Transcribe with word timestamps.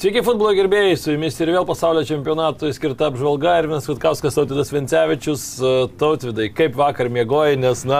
Sveiki 0.00 0.22
futbolo 0.24 0.54
gerbėjai, 0.56 0.94
su 0.96 1.12
jumis 1.12 1.34
ir 1.42 1.50
vėl 1.52 1.66
pasaulio 1.68 2.00
čempionatui 2.08 2.70
skirta 2.72 3.10
apžvalga 3.10 3.58
ir 3.60 3.66
Vinas 3.68 3.84
Kutkauskas 3.84 4.38
Tautvidas 4.38 4.70
Vincevičius. 4.72 5.42
Tautvidai, 6.00 6.46
kaip 6.56 6.72
vakar 6.78 7.10
mėgoji, 7.12 7.58
nes, 7.60 7.82
na, 7.84 7.98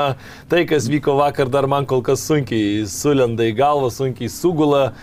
tai, 0.48 0.62
kas 0.70 0.86
vyko 0.88 1.18
vakar, 1.18 1.50
dar 1.52 1.68
man 1.68 1.84
kol 1.84 2.00
kas 2.00 2.24
sunkiai 2.24 2.86
sulenda 2.88 3.44
į 3.44 3.52
galvą, 3.58 3.90
sunkiai 3.92 4.32
sugula. 4.32 4.94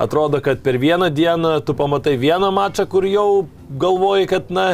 Atrodo, 0.00 0.40
kad 0.40 0.64
per 0.64 0.80
vieną 0.80 1.10
dieną 1.12 1.58
tu 1.68 1.76
pamatai 1.76 2.16
vieną 2.24 2.48
mačą, 2.56 2.88
kur 2.88 3.04
jau 3.04 3.28
galvoji, 3.76 4.32
kad, 4.32 4.48
na, 4.48 4.70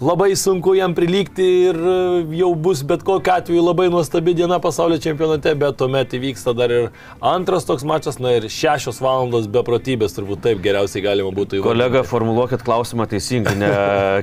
labai 0.00 0.36
sunku 0.36 0.74
jam 0.76 0.92
prilygti 0.94 1.44
ir 1.70 1.76
e, 1.76 2.24
jau 2.36 2.50
bus 2.54 2.82
bet 2.84 3.00
kokiu 3.06 3.32
atveju 3.32 3.62
labai 3.64 3.86
nuostabi 3.88 4.34
diena 4.36 4.58
pasaulio 4.60 4.98
čempionate, 5.00 5.54
bet 5.56 5.78
tuomet 5.80 6.12
įvyksta 6.18 6.52
dar 6.56 6.72
ir 6.72 6.88
antras 7.24 7.64
toks 7.64 7.84
mačas, 7.88 8.18
na 8.20 8.34
ir 8.36 8.44
šešios 8.52 9.00
valandos 9.00 9.46
beprotybės 9.48 10.12
turbūt 10.16 10.42
taip 10.44 10.60
geriausiai 10.64 11.00
galima 11.04 11.30
būtų 11.32 11.60
įvardinti. 11.60 11.64
Kolega, 11.64 12.02
formuluokit 12.04 12.64
klausimą 12.66 13.06
teisingai, 13.08 13.54
ne 13.56 13.70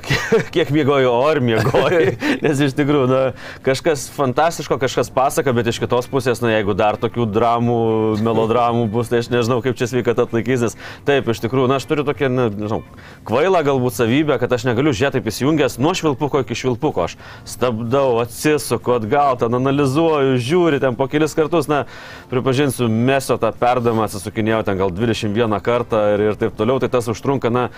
kiek 0.54 0.70
mėgojo, 0.74 1.16
ar 1.26 1.40
mėgojo, 1.42 2.14
nes 2.46 2.62
iš 2.68 2.78
tikrųjų, 2.78 3.10
na, 3.10 3.24
kažkas 3.66 4.06
fantastiško, 4.14 4.78
kažkas 4.78 5.10
pasaka, 5.14 5.56
bet 5.58 5.72
iš 5.72 5.82
kitos 5.82 6.06
pusės, 6.12 6.38
na, 6.44 6.54
jeigu 6.54 6.78
dar 6.78 7.00
tokių 7.02 7.26
dramų, 7.34 7.80
melodramų 8.22 8.86
bus, 8.94 9.10
tai 9.10 9.24
aš 9.24 9.32
nežinau, 9.34 9.58
kaip 9.66 9.74
čia 9.80 9.90
sveikata 9.90 10.28
atlaikysis. 10.28 10.78
Taip, 11.08 11.34
iš 11.34 11.42
tikrųjų, 11.42 11.66
na, 11.72 11.82
aš 11.82 11.90
turiu 11.90 12.06
tokią, 12.06 12.30
nežinau, 12.30 12.84
kvailą 13.26 13.66
galbūt 13.66 13.98
savybę, 13.98 14.38
kad 14.38 14.54
aš 14.54 14.70
negaliu 14.70 14.94
žiūrėti 14.94 15.18
taip 15.18 15.30
įsijungti 15.34 15.63
įsijungęs 15.64 15.78
nuo 15.78 15.94
švilpuko 15.94 16.40
iki 16.42 16.54
švilpuko. 16.54 17.04
Aš 17.04 17.16
stabdau, 17.44 18.20
atsisuku 18.22 18.94
atgal, 18.94 19.36
ten 19.38 19.54
analizuoju, 19.54 20.38
žiūriu 20.38 20.80
ten 20.80 20.96
po 20.96 21.08
kelis 21.08 21.34
kartus, 21.34 21.68
na, 21.68 21.86
pripažinsiu, 22.30 22.88
meso 22.88 23.36
tą 23.38 23.52
perdamą 23.52 24.04
atsisukinėjau 24.06 24.64
ten 24.64 24.78
gal 24.78 24.90
21 24.90 25.60
kartą 25.60 26.14
ir, 26.14 26.20
ir 26.30 26.36
taip 26.36 26.56
toliau, 26.56 26.80
tai 26.80 26.88
tas 26.88 27.08
užtrunka, 27.08 27.50
na, 27.50 27.70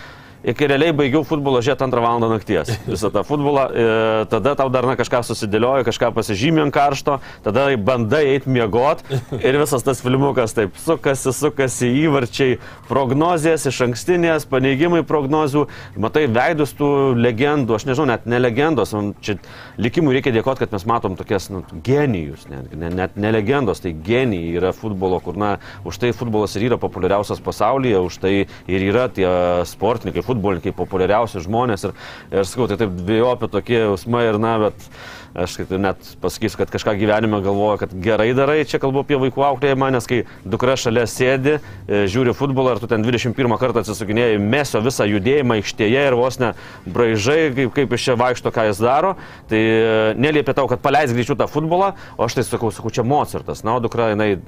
iki 0.47 0.67
realiai 0.71 0.95
baigiau 0.95 1.25
futbolo 1.27 1.59
žiūrėti 1.65 1.83
antrą 1.87 2.03
valandą 2.05 2.29
nakties. 2.31 2.71
Visą 2.87 3.11
tą 3.11 3.25
futbolą, 3.27 3.67
e, 3.67 3.87
tada 4.31 4.55
tau 4.59 4.71
dar 4.71 4.87
na, 4.87 4.95
kažką 4.99 5.25
susidėlioja, 5.27 5.83
kažką 5.89 6.13
pasižymė 6.15 6.63
ant 6.67 6.75
karšto, 6.75 7.19
tada 7.43 7.67
bandai 7.77 8.23
eiti 8.37 8.53
miegot 8.55 9.03
ir 9.41 9.59
visas 9.59 9.83
tas 9.87 10.03
filmukas 10.05 10.55
taip 10.55 10.79
sukasi, 10.85 11.33
sukasi 11.35 11.91
įvarčiai, 12.05 12.61
prognozijas 12.87 13.67
iš 13.67 13.81
ankstinės, 13.89 14.47
paneigimai 14.51 15.03
prognozių, 15.07 15.65
matai 15.99 16.27
veidus 16.31 16.77
tų 16.79 16.91
legendų, 17.19 17.75
aš 17.81 17.89
nežinau, 17.91 18.07
net 18.13 18.31
ne 18.31 18.41
legendos, 18.41 18.95
čia 19.27 19.39
likimui 19.83 20.15
reikia 20.15 20.35
dėkoti, 20.37 20.63
kad 20.63 20.77
mes 20.77 20.87
matom 20.87 21.19
tokias 21.19 21.51
nu, 21.51 21.65
genijus, 21.87 22.47
net, 22.53 22.71
net 22.77 23.19
ne 23.19 23.35
legendos, 23.35 23.83
tai 23.83 23.97
genijai 24.07 24.55
yra 24.61 24.71
futbolo, 24.77 25.19
kur, 25.25 25.35
na, 25.41 25.57
už 25.89 25.99
tai 26.05 26.15
futbolas 26.15 26.55
ir 26.55 26.69
yra 26.71 26.79
populiariausias 26.81 27.43
pasaulyje, 27.43 27.99
už 28.07 28.23
tai 28.23 28.35
ir 28.71 28.89
yra 28.93 29.09
tie 29.11 29.27
sportininkai, 29.67 30.23
futbolo 30.23 30.36
futbolininkai, 30.37 30.75
populiariausi 30.77 31.43
žmonės 31.45 31.89
ir, 31.89 31.95
ir 32.33 32.49
sakau, 32.49 32.69
tai 32.71 32.79
taip 32.81 32.95
dviejopi 33.01 33.51
tokie 33.53 33.81
jausmai 33.83 34.27
ir 34.31 34.41
na, 34.43 34.57
bet 34.67 34.89
Aš 35.37 35.59
net 35.69 36.01
pasakysiu, 36.23 36.57
kad 36.63 36.71
kažką 36.73 36.95
gyvenime 36.97 37.43
galvoju, 37.45 37.77
kad 37.83 37.91
gerai 37.93 38.31
darai, 38.35 38.63
čia 38.65 38.79
kalbu 38.81 39.03
apie 39.05 39.19
vaikų 39.21 39.43
auklėjimą, 39.45 39.91
nes 39.93 40.09
kai 40.09 40.23
dukra 40.49 40.79
šalia 40.81 41.05
sėdi, 41.11 41.59
e, 41.85 41.99
žiūri 42.09 42.33
futbolą 42.37 42.73
ir 42.73 42.81
tu 42.81 42.89
ten 42.89 43.05
21 43.05 43.59
kartą 43.61 43.83
atsisukinėjai 43.83 44.39
meso 44.41 44.81
visą 44.81 45.05
judėjimą 45.05 45.59
aikštėje 45.61 46.07
ir 46.09 46.17
vos 46.17 46.41
ne 46.41 46.55
braižai, 46.89 47.53
kaip, 47.59 47.75
kaip 47.77 47.93
iš 47.99 48.07
čia 48.09 48.17
vaikšto, 48.17 48.53
ką 48.55 48.65
jis 48.71 48.81
daro, 48.81 49.13
tai 49.51 49.61
e, 49.61 49.93
neliepia 50.17 50.57
tau, 50.57 50.71
kad 50.73 50.81
paleis 50.81 51.13
greičiau 51.13 51.37
tą 51.37 51.51
futbolą, 51.53 51.93
o 52.17 52.25
aš 52.25 52.39
tai 52.39 52.47
sakau, 52.49 52.73
sakau, 52.73 52.95
čia 52.97 53.05
Mozartas. 53.05 53.61
Na, 53.67 53.77
o 53.77 53.85
dukra, 53.85 54.15
jinai 54.15 54.39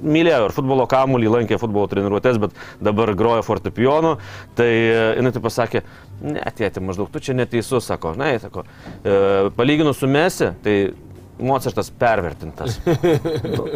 mylėjo 0.00 0.48
ir 0.48 0.56
futbolo 0.56 0.88
kamuolį, 0.88 1.28
lankė 1.34 1.60
futbolo 1.60 1.90
treniruotės, 1.92 2.40
bet 2.40 2.56
dabar 2.80 3.12
groja 3.18 3.44
fortepionu, 3.44 4.16
tai 4.56 4.70
e, 4.72 5.06
jinai 5.20 5.36
tai 5.36 5.44
pasakė, 5.44 5.84
ne, 6.22 6.42
tėti, 6.56 6.82
maždaug 6.84 7.10
tu 7.12 7.22
čia 7.22 7.36
neteisus, 7.36 7.86
sako, 7.88 8.14
na, 8.18 8.32
sako, 8.42 8.64
e, 9.02 9.14
palyginus 9.56 10.00
su 10.02 10.10
Mesi, 10.10 10.50
tai 10.64 10.76
Mozartas 11.38 11.90
pervertintas. 11.90 12.80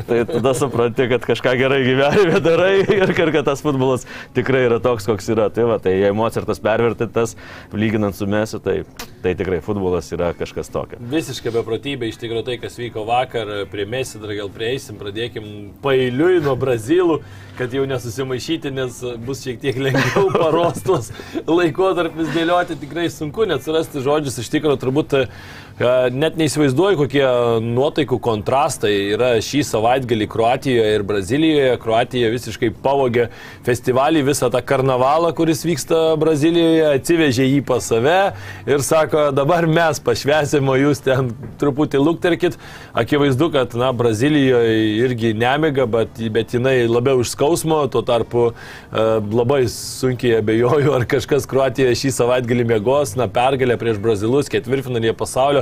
tai 0.08 0.24
tada 0.26 0.54
supranti, 0.54 1.06
kad 1.08 1.26
kažką 1.26 1.54
gerai 1.60 1.80
gyvenime 1.86 2.40
darai 2.42 2.72
ir 2.82 3.12
kad 3.14 3.44
tas 3.46 3.62
futbolas 3.62 4.06
tikrai 4.34 4.64
yra 4.66 4.80
toks, 4.82 5.06
koks 5.06 5.30
yra. 5.34 5.48
Tai, 5.52 5.66
va, 5.70 5.78
tai 5.82 5.94
jei 6.00 6.12
Mozartas 6.16 6.60
pervertintas, 6.62 7.36
lyginant 7.72 8.16
su 8.18 8.26
Mesiu, 8.26 8.58
tai, 8.62 8.82
tai 9.22 9.34
tikrai 9.38 9.60
futbolas 9.64 10.10
yra 10.14 10.32
kažkas 10.38 10.72
tokio. 10.72 10.98
Visiškai 11.12 11.54
beprotybė, 11.54 12.10
iš 12.10 12.18
tikrųjų 12.22 12.46
tai, 12.50 12.58
kas 12.62 12.78
vyko 12.80 13.06
vakar 13.08 13.52
prie 13.70 13.86
Mesi, 13.86 14.18
dar 14.22 14.34
gal 14.36 14.50
prieisim, 14.52 14.98
pradėkim 15.00 15.46
pailiui 15.84 16.42
nuo 16.42 16.56
Brazilų, 16.58 17.20
kad 17.58 17.74
jau 17.74 17.84
nesusimaišyti, 17.88 18.72
nes 18.74 19.02
bus 19.22 19.44
šiek 19.44 19.60
tiek 19.62 19.78
lengviau 19.78 20.30
parostos 20.42 21.12
laikotarpis 21.46 22.32
dėlioti, 22.34 22.78
tikrai 22.80 23.08
sunku 23.12 23.46
net 23.48 23.64
surasti 23.66 24.02
žodžius, 24.02 24.40
iš 24.42 24.50
tikrųjų 24.56 24.80
turbūt 24.82 25.18
net 26.12 26.36
neįsivaizduoju, 26.36 26.98
kokie 27.00 27.24
nuotaikų 27.64 28.18
kontrastai 28.22 28.92
yra 29.14 29.30
šį 29.42 29.62
savaitgalį 29.64 30.26
Kroatijoje 30.28 30.96
ir 30.98 31.04
Brazilijoje. 31.06 31.78
Kroatija 31.80 32.30
visiškai 32.32 32.68
pavogė 32.82 33.28
festivalį, 33.64 34.24
visą 34.26 34.50
tą 34.52 34.60
karnavalą, 34.68 35.32
kuris 35.36 35.64
vyksta 35.64 36.18
Brazilijoje, 36.20 36.84
atsivežė 36.98 37.46
jį 37.48 37.62
pas 37.64 37.88
save 37.88 38.18
ir 38.68 38.84
sako, 38.84 39.30
dabar 39.32 39.66
mes 39.66 40.00
pašvesim, 40.04 40.68
o 40.68 40.76
jūs 40.76 41.00
ten 41.04 41.32
truputį 41.60 42.02
lukterkit. 42.02 42.58
Akivaizdu, 42.92 43.48
kad 43.54 43.72
na, 43.78 43.92
Brazilijoje 43.96 44.76
irgi 45.00 45.32
nemiga, 45.32 45.88
bet, 45.88 46.20
bet 46.34 46.52
jinai 46.52 46.82
labiau 46.84 47.24
iš 47.24 47.32
skausmo, 47.32 47.80
tuo 47.92 48.04
tarpu 48.04 48.50
e, 48.50 49.06
labai 49.32 49.62
sunkiai 49.72 50.42
abejoju, 50.42 50.92
ar 50.98 51.08
kažkas 51.08 51.48
Kroatijoje 51.48 51.96
šį 52.04 52.14
savaitgalį 52.20 52.68
mėgos, 52.74 53.16
na 53.16 53.30
pergalė 53.32 53.78
prieš 53.80 54.00
Brazilus 54.02 54.52
ketvirtfinalyje 54.52 55.16
pasaulio 55.16 55.61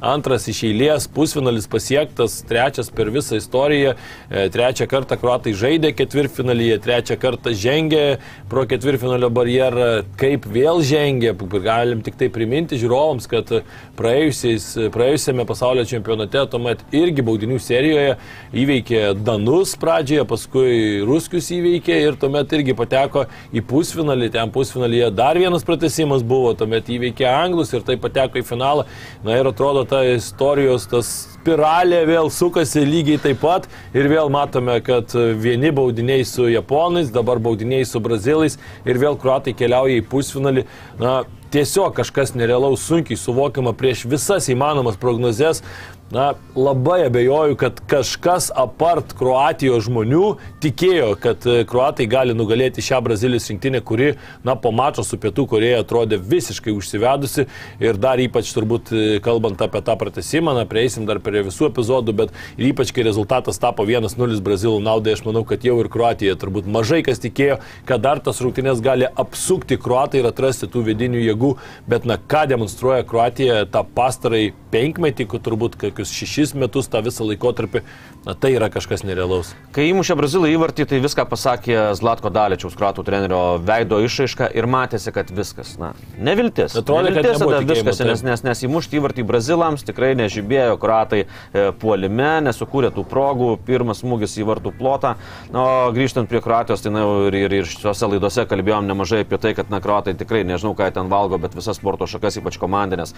antras 0.00 0.46
iš 0.50 0.62
eilės, 0.68 1.08
pusfinalis 1.12 1.68
pasiektas, 1.70 2.40
trečias 2.48 2.90
per 2.92 3.10
visą 3.14 3.38
istoriją, 3.40 3.94
e, 4.30 4.48
trečią 4.52 4.86
kartą 4.90 5.18
kruatai 5.20 5.54
žaidė 5.56 5.92
ketvirtfinalyje, 5.96 6.78
trečią 6.84 7.16
kartą 7.20 7.54
žengė 7.56 8.18
pro 8.50 8.66
ketvirtfinalio 8.68 9.30
barjerą, 9.30 10.04
kaip 10.20 10.46
vėl 10.46 10.82
žengė, 10.84 11.34
galim 11.62 12.02
tik 12.04 12.18
tai 12.20 12.28
priminti 12.32 12.78
žiūrovams, 12.80 13.26
kad 13.30 13.52
praėjusiame 13.96 15.46
pasaulio 15.48 15.86
čempionate 15.88 16.44
tuomet 16.50 16.82
irgi 16.94 17.24
baudinių 17.26 17.58
serijoje 17.62 18.16
įveikė 18.56 19.02
Danus 19.26 19.74
pradžioje, 19.80 20.26
paskui 20.28 20.76
Ruskius 21.06 21.50
įveikė 21.54 21.96
ir 22.04 22.18
tuomet 22.20 22.52
irgi 22.58 22.76
pateko 22.76 23.26
į 23.54 23.64
pusfinalį, 23.66 24.30
ten 24.34 24.52
pusfinalyje 24.54 25.10
dar 25.16 25.38
vienas 25.40 25.64
pratesimas 25.66 26.24
buvo, 26.26 26.52
tuomet 26.58 26.90
įveikė 26.92 27.28
Anglus 27.30 27.72
ir 27.74 27.84
tai 27.86 27.98
pateko 28.00 28.40
į 28.40 28.46
finalą. 28.46 28.86
Na 29.24 29.38
ir 29.40 29.48
atrodo, 29.48 29.85
ta 29.88 30.02
istorijos 30.10 30.88
tas 30.90 31.08
spiralė 31.36 32.00
vėl 32.08 32.30
sukasi 32.32 32.82
lygiai 32.82 33.20
taip 33.22 33.38
pat 33.44 33.68
ir 33.94 34.08
vėl 34.10 34.30
matome, 34.34 34.80
kad 34.82 35.14
vieni 35.14 35.70
baudiniai 35.74 36.24
su 36.26 36.48
japonais, 36.50 37.12
dabar 37.14 37.38
baudiniai 37.42 37.86
su 37.86 38.02
brazilais 38.02 38.58
ir 38.84 38.98
vėl 38.98 39.18
kruatai 39.20 39.54
keliauja 39.54 40.00
į 40.00 40.06
pusfinalį. 40.10 40.66
Na, 40.98 41.20
tiesiog 41.54 41.94
kažkas 41.96 42.34
nerealaus, 42.34 42.82
sunkiai 42.88 43.18
suvokiama 43.20 43.72
prieš 43.78 44.04
visas 44.10 44.50
įmanomas 44.52 44.98
prognozes. 45.00 45.62
Na, 46.10 46.34
labai 46.54 47.00
abejoju, 47.06 47.56
kad 47.58 47.80
kažkas 47.90 48.52
apart 48.54 49.10
Kroatijos 49.18 49.88
žmonių 49.88 50.36
tikėjo, 50.62 51.08
kad 51.18 51.42
e, 51.50 51.64
Kroatai 51.66 52.04
gali 52.06 52.34
nugalėti 52.36 52.84
šią 52.84 53.00
Brazilijos 53.02 53.48
rinktinę, 53.50 53.80
kuri, 53.82 54.12
na, 54.46 54.54
po 54.54 54.70
mačo 54.70 55.02
su 55.02 55.18
Pietų 55.18 55.48
Koreja 55.50 55.80
atrodė 55.82 56.20
visiškai 56.22 56.70
užsivedusi. 56.78 57.48
Ir 57.82 57.98
dar 57.98 58.22
ypač 58.22 58.52
turbūt 58.54 58.92
e, 58.94 59.00
kalbant 59.24 59.64
apie 59.66 59.82
tą 59.82 59.96
pratesimą, 59.98 60.54
na, 60.54 60.62
prieisim 60.70 61.08
dar 61.10 61.18
prie 61.24 61.42
visų 61.48 61.72
epizodų, 61.72 62.14
bet 62.22 62.38
ir 62.54 62.68
ypač 62.68 62.94
kai 62.94 63.02
rezultatas 63.08 63.58
tapo 63.58 63.82
1-0 63.82 64.38
Brazilų 64.46 64.78
naudai, 64.86 65.16
aš 65.18 65.24
manau, 65.26 65.42
kad 65.42 65.66
jau 65.66 65.74
ir 65.82 65.90
Kroatija 65.90 66.38
turbūt 66.38 66.70
mažai 66.70 67.02
kas 67.02 67.18
tikėjo, 67.24 67.58
kad 67.90 68.06
dar 68.06 68.22
tas 68.22 68.38
rungtynės 68.46 68.84
gali 68.84 69.10
apsukti 69.10 69.74
Kroatai 69.74 70.22
ir 70.22 70.30
atrasti 70.30 70.70
tų 70.70 70.86
vidinių 70.92 71.26
jėgų, 71.26 71.52
bet, 71.90 72.06
na, 72.06 72.14
ką 72.14 72.46
demonstruoja 72.54 73.02
Kroatija 73.10 73.64
tą 73.74 73.82
pastarai 73.98 74.52
penkmetį, 74.70 75.26
kur 75.34 75.42
turbūt 75.42 75.74
kokius 75.96 76.12
šešis 76.12 76.54
metus 76.54 76.90
tą 76.92 77.00
visą 77.04 77.24
laikotarpį, 77.24 77.80
na 78.26 78.34
tai 78.36 78.52
yra 78.56 78.68
kažkas 78.72 79.04
nerealaus. 79.06 79.54
Kai 79.72 79.88
įmušė 79.88 80.16
Brazilai 80.18 80.52
įvartį, 80.52 80.84
tai 80.90 81.00
viską 81.00 81.24
pasakė 81.30 81.94
Zlatko 81.96 82.28
Daličiaus, 82.34 82.76
kruatų 82.76 83.04
trenerio 83.06 83.40
veido 83.64 84.02
išraiška 84.04 84.50
ir 84.52 84.68
matėsi, 84.68 85.12
kad 85.14 85.32
viskas, 85.32 85.76
na, 85.80 85.94
neviltis. 86.20 86.76
Atrodė, 86.76 87.14
kad 87.16 87.30
tada 87.40 87.62
viskas, 87.64 88.02
taip. 88.02 88.10
nes, 88.10 88.24
nes, 88.26 88.44
nes 88.44 88.64
įmušti 88.68 89.00
įvartį 89.00 89.24
Brazilams 89.28 89.86
tikrai 89.88 90.12
nežibėjo, 90.20 90.76
kruatai 90.82 91.24
e, 91.24 91.66
puolime, 91.80 92.30
nesukūrė 92.44 92.92
tų 92.92 93.06
progų, 93.08 93.52
pirmas 93.66 94.04
smūgis 94.04 94.36
į 94.42 94.48
vartų 94.50 94.74
plotą. 94.76 95.16
Na, 95.54 95.64
o 95.64 95.92
grįžtant 95.96 96.28
prie 96.28 96.42
Kroatijos, 96.44 96.84
tai 96.84 96.92
na, 96.92 97.06
ir, 97.30 97.40
ir, 97.46 97.60
ir 97.62 97.70
šiuose 97.72 98.12
laidose 98.12 98.44
kalbėjom 98.50 98.90
nemažai 98.90 99.24
apie 99.24 99.40
tai, 99.40 99.56
kad 99.56 99.72
na, 99.72 99.80
kruatai 99.84 100.16
tikrai 100.18 100.44
nežinau, 100.44 100.76
ką 100.76 100.90
ten 100.92 101.12
valgo, 101.12 101.40
bet 101.40 101.56
visas 101.56 101.80
sporto 101.80 102.08
šakas, 102.10 102.42
ypač 102.42 102.60
komandinės 102.60 103.16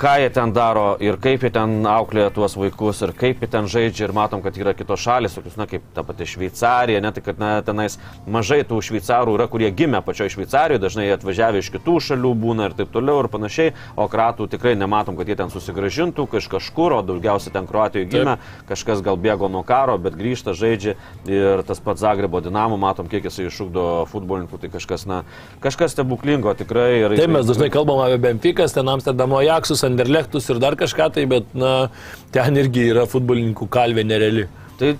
ką 0.00 0.14
jie 0.18 0.30
ten 0.30 0.52
daro 0.52 0.96
ir 1.00 1.18
kaip 1.20 1.42
jie 1.44 1.50
ten 1.52 1.84
auklėja 1.84 2.30
tuos 2.32 2.54
vaikus 2.56 3.02
ir 3.04 3.10
kaip 3.16 3.42
jie 3.42 3.48
ten 3.52 3.66
žaidžia 3.68 4.06
ir 4.06 4.14
matom, 4.16 4.40
kad 4.40 4.56
yra 4.56 4.72
kitos 4.72 5.02
šalis, 5.04 5.34
tokius, 5.36 5.58
na, 5.60 5.66
kaip 5.68 5.84
ta 5.92 6.00
pati 6.06 6.24
Šveicarija, 6.24 7.02
ne 7.04 7.10
tai, 7.12 7.22
kad 7.26 7.40
na, 7.40 7.50
tenais 7.64 7.98
mažai 8.24 8.62
tų 8.64 8.78
šveicarų 8.86 9.34
yra, 9.36 9.46
kurie 9.52 9.68
gimė 9.76 10.00
pačioje 10.06 10.32
Šveicarijoje, 10.36 10.80
dažnai 10.80 11.04
atvažiavę 11.12 11.60
iš 11.60 11.68
kitų 11.74 11.98
šalių 12.06 12.30
būna 12.44 12.70
ir 12.70 12.76
taip 12.78 12.94
toliau 12.94 13.20
ir 13.20 13.28
panašiai, 13.32 13.74
o 13.92 14.06
kratų 14.08 14.46
tikrai 14.54 14.72
nematom, 14.80 15.18
kad 15.20 15.28
jie 15.28 15.36
ten 15.36 15.52
susigražintų 15.52 16.26
iš 16.40 16.48
kažkur, 16.48 16.96
o 16.96 17.02
daugiausiai 17.04 17.52
ten 17.52 17.68
Kroatijoje 17.68 18.08
gimė, 18.08 18.38
kažkas 18.70 19.04
gal 19.04 19.20
bėgo 19.20 19.52
nuo 19.52 19.60
karo, 19.68 19.98
bet 20.00 20.16
grįžta, 20.16 20.56
žaidžia 20.56 20.96
ir 21.28 21.64
tas 21.68 21.84
pats 21.84 22.00
Zagrebo 22.00 22.40
dinamo, 22.40 22.80
matom, 22.80 23.10
kiek 23.10 23.28
jisai 23.28 23.50
iššūkdo 23.50 23.86
futbolininkų, 24.08 24.62
tai 24.62 24.72
kažkas, 24.72 25.04
na, 25.10 25.20
kažkas 25.60 25.92
stebuklingo 25.92 26.56
tikrai. 26.56 26.88
Ir, 27.02 27.18
Taip, 27.20 27.34
mes 27.36 27.44
dažnai 27.44 27.68
kalbam 27.74 28.00
apie 28.06 28.16
Benficas, 28.22 28.72
ten 28.72 28.88
Amsterdamo 28.88 29.42
Jaksus, 29.44 29.84
Anderlechtus 29.90 30.48
ir 30.52 30.62
dar 30.62 30.78
kažką 30.80 31.10
tai, 31.16 31.26
bet, 31.30 31.50
na, 31.58 31.90
ten 32.34 32.58
irgi 32.60 32.88
yra 32.94 33.06
futbolininkų 33.10 33.68
kalvė 33.72 34.06
nereali. 34.06 34.46
Tai 34.80 34.94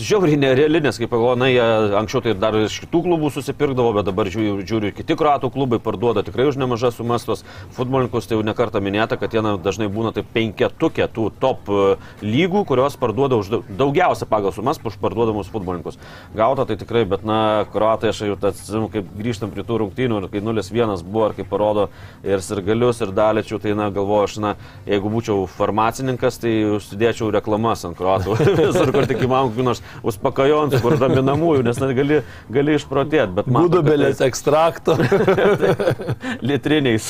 žiauriai 0.00 0.38
nereali, 0.40 0.80
nes 0.80 0.96
kaip 0.96 1.10
pagalvoju, 1.12 1.36
na, 1.36 1.50
jie 1.50 1.64
anksčiau 1.98 2.22
tai 2.24 2.32
dar 2.40 2.54
iš 2.56 2.78
kitų 2.86 3.02
klubų 3.04 3.28
susipirkdavo, 3.34 3.90
bet 3.98 4.06
dabar 4.08 4.30
žiūriu, 4.32 4.62
žiūriu 4.64 4.92
kiti 4.96 5.12
kruatų 5.12 5.50
klubai 5.52 5.76
parduoda 5.84 6.22
tikrai 6.24 6.46
už 6.48 6.56
nemažas 6.56 6.96
sumas 6.96 7.26
tos 7.28 7.42
futbolininkus, 7.76 8.24
tai 8.24 8.38
jau 8.38 8.46
nekartą 8.48 8.80
minėta, 8.80 9.18
kad 9.20 9.36
jie 9.36 9.42
na, 9.44 9.58
dažnai 9.60 9.90
būna 9.92 10.14
taip 10.16 10.30
penketukė 10.32 11.10
tų 11.12 11.26
top 11.42 11.68
e, 11.68 11.82
lygų, 12.24 12.62
kurios 12.70 12.96
parduoda 12.96 13.36
už 13.36 13.50
daug- 13.52 13.68
daugiausia 13.82 14.24
pagal 14.30 14.54
sumas 14.56 14.80
už 14.80 14.96
parduodamus 15.02 15.52
futbolininkus. 15.52 16.00
Gauta 16.32 16.64
tai 16.64 16.78
tikrai, 16.80 17.04
bet 17.04 17.28
na, 17.28 17.66
kruatai 17.74 18.14
aš 18.14 18.24
jau 18.30 18.38
tas, 18.40 18.64
nu, 18.72 18.88
kaip 18.88 19.12
grįžtam 19.20 19.52
prie 19.52 19.66
tų 19.68 19.82
rungtynių 19.84 20.22
ir 20.22 20.30
kai 20.32 20.40
0-1 20.40 21.04
buvo, 21.04 21.28
ir 21.28 21.36
kaip 21.42 21.52
parodo 21.52 21.90
ir 22.24 22.40
sirgalius, 22.40 23.04
ir 23.04 23.12
dalečių, 23.12 23.60
tai 23.60 23.76
na, 23.76 23.92
galvoju, 23.92 24.30
aš, 24.30 24.40
na, 24.40 24.56
jeigu 24.88 25.12
būčiau 25.12 25.44
farmacininkas, 25.58 26.40
tai 26.40 26.56
užsidėčiau 26.78 27.28
reklamas 27.36 27.84
ant 27.84 28.00
kruatų. 28.00 28.40
Visur, 28.64 28.96
kur 28.96 29.04
tik 29.04 29.25
įmanoma, 29.26 29.52
kokių 29.52 29.66
nors 29.66 29.82
uspakajons, 30.06 30.78
kur 30.84 30.96
raminamųjų, 31.00 31.66
nes 31.66 31.82
net 31.82 31.94
gali, 31.98 32.22
gali 32.52 32.78
išprotėti. 32.78 33.34
Bet 33.36 33.50
man 33.50 33.68
Gudobelės 33.68 34.22
ekstrakto. 34.24 34.96
litriniais. 36.46 37.08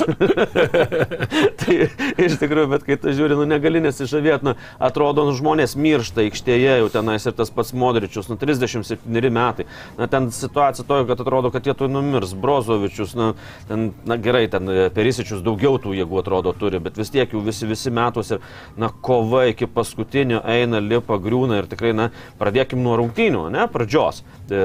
tai 1.61 1.77
iš 2.21 2.37
tikrųjų, 2.41 2.69
bet 2.73 2.87
kai 2.87 2.97
tu 3.01 3.13
žiūri, 3.15 3.37
nu 3.39 3.47
negali 3.49 3.81
nesižavėti, 3.85 4.49
nu, 4.49 4.55
atrodo, 4.83 5.27
nu, 5.29 5.35
žmonės 5.37 5.77
miršta 5.79 6.25
aikštėje, 6.25 6.79
jau 6.83 6.91
tenais 6.93 7.27
ir 7.27 7.37
tas 7.37 7.53
pats 7.55 7.75
Modričius, 7.77 8.31
nu 8.31 8.39
37 8.41 9.31
metai. 9.33 9.67
Na 9.99 10.09
ten 10.11 10.31
situacija 10.35 10.87
tokia, 10.87 11.09
kad 11.11 11.25
atrodo, 11.25 11.53
kad 11.55 11.67
jie 11.67 11.75
tu 11.77 11.89
numirs. 11.91 12.35
Brozovičius, 12.37 13.15
na, 13.19 13.33
ten, 13.69 13.91
na 14.09 14.19
gerai, 14.21 14.47
ten 14.53 14.69
e, 14.71 14.89
Perisičius 14.95 15.45
daugiau 15.47 15.81
tų 15.83 15.97
jėgų 15.97 16.21
atrodo 16.23 16.55
turi, 16.57 16.81
bet 16.83 16.99
vis 17.01 17.13
tiek 17.15 17.33
jau 17.33 17.43
visi, 17.45 17.69
visi 17.69 17.93
metus 17.95 18.35
ir, 18.35 18.45
na, 18.81 18.91
kova 18.91 19.47
iki 19.51 19.69
paskutinio 19.71 20.43
eina, 20.47 20.81
lipa, 20.83 21.19
griūna 21.23 21.63
ir 21.63 21.71
tikrai, 21.71 21.95
na, 21.97 22.06
pradėkim 22.41 22.83
nuo 22.85 22.97
rungtynių, 23.01 23.47
ne, 23.55 23.67
pradžios. 23.73 24.23
E, 24.47 24.59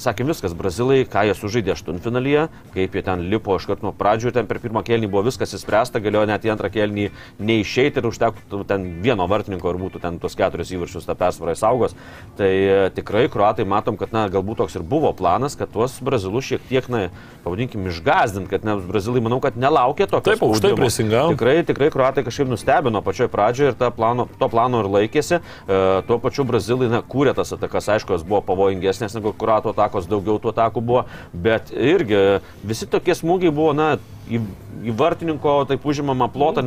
sakėm 0.00 0.30
viskas, 0.32 0.54
brazilai, 0.56 1.02
ką 1.04 1.26
jie 1.28 1.34
sužaidė 1.36 1.74
aštuntfinalyje, 1.74 2.46
kaip 2.72 2.94
jie 2.96 3.02
ten 3.04 3.26
lipo 3.28 3.56
iš 3.58 3.66
karto 3.68 3.88
nuo 3.88 3.92
pradžių, 3.96 4.32
ten 4.32 4.48
per 4.48 4.62
pirmą 4.62 4.80
kelnį 4.86 5.10
buvo 5.12 5.26
viskas 5.26 5.52
įspręsta, 5.58 6.00
galėjo 6.00 6.24
net 6.30 6.46
į 6.46 6.54
antrą 6.54 6.70
kelnį 6.72 7.10
neišeiti 7.36 8.00
ir 8.00 8.08
užtektų 8.08 8.62
ten 8.70 8.86
vieno 9.04 9.26
vartininko 9.28 9.74
ir 9.74 9.80
būtų 9.82 10.00
ten 10.00 10.16
tuos 10.22 10.36
keturis 10.38 10.72
įvarčius 10.72 11.08
tą 11.08 11.16
persvarą 11.20 11.56
saugos. 11.58 11.96
Tai 12.40 12.48
e, 12.48 12.78
tikrai 12.96 13.26
kruatai 13.32 13.68
matom, 13.68 13.98
kad 14.00 14.14
na, 14.16 14.24
galbūt 14.32 14.62
toks 14.62 14.78
ir 14.80 14.86
buvo 14.88 15.12
planas, 15.16 15.58
kad 15.58 15.68
tuos 15.74 15.98
brazilus 16.00 16.48
šiek 16.48 16.64
tiek, 16.70 16.88
na, 16.88 17.02
pavadinkim, 17.44 17.84
išgazdint, 17.92 18.48
kad 18.48 18.64
nes 18.64 18.80
brazilai, 18.88 19.20
manau, 19.24 19.42
kad 19.44 19.60
nelaukė 19.60 20.08
to. 20.08 20.22
Taip, 20.24 20.40
aukštai 20.48 20.72
presingavo. 20.78 21.36
Tikrai, 21.36 21.58
tikrai 21.68 21.92
kruatai 21.92 22.24
kažkaip 22.24 22.48
nustebino 22.48 23.04
pačioje 23.04 23.28
pradžioje 23.32 23.76
ir 23.76 23.92
plano, 23.96 24.30
to 24.40 24.48
plano 24.52 24.80
ir 24.80 24.90
laikėsi. 24.96 25.40
E, 25.40 25.80
tuo 26.08 26.20
pačiu 26.22 26.48
brazilai 26.48 26.59
na, 26.90 27.02
kūrė 27.02 27.34
tas 27.36 27.52
atakas, 27.56 27.88
aišku, 27.96 28.16
jos 28.16 28.26
buvo 28.26 28.42
pavojingesnės 28.50 29.16
negu 29.16 29.32
kruatų 29.36 29.74
atakos, 29.74 30.08
daugiau 30.10 30.38
tų 30.42 30.54
atakų 30.54 30.84
buvo, 30.84 31.04
bet 31.32 31.72
irgi 31.72 32.40
visi 32.66 32.88
tokie 32.90 33.16
smūgiai 33.16 33.54
buvo, 33.54 33.72
na, 33.76 33.94
į, 34.30 34.40
į 34.86 34.94
vartininko 34.96 35.54
taip 35.68 35.84
užimamą 35.86 36.28
plotą. 36.32 36.62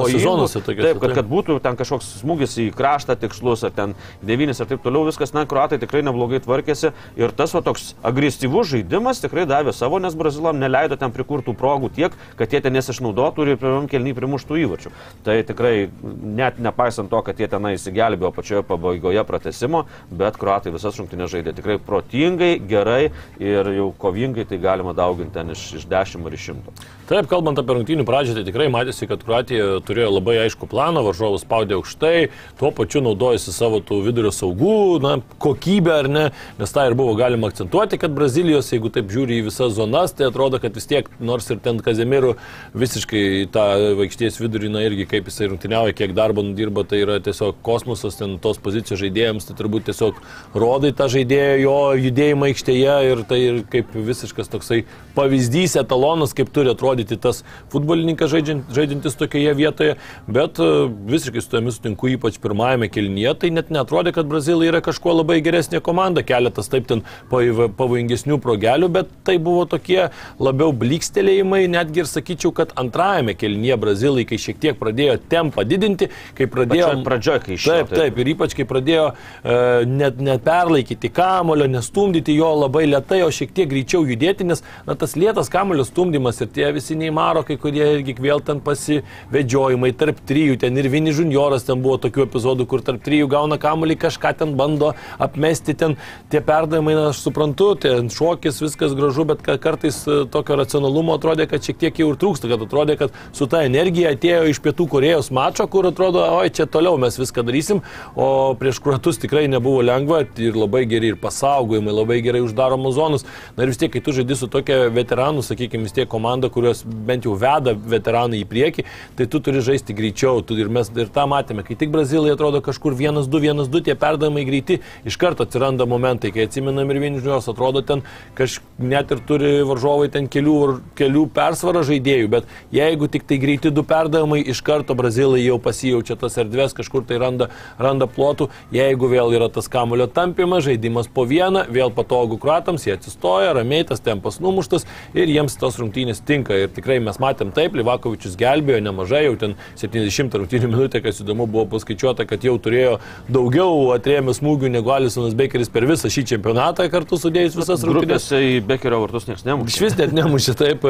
pavojingų. 0.00 0.22
zonose 0.22 0.62
tokiose, 0.62 0.88
Taip, 0.88 1.00
kad, 1.02 1.14
kad 1.18 1.28
būtų 1.30 1.58
ten 1.64 1.78
kažkoks 1.78 2.08
smūgis 2.22 2.56
į 2.62 2.66
kraštą 2.76 3.16
tikslus, 3.20 3.64
ar 3.66 3.74
ten 3.76 3.94
devynis 4.26 4.60
ir 4.60 4.70
taip 4.70 4.82
toliau, 4.84 5.06
viskas, 5.08 5.34
na, 5.36 5.46
kruatai 5.48 5.78
tikrai 5.82 6.02
neblogai 6.06 6.40
tvarkėsi 6.44 6.92
ir 7.20 7.34
tas 7.36 7.54
va 7.56 7.62
toks 7.66 7.92
agresyvus 8.06 8.72
žaidimas 8.72 9.22
tikrai 9.22 9.46
davė 9.48 9.74
savo, 9.76 10.00
nes 10.02 10.16
brazilam 10.18 10.60
neleido 10.60 10.98
ten 11.00 11.14
prikurtų 11.14 11.56
progų 11.58 11.92
tiek, 11.96 12.16
kad 12.38 12.52
jie 12.52 12.62
ten 12.64 12.76
nesinaudotų 12.76 13.46
ir 13.46 13.60
pirmam 13.60 13.88
kelniui 13.90 14.16
primuštų 14.16 14.60
įvarčių. 14.64 14.94
Tai 15.26 15.38
tikrai 15.46 15.74
net 16.02 16.60
nepaisant 16.62 17.10
to, 17.12 17.22
kad 17.26 17.40
jie 17.40 17.50
tenai 17.50 17.76
įsigelbėjo 17.76 18.32
pačioje 18.36 18.64
pabaigoje 18.66 19.15
pratesimo, 19.24 19.84
bet 20.10 20.36
kruatai 20.40 20.72
visas 20.74 20.98
rungtynės 21.00 21.32
žaidė 21.32 21.54
tikrai 21.56 21.78
protingai, 21.82 22.56
gerai 22.68 23.10
ir 23.42 23.72
jau 23.76 23.90
kovingai 23.98 24.46
tai 24.48 24.60
galima 24.62 24.94
dauginti 24.96 25.36
ten 25.38 25.54
iš, 25.54 25.68
iš 25.80 25.88
10 25.90 26.26
ar 26.26 26.36
iš 26.36 26.50
100. 26.52 26.76
Taip, 27.06 27.28
kalbant 27.30 27.54
apie 27.54 27.70
rungtynių 27.76 28.02
pradžią, 28.02 28.32
tai 28.34 28.42
tikrai 28.48 28.64
matėsi, 28.66 29.06
kad 29.06 29.20
Kroatija 29.22 29.76
turėjo 29.86 30.08
labai 30.16 30.40
aišku 30.42 30.66
planą, 30.66 31.04
varžovus 31.06 31.44
spaudė 31.44 31.76
aukštai, 31.76 32.32
tuo 32.58 32.72
pačiu 32.74 32.98
naudojasi 33.06 33.54
savo 33.54 33.78
tų 33.78 34.00
vidurio 34.08 34.32
saugų, 34.34 34.98
na, 35.04 35.12
kokybę 35.38 35.92
ar 36.00 36.08
ne, 36.10 36.24
nes 36.58 36.74
tą 36.74 36.88
ir 36.88 36.96
buvo 36.98 37.14
galima 37.14 37.46
akcentuoti, 37.52 38.00
kad 38.02 38.16
Brazilijos, 38.16 38.72
jeigu 38.74 38.90
taip 38.90 39.14
žiūri 39.14 39.38
į 39.38 39.46
visas 39.52 39.76
zonas, 39.78 40.16
tai 40.18 40.26
atrodo, 40.32 40.58
kad 40.58 40.74
vis 40.74 40.90
tiek, 40.90 41.06
nors 41.22 41.46
ir 41.54 41.62
ten 41.62 41.78
Kazemirų 41.78 42.34
visiškai 42.74 43.24
tą 43.54 43.68
vaikšties 44.02 44.42
vidurį, 44.42 44.74
na 44.74 44.82
irgi 44.90 45.06
kaip 45.14 45.30
jisai 45.30 45.52
rungtyniauja, 45.54 45.94
kiek 45.94 46.10
darbo 46.18 46.42
nudirba, 46.42 46.82
tai 46.90 47.04
yra 47.06 47.22
tiesiog 47.22 47.62
kosmosas, 47.62 48.18
ten 48.18 48.40
tos 48.42 48.58
pozicijos 48.58 49.04
žaidėjams, 49.06 49.46
tai 49.46 49.60
turbūt 49.62 49.92
tiesiog 49.92 50.18
rodai 50.58 50.90
tą 50.90 51.06
žaidėją, 51.14 51.58
jo 51.68 51.80
judėjimą 52.08 52.50
aikštėje 52.50 53.02
ir 53.12 53.28
tai 53.30 53.44
ir 53.46 53.66
kaip 53.70 53.94
visiškas 53.94 54.50
toksai 54.50 54.82
pavyzdys, 55.16 55.76
etalonas, 55.80 56.34
kaip 56.36 56.52
turi 56.54 56.70
atrodyti 56.72 57.18
tas 57.20 57.42
futbolininkas 57.72 58.30
žaidžiant, 58.32 58.70
žaidžiantis 58.76 59.18
tokioje 59.18 59.54
vietoje, 59.58 59.96
bet 60.28 60.60
e, 60.62 60.68
visiškai 61.10 61.42
su 61.42 61.52
tomis 61.56 61.78
sutinku, 61.80 62.10
ypač 62.14 62.38
pirmajame 62.42 62.90
kelnyje, 62.92 63.34
tai 63.42 63.52
net 63.56 63.72
netrodė, 63.74 64.14
kad 64.16 64.28
Brazilai 64.30 64.70
yra 64.70 64.82
kažkuo 64.84 65.16
labai 65.18 65.40
geresnė 65.44 65.82
komanda, 65.84 66.24
keletas 66.26 66.70
taip 66.72 66.86
ten 66.90 67.02
pavoj- 67.32 67.72
pavojingesnių 67.78 68.38
progelių, 68.44 68.92
bet 69.00 69.10
tai 69.26 69.38
buvo 69.42 69.66
tokie 69.70 70.10
labiau 70.42 70.70
blikstelėjimai, 70.76 71.64
netgi 71.72 72.04
ir 72.04 72.10
sakyčiau, 72.10 72.54
kad 72.56 72.76
antrajame 72.78 73.36
kelnyje 73.38 73.80
Brazilai, 73.80 74.26
kai 74.28 74.38
šiek 74.40 74.60
tiek 74.62 74.80
pradėjo 74.80 75.18
tempą 75.32 75.66
didinti, 75.66 76.10
kai 76.36 76.48
pradėjo... 76.50 76.92
Pačioj 76.92 77.04
pradžioj, 77.06 77.40
kai 77.44 77.54
išėjo, 77.56 77.76
Taip, 77.86 77.92
taip, 77.94 78.18
ir 78.22 78.30
ypač 78.32 78.54
kai 78.56 78.66
pradėjo 78.68 79.06
e, 79.12 79.56
net, 79.88 80.18
net 80.22 80.44
perlaikyti 80.46 81.10
kamulio, 81.14 81.68
nestumdyti 81.70 82.34
jo 82.36 82.50
labai 82.62 82.86
lietai, 82.88 83.22
o 83.26 83.30
šiek 83.34 83.52
tiek 83.56 83.68
greičiau 83.70 84.04
judėti, 84.08 84.46
nes 84.48 84.62
na, 84.86 84.96
tas 84.98 85.05
lėtas 85.14 85.50
kamulio 85.52 85.84
stumdymas 85.86 86.40
ir 86.42 86.48
tie 86.50 86.72
visi 86.74 86.96
Neimaro, 86.98 87.44
kai 87.46 87.54
kurie 87.60 87.84
irgi 87.98 88.16
vėl 88.18 88.40
ten 88.42 88.58
pasivedžiojimai 88.64 89.92
tarp 89.96 90.18
trijų, 90.26 90.56
ten 90.62 90.76
ir 90.80 90.88
Vini 90.90 91.12
Junioras 91.14 91.66
ten 91.68 91.82
buvo 91.84 91.98
tokių 92.02 92.24
epizodų, 92.26 92.66
kur 92.66 92.82
tarp 92.82 93.04
trijų 93.06 93.28
gauna 93.30 93.58
kamuolį, 93.62 93.98
kažką 94.02 94.32
ten 94.40 94.54
bando 94.58 94.94
apmesti, 95.22 95.76
ten 95.78 95.94
tie 96.32 96.40
perdavimai, 96.44 96.96
na, 96.96 97.04
aš 97.12 97.20
suprantu, 97.26 97.74
ten 97.84 98.10
šokis, 98.12 98.58
viskas 98.64 98.96
gražu, 98.98 99.26
bet 99.28 99.44
ka- 99.46 99.58
kartais 99.62 100.00
e, 100.08 100.24
tokio 100.32 100.58
racionalumo 100.58 101.14
atrodė, 101.18 101.46
kad 101.50 101.62
šiek 101.62 101.78
tiek 101.84 102.02
jau 102.02 102.10
ir 102.12 102.20
trūksta, 102.20 102.50
kad 102.50 102.64
atrodė, 102.66 102.98
kad 103.00 103.14
su 103.36 103.46
ta 103.50 103.62
energija 103.68 104.14
atėjo 104.16 104.48
iš 104.50 104.62
Pietų 104.64 104.88
Korejos 104.96 105.30
mačo, 105.34 105.68
kur 105.70 105.86
atrodo, 105.92 106.24
oi, 106.40 106.48
čia 106.50 106.66
toliau 106.66 106.96
mes 107.00 107.20
viską 107.20 107.44
darysim, 107.46 107.82
o 108.16 108.54
prieš 108.58 108.80
kruatus 108.82 109.20
tikrai 109.22 109.46
nebuvo 109.52 109.84
lengva 109.84 110.24
ir 110.40 110.56
labai 110.56 110.84
geri 110.88 111.12
ir 111.12 111.20
pasaugojimai, 111.20 111.94
labai 111.94 112.20
gerai 112.24 112.42
uždaromos 112.44 112.96
zonus. 112.96 113.26
Na 113.56 113.64
ir 113.66 113.72
vis 113.72 113.80
tiek, 113.80 113.92
kai 113.92 114.00
tu 114.04 114.14
žaidži 114.16 114.38
su 114.40 114.48
tokia 114.52 114.86
veteranų, 114.96 115.44
sakykime, 115.46 115.86
vis 115.86 115.94
tiek 115.96 116.08
komanda, 116.10 116.50
kurios 116.52 116.82
bent 116.84 117.26
jau 117.28 117.36
veda 117.38 117.74
veteranai 117.76 118.42
į 118.42 118.48
priekį, 118.50 118.86
tai 119.18 119.28
tu 119.30 119.40
turi 119.44 119.62
žaisti 119.64 119.96
greičiau. 119.96 120.42
Tu, 120.46 120.58
ir 120.60 120.70
mes 120.72 120.90
ir 120.96 121.10
tą 121.12 121.26
matėme, 121.30 121.64
kai 121.66 121.76
tik 121.78 121.92
Brazilai 121.94 122.32
atrodo 122.34 122.62
kažkur 122.64 122.96
1-2, 122.96 123.42
1-2, 123.52 123.82
tie 123.86 123.96
perdavimai 123.98 124.46
greiti, 124.48 124.80
iš 125.06 125.18
karto 125.20 125.46
atsiranda 125.46 125.86
momentai, 125.88 126.32
kai 126.34 126.46
atsimenam 126.48 126.90
ir 126.90 127.02
žinios, 127.20 127.48
atrodo 127.50 127.82
ten 127.86 128.02
kaž, 128.38 128.60
net 128.78 129.12
ir 129.12 129.22
turi 129.28 129.52
varžovai 129.66 130.08
ten 130.12 130.28
kelių, 130.32 130.56
kelių 130.98 131.26
persvarą 131.36 131.84
žaidėjų, 131.86 132.30
bet 132.32 132.48
jeigu 132.74 133.08
tik 133.12 133.26
tai 133.28 133.38
greiti 133.42 133.72
du 133.74 133.84
perdavimai, 133.86 134.40
iš 134.42 134.62
karto 134.66 134.96
Brazilai 134.98 135.42
jau 135.44 135.58
pasijaučia 135.62 136.18
tas 136.20 136.38
erdvės, 136.40 136.74
kažkur 136.76 137.04
tai 137.08 137.20
randa, 137.22 137.50
randa 137.78 138.08
plotų, 138.10 138.48
jeigu 138.74 139.10
vėl 139.12 139.34
yra 139.36 139.50
tas 139.52 139.68
kamulio 139.72 140.08
tampimas, 140.10 140.64
žaidimas 140.66 141.10
po 141.12 141.26
vieną, 141.28 141.66
vėl 141.72 141.92
patogu 141.94 142.38
kruatams, 142.40 142.86
jie 142.86 142.96
atsistoja, 142.96 143.54
ramiai 143.56 143.86
tas 143.88 144.02
tempas 144.04 144.40
numuštas 144.42 144.85
ir 145.16 145.30
jiems 145.32 145.56
tos 145.60 145.78
rungtynės 145.80 146.22
tinka. 146.26 146.56
Ir 146.56 146.72
tikrai 146.74 146.98
mes 147.04 147.18
matėm 147.22 147.52
taip, 147.56 147.76
Livakovičius 147.78 148.36
gelbėjo 148.40 148.80
nemažai, 148.84 149.24
jau 149.26 149.36
ten 149.40 149.56
70 149.78 150.38
rungtynių 150.40 150.70
minutė, 150.72 151.02
kas 151.04 151.20
įdomu 151.24 151.48
buvo 151.50 151.66
paskaičiuota, 151.76 152.26
kad 152.28 152.44
jau 152.46 152.56
turėjo 152.62 152.96
daugiau 153.32 153.92
atrėmė 153.96 154.34
smūgių 154.36 154.72
negu 154.76 154.92
Alisonas 154.94 155.36
Bekeris 155.38 155.72
per 155.72 155.86
visą 155.88 156.10
šį 156.12 156.26
čempionatą 156.32 156.88
kartu 156.92 157.18
sudėjus 157.20 157.58
visas 157.58 157.84
rungtynės. 157.86 158.28
Į 158.36 158.60
Bekerio 158.66 159.00
vartus 159.04 159.28
niekas 159.28 159.46
nemušė. 159.46 159.72
Iš 159.72 159.82
vis 159.86 159.98
net 160.00 160.14
nemušė 160.16 160.56
taip, 160.58 160.86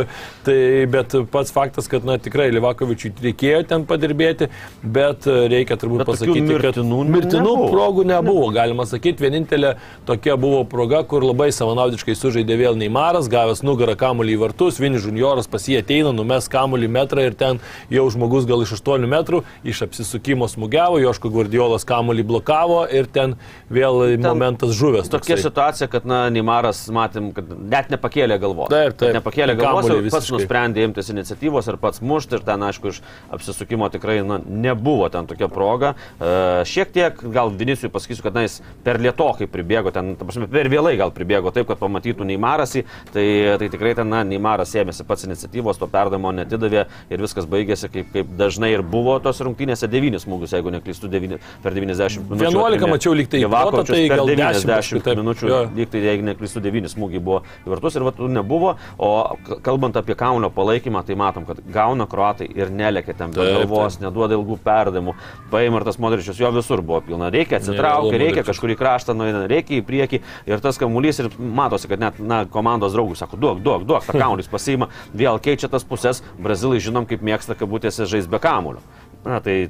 tai, 0.46 0.58
bet 0.92 1.14
pats 1.32 1.54
faktas, 1.54 1.88
kad 1.90 2.06
na, 2.06 2.18
tikrai 2.22 2.48
Livakovičiui 2.54 3.12
reikėjo 3.28 3.62
ten 3.70 3.86
padirbėti, 3.88 4.50
bet 4.82 5.26
reikia 5.26 5.78
turbūt 5.80 6.02
Bet 6.02 6.10
pasakyti, 6.10 6.42
kad 6.60 6.80
mirtinų 6.80 7.04
mirtinų 7.12 7.52
nebuvo. 7.52 7.68
progų 7.70 8.04
nebuvo. 8.08 8.48
Galima 8.54 8.86
sakyti, 8.88 9.22
vienintelė 9.24 9.76
tokia 10.08 10.36
buvo 10.40 10.64
proga, 10.68 11.02
kur 11.08 11.24
labai 11.24 11.52
savanaudiškai 11.54 12.16
sužaidė 12.18 12.58
vėl 12.58 12.78
Neimaras, 12.80 13.30
gavęs 13.32 13.62
nugarą 13.66 13.85
kamuolį 13.94 14.34
į 14.34 14.40
vartus, 14.42 14.80
Vinis 14.82 15.04
Junioras 15.06 15.46
pas 15.46 15.62
jį 15.62 15.78
ateina, 15.78 16.10
numes 16.16 16.48
kamuolį 16.50 16.88
metrą 16.90 17.22
ir 17.28 17.36
ten 17.38 17.60
jau 17.92 18.08
žmogus 18.10 18.46
gal 18.48 18.64
iš 18.64 18.74
8 18.80 19.06
metrų 19.06 19.44
iš 19.62 19.84
apsisukimo 19.86 20.48
smūgiavo, 20.50 20.98
Joško 21.04 21.30
Guardiolas 21.30 21.86
kamuolį 21.86 22.24
blokavo 22.26 22.82
ir 22.90 23.06
ten 23.06 23.36
vėl 23.70 24.16
ten 24.16 24.26
momentas 24.26 24.74
žuvęs. 24.74 25.06
Tokia 25.12 25.36
toksai. 25.36 25.42
situacija, 25.46 25.88
kad 25.92 26.06
na, 26.08 26.24
Neimaras, 26.32 26.86
matėm, 26.90 27.30
kad 27.36 27.46
net 27.54 27.90
nepakėlė 27.94 28.40
galvos. 28.42 28.70
Taip, 28.72 28.96
taip. 28.98 29.14
Nepakėlė 29.20 29.54
galvos, 29.58 29.86
pats 29.86 30.08
visiškai. 30.08 30.34
nusprendė 30.40 30.84
imtis 30.88 31.12
iniciatyvos 31.12 31.68
ir 31.70 31.78
pats 31.82 32.02
mušti 32.02 32.38
ir 32.40 32.44
ten, 32.46 32.62
aišku, 32.66 32.90
iš 32.94 33.02
apsisukimo 33.30 33.88
tikrai 33.92 34.22
na, 34.26 34.40
nebuvo 34.46 35.08
ten 35.12 35.26
tokia 35.28 35.48
proga. 35.52 35.94
E, 36.18 36.64
šiek 36.68 36.92
tiek, 36.94 37.20
gal 37.34 37.50
Vinicijui 37.50 37.90
pasakysiu, 37.92 38.22
kad 38.26 38.34
na, 38.34 38.46
jis 38.46 38.60
per 38.86 38.98
lietokai 39.02 39.46
pribėgo, 39.50 39.92
ten, 39.94 40.14
prasme, 40.16 40.48
per 40.50 40.70
vėlai 40.72 40.96
gal 40.98 41.12
pribėgo 41.14 41.52
taip, 41.54 41.68
kad 41.68 41.78
pamatytų 41.80 42.26
Neimaras, 42.28 42.74
į- 42.80 42.84
tai, 43.12 43.26
tai 43.60 43.65
tikrai 43.72 43.94
ten, 43.98 44.08
na, 44.08 44.22
Neimaras 44.24 44.72
ėmėsi 44.78 45.04
pats 45.06 45.26
iniciatyvos, 45.28 45.78
to 45.80 45.88
perdavimo 45.90 46.32
netidavė 46.32 46.86
ir 47.12 47.22
viskas 47.22 47.46
baigėsi, 47.50 47.90
kaip, 47.92 48.10
kaip 48.14 48.32
dažnai 48.38 48.72
ir 48.74 48.82
buvo 48.82 49.18
tos 49.22 49.40
rungtynėse, 49.44 49.88
devynis 49.90 50.24
smūgius, 50.26 50.56
jeigu 50.56 50.72
neklystu, 50.74 51.10
devyni, 51.12 51.38
per 51.62 51.76
90 51.76 52.30
minučių. 52.30 52.50
11 52.56 52.86
atrėmė 52.86 52.92
mačiau 52.96 53.14
lyg 53.16 53.28
tai 53.30 53.40
į 53.42 53.48
plotą, 53.48 53.82
Livakovičius 53.82 53.96
tai 53.96 54.08
per 54.08 54.20
gal 54.20 54.26
10 54.26 54.36
90 54.36 54.76
kažkaip 54.76 55.04
taip. 55.06 55.18
minučių, 55.20 55.48
Jo. 55.50 55.60
lyg 55.76 55.90
tai, 55.92 56.00
jeigu 56.06 56.26
neklystu, 56.26 56.62
9 56.64 56.90
smūgiai 56.92 57.22
buvo 57.22 57.42
į 57.66 57.72
vartus 57.74 57.96
ir 57.96 58.06
va, 58.06 58.12
tų 58.16 58.28
nebuvo. 58.32 58.76
O 58.98 59.10
kalbant 59.66 59.96
apie 59.96 60.16
kaunio 60.18 60.50
palaikymą, 60.50 61.04
tai 61.06 61.16
matom, 61.18 61.46
kad 61.48 61.60
gauna 61.72 62.06
kruatai 62.06 62.48
ir 62.54 62.70
nelekia 62.70 63.14
ten 63.16 63.34
be 63.34 63.44
galvos, 63.46 63.98
neduoda 64.00 64.36
ilgų 64.38 64.58
perdavimų. 64.64 65.16
Paima 65.50 65.80
ir 65.80 65.86
tas 65.88 65.98
modričius, 66.02 66.38
jo 66.40 66.50
visur 66.54 66.82
buvo 66.82 67.00
pilna. 67.06 67.30
Reikia 67.32 67.60
atsitraukti, 67.60 68.18
reikia 68.20 68.44
kažkur 68.46 68.74
į 68.74 68.78
kraštą, 68.80 69.16
nueina, 69.16 69.44
reikia 69.50 69.80
į 69.80 69.84
priekį. 69.86 70.22
Ir 70.46 70.62
tas 70.64 70.78
kamuolys 70.80 71.20
ir 71.22 71.30
matosi, 71.38 71.88
kad 71.90 72.02
net 72.02 72.20
na, 72.22 72.44
komandos 72.50 72.94
draugus 72.96 73.22
sako, 73.22 73.38
duok, 73.40 73.55
duok, 73.62 73.86
duok, 73.88 74.06
tą 74.06 74.16
kamuolys 74.16 74.50
pasiima, 74.50 74.90
vėl 75.16 75.40
keičia 75.42 75.70
tas 75.72 75.86
pusės. 75.86 76.22
Brazilai 76.38 76.82
žinom, 76.82 77.08
kaip 77.08 77.24
mėgsta 77.24 77.56
kabutėse 77.58 78.08
žaisti 78.08 78.32
be 78.32 78.40
kamuolio. 78.42 78.82
Na, 79.26 79.40
tai 79.42 79.68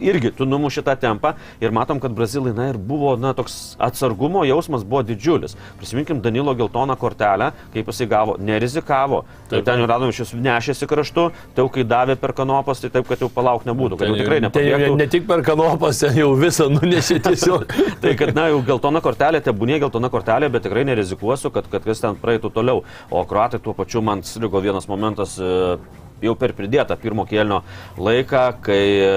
irgi 0.00 0.30
tu 0.36 0.46
numuši 0.46 0.82
tą 0.84 0.94
tempą 1.00 1.32
ir 1.60 1.72
matom, 1.72 2.00
kad 2.00 2.12
brazilai, 2.16 2.52
na 2.56 2.68
ir 2.70 2.78
buvo, 2.78 3.14
na, 3.20 3.32
toks 3.36 3.76
atsargumo 3.80 4.44
jausmas 4.48 4.84
buvo 4.84 5.02
didžiulis. 5.06 5.56
Prisiminkim 5.80 6.20
Danilo 6.24 6.54
geltoną 6.54 6.96
kortelę, 7.00 7.50
kaip 7.74 7.88
jisai 7.88 8.08
gavo, 8.10 8.36
nerizikavo. 8.38 9.22
Tai 9.50 9.62
ten 9.66 9.80
jau 9.82 9.88
radom 9.90 10.12
jūsų 10.12 10.40
nešėsi 10.40 10.88
kraštu, 10.90 11.28
tai 11.54 11.64
jau 11.64 11.70
kai 11.72 11.84
davė 11.88 12.16
per 12.20 12.34
kanopas, 12.36 12.82
tai 12.82 12.92
taip, 12.92 13.08
kad 13.08 13.22
jau 13.24 13.30
palauk 13.32 13.64
nebūtų, 13.68 14.00
kad 14.00 14.12
jau 14.12 14.18
tikrai 14.20 14.40
nepabėgtų. 14.46 14.98
Ne 15.00 15.08
tik 15.10 15.26
per 15.30 15.44
kanopas, 15.46 16.02
ten 16.04 16.20
jau 16.20 16.32
visą 16.38 16.68
nunešė 16.72 17.20
tiesiog. 17.24 17.66
Tai 18.00 18.12
kad, 18.16 18.32
na, 18.36 18.46
jau 18.52 18.60
geltona 18.64 19.02
kortelė, 19.04 19.40
te 19.44 19.52
būnė 19.54 19.80
geltona 19.82 20.08
kortelė, 20.12 20.48
bet 20.52 20.64
tikrai 20.64 20.86
nerizikuosiu, 20.88 21.50
kad, 21.54 21.68
kad 21.72 21.84
kas 21.84 22.00
ten 22.02 22.16
praeitų 22.20 22.52
toliau. 22.54 22.84
O 23.10 23.24
kruatai 23.28 23.60
tuo 23.62 23.74
pačiu 23.76 24.02
man 24.04 24.24
sligo 24.26 24.62
vienas 24.62 24.88
momentas. 24.88 25.36
e, 25.40 25.78
Jau 26.20 26.34
per 26.36 26.52
pridėtą 26.56 26.96
pirmo 27.00 27.24
kėlinio 27.28 27.62
laiką, 28.00 28.42
kai 28.64 28.82
e, 29.00 29.12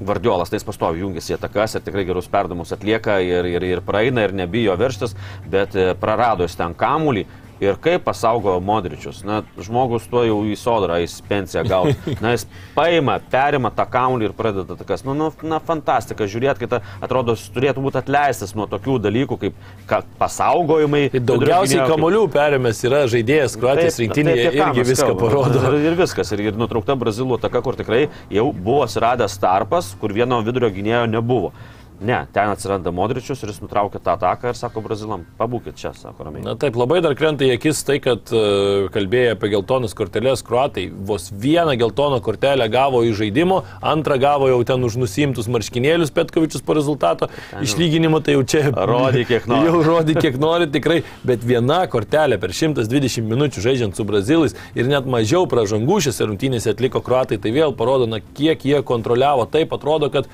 Gvardiolas 0.00 0.52
tais 0.52 0.64
pastovi 0.64 1.02
jungiasi 1.02 1.34
į 1.34 1.38
atakas 1.38 1.76
ir 1.76 1.84
tikrai 1.84 2.06
gerus 2.08 2.30
perdamus 2.32 2.72
atlieka 2.72 3.18
ir, 3.24 3.48
ir, 3.50 3.66
ir 3.68 3.84
praeina 3.84 4.24
ir 4.24 4.32
nebijo 4.36 4.76
verštis, 4.80 5.16
bet 5.52 5.76
e, 5.76 5.92
prarado 6.00 6.48
jis 6.48 6.56
ten 6.56 6.76
kamulį. 6.78 7.26
Ir 7.62 7.76
kaip 7.78 8.02
pasaugo 8.02 8.56
Modričius, 8.58 9.20
na, 9.22 9.42
žmogus 9.54 10.08
tuo 10.10 10.24
jau 10.26 10.40
į 10.50 10.56
sodrą, 10.58 10.96
į 10.98 11.06
pensiją 11.28 11.62
gauti. 11.68 11.94
Na, 12.24 12.32
jis 12.34 12.42
paima, 12.74 13.20
perima 13.30 13.70
tą 13.70 13.84
kaulį 13.86 14.26
ir 14.26 14.32
pradeda 14.34 14.74
takas. 14.80 15.04
Nu, 15.06 15.14
nu, 15.14 15.28
na, 15.46 15.60
fantastika, 15.62 16.26
žiūrėt, 16.26 16.58
kad 16.58 16.72
ta- 16.72 16.80
atrodo, 17.04 17.36
turėtų 17.54 17.84
būti 17.84 18.00
atleistas 18.00 18.56
nuo 18.58 18.66
tokių 18.70 18.96
dalykų 19.04 19.38
kaip 19.44 19.60
ka, 19.86 20.00
pasaugojimai. 20.18 21.04
Tai 21.12 21.22
daugiausiai 21.30 21.86
kamolių 21.86 22.24
perėmęs 22.34 22.82
yra 22.88 23.04
žaidėjas 23.12 23.54
Kroatijos 23.60 24.00
rinktinėje 24.02 24.48
irgi 24.58 24.86
viską 24.90 25.12
parodo. 25.20 25.62
Ir, 25.70 25.78
ir 25.92 25.98
viskas. 26.02 26.34
Ir, 26.34 26.42
ir 26.50 26.58
nutraukta 26.58 26.98
Brazilų 26.98 27.38
ataka, 27.38 27.62
kur 27.62 27.78
tikrai 27.78 28.08
jau 28.32 28.48
buvo 28.50 28.82
atsiradęs 28.88 29.38
tarpas, 29.42 29.94
kur 30.02 30.14
vieno 30.18 30.42
vidurio 30.42 30.72
gynėjo 30.74 31.04
nebuvo. 31.14 31.52
Ne, 32.02 32.26
ten 32.34 32.50
atsiranda 32.50 32.90
Modričius 32.90 33.44
ir 33.44 33.52
jis 33.52 33.60
nutraukia 33.62 34.00
tą 34.02 34.16
ataką 34.16 34.50
ir 34.50 34.58
sako 34.58 34.82
Brazilam, 34.82 35.22
pabūkit 35.38 35.76
čia, 35.78 35.92
sako 35.94 36.26
ramiai. 36.26 36.42
Na 36.42 36.54
taip, 36.58 36.74
labai 36.78 36.98
dar 37.04 37.14
krenta 37.18 37.46
į 37.46 37.52
akis 37.54 37.82
tai, 37.86 38.00
kad 38.02 38.32
uh, 38.34 38.88
kalbėjai 38.94 39.36
apie 39.36 39.52
geltonas 39.52 39.94
korteles 39.94 40.42
kruatai. 40.46 40.88
Vos 40.90 41.28
vieną 41.30 41.76
geltoną 41.78 42.18
kortelę 42.24 42.66
gavo 42.72 43.04
iš 43.06 43.20
žaidimo, 43.20 43.60
antrą 43.92 44.18
gavo 44.22 44.48
jau 44.50 44.58
ten 44.66 44.82
už 44.82 44.96
nusimtus 44.98 45.50
marškinėlius 45.52 46.10
Petkovičius 46.16 46.64
po 46.66 46.74
rezultato 46.78 47.30
išlyginimo, 47.62 48.18
tai 48.24 48.34
jau 48.34 48.42
čia... 48.50 48.64
Rodyk, 48.72 49.30
kiek 49.30 49.46
nori. 49.50 49.70
Jau 49.70 49.84
rodyk, 49.86 50.18
kiek 50.26 50.40
nori 50.42 50.66
tikrai, 50.74 50.98
bet 51.28 51.46
viena 51.46 51.84
kortelė 51.92 52.40
per 52.42 52.56
120 52.56 53.30
minučių 53.30 53.62
žaidžiant 53.68 53.98
su 53.98 54.08
brazilais 54.08 54.58
ir 54.74 54.90
net 54.90 55.06
mažiau 55.06 55.46
pražangų 55.50 56.00
šiose 56.08 56.26
rungtynėse 56.26 56.74
atliko 56.74 57.04
kruatai, 57.04 57.38
tai 57.38 57.54
vėl 57.54 57.76
parodo, 57.78 58.10
na, 58.10 58.18
kiek 58.34 58.66
jie 58.66 58.82
kontroliavo. 58.86 59.46
Taip 59.54 59.74
atrodo, 59.78 60.10
kad 60.10 60.26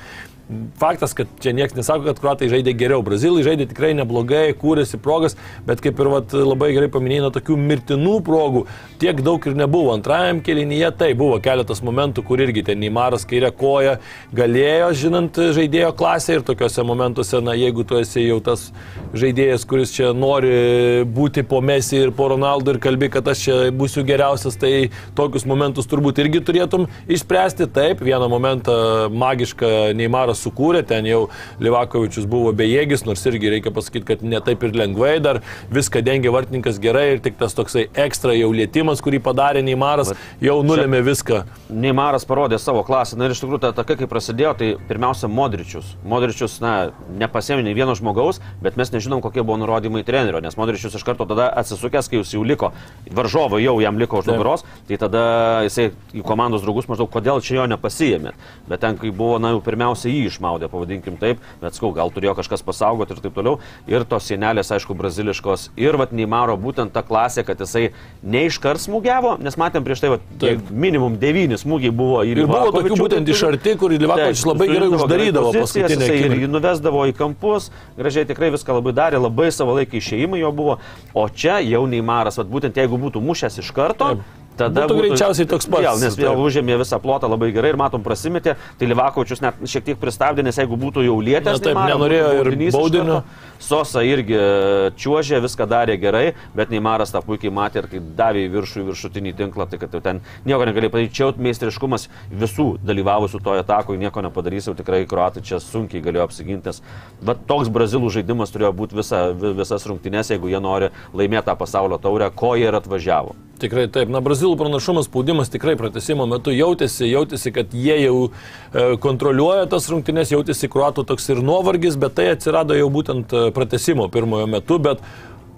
Faktas, 0.81 1.13
kad 1.13 1.29
čia 1.45 1.53
niekas 1.53 1.77
nesako, 1.77 2.07
kad 2.09 2.21
kruatai 2.23 2.47
žaidė 2.49 2.73
geriau. 2.73 3.03
Brazilai 3.05 3.43
žaidė 3.45 3.67
tikrai 3.69 3.91
neblogai, 3.93 4.55
kūrėsi 4.57 4.97
progas, 4.97 5.35
bet 5.69 5.83
kaip 5.85 5.99
ir 6.01 6.09
vat, 6.09 6.33
labai 6.33 6.71
gerai 6.73 6.89
paminėjai, 6.89 7.25
na, 7.27 7.29
tokių 7.35 7.57
mirtinų 7.61 8.15
progų 8.25 8.63
tiek 9.03 9.21
daug 9.27 9.45
ir 9.45 9.59
nebuvo. 9.59 9.93
Antrajam 9.93 10.41
kelinyje 10.47 10.89
tai 10.97 11.11
buvo 11.19 11.37
keletas 11.45 11.83
momentų, 11.85 12.25
kur 12.25 12.41
irgi 12.41 12.63
ten 12.71 12.81
Neimaras 12.81 13.27
kairė 13.29 13.51
koja 13.61 13.99
galėjo, 14.33 14.87
žinant 15.03 15.37
žaidėjo 15.37 15.91
klasę 15.99 16.39
ir 16.39 16.47
tokiuose 16.49 16.87
momentuose, 16.87 17.43
na, 17.45 17.53
jeigu 17.59 17.85
tu 17.85 18.01
esi 18.01 18.25
jau 18.25 18.41
tas 18.41 18.71
žaidėjas, 19.13 19.69
kuris 19.69 19.93
čia 19.99 20.15
nori 20.17 21.05
būti 21.05 21.45
po 21.45 21.61
Messi 21.61 22.01
ir 22.07 22.15
po 22.17 22.31
Ronaldo 22.33 22.73
ir 22.73 22.81
kalbi, 22.81 23.13
kad 23.13 23.29
aš 23.29 23.45
čia 23.45 23.59
būsiu 23.69 24.07
geriausias, 24.09 24.57
tai 24.57 24.73
tokius 25.19 25.45
momentus 25.45 25.93
turbūt 25.93 26.25
irgi 26.25 26.41
turėtum 26.41 26.89
išspręsti. 27.05 27.69
Taip, 27.77 28.01
vieną 28.01 28.33
momentą 28.33 28.81
magišką 29.13 29.93
Neimaras 29.99 30.38
sukūrė, 30.39 30.85
ten 30.87 31.07
jau 31.09 31.27
Livakovičius 31.63 32.29
buvo 32.31 32.53
bejėgis, 32.57 33.05
nors 33.09 33.25
irgi 33.29 33.53
reikia 33.57 33.73
pasakyti, 33.75 34.07
kad 34.13 34.25
ne 34.25 34.41
taip 34.45 34.65
ir 34.67 34.77
lengvai, 34.79 35.17
dar 35.25 35.43
viską 35.75 36.03
dengė 36.07 36.33
vartininkas 36.35 36.81
gerai 36.83 37.07
ir 37.15 37.23
tik 37.25 37.39
tas 37.41 37.57
toksai 37.59 37.89
ekstra 38.07 38.37
jau 38.39 38.51
lėtimas, 38.55 39.03
kurį 39.05 39.21
padarė 39.25 39.65
Neimaras, 39.67 40.15
jau 40.45 40.61
nulėmė 40.67 41.03
viską. 41.07 41.43
Neimaras 41.69 42.27
parodė 42.29 42.61
savo 42.63 42.85
klasę. 42.87 43.19
Na 43.19 43.29
ir 43.29 43.35
iš 43.35 43.43
tikrųjų, 43.43 43.61
ta 43.63 43.73
taka, 43.77 43.99
kai 43.99 44.09
prasidėjo, 44.11 44.55
tai 44.59 44.71
pirmiausia, 44.89 45.31
Modričius. 45.33 45.91
Modričius, 46.09 46.59
na, 46.65 46.93
nepasėmė 47.21 47.67
nei 47.67 47.77
vieno 47.77 47.95
žmogaus, 47.99 48.41
bet 48.65 48.79
mes 48.81 48.93
nežinom, 48.95 49.23
kokie 49.25 49.43
buvo 49.43 49.59
nurodymai 49.61 50.05
trenerio, 50.07 50.41
nes 50.45 50.57
Modričius 50.59 50.97
iš 50.99 51.05
karto 51.07 51.27
tada 51.29 51.51
atsisukęs, 51.61 52.09
kai 52.11 52.21
jūs 52.21 52.35
jau 52.37 52.45
liko, 52.47 52.73
varžovai 53.15 53.63
jau 53.65 53.77
jam 53.83 53.99
liko 54.01 54.23
už 54.23 54.31
nugaros, 54.31 54.65
tai 54.89 55.01
tada 55.01 55.25
jisai 55.67 55.91
į 56.17 56.25
komandos 56.27 56.65
draugus 56.65 56.89
maždaug, 56.91 57.11
kodėl 57.13 57.43
čia 57.45 57.61
jo 57.61 57.67
nepasijėmėt. 57.75 58.49
Bet 58.71 58.83
ten, 58.85 58.99
kai 59.01 59.13
buvo, 59.15 59.39
na, 59.43 59.53
jau 59.55 59.63
pirmiausia 59.65 60.13
jį 60.13 60.28
išmaudė, 60.31 60.69
pavadinkim 60.73 61.19
taip, 61.21 61.43
bet 61.63 61.77
skau, 61.79 61.91
gal 61.97 62.13
turėjo 62.15 62.37
kažkas 62.39 62.65
pasaugoti 62.67 63.17
ir 63.17 63.23
taip 63.25 63.37
toliau. 63.37 63.59
Ir 63.91 64.05
tos 64.09 64.29
sienelės, 64.29 64.73
aišku, 64.75 64.97
braziliškos. 64.99 65.71
Ir 65.81 65.99
vat 66.01 66.15
Neymaro 66.17 66.57
būtent 66.61 66.95
ta 66.95 67.03
klasė, 67.07 67.45
kad 67.49 67.61
jisai 67.65 67.89
neiškart 68.23 68.83
smūgiavo, 68.85 69.37
nes 69.43 69.59
matėm 69.61 69.87
prieš 69.87 70.05
tai, 70.05 70.13
vat, 70.17 70.27
minimum 70.71 71.19
devyni 71.21 71.59
smūgiai 71.61 71.95
buvo 71.95 72.23
į 72.27 72.37
Ir 72.39 72.51
buvo 72.51 72.73
tokių 72.77 73.01
būtent 73.03 73.33
iš 73.35 73.45
arti, 73.49 73.77
kur 73.81 73.95
Taip, 73.99 74.47
labai 74.53 74.69
gerai 74.71 74.91
uždarydavo 74.95 75.53
jisai 75.57 76.19
ir 76.25 76.37
jį 76.43 76.51
nuvesdavo 76.51 77.05
į 77.11 77.15
kampus, 77.19 77.71
gražiai 77.99 78.29
tikrai 78.29 78.51
viską 78.55 78.79
labai 78.79 78.95
darė, 78.97 79.21
labai 79.23 79.51
savalaikiai 79.55 80.03
išėjimai 80.03 80.43
jo 80.43 80.53
buvo, 80.55 80.79
o 81.15 81.29
čia 81.29 81.59
jau 81.65 81.85
Neimaras, 81.91 82.39
vat, 82.41 82.51
būtent 82.51 82.79
jeigu 82.79 83.01
būtų 83.01 83.23
mušęs 83.25 83.61
iš 83.63 83.73
karto, 83.77 84.15
Taip. 84.19 84.37
Tada 84.59 84.87
Būtų 84.89 84.99
greičiausiai 85.05 85.47
toks 85.49 85.69
pats, 85.71 85.85
Vėl, 85.87 86.01
nes 86.03 86.17
vėl 86.19 86.41
užėmė 86.45 86.79
visą 86.83 86.99
plotą 87.03 87.31
labai 87.31 87.53
gerai 87.55 87.71
ir 87.75 87.79
matom 87.81 88.03
prasimetė, 88.05 88.57
tai 88.79 88.89
Livakovičius 88.91 89.43
net 89.45 89.61
šiek 89.65 89.85
tiek 89.93 90.01
pristabdė, 90.03 90.45
nes 90.47 90.59
jeigu 90.59 90.77
būtų 90.79 91.05
jau 91.07 91.17
lietęs, 91.23 91.63
Neimarą, 91.65 91.95
nenorėjo 91.95 92.29
būtų 92.35 92.55
ir 92.69 92.73
baudinio. 92.75 93.21
Sosa 93.59 94.05
irgi 94.07 94.37
e, 94.39 94.91
čiuožė, 94.95 95.41
viską 95.43 95.67
darė 95.67 95.97
gerai, 95.99 96.35
bet 96.55 96.71
Neimaras 96.71 97.11
tą 97.11 97.19
puikiai 97.27 97.51
matė 97.51 97.81
ir 97.83 97.89
kai 97.91 97.99
davė 98.21 98.45
į 98.47 98.53
viršų, 98.55 98.85
viršutinį 98.93 99.33
tinklą, 99.41 99.67
tai 99.71 99.81
kad 99.83 99.97
jau 99.97 100.01
ten 100.05 100.21
nieko 100.47 100.63
negali 100.69 100.91
padaryti. 100.93 101.17
Čia 101.19 101.25
jau 101.27 101.33
meistriškumas 101.43 102.07
visų 102.31 102.69
dalyvavusių 102.87 103.41
toje 103.43 103.65
atakoje, 103.65 103.99
nieko 103.99 104.23
nepadarys, 104.23 104.71
jau 104.71 104.77
tikrai 104.79 105.03
kruatai 105.11 105.43
čia 105.43 105.59
sunkiai 105.63 106.05
galėjo 106.05 106.29
apsiginti. 106.29 106.71
nes 106.71 106.83
Bet 107.21 107.43
toks 107.51 107.69
brazilų 107.75 108.13
žaidimas 108.15 108.55
turėjo 108.55 108.71
būti 108.79 108.95
visa, 109.01 109.25
vi- 109.35 109.55
visas 109.59 109.87
rungtynės, 109.91 110.31
jeigu 110.31 110.49
jie 110.55 110.61
nori 110.63 110.91
laimėti 111.13 111.51
tą 111.51 111.57
pasaulio 111.59 111.99
taurę, 111.99 112.31
ko 112.31 112.55
jie 112.55 112.69
ir 112.71 112.79
atvažiavo. 112.79 113.35
Tikrai 113.59 113.89
taip. 113.91 114.07
Na, 114.09 114.21
brazilų 114.23 114.48
pranašumas, 114.57 115.09
spaudimas 115.11 115.53
tikrai 115.53 115.77
pratesimo 115.77 116.27
metu 116.31 116.55
jautėsi, 116.55 117.09
jautėsi, 117.11 117.53
kad 117.55 117.75
jie 117.77 117.97
jau 118.05 118.17
e, 118.29 118.97
kontroliuoja 119.03 119.69
tas 119.71 119.89
rungtynės, 119.93 120.33
jautėsi 120.33 120.71
kruatų 120.73 121.05
toks 121.09 121.29
ir 121.35 121.43
nuovargis, 121.45 121.99
bet 122.01 122.17
tai 122.19 122.31
atsirado 122.33 122.77
jau 122.79 122.89
būtent 122.93 123.35
e, 123.35 123.49
pratesimo 123.57 124.09
pirmojo 124.13 124.49
metu, 124.51 124.81
bet 124.83 125.05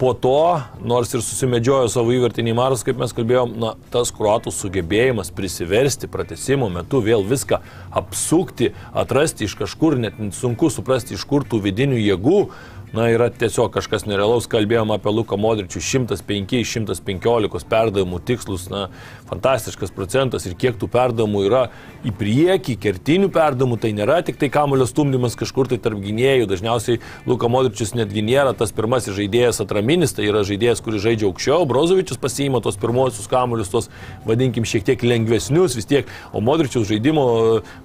po 0.01 0.15
to, 0.17 0.61
nors 0.81 1.11
ir 1.13 1.21
susimedžiojo 1.21 1.89
savo 1.93 2.09
įvartį 2.15 2.47
Neimaras, 2.47 2.81
kaip 2.81 2.97
mes 2.97 3.11
kalbėjom, 3.13 3.51
na, 3.61 3.75
tas 3.93 4.09
kruatų 4.17 4.49
sugebėjimas 4.55 5.29
prisiversti 5.37 6.09
pratesimo 6.09 6.71
metu 6.73 7.03
vėl 7.05 7.21
viską 7.21 7.59
apsukti, 8.01 8.71
atrasti 8.97 9.45
iš 9.45 9.53
kažkur, 9.59 9.99
net 10.01 10.17
sunku 10.33 10.71
suprasti 10.73 11.13
iš 11.13 11.27
kur 11.29 11.45
tų 11.45 11.61
vidinių 11.67 12.01
jėgų, 12.01 12.39
Na, 12.91 13.05
yra 13.07 13.29
tiesiog 13.31 13.69
kažkas 13.71 14.03
nerealaus, 14.03 14.49
kalbėjom 14.51 14.89
apie 14.91 15.11
Luką 15.15 15.37
Modričių, 15.39 15.79
105 15.79 16.57
iš 16.59 16.73
115 16.75 17.63
perdavimų 17.71 18.17
tikslus, 18.27 18.65
na, 18.67 18.89
fantastiškas 19.29 19.93
procentas. 19.95 20.43
Ir 20.43 20.57
kiek 20.59 20.75
tų 20.75 20.89
perdavimų 20.91 21.43
yra 21.47 21.61
į 22.03 22.11
priekį, 22.19 22.75
kertinių 22.83 23.29
perdavimų, 23.31 23.77
tai 23.79 23.93
nėra 23.95 24.17
tik 24.27 24.41
tai 24.41 24.49
kamulio 24.51 24.83
stumdymas 24.89 25.37
kažkur 25.39 25.69
tai 25.71 25.79
tarp 25.79 26.01
gynėjų, 26.03 26.49
dažniausiai 26.51 26.99
Luka 27.29 27.47
Modričius 27.51 27.93
netgi 27.95 28.25
nėra 28.27 28.51
tas 28.59 28.75
pirmasis 28.75 29.15
žaidėjas 29.15 29.63
atraminis, 29.63 30.11
tai 30.17 30.27
yra 30.27 30.43
žaidėjas, 30.47 30.83
kuris 30.83 31.05
žaidžia 31.05 31.29
aukščiau, 31.29 31.63
Brozovičius 31.71 32.19
pasiima 32.19 32.59
tos 32.59 32.75
pirmosius 32.81 33.31
kamuolius, 33.31 33.71
tos 33.71 33.87
vadinkim 34.27 34.67
šiek 34.67 34.83
tiek 34.89 35.07
lengvesnius 35.07 35.79
vis 35.79 35.87
tiek, 35.87 36.11
o 36.35 36.43
Modričiaus 36.43 36.89
žaidimo, 36.91 37.25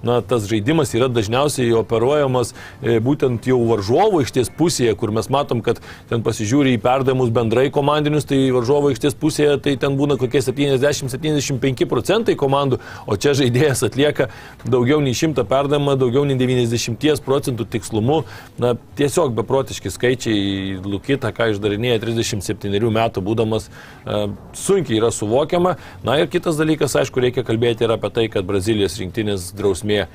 na, 0.03 0.19
tas 0.27 0.51
žaidimas 0.51 0.97
yra 0.99 1.07
dažniausiai 1.13 1.71
operuojamas 1.79 2.57
e, 2.83 2.99
būtent 2.99 3.47
jau 3.47 3.63
varžovo 3.71 4.25
aikštės 4.25 4.51
pusėje, 4.59 4.96
kur 4.99 5.13
mes 5.15 5.29
matom, 5.33 5.63
kad 5.65 5.81
ten 6.11 6.25
pasižiūri 6.27 6.77
į 6.77 6.83
perdavimus 6.85 7.33
bendrai 7.35 7.69
komandinius, 7.75 8.27
tai 8.29 8.39
varžovo 8.55 8.91
aikštės 8.93 9.17
pusėje 9.21 9.59
tai 9.65 9.77
ten 9.81 9.99
būna 9.99 10.19
kokie 10.21 10.43
70-75 10.45 11.89
procentai 11.91 12.37
komandų, 12.39 12.81
o 13.07 13.19
čia 13.21 13.35
žaidėjas 13.39 13.85
atlieka 13.87 14.29
daugiau 14.65 15.03
nei 15.05 15.15
100 15.17 15.47
perdavimą, 15.49 15.97
daugiau 16.01 16.25
nei 16.29 16.39
90 16.41 17.25
procentų 17.27 17.67
tikslumu. 17.77 18.23
Na, 18.63 18.75
tiesiog 18.99 19.35
beprotiški 19.37 19.93
skaičiai, 19.93 20.81
Lukita, 20.87 21.33
ką 21.35 21.51
išdarinėja 21.55 22.01
37 22.03 22.91
metų 22.97 23.23
būdamas, 23.25 23.69
e, 23.69 24.25
sunkiai 24.57 25.01
yra 25.01 25.13
suvokiama. 25.15 25.77
Na 26.07 26.19
ir 26.21 26.31
kitas 26.33 26.59
dalykas, 26.61 26.97
aišku, 27.03 27.23
reikia 27.23 27.47
kalbėti 27.47 27.87
ir 27.87 27.95
apie 27.97 28.13
tai, 28.15 28.27
kad 28.33 28.49
Brazilijos 28.49 28.99
rinktinės 29.03 29.53
drausmė 29.57 30.07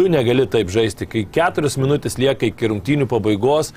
tu 0.00 0.08
negali 0.08 0.46
taip 0.48 0.70
žaisti. 0.72 1.04
Kai 1.10 1.26
keturias 1.28 1.76
minutės 1.80 2.16
lieka 2.20 2.48
iki 2.48 2.70
rungtynių 2.72 3.08
pabaigos, 3.10 3.74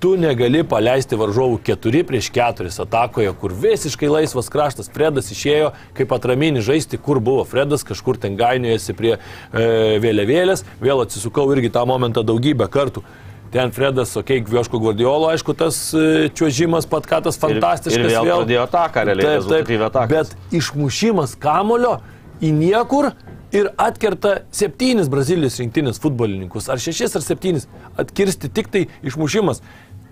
tu 0.00 0.12
negali 0.20 0.62
paleisti 0.66 1.16
varžovų 1.18 1.60
4 1.66 2.02
prieš 2.08 2.30
4 2.34 2.72
atakoje, 2.84 3.32
kur 3.40 3.54
visiškai 3.56 4.10
laisvas 4.10 4.50
kraštas. 4.52 4.90
Fredas 4.92 5.30
išėjo 5.32 5.72
kaip 5.96 6.12
atraminį 6.16 6.64
žaisti, 6.64 7.00
kur 7.00 7.20
buvo 7.20 7.44
Fredas, 7.48 7.84
kažkur 7.86 8.20
ten 8.20 8.36
gainėjasi 8.38 8.96
prie 8.96 9.14
e, 9.16 9.20
vėliavėlės, 10.02 10.66
vėl 10.82 11.04
atsisukau 11.04 11.48
irgi 11.54 11.72
tą 11.72 11.86
momentą 11.88 12.24
daugybę 12.26 12.68
kartų. 12.72 13.04
Ten 13.54 13.70
Fredas, 13.72 14.10
okei, 14.18 14.40
okay, 14.40 14.48
Gvioško 14.48 14.80
Guardiolo, 14.82 15.30
aišku, 15.32 15.54
tas 15.56 15.78
e, 15.94 16.26
čiuožimas 16.36 16.88
pat 16.90 17.06
katas 17.08 17.38
fantastiškas. 17.40 18.02
ir 18.02 18.10
vėl 18.10 18.42
pradėjo 18.42 18.66
ataką, 18.66 19.06
realiai, 19.06 19.38
rezultatyvią 19.38 19.88
ataką. 19.88 20.18
Bet 20.18 20.58
išmušimas 20.60 21.38
kamulio 21.40 22.00
į 22.42 22.52
niekur 22.52 23.12
ir 23.54 23.70
atkerta 23.80 24.40
septynis 24.54 25.08
Brazilijos 25.12 25.58
rinktinės 25.60 26.00
futbolininkus, 26.02 26.68
ar 26.72 26.82
šešis, 26.82 27.14
ar 27.16 27.24
septynis, 27.24 27.68
atkirsti 28.00 28.50
tik 28.52 28.70
tai 28.72 28.86
išmušimas. 29.06 29.62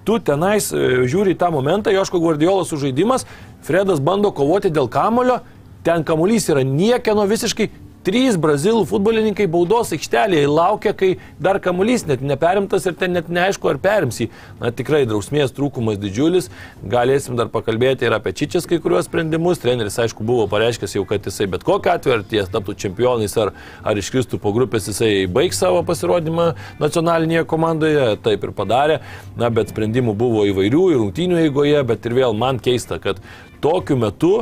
Tu 0.05 0.19
tenais 0.21 0.69
e, 0.73 1.05
žiūri 1.09 1.33
į 1.35 1.39
tą 1.41 1.49
momentą, 1.55 1.93
Joško 1.95 2.21
Guardiolos 2.21 2.69
sužaidimas, 2.73 3.25
Fredas 3.65 4.03
bando 4.05 4.31
kovoti 4.37 4.73
dėl 4.73 4.91
kamulio, 4.93 5.39
ten 5.85 6.05
kamuolys 6.05 6.51
yra 6.53 6.65
niekieno 6.67 7.25
visiškai. 7.29 7.71
Trys 8.05 8.37
brazilų 8.37 8.83
futbolininkai 8.85 9.47
baudos 9.49 9.89
aikštelėje 9.97 10.49
laukia, 10.51 10.91
kai 10.93 11.15
dar 11.41 11.57
kamuolys 11.65 12.03
net 12.05 12.21
neperimtas 12.21 12.85
ir 12.85 12.93
ten 13.01 13.15
net 13.17 13.31
neaišku, 13.33 13.71
ar 13.71 13.79
perims 13.81 14.19
jį. 14.21 14.27
Na 14.61 14.69
tikrai 14.77 15.07
drausmės 15.09 15.55
trūkumas 15.57 15.97
didžiulis. 16.03 16.51
Galėsim 16.85 17.39
dar 17.39 17.49
pakalbėti 17.49 18.05
ir 18.05 18.13
apie 18.13 18.35
Čičias 18.37 18.69
kai 18.69 18.77
kuriuos 18.85 19.09
sprendimus. 19.09 19.63
Treneris, 19.63 19.97
aišku, 20.05 20.21
buvo 20.21 20.45
pareiškęs 20.53 20.99
jau, 20.99 21.07
kad 21.09 21.25
jisai 21.25 21.47
bet 21.55 21.65
kokiu 21.65 21.95
atveju, 21.95 22.19
ar 22.19 22.27
ties 22.29 22.51
taptų 22.53 22.75
čempionais, 22.85 23.39
ar, 23.41 23.55
ar 23.81 24.03
iškristų 24.03 24.37
po 24.43 24.53
grupės, 24.53 24.91
jisai 24.93 25.25
baigs 25.25 25.63
savo 25.65 25.81
pasirodymą 25.89 26.51
nacionalinėje 26.85 27.47
komandoje. 27.49 28.11
Taip 28.27 28.45
ir 28.45 28.53
padarė. 28.53 28.99
Na, 29.41 29.49
bet 29.49 29.73
sprendimų 29.73 30.13
buvo 30.21 30.45
įvairių 30.51 30.85
ir 30.93 31.01
rungtynių 31.01 31.41
eigoje, 31.47 31.81
bet 31.89 32.05
ir 32.05 32.19
vėl 32.21 32.37
man 32.37 32.61
keista, 32.61 33.01
kad 33.01 33.25
tokiu 33.65 33.97
metu 33.97 34.35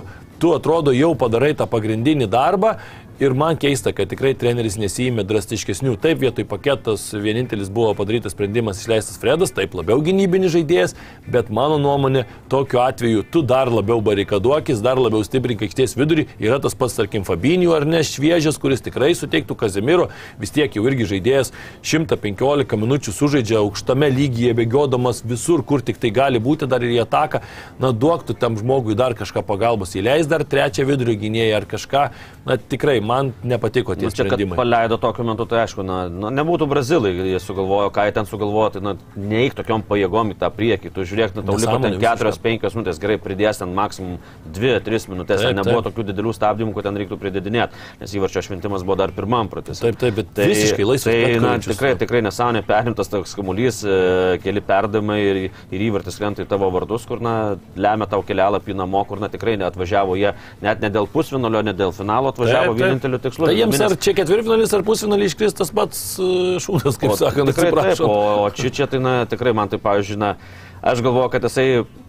tu 0.42 0.50
atrodo 0.50 0.90
jau 0.90 1.12
padarai 1.14 1.52
tą 1.54 1.68
pagrindinį 1.70 2.26
darbą 2.26 2.72
Ir 3.22 3.36
man 3.38 3.54
keista, 3.54 3.92
kad 3.94 4.08
tikrai 4.10 4.32
treneris 4.34 4.74
nesijėmė 4.82 5.22
drastiškesnių. 5.22 5.92
Taip, 6.02 6.18
vietoj 6.24 6.42
paketas 6.50 7.04
vienintelis 7.14 7.68
buvo 7.70 7.92
padarytas 7.94 8.32
sprendimas 8.34 8.80
išleistas 8.80 9.20
Fredas, 9.22 9.52
taip 9.54 9.76
labiau 9.78 10.00
gynybinis 10.02 10.50
žaidėjas, 10.56 10.96
bet 11.30 11.52
mano 11.54 11.76
nuomonė, 11.78 12.24
tokiu 12.50 12.80
atveju 12.82 13.22
tu 13.30 13.44
dar 13.46 13.70
labiau 13.70 14.02
barikaduokis, 14.02 14.80
dar 14.82 14.98
labiau 14.98 15.22
stiprink 15.22 15.62
aikštės 15.62 15.94
vidurį. 16.00 16.24
Yra 16.42 16.58
tas 16.64 16.74
pats, 16.74 16.96
tarkim, 16.98 17.22
Fabinijų 17.28 17.76
ar 17.76 17.86
ne 17.86 18.00
šviežias, 18.02 18.58
kuris 18.58 18.82
tikrai 18.82 19.12
suteiktų 19.14 19.54
Kazimiro, 19.60 20.08
vis 20.42 20.50
tiek 20.58 20.74
jau 20.74 20.82
irgi 20.90 21.06
žaidėjas 21.12 21.54
115 21.78 22.74
minučių 22.82 23.14
sužaidžia 23.20 23.60
aukštame 23.60 24.10
lygyje, 24.16 24.56
bėgiodamas 24.64 25.22
visur, 25.22 25.62
kur 25.62 25.86
tik 25.86 26.02
tai 26.02 26.10
gali 26.10 26.42
būti, 26.42 26.66
dar 26.66 26.82
ir 26.82 26.96
į 26.96 27.04
ataką. 27.06 27.44
Na, 27.78 27.94
duoktų 27.94 28.34
tam 28.42 28.58
žmogui 28.58 28.98
dar 28.98 29.14
kažką 29.14 29.46
pagalbos, 29.46 29.94
įleis 29.94 30.26
dar 30.26 30.42
trečią 30.42 30.90
vidurio 30.90 31.14
gynėją 31.22 31.62
ar 31.62 31.70
kažką. 31.70 32.04
Na, 32.50 32.58
tikrai 32.58 32.98
man 32.98 33.11
nepatiko 33.20 33.96
tie 33.98 34.06
Nu, 34.08 34.10
čia, 34.10 34.24
kad 34.24 34.38
sprendimai. 34.38 34.56
paleido 34.58 34.96
tokiu 35.00 35.24
metu, 35.28 35.46
tai 35.50 35.62
aišku, 35.64 35.84
na, 35.86 35.96
na, 36.08 36.30
nebūtų 36.34 36.68
brazilai, 36.70 37.12
jie 37.32 37.40
sugalvojo, 37.42 37.90
ką 37.94 38.06
jie 38.08 38.14
ten 38.16 38.28
sugalvojo, 38.30 38.70
tai 38.76 38.82
na, 38.84 38.94
neik 39.16 39.56
tokiom 39.58 39.84
pajėgom 39.88 40.32
į 40.34 40.38
tą 40.40 40.50
priekį, 40.54 40.92
tu 40.94 41.04
žiūrėk, 41.08 41.36
na, 41.36 41.44
tau 41.46 41.58
liko 41.60 41.76
ten 41.82 41.96
Nesąmonė 41.98 42.32
4-5 42.42 42.76
minutės, 42.78 43.00
gerai 43.02 43.18
pridės 43.22 43.60
ten 43.62 43.74
maksimum 43.76 44.18
2-3 44.56 45.08
minutės, 45.12 45.42
Taip, 45.42 45.48
ten 45.52 45.60
nebuvo 45.60 45.82
taip. 45.82 45.90
tokių 45.90 46.06
didelių 46.10 46.34
stabdymų, 46.36 46.74
kad 46.78 46.88
ten 46.88 47.00
reiktų 47.02 47.18
pridedinėti, 47.22 47.82
nes 48.00 48.16
įvarčio 48.16 48.42
šventimas 48.48 48.86
buvo 48.86 48.96
dar 49.02 49.12
pirmam 49.16 49.50
pratęs. 49.52 49.82
Taip, 49.84 49.98
taip, 50.00 50.16
bet 50.20 50.42
visiškai 50.52 50.86
laisvas 50.88 51.12
Tai, 51.12 51.34
na, 51.44 51.56
tikrai, 51.60 51.92
tikrai 52.00 52.22
nesąmonė 52.24 52.62
perimtas 52.66 53.10
toks 53.12 53.34
kamuolys, 53.36 53.82
e, 53.84 54.38
keli 54.42 54.62
perdavimai 54.64 55.18
ir, 55.20 55.40
ir 55.74 55.84
įvartis 55.88 56.16
krenta 56.20 56.44
į 56.44 56.48
tavo 56.50 56.70
vardus, 56.72 57.04
kur, 57.08 57.20
na, 57.22 57.56
lemia 57.76 58.06
tau 58.10 58.22
kelialapį 58.26 58.76
namo, 58.78 59.02
kur, 59.08 59.20
na, 59.20 59.28
tikrai 59.32 59.56
neatvažiavo 59.60 60.16
jie, 60.20 60.32
net 60.64 60.80
ne 60.82 60.90
dėl 60.94 61.08
pusvinolio, 61.12 61.62
ne 61.66 61.74
dėl 61.76 61.92
finalo 61.96 62.32
atvažiavo 62.32 62.72
Taip, 62.72 62.78
taip. 62.78 62.91
Vieninteliu 62.92 63.20
tikslu. 63.22 63.48
Tai 63.48 63.56
jiems 63.56 63.80
ar 63.88 63.96
čia 63.96 64.14
ketvirtfinalis, 64.20 64.76
ar 64.76 64.84
pusfinalis 64.86 65.32
iškris 65.32 65.56
tas 65.58 65.72
pats 65.74 66.02
e, 66.20 66.28
šūdas, 66.62 67.00
kaip 67.00 67.14
O, 67.14 67.18
sakant, 67.18 67.50
tikrai 67.52 67.72
taip, 67.78 68.04
o, 68.06 68.12
o 68.44 68.50
čia, 68.54 68.70
čia 68.76 68.88
tai, 68.92 69.02
na, 69.02 69.16
tikrai 69.28 69.54
man 69.56 69.72
tai, 69.72 69.80
pavyzdžiui, 69.82 70.20
na, 70.20 70.34
aš 70.84 71.02
galvoju, 71.04 71.32
kad 71.32 71.48
jisai 71.48 71.66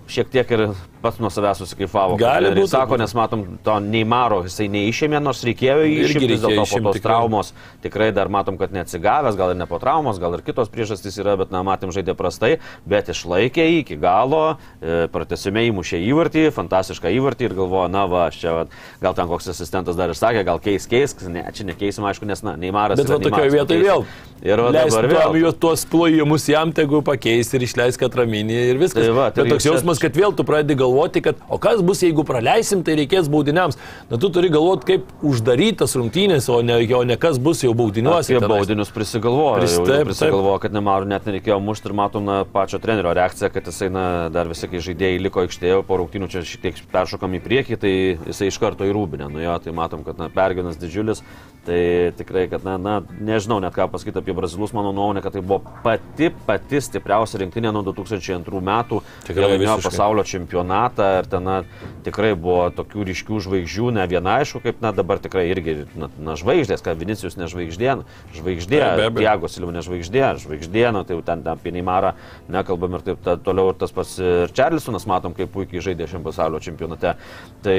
šiek 0.07 0.29
tiek 0.33 0.51
ir 0.51 0.63
pats 1.03 1.19
nuo 1.19 1.27
savęs 1.29 1.59
susikaifavo. 1.59 2.15
kad 2.15 2.23
Gali 2.23 2.45
treneriai 2.47 2.63
būt, 2.63 2.69
Sako, 2.71 2.97
nes 2.97 3.13
matom, 3.13 3.41
to 3.63 3.73
Neymaro 3.83 4.41
jisai 4.45 4.69
neišėmė, 4.71 5.19
nors 5.23 5.43
reikėjo 5.43 5.83
išimti, 5.83 6.29
vis 6.31 6.39
dėlto 6.43 6.63
po 6.63 6.79
tos 6.79 6.95
tikrai. 6.95 7.01
traumos. 7.03 7.51
Tikrai 7.83 8.07
dar 8.15 8.29
matom, 8.31 8.57
kad 8.57 8.71
neatsigavęs, 8.71 9.35
gal 9.35 9.51
ir 9.51 9.59
ne 9.59 9.67
po 9.67 9.79
traumos, 9.83 10.19
gal 10.19 10.33
ir 10.37 10.41
kitos 10.47 10.71
priežastys 10.71 11.19
yra, 11.19 11.35
bet, 11.37 11.51
na, 11.51 11.59
matėm, 11.67 11.91
žaidė 11.91 12.15
prastai, 12.15 12.59
bet 12.87 13.11
išlaikė 13.11 13.65
iki 13.81 13.97
galo, 13.99 14.57
e, 14.81 15.07
pratesime 15.11 15.65
įmušė 15.71 15.99
įvartį, 16.07 16.45
fantastišką 16.55 17.11
įvartį 17.19 17.49
ir 17.49 17.53
galvoja, 17.59 17.91
na, 17.91 18.05
va, 18.07 18.27
aš 18.31 18.39
čia, 18.39 18.53
va, 18.55 18.65
gal 19.03 19.13
ten 19.13 19.27
koks 19.27 19.51
asistentas 19.51 19.99
dar 19.99 20.07
ir 20.09 20.15
sakė, 20.15 20.45
gal 20.47 20.59
keis, 20.63 20.87
keis, 20.87 21.15
ne, 21.27 21.43
čia 21.51 21.67
nekeisim, 21.67 22.03
aišku, 22.07 22.25
nes, 22.25 22.43
na, 22.47 22.55
Neymaras. 22.55 22.97
Bet 23.03 23.11
va 23.11 23.19
tokioje 23.19 23.51
vietoje 23.51 23.83
vėl. 23.83 24.05
Ir 24.43 24.59
va 24.59 24.71
dabar 24.75 25.05
vėl. 25.07 25.37
jo 25.39 25.51
tuos 25.55 25.85
plojimus 25.87 26.47
jam 26.51 26.71
tegu 26.75 26.99
pakeis 27.01 27.53
ir 27.55 27.63
išleis 27.63 27.95
katraminį 27.99 28.57
ir 28.73 28.79
viskas. 28.81 29.05
Tai 29.07 29.13
va, 29.15 29.29
tai 29.31 29.43
Bet 29.45 29.53
toks 29.55 29.63
čia- 29.63 29.71
jausmas, 29.93 30.01
kad 30.01 30.17
vėl 30.17 30.34
tu 30.36 30.43
pradedi 30.43 30.75
galvoti, 30.77 31.21
kad 31.23 31.36
o 31.49 31.58
kas 31.62 31.82
bus, 31.82 32.01
jeigu 32.03 32.23
praleisim, 32.25 32.84
tai 32.84 32.95
reikės 32.97 33.29
baudiniams. 33.29 33.77
Na 34.10 34.17
tu 34.17 34.29
turi 34.29 34.49
galvoti, 34.49 34.86
kaip 34.93 35.23
uždarytas 35.23 35.95
rungtynės, 35.95 36.49
o 36.49 36.62
ne, 36.62 36.79
o 36.95 37.03
ne 37.03 37.17
kas 37.17 37.39
bus 37.39 37.63
jau 37.63 37.73
baudiniuose. 37.73 38.34
Tenais. 38.34 38.49
baudinius 38.49 38.91
prisigalvojo. 38.93 39.60
Pris- 39.60 39.77
Pris, 39.77 39.88
taip, 39.89 40.08
prisigalvojo, 40.08 40.60
kad 40.62 40.73
Nemaru 40.73 41.06
net 41.06 41.25
nereikėjo 41.25 41.60
mušti 41.62 41.89
ir 41.89 41.93
matom 41.93 42.25
na, 42.25 42.43
pačio 42.45 42.79
trenerio 42.79 43.13
reakciją, 43.13 43.51
kad 43.53 43.65
jisai 43.65 43.89
na, 43.91 44.29
dar 44.34 44.47
visi, 44.47 44.67
kai 44.67 44.79
žaidėjai 44.84 45.21
liko 45.21 45.43
aikštėje, 45.43 45.82
po 45.88 45.97
rungtynių 46.01 46.29
čia 46.29 46.43
šiek 46.43 46.62
tiek 46.62 46.84
peršokam 46.91 47.34
į 47.38 47.41
priekį, 47.43 47.79
tai 47.79 47.93
jisai 48.29 48.47
iš 48.51 48.60
karto 48.62 48.86
į 48.88 48.93
rūbinę 48.95 49.29
nuėjo, 49.32 49.60
tai 49.63 49.73
matom, 49.75 50.03
kad 50.03 50.17
na, 50.17 50.29
pergyvenas 50.34 50.77
didžiulis. 50.82 51.23
Tai 51.63 52.12
tikrai, 52.19 52.49
kad, 52.51 52.65
na, 52.67 52.75
na, 52.77 52.97
nežinau 53.23 53.62
net 53.63 53.71
ką 53.71 53.86
pasakyti 53.88 54.19
apie 54.19 54.34
brazilus, 54.36 54.73
mano 54.75 54.91
nuomonė, 54.91 55.21
kad 55.23 55.32
tai 55.32 55.39
buvo 55.39 55.62
pati, 55.84 56.27
pati 56.43 56.82
stipriausia 56.84 57.39
rinktinė 57.39 57.71
nuo 57.71 57.86
2002 57.88 58.60
metų. 58.60 58.99
Tikrai 59.23 59.45
Jie 59.45 59.51
laimėjo. 59.53 59.77
Pasaulio 59.83 60.23
čempionatą 60.27 61.09
ir 61.19 61.29
ten 61.29 61.43
na, 61.43 61.57
tikrai 62.05 62.33
buvo 62.39 62.67
tokių 62.75 63.07
ryškių 63.09 63.39
žvaigždžių, 63.47 63.89
ne 63.97 64.05
viena 64.09 64.37
aišku, 64.41 64.61
kaip 64.63 64.81
na, 64.83 64.93
dabar 64.95 65.21
tikrai 65.23 65.45
irgi 65.51 65.83
na, 65.99 66.09
na, 66.17 66.35
žvaigždės, 66.39 66.83
kad 66.83 66.99
Vinicijus 66.99 67.37
nežvaigždė, 67.39 67.95
žvaigždė, 68.37 68.81
abejo. 68.87 69.13
Diego 69.19 69.51
Silva 69.51 69.75
nežvaigždė, 69.77 70.23
žvaigždė, 70.43 70.85
na, 70.95 71.03
tai 71.07 71.17
jau 71.17 71.25
ten 71.25 71.43
apie 71.53 71.73
Neimarą 71.75 72.13
nekalbam 72.51 72.97
ir 72.97 73.05
taip 73.07 73.23
ta, 73.25 73.35
toliau 73.37 73.73
ir 73.73 73.79
tas 73.79 73.93
pats 73.95 74.15
ir 74.21 74.53
Čarlisonas, 74.55 75.07
matom, 75.09 75.35
kaip 75.37 75.51
puikiai 75.53 75.83
žaidė 75.83 76.07
šiam 76.11 76.25
pasaulio 76.25 76.61
čempionate. 76.63 77.15
Tai 77.63 77.77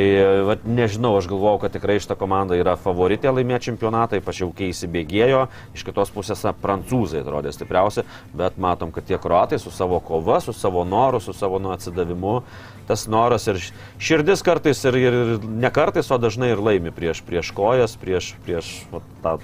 va, 0.48 0.56
nežinau, 0.64 1.14
aš 1.18 1.28
galvojau, 1.30 1.62
kad 1.64 1.74
tikrai 1.76 1.98
šita 2.02 2.16
komanda 2.20 2.58
yra 2.58 2.76
favoritė 2.80 3.32
laimėti 3.32 3.70
čempionatą, 3.70 4.20
ypač 4.20 4.42
jau 4.42 4.50
kai 4.56 4.70
įsibėgėjo, 4.72 5.44
iš 5.76 5.86
kitos 5.86 6.12
pusės 6.14 6.44
na, 6.46 6.54
prancūzai 6.56 7.22
atrodė 7.24 7.52
stipriausi, 7.54 8.04
bet 8.36 8.58
matom, 8.60 8.92
kad 8.94 9.06
tie 9.08 9.18
kroatai 9.20 9.60
su 9.62 9.72
savo 9.74 10.00
kova, 10.04 10.40
su 10.44 10.54
savo 10.56 10.84
noru, 10.88 11.20
su 11.22 11.34
savo 11.36 11.60
nu, 11.62 11.72
atsidavimu, 11.94 12.42
tas 12.88 13.06
noras 13.08 13.46
ir 13.48 13.60
širdis 13.98 14.42
kartais 14.44 14.84
ir, 14.84 14.94
ir 14.98 15.38
ne 15.44 15.70
kartais, 15.70 16.10
o 16.10 16.18
dažnai 16.18 16.52
ir 16.52 16.60
laimi 16.60 16.92
prieš, 16.92 17.22
prieš 17.24 17.54
kojas, 17.54 17.96
prieš, 17.96 18.34
prieš 18.44 18.84
va, 18.92 19.00
tą 19.22 19.38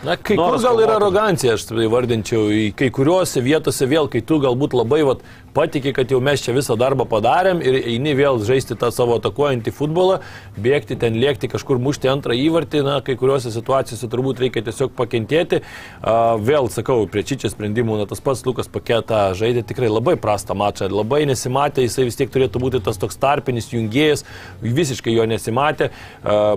Na, 0.00 0.14
kai 0.16 0.32
kur 0.32 0.46
Noras 0.46 0.62
gal 0.64 0.78
ir 0.80 0.88
kovoti. 0.88 0.96
arogancija, 0.96 1.54
aš 1.58 1.66
tai 1.68 1.86
vardinčiau, 1.92 2.46
kai 2.72 2.86
kuriuose 2.88 3.42
vietose 3.44 3.84
vėl, 3.84 4.06
kai 4.08 4.22
tu 4.24 4.38
galbūt 4.40 4.72
labai 4.72 5.02
vat, 5.04 5.20
patikė, 5.56 5.92
kad 5.96 6.10
jau 6.12 6.20
mes 6.22 6.42
čia 6.44 6.54
visą 6.56 6.76
darbą 6.80 7.06
padarėm 7.10 7.60
ir 7.64 7.78
eini 7.80 8.14
vėl 8.18 8.40
žaisti 8.46 8.76
tą 8.78 8.90
savo 8.94 9.16
atakuojantį 9.20 9.72
futbolą, 9.74 10.20
bėgti 10.60 10.96
ten, 11.00 11.16
lėkti 11.20 11.50
kažkur, 11.50 11.80
mušti 11.82 12.10
antrą 12.12 12.36
įvartį, 12.38 12.82
na, 12.86 12.98
kai 13.04 13.16
kuriuose 13.20 13.52
situacijose 13.54 14.08
turbūt 14.10 14.42
reikia 14.44 14.62
tiesiog 14.66 14.94
pakentėti. 14.98 15.62
Vėl 16.00 16.70
sakau, 16.72 17.04
prie 17.10 17.24
čia 17.26 17.50
sprendimų, 17.50 17.98
na, 18.00 18.06
tas 18.10 18.22
pats 18.24 18.44
Lukas 18.46 18.70
paketą 18.70 19.30
žaidė 19.38 19.64
tikrai 19.66 19.90
labai 19.90 20.16
prastą 20.20 20.56
mačą, 20.58 20.88
labai 20.92 21.24
nesimatė, 21.30 21.84
jisai 21.86 22.06
vis 22.08 22.18
tiek 22.18 22.30
turėtų 22.32 22.62
būti 22.62 22.82
tas 22.84 23.00
toks 23.00 23.18
tarpinis 23.20 23.70
jungėjas, 23.72 24.24
visiškai 24.62 25.14
jo 25.16 25.26
nesimatė. 25.30 25.90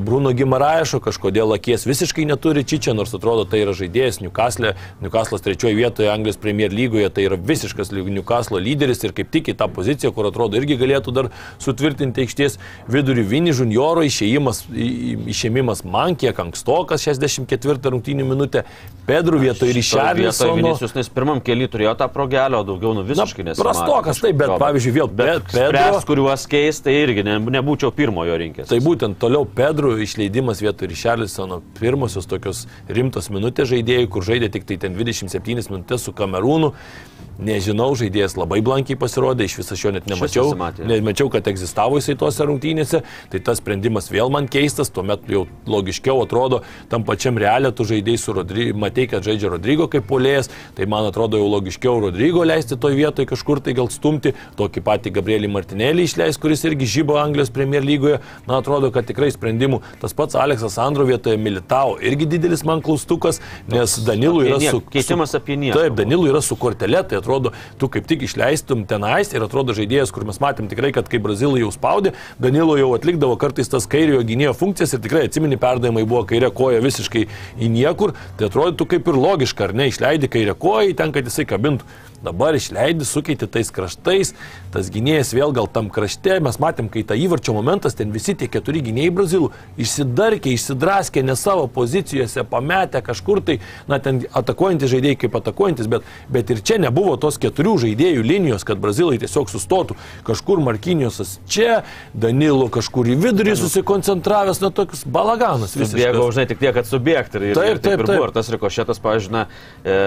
Bruno 0.04 0.34
Gimaraišo 0.36 1.02
kažkodėl 1.04 1.56
akies 1.58 1.88
visiškai 1.88 2.28
neturi 2.30 2.64
Čičia, 2.68 2.94
nors 2.98 3.14
atrodo 3.16 3.48
tai 3.50 3.64
yra 3.64 3.74
žaidėjas 3.78 4.22
Newcastle, 4.22 4.74
Newcastle'as 5.04 5.44
trečioje 5.46 5.76
vietoje 5.78 6.12
Anglijos 6.12 6.40
Premier 6.42 6.74
lygoje, 6.74 7.10
tai 7.14 7.28
yra 7.28 7.38
visiškas 7.40 7.92
Newcastle 7.94 8.60
lyderis 8.62 8.83
ir 8.92 9.14
kaip 9.16 9.30
tik 9.32 9.48
į 9.54 9.56
tą 9.60 9.68
poziciją, 9.72 10.12
kur 10.14 10.28
atrodo 10.28 10.58
irgi 10.60 10.76
galėtų 10.80 11.14
dar 11.16 11.30
sutvirtinti 11.64 12.26
aikštės 12.26 12.58
vidurį 12.92 13.24
Vini 13.24 13.54
Junioro 13.56 14.04
išėjimas, 14.04 14.66
išėmimas 15.34 15.84
man 15.86 16.16
kiek 16.20 16.38
ankstokas 16.44 17.04
64 17.08 17.92
rungtynių 17.94 18.26
minutę, 18.28 18.64
Pedro 19.06 19.38
vietoje 19.42 19.74
ir 19.74 19.78
Išarlisono. 19.82 20.56
Vinicius, 20.56 20.94
nes 20.96 21.10
pirmam 21.12 21.42
keliui 21.44 21.68
turėjo 21.68 21.92
tą 22.00 22.08
progelę, 22.14 22.56
o 22.62 22.64
daugiau 22.64 22.94
nu 22.96 23.04
visiškai 23.04 23.44
nesimatė. 23.50 23.64
prastokas, 23.66 24.22
taip, 24.24 24.38
bet 24.40 24.54
pavyzdžiui, 24.62 24.94
vėl 24.96 25.10
bet 25.12 25.44
Pe- 25.44 25.58
Pedro- 25.58 25.74
spręs, 25.74 26.06
kuriuos 26.08 26.46
keis, 26.48 26.80
tai 26.86 26.94
irgi 27.02 27.24
ne, 27.28 27.36
nebūčiau 27.58 27.92
pirmojo 27.92 28.38
rinkęs. 28.40 28.70
Tai 28.72 28.80
būtent 28.80 29.20
toliau 29.20 29.44
Pedro 29.46 29.92
išleidimas 30.00 30.62
vietoj 30.64 30.88
Richarlisono 30.88 31.62
pirmosios 31.80 32.26
tokios 32.32 32.64
rimtos 32.88 33.28
minutės 33.30 33.68
žaidėjai, 33.74 34.08
kur 34.08 34.24
žaidė 34.24 34.50
tik 34.56 34.64
tai 34.72 34.78
ten 34.78 34.96
27 34.96 35.68
minutės 35.70 36.08
su 36.08 36.14
Kamerūnu. 36.16 36.72
Nežinau, 37.42 37.90
žaidėjas 37.98 38.36
labai 38.38 38.60
blankiai 38.66 38.98
pasirodė, 39.00 39.48
iš 39.48 39.56
viso 39.58 39.78
jo 39.78 39.92
net 39.96 40.06
nemačiau. 40.10 40.52
Nemačiau, 40.78 41.32
kad 41.34 41.48
egzistavo 41.50 41.98
jisai 41.98 42.14
tose 42.20 42.46
rungtynėse. 42.46 43.02
Tai 43.34 43.40
tas 43.42 43.58
sprendimas 43.58 44.12
vėl 44.14 44.30
man 44.34 44.46
keistas, 44.52 44.92
tuomet 44.94 45.26
jau 45.32 45.48
logiškiau 45.66 46.22
atrodo, 46.22 46.62
tam 46.92 47.06
pačiam 47.08 47.40
realė 47.42 47.72
tu 47.74 47.88
žaidėjai 47.90 48.22
su 48.22 48.36
Rodrygo, 48.38 48.78
matei, 48.78 49.08
kad 49.10 49.26
žaidžia 49.26 49.50
Rodrygo 49.56 49.88
kaip 49.90 50.06
polėjas, 50.10 50.52
tai 50.78 50.86
man 50.90 51.08
atrodo 51.10 51.40
jau 51.42 51.48
logiškiau 51.56 52.04
Rodrygo 52.06 52.46
leisti 52.46 52.78
toj 52.78 53.00
vietoj 53.00 53.26
kažkur 53.34 53.64
tai 53.66 53.74
gal 53.78 53.90
stumti, 53.94 54.36
tokį 54.60 54.86
patį 54.86 55.16
Gabrielį 55.18 55.50
Martinėlį 55.56 56.06
išleis, 56.06 56.38
kuris 56.42 56.66
irgi 56.70 56.90
žybo 57.00 57.18
Anglijos 57.22 57.50
Premier 57.54 57.82
lygoje. 57.86 58.22
Man 58.46 58.60
atrodo, 58.60 58.92
kad 58.94 59.10
tikrai 59.10 59.32
sprendimų. 59.34 59.82
Tas 60.04 60.14
pats 60.14 60.38
Aleksas 60.38 60.78
Andro 60.82 61.08
vietoje 61.10 61.42
Militao 61.42 61.98
irgi 61.98 62.30
didelis 62.36 62.66
man 62.68 62.86
klaustukas, 62.86 63.42
nes 63.72 63.98
Danilų 64.06 64.46
yra 64.52 64.62
su... 64.62 64.84
keitimas 64.94 65.34
apie 65.40 65.58
nieką 65.58 65.82
Taip. 65.82 65.98
Danilų 65.98 66.30
yra 66.34 66.44
su 66.46 66.58
kortelė, 66.60 67.02
tai 67.08 67.23
atrodo, 67.24 67.54
tu 67.80 67.90
kaip 67.92 68.08
tik 68.10 68.28
išleistum 68.28 68.84
tenais 68.90 69.32
ir 69.34 69.48
atrodo 69.48 69.76
žaidėjas, 69.78 70.12
kur 70.14 70.28
mes 70.28 70.42
matėm 70.44 70.70
tikrai, 70.72 70.92
kad 70.96 71.10
kai 71.10 71.22
Brazilai 71.24 71.64
jau 71.64 71.72
spaudė, 71.74 72.14
Danilo 72.44 72.76
jau 72.80 72.92
atlikdavo 72.98 73.40
kartais 73.40 73.72
tas 73.72 73.88
kairiojo 73.90 74.28
gynėjo 74.28 74.54
funkcijas 74.60 74.94
ir 74.94 75.04
tikrai 75.08 75.26
atsimeni 75.30 75.60
perdavimai 75.62 76.06
buvo 76.06 76.26
kairė 76.28 76.52
koja 76.54 76.84
visiškai 76.84 77.26
į 77.64 77.72
niekur, 77.74 78.18
tai 78.38 78.52
atrodytų 78.52 78.90
kaip 78.94 79.08
ir 79.08 79.22
logiška, 79.26 79.70
ar 79.70 79.78
ne, 79.80 79.90
išleidi 79.92 80.30
kairę 80.32 80.58
koją 80.60 80.98
ten, 81.00 81.16
kad 81.16 81.32
jisai 81.32 81.48
kabintų. 81.50 81.88
Dabar 82.24 82.56
išleidi, 82.56 83.04
sukeiti 83.04 83.48
tais 83.52 83.68
kraštais, 83.74 84.32
tas 84.72 84.88
gynėjas 84.94 85.34
vėl 85.36 85.52
gal 85.56 85.68
tam 85.68 85.90
krašte, 85.92 86.38
mes 86.44 86.56
matėm, 86.62 86.88
kai 86.92 87.04
ta 87.08 87.18
įvarčio 87.20 87.52
momentas, 87.58 87.98
ten 88.00 88.14
visi 88.16 88.32
tie 88.40 88.48
keturi 88.48 88.80
gynėjai 88.86 89.12
brazilų 89.18 89.50
išsidarkė, 89.84 90.54
išsidraskė 90.56 91.24
ne 91.28 91.36
savo 91.40 91.68
pozicijose, 91.68 92.46
pametę 92.48 93.02
kažkur 93.04 93.42
tai, 93.44 93.58
na 93.92 94.00
ten 94.00 94.22
atakuojantys 94.32 94.94
žaidėjai 94.94 95.20
kaip 95.26 95.38
atakuojantis, 95.42 95.92
bet, 95.92 96.08
bet 96.32 96.56
ir 96.56 96.64
čia 96.64 96.80
nebuvo 96.86 97.18
tos 97.20 97.40
keturių 97.44 97.76
žaidėjų 97.84 98.24
linijos, 98.24 98.64
kad 98.68 98.80
brazilai 98.80 99.20
tiesiog 99.20 99.52
sustotų. 99.52 100.00
Kažkur 100.24 100.64
Markiniosas 100.64 101.38
čia, 101.44 101.82
Danilo 102.16 102.70
kažkur 102.72 103.12
į 103.12 103.20
vidurį 103.20 103.58
susikoncentravęs, 103.60 104.64
na 104.64 104.72
toks 104.72 105.04
balaganas. 105.04 105.76
Bėgo, 105.76 105.92
visiškas. 105.92 106.36
žinai, 106.38 106.50
tik 106.54 106.64
tiek, 106.64 106.74
kad 106.80 106.88
subėgti. 106.88 107.44
Ir, 107.52 107.58
Taip, 107.60 107.72
ir 107.76 107.80
taip, 107.80 107.84
taip, 107.84 108.00
ir 108.00 108.08
taip. 108.08 108.16
buvo. 108.16 108.32
Ir 108.32 108.36
tas 108.40 108.52
rikošėtas, 108.54 109.04
na, 109.34 109.48
e, 109.84 109.98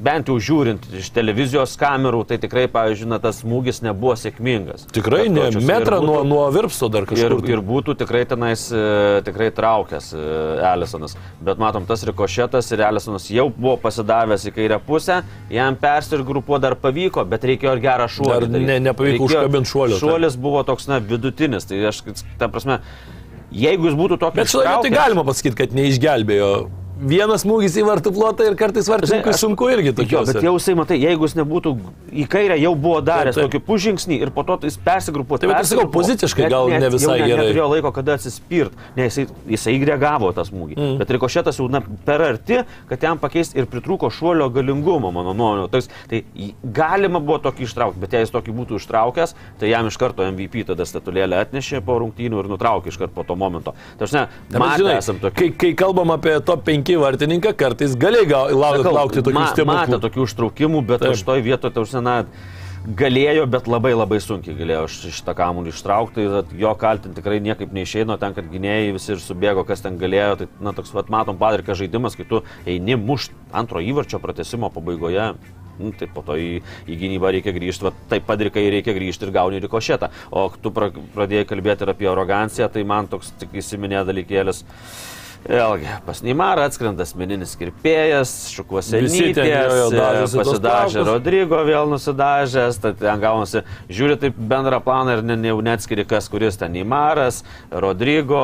bent 0.00 0.26
jau 0.28 0.34
žiūrint 0.42 0.82
iš 0.98 1.10
televizijos 1.14 1.76
kamerų, 1.78 2.24
tai 2.26 2.36
tikrai, 2.42 2.64
pavyzdžiui, 2.68 3.06
na, 3.08 3.18
tas 3.22 3.42
smūgis 3.44 3.78
nebuvo 3.84 4.14
sėkmingas. 4.18 4.86
Tikrai 4.92 5.28
ne. 5.30 5.48
Ir 5.52 5.58
metrą 5.62 6.00
nuo, 6.02 6.20
būtų- 6.22 6.28
nuo 6.28 6.50
virpsto 6.50 6.88
dar 6.90 7.02
Ir, 7.02 7.06
kažkur. 7.12 7.40
tai. 7.44 7.52
ir 7.54 7.62
būtų 7.62 7.94
tikrai 8.02 8.24
tenais 8.26 8.66
e, 8.72 9.22
tikrai 9.24 9.50
traukęs 9.54 10.12
Elisonas. 10.74 11.16
Bet 11.40 11.58
matom, 11.58 11.86
tas 11.86 12.04
rikošėtas 12.04 12.72
ir 12.74 12.80
Elisonas 12.88 13.28
jau 13.30 13.48
buvo 13.50 13.76
pasidavęs 13.76 14.44
į 14.50 14.54
kairę 14.58 14.80
pusę, 14.86 15.22
jam 15.50 15.76
persirgrupuo 15.76 16.58
dar 16.60 16.74
pavyko, 16.74 17.24
bet 17.28 17.42
reikėjo 17.44 17.76
ir 17.76 17.80
gerą 17.86 18.08
šuolį. 18.08 18.34
Dar 18.34 18.46
daryt. 18.48 18.66
ne- 18.66 18.80
nepavyko 18.90 19.24
Reikėjo- 19.24 19.44
užkabint 19.46 19.66
šuolio, 19.70 19.98
taip. 19.98 20.08
Šuolis 20.08 20.36
buvo 20.36 20.62
toks, 20.64 20.86
na, 20.88 20.98
vidutinis. 21.00 21.64
Tai 21.64 21.76
aš, 21.88 22.02
ta 22.38 22.48
prasme, 22.48 22.80
jeigu 23.52 23.86
jis 23.88 23.94
būtų 23.94 24.18
tokį... 24.18 24.34
Bet 24.34 24.46
šitą 24.50 24.64
vietą 24.64 24.88
ištraukęs- 24.88 24.94
galima 24.98 25.24
pasakyti, 25.24 25.54
kad 25.56 25.70
neišgelbėjo 25.72 26.50
vienas 27.04 27.44
smūgis 27.44 27.76
į 27.80 27.84
vartų 27.86 28.12
plotą 28.16 28.46
ir 28.48 28.56
kartais 28.58 28.88
vartininkui 28.90 29.32
aš- 29.34 29.42
sunku 29.44 29.68
irgi 29.72 29.90
Jo, 29.92 29.96
tokios. 30.00 30.32
bet 30.32 30.42
jau 30.42 30.54
jisai, 30.58 30.74
matai, 30.78 30.98
jeigu 31.02 31.26
jis 31.28 31.34
nebūtų 31.38 31.72
į 32.12 32.26
kairę, 32.32 32.56
jau 32.62 32.74
buvo 32.74 33.00
daręs 33.04 33.34
Taip, 33.36 33.50
taip. 33.50 33.52
tokį 33.52 33.60
pužingsnį 33.68 34.20
ir 34.22 34.30
po 34.30 34.42
to 34.48 34.58
jis 34.62 34.76
persigrupuoja. 34.78 35.40
Tai 35.44 35.48
vat 35.52 35.60
ir 35.64 35.68
sakau, 35.70 35.86
poziciškai 35.92 36.48
gal 36.50 36.68
ne 36.72 36.88
visai 36.90 37.18
ne, 37.20 37.26
gerai. 37.28 37.46
Neturėjo 37.48 37.68
laiko, 37.74 37.92
kada 37.92 38.14
atsispirt, 38.18 38.72
nes 38.96 39.12
jisai, 39.16 39.26
jisai 39.48 39.76
reagavo 39.84 40.32
tą 40.34 40.44
smūgį. 40.48 40.76
Mm. 40.76 40.98
Bet 40.98 41.08
rikošėtas 41.16 41.58
jau 41.60 41.68
na, 41.70 41.82
per 42.04 42.22
arti, 42.22 42.62
kad 42.88 43.02
jam 43.02 43.18
pakeisti 43.18 43.58
ir 43.58 43.66
pritrūko 43.66 44.10
šuolio 44.10 44.48
galingumo, 44.54 45.10
mano 45.12 45.34
nuomonė. 45.34 45.68
Tai, 45.70 45.80
tai 46.10 46.22
galima 46.64 47.20
buvo 47.20 47.38
tokį 47.38 47.66
ištraukti, 47.68 48.00
bet 48.00 48.12
jei 48.16 48.24
jis 48.24 48.30
tokį 48.34 48.54
būtų 48.60 48.78
ištraukęs, 48.80 49.34
tai 49.60 49.68
jam 49.72 49.86
iš 49.90 49.96
karto 50.00 50.22
MVP 50.24 50.64
tada 50.66 50.84
statulėlę 50.88 51.36
atnešė 51.44 51.82
po 51.84 51.98
rungtynių 52.00 52.40
ir 52.44 52.48
nutraukė 52.54 52.88
iš 52.92 52.98
karto 52.98 53.14
po 53.14 53.24
to 53.24 53.36
momento. 53.36 53.74
Tai 53.98 54.06
aš 54.08 54.12
ne, 54.16 54.24
Bet 54.50 54.60
matė, 54.60 54.78
žinai, 54.84 54.96
esam 54.98 55.18
tokie. 55.22 55.34
kai, 55.34 55.50
kai 55.58 55.72
kalbam 55.74 56.10
apie 56.14 56.38
top 56.40 56.64
5 56.64 56.93
vartininką, 57.00 57.54
kartais 57.56 57.94
gali 57.96 58.24
gal, 58.26 58.50
lauk, 58.54 58.82
Sakau, 58.82 58.94
laukti 58.98 59.22
tokių 59.22 59.34
ma- 59.34 59.46
Matė 59.48 59.62
stebuklų. 59.64 60.00
tokių 60.06 60.26
užtraukimų, 60.28 60.84
bet 60.86 61.00
Taip. 61.00 61.12
aš 61.16 61.22
toj 61.26 61.42
vietoje, 61.46 61.74
tai 61.74 61.82
užsiena, 61.82 62.16
galėjo, 62.84 63.46
bet 63.48 63.66
labai 63.70 63.94
labai 63.96 64.18
sunkiai 64.20 64.54
galėjo 64.58 64.84
šitą 64.92 65.32
kamuolį 65.38 65.72
ištraukti. 65.72 66.26
Jo 66.60 66.74
kaltinti 66.76 67.16
tikrai 67.20 67.40
niekaip 67.40 67.72
neišeino, 67.72 68.18
ten, 68.20 68.34
kad 68.36 68.44
gynėjai 68.52 68.92
visi 68.92 69.12
ir 69.14 69.22
subėgo, 69.24 69.64
kas 69.66 69.80
ten 69.80 69.96
galėjo. 69.98 70.36
Tai, 70.42 70.48
na, 70.60 70.72
toks, 70.76 70.92
vat, 70.92 71.08
matom, 71.08 71.38
padarka 71.40 71.72
žaidimas, 71.74 72.16
kai 72.16 72.24
tu 72.28 72.42
eini 72.66 72.96
mušt 73.00 73.32
antro 73.52 73.80
įvarčio 73.80 74.20
pratesimo 74.20 74.70
pabaigoje. 74.70 75.34
Nu, 75.80 75.90
tai 75.90 76.06
po 76.06 76.22
to 76.22 76.36
į, 76.38 76.60
į 76.86 76.94
gynybą 77.00 77.32
reikia 77.34 77.50
grįžti, 77.56 77.82
va, 77.82 77.90
taip 78.08 78.28
padrikai 78.28 78.62
reikia 78.70 78.92
grįžti 78.94 79.26
ir 79.26 79.32
gauni 79.34 79.58
rikošetą. 79.64 80.10
O 80.30 80.44
tu 80.62 80.70
pra, 80.70 80.90
pradėjai 81.16 81.48
kalbėti 81.50 81.82
ir 81.82 81.90
apie 81.90 82.06
aroganciją, 82.06 82.68
tai 82.70 82.84
man 82.84 83.08
toks 83.10 83.32
tik 83.40 83.56
įsiminė 83.58 84.04
dalykėlis. 84.06 84.62
Vėlgi, 85.44 85.90
pas 86.06 86.22
Neimarą 86.24 86.62
atskrenda 86.70 87.04
asmeninis 87.04 87.50
kirpėjas, 87.60 88.30
šukuose 88.54 89.02
dažosi 89.92 90.38
tuos 90.38 90.48
pasidažė. 90.48 91.02
Rodrygo 91.04 91.58
vėl 91.68 91.90
nusidažęs, 91.92 92.78
tai 92.80 92.94
ten 92.96 93.20
gaunasi, 93.20 93.60
žiūri 93.92 94.16
taip 94.22 94.38
bendrą 94.38 94.78
planą 94.84 95.18
ir 95.18 95.24
ne, 95.28 95.36
ne, 95.36 95.52
neatskiri, 95.66 96.06
kas 96.08 96.30
kuris 96.32 96.56
ten 96.56 96.72
Neimaras, 96.72 97.42
Rodrygo, 97.68 98.40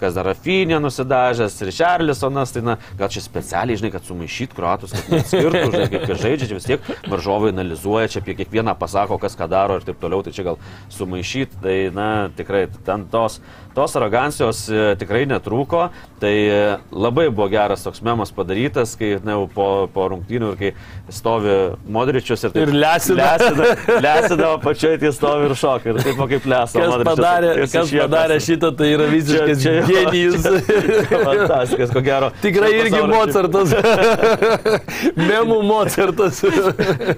kas 0.00 0.16
dar 0.18 0.26
Rafinė 0.32 0.80
nusidažęs 0.82 1.54
ir 1.62 1.70
Čarlisonas, 1.78 2.54
tai 2.56 2.64
na, 2.66 2.74
gal 2.98 3.12
čia 3.14 3.22
specialiai, 3.22 3.78
žinai, 3.78 3.92
kad 3.94 4.10
sumaišyt 4.10 4.56
kruatus, 4.58 4.96
kad 4.96 5.14
neatskirtų, 5.14 5.62
žinai, 5.70 5.86
kaip 5.92 6.08
jie 6.10 6.16
žaidžia, 6.24 6.50
čia 6.50 6.58
vis 6.58 6.66
tiek 6.72 6.90
varžovai 7.06 7.52
analizuoja, 7.54 8.10
čia 8.10 8.24
apie 8.24 8.34
kiekvieną 8.42 8.74
pasako, 8.82 9.20
kas 9.22 9.38
ką 9.38 9.46
daro 9.54 9.78
ir 9.78 9.86
taip 9.86 10.02
toliau, 10.02 10.26
tai 10.26 10.34
čia 10.34 10.48
gal 10.50 10.58
sumaišyt, 10.98 11.54
tai 11.62 11.78
na, 11.94 12.10
tikrai 12.34 12.66
ten 12.82 13.06
tos, 13.12 13.38
tos 13.76 13.92
arogancijos 14.00 14.62
e, 14.72 14.84
tikrai 14.96 15.26
netrūko, 15.28 15.82
tai 16.22 16.32
e, 16.48 16.60
labai 16.96 17.26
buvo 17.28 17.46
geras 17.52 17.82
toks 17.84 18.00
memas 18.04 18.32
padarytas, 18.32 18.94
kai 18.96 19.12
jau 19.20 19.42
po, 19.52 19.66
po 19.92 20.06
rungtynių 20.14 20.52
ir 20.54 20.56
kai 20.62 20.70
stovi 21.12 21.52
Modričius 21.92 22.46
ir, 22.48 22.54
taip 22.54 22.64
Ir 22.64 22.72
lesina. 22.80 23.26
lesina, 23.36 24.00
lesina 24.06 24.48
o 24.54 24.58
pačioj 24.64 24.96
tie 25.02 25.12
stovi 25.14 25.50
ir 25.50 25.54
šoka 25.60 25.92
ir 25.92 26.00
taip 26.00 26.22
kaip 26.32 26.48
lesa. 26.48 26.80
Kas 26.80 26.88
Modričius 26.94 27.20
padarė, 27.20 27.50
kas 27.60 27.76
iššiepas. 27.76 28.06
padarė 28.08 28.38
šitą, 28.48 28.72
tai 28.80 28.88
yra 28.96 29.10
visiškas 29.12 29.62
Čia- 29.62 29.76
čia 29.84 30.00
genijus. 30.06 30.48
Fantastikas, 31.26 31.92
ko 31.94 32.00
gero. 32.08 32.32
Tikrai 32.42 32.72
irgi 32.80 33.02
Mozartas. 33.12 33.76
Memų 35.20 35.60
Mozartas. 35.68 36.40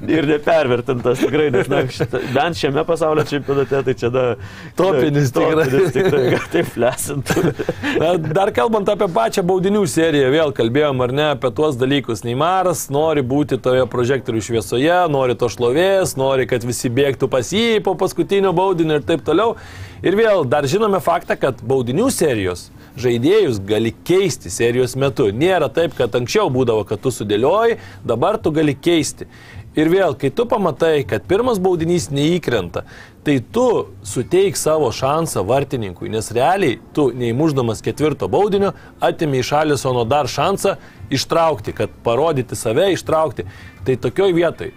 Ir 0.08 0.26
nepervertintas 0.28 1.22
tikrai, 1.22 1.48
nes 1.54 1.68
na, 1.70 1.82
šita, 1.92 2.20
bent 2.34 2.58
šiame 2.58 2.84
pasaulio 2.88 3.24
čempionate 3.28 3.82
tai 3.86 3.94
čia 3.98 4.10
da... 4.14 4.24
Topinis 4.78 5.32
tikrai. 5.34 5.64
Topinis 5.64 5.94
tikrai, 5.96 6.24
kad 6.34 6.47
taip 6.52 6.76
lesintų. 6.80 7.52
Na, 8.00 8.14
dar 8.18 8.52
kalbant 8.56 8.88
apie 8.92 9.08
pačią 9.12 9.44
baudinių 9.48 9.82
seriją, 9.90 10.30
vėl 10.34 10.54
kalbėjom 10.56 11.04
ar 11.04 11.14
ne 11.14 11.26
apie 11.34 11.50
tuos 11.54 11.78
dalykus. 11.80 12.24
Neimaras 12.26 12.86
nori 12.94 13.24
būti 13.26 13.60
toje 13.62 13.84
prožektorių 13.90 14.42
šviesoje, 14.48 14.96
nori 15.12 15.36
to 15.38 15.50
šlovės, 15.52 16.16
nori, 16.20 16.48
kad 16.50 16.66
visi 16.66 16.90
bėgtų 16.92 17.30
pas 17.32 17.52
jį 17.54 17.82
po 17.86 17.96
paskutinio 17.98 18.54
baudinio 18.56 18.98
ir 18.98 19.06
taip 19.08 19.26
toliau. 19.26 19.54
Ir 20.02 20.18
vėl 20.18 20.44
dar 20.48 20.68
žinome 20.70 21.02
faktą, 21.04 21.38
kad 21.40 21.62
baudinių 21.66 22.10
serijos 22.14 22.68
žaidėjus 22.98 23.60
gali 23.66 23.92
keisti 24.06 24.50
serijos 24.52 24.96
metu. 24.98 25.28
Nėra 25.34 25.70
taip, 25.72 25.94
kad 25.98 26.14
anksčiau 26.18 26.50
būdavo, 26.52 26.84
kad 26.88 27.02
tu 27.02 27.12
sudėlioji, 27.14 27.78
dabar 28.06 28.40
tu 28.42 28.52
gali 28.54 28.74
keisti. 28.74 29.28
Ir 29.78 29.90
vėl, 29.92 30.16
kai 30.18 30.32
tu 30.34 30.42
pamatai, 30.48 31.04
kad 31.06 31.26
pirmas 31.30 31.60
baudinys 31.62 32.08
neįkrenta, 32.10 32.82
tai 33.28 33.40
tu 33.52 33.86
suteik 34.08 34.56
savo 34.56 34.88
šansą 34.88 35.42
vartininkui, 35.44 36.08
nes 36.08 36.30
realiai 36.32 36.78
tu 36.96 37.10
neįmuždamas 37.12 37.82
ketvirto 37.84 38.24
baudinio 38.32 38.70
atimi 39.04 39.42
iš 39.42 39.50
Alisono 39.52 40.06
dar 40.08 40.30
šansą 40.32 40.78
ištraukti, 41.12 41.74
kad 41.76 41.92
parodyti 42.06 42.56
save, 42.56 42.86
ištraukti. 42.94 43.44
Tai 43.84 43.96
tokioj 44.00 44.32
vietoj, 44.32 44.72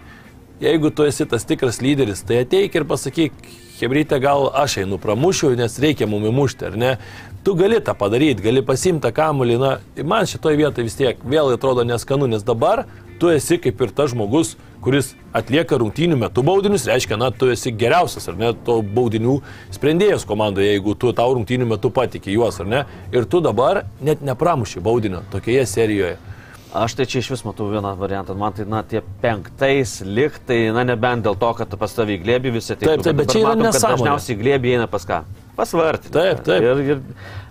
jeigu 0.60 0.90
tu 0.92 1.08
esi 1.08 1.24
tas 1.24 1.48
tikras 1.48 1.80
lyderis, 1.80 2.20
tai 2.28 2.42
ateik 2.44 2.76
ir 2.76 2.88
pasakyk, 2.92 3.40
Hebrytė, 3.80 4.20
gal 4.22 4.50
aš 4.54 4.76
einu 4.84 4.98
pramušiu, 5.00 5.54
nes 5.58 5.80
reikia 5.82 6.06
mum 6.06 6.28
įmušti, 6.28 6.68
ar 6.68 6.76
ne? 6.78 6.90
Tu 7.42 7.56
gali 7.58 7.80
tą 7.82 7.96
padaryti, 7.98 8.44
gali 8.44 8.60
pasimti 8.62 9.08
tą 9.08 9.10
kamulį, 9.16 9.56
na, 9.58 9.72
man 10.06 10.28
šitoje 10.28 10.60
vietoje 10.60 10.86
vis 10.86 10.98
tiek 11.00 11.24
vėl 11.24 11.50
atrodo 11.56 11.88
neskanu, 11.88 12.28
nes 12.30 12.44
dabar 12.46 12.84
tu 13.22 13.30
esi 13.30 13.60
kaip 13.62 13.78
ir 13.86 13.92
tas 13.94 14.10
žmogus, 14.10 14.56
kuris 14.82 15.12
atlieka 15.36 15.78
rungtynių 15.78 16.18
metu 16.24 16.42
baudinius, 16.42 16.88
reiškia, 16.90 17.14
na, 17.20 17.30
tu 17.30 17.52
esi 17.54 17.70
geriausias, 17.78 18.26
ar 18.32 18.38
ne, 18.40 18.50
to 18.66 18.80
baudinių 18.82 19.36
sprendėjas 19.74 20.26
komandoje, 20.26 20.72
jeigu 20.72 20.96
tu 20.98 21.12
tau 21.14 21.36
rungtynių 21.36 21.68
metu 21.76 21.92
patikė 21.94 22.34
juos, 22.34 22.58
ar 22.64 22.70
ne, 22.72 22.82
ir 23.14 23.28
tu 23.30 23.38
dabar 23.44 23.84
net 24.02 24.24
nepramuši 24.26 24.82
baudinio 24.82 25.22
tokioje 25.30 25.68
serijoje. 25.70 26.18
Aš 26.72 26.96
tai 26.96 27.04
čia 27.04 27.20
iš 27.20 27.28
vis 27.34 27.42
matau 27.44 27.66
vieną 27.68 27.90
variantą. 28.00 28.32
Man 28.38 28.54
tai, 28.56 28.64
na, 28.64 28.80
tie 28.80 29.02
penktais 29.20 29.98
liktai, 30.08 30.70
na, 30.72 30.86
nebent 30.88 31.26
dėl 31.26 31.36
to, 31.36 31.50
kad 31.58 31.76
pas 31.78 31.92
tavį 31.92 32.16
glėbį 32.22 32.54
visi 32.54 32.72
tai 32.72 32.94
Taip, 32.94 33.04
taip, 33.04 33.18
bet 33.18 33.34
čia 33.34 33.42
yra 33.42 33.52
nesąmonė. 33.60 33.98
Dažniausiai 34.00 34.38
glėbį 34.40 34.72
eina 34.78 34.86
pas 34.88 35.04
ką? 35.04 35.18
Pasvarti. 35.58 36.08
Taip, 36.14 36.40
taip. 36.48 36.64
Ir, 36.64 36.80
ir 36.94 37.02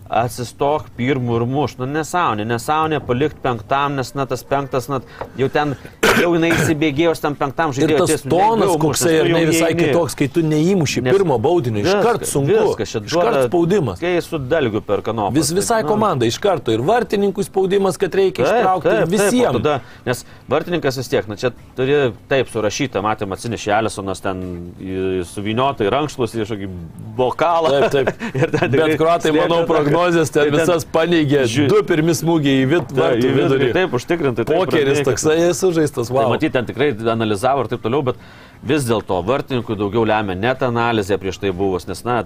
atsistok 0.10 0.90
pirmų 0.98 1.38
ir 1.40 1.46
muš. 1.48 1.78
Nu, 1.80 1.86
nesąmonė, 1.88 2.46
nesąmonė 2.50 3.00
palikti 3.08 3.40
penktam, 3.44 3.96
nes, 3.96 4.14
na, 4.18 4.26
tas 4.28 4.44
penktas, 4.44 4.90
na, 4.92 5.00
jau 5.40 5.48
ten, 5.54 5.76
jau 6.20 6.34
jinai 6.36 6.50
įsibėgėjo 6.52 7.14
tam 7.24 7.36
penktam 7.40 7.72
Ir 7.72 7.78
žaidėjui. 7.80 8.00
tas 8.02 8.12
ties- 8.12 8.26
tonas 8.30 8.74
koksai 8.82 9.14
ir 9.22 9.30
ne 9.32 9.46
visai 9.48 9.70
įeini. 9.72 9.86
kitoks, 9.88 10.16
kai 10.20 10.28
tu 10.28 10.42
neįmuši 10.44 11.04
Nes- 11.06 11.16
pirmo 11.16 11.38
baudinio, 11.40 11.84
iškart 11.86 12.26
Viskas, 12.26 12.34
sunku. 12.34 12.52
Viskas, 12.52 12.92
čia 12.92 13.00
Iškart 13.00 13.36
duoda- 13.36 13.46
spaudimas. 13.48 14.00
Kai 14.00 14.22
su 14.22 14.38
dalgiu 14.40 14.82
per 14.82 15.02
kanopą. 15.02 15.34
Vis, 15.34 15.52
visai 15.52 15.84
komanda 15.84 16.26
iš 16.26 16.38
karto 16.40 16.72
ir 16.74 16.80
vartininkų 16.80 17.44
spaudimas, 17.48 17.98
kad 17.98 18.12
reikia 18.12 18.44
ištraukti 18.44 18.88
ir 18.98 19.04
o 19.04 19.08
visiems. 19.08 19.62
tada, 19.62 19.80
nes 20.06 20.26
vartininkas 20.50 20.98
vis 20.98 21.08
tiek, 21.08 21.28
na 21.28 21.36
čia 21.36 21.52
turi 21.76 22.12
taip 22.28 22.48
surašyta, 22.52 23.00
matėm 23.02 23.32
atsinešė 23.32 23.80
Elisonas 23.80 24.20
ten 24.22 24.74
į- 24.80 25.24
suvyniotai 25.24 25.88
rankšlus 25.90 26.36
į 26.36 26.44
kažkokį 26.44 26.70
bokalą. 27.16 27.90
Taip, 27.90 27.92
taip. 27.92 28.08
Ir 28.36 28.48
ten 28.52 28.72
tikrai 28.72 28.90
Bet 28.92 29.00
kruatai, 29.00 29.32
manau, 29.32 29.64
tą- 29.66 29.91
prognozijas 29.92 30.32
ten 30.32 30.50
tai 30.50 30.60
visas 30.60 30.86
paneigė. 30.86 31.44
Žiū- 31.52 31.68
Du 31.70 31.82
pirmi 31.84 32.16
smūgiai 32.18 32.64
į 32.64 32.68
vid, 32.72 32.88
Ta, 32.96 33.12
į 33.16 33.34
vidurį. 33.36 33.72
Taip, 33.74 33.92
užtikrintai. 34.00 34.46
Pokeris 34.50 35.04
toksai 35.06 35.54
sužaistas, 35.54 36.08
Tai 36.08 36.16
wow. 36.18 36.30
matyt, 36.34 36.52
ten 36.54 36.66
tikrai 36.66 36.92
analizavo 37.14 37.62
ir 37.66 37.68
taip 37.68 37.82
toliau, 37.82 38.04
bet 38.04 38.16
vis 38.64 38.84
dėlto 38.86 39.24
vartininkui 39.26 39.76
daugiau 39.78 40.06
lemia 40.06 40.36
net 40.36 40.60
analizė 40.62 41.18
prieš 41.22 41.40
tai 41.40 41.52
buvus, 41.52 41.88
nes, 41.88 42.04
na, 42.04 42.24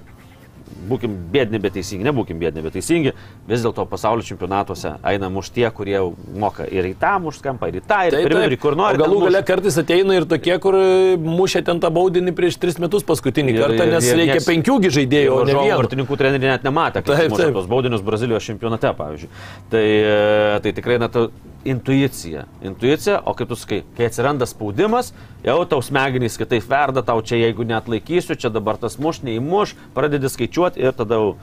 būkim 0.90 1.14
bėdini, 1.32 1.60
bet 1.64 1.74
teisingi, 1.78 2.04
nebūkim 2.06 2.38
bėdini, 2.42 2.62
bet 2.66 2.74
teisingi, 2.76 3.14
vis 3.48 3.64
dėlto 3.64 3.86
pasaulio 3.90 4.26
čempionatuose 4.28 4.96
eina 5.08 5.30
muš 5.32 5.50
tie, 5.56 5.66
kurie 5.74 5.98
moka 6.36 6.66
ir 6.68 6.90
į 6.92 6.96
tą 7.02 7.14
muš 7.24 7.40
kampą, 7.42 7.70
ir 7.72 7.80
į 7.80 7.84
tą, 7.88 8.00
ir 8.10 8.18
Taip, 8.18 8.28
vidurį, 8.28 8.50
taip. 8.56 8.62
kur 8.66 8.76
nori. 8.76 9.00
O 9.00 9.06
galų 9.06 9.22
gale 9.26 9.42
kartais 9.48 9.78
ateina 9.82 10.18
ir 10.20 10.28
tokie, 10.30 10.58
kur 10.60 10.78
mušė 11.26 11.64
ten 11.66 11.80
tą 11.80 11.90
baudinį 11.96 12.36
prieš 12.38 12.60
tris 12.62 12.78
metus 12.82 13.04
paskutinį 13.08 13.56
Ir- 13.56 13.62
kartą, 13.64 13.88
ir- 13.88 13.94
nes 13.96 14.10
ir 14.12 14.18
reikia 14.22 14.38
nieks- 14.40 14.50
penkiųgi 14.52 14.94
žaidėjų, 15.00 15.32
o 15.32 15.44
ne 15.48 15.54
vieno. 15.54 15.80
Vartininkų 15.82 16.18
treneriai 16.18 16.52
net 16.58 16.64
nematė, 16.68 17.02
muša 17.08 17.38
taip. 17.48 17.54
tos 17.54 17.66
baudinius 17.72 18.02
Brazilijos 18.06 18.44
čempionate, 18.44 18.92
pavyzdžiui. 18.98 19.30
Tai, 19.72 19.86
e, 19.86 20.60
tai 20.62 20.72
tikrai, 20.74 21.00
na, 21.00 21.08
ta 21.08 21.30
intuicija. 21.65 22.45
Intuicija, 22.65 23.19
o 23.25 23.34
kaip 23.34 23.49
tu 23.49 23.58
sakai, 23.60 23.82
kai 23.97 24.08
atsiranda 24.10 24.45
spaudimas, 24.49 25.12
jau 25.45 25.58
tau 25.69 25.82
smegenys 25.84 26.38
kitaip 26.39 26.65
verda, 26.69 27.01
tau 27.06 27.21
čia 27.25 27.39
jeigu 27.41 27.65
net 27.67 27.89
laikysiu, 27.91 28.38
čia 28.38 28.49
dabar 28.54 28.78
tas 28.82 28.99
muš, 29.01 29.23
neįmuš, 29.25 29.75
pradedi 29.97 30.30
skaičiuoti 30.30 30.80
ir 30.86 30.93
tada 30.95 31.17
jau 31.19 31.34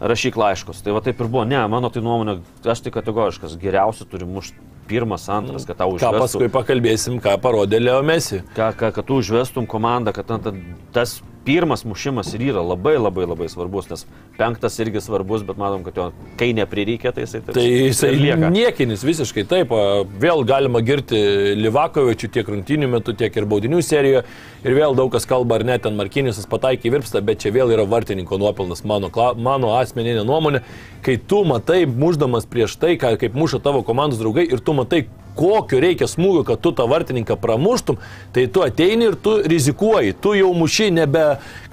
rašyk 0.00 0.36
laiškus. 0.40 0.82
Tai 0.82 0.94
va 0.96 1.02
taip 1.04 1.20
ir 1.20 1.28
buvo. 1.28 1.44
Ne, 1.44 1.60
mano 1.68 1.90
tai 1.92 2.02
nuomonė, 2.02 2.38
aš 2.64 2.82
tai 2.86 2.92
kategoriškas, 2.94 3.56
geriausia 3.60 4.06
turi 4.08 4.26
mušti 4.28 4.56
pirmas, 4.90 5.28
antras, 5.30 5.62
kad 5.68 5.76
tau 5.78 5.92
Ką 5.92 6.00
užvestų. 6.00 6.18
paskui 6.24 6.48
pakalbėsim, 6.50 7.20
ką 7.22 7.36
parodė 7.38 7.78
Leo 7.78 8.00
Mesi. 8.02 8.40
Ką, 8.56 8.72
ką, 8.74 8.88
kad 8.96 9.06
tu 9.06 9.20
užvestum 9.22 9.68
komandą, 9.70 10.10
kad 10.16 10.26
ta- 10.26 10.50
tas 10.92 11.20
pirmas 11.44 11.84
mušimas 11.88 12.34
ir 12.36 12.42
yra 12.50 12.62
labai 12.64 12.96
labai 13.00 13.24
labai 13.26 13.48
svarbus, 13.48 13.88
nes 13.90 14.04
penktas 14.36 14.76
irgi 14.82 15.00
svarbus, 15.00 15.42
bet 15.46 15.58
matom, 15.60 15.82
kad 15.86 15.96
jo, 15.96 16.08
kai 16.40 16.50
neprireikia, 16.56 17.12
tai 17.16 17.24
jisai 17.24 17.40
taip 17.46 17.54
Tai 17.56 17.64
jisai 17.64 18.10
lieka. 18.16 18.50
niekinis 18.52 19.04
visiškai 19.06 19.46
taip. 19.48 19.72
Vėl 20.20 20.44
galima 20.48 20.82
girti 20.84 21.20
Livakovičių 21.60 22.30
tiek 22.36 22.50
rungtynių 22.52 22.90
metu, 22.92 23.14
tiek 23.16 23.36
ir 23.36 23.48
baudinių 23.48 23.80
serijoje. 23.84 24.24
Ir 24.60 24.76
vėl 24.76 24.96
daug 24.98 25.08
kas 25.12 25.24
kalba, 25.24 25.56
ar 25.56 25.64
ne, 25.64 25.78
ten 25.80 25.96
Markinisas 25.96 26.48
pataikė 26.50 26.90
į 26.90 26.94
virpstą, 26.98 27.22
bet 27.24 27.40
čia 27.40 27.54
vėl 27.54 27.72
yra 27.72 27.86
vartininko 27.88 28.36
nuopelnas, 28.40 28.84
mano, 28.84 29.08
mano 29.40 29.72
asmeninė 29.78 30.26
nuomonė. 30.28 30.60
Kai 31.00 31.16
tu 31.16 31.44
matai, 31.48 31.86
muždamas 31.88 32.44
prieš 32.44 32.76
tai, 32.76 32.98
kaip 33.00 33.32
muša 33.32 33.62
tavo 33.64 33.80
komandos 33.86 34.20
draugai, 34.20 34.44
ir 34.52 34.60
tu 34.60 34.76
matai, 34.76 35.06
kokio 35.36 35.80
reikia 35.82 36.08
smūgio, 36.10 36.44
kad 36.48 36.60
tu 36.62 36.72
tą 36.76 36.86
vartininką 36.90 37.36
pramuštum, 37.40 37.98
tai 38.34 38.46
tu 38.52 38.64
ateini 38.64 39.10
ir 39.10 39.16
tu 39.20 39.36
rizikuoji. 39.42 40.16
Tu 40.22 40.34
jau 40.40 40.52
muši 40.56 40.90
nebe 40.94 41.24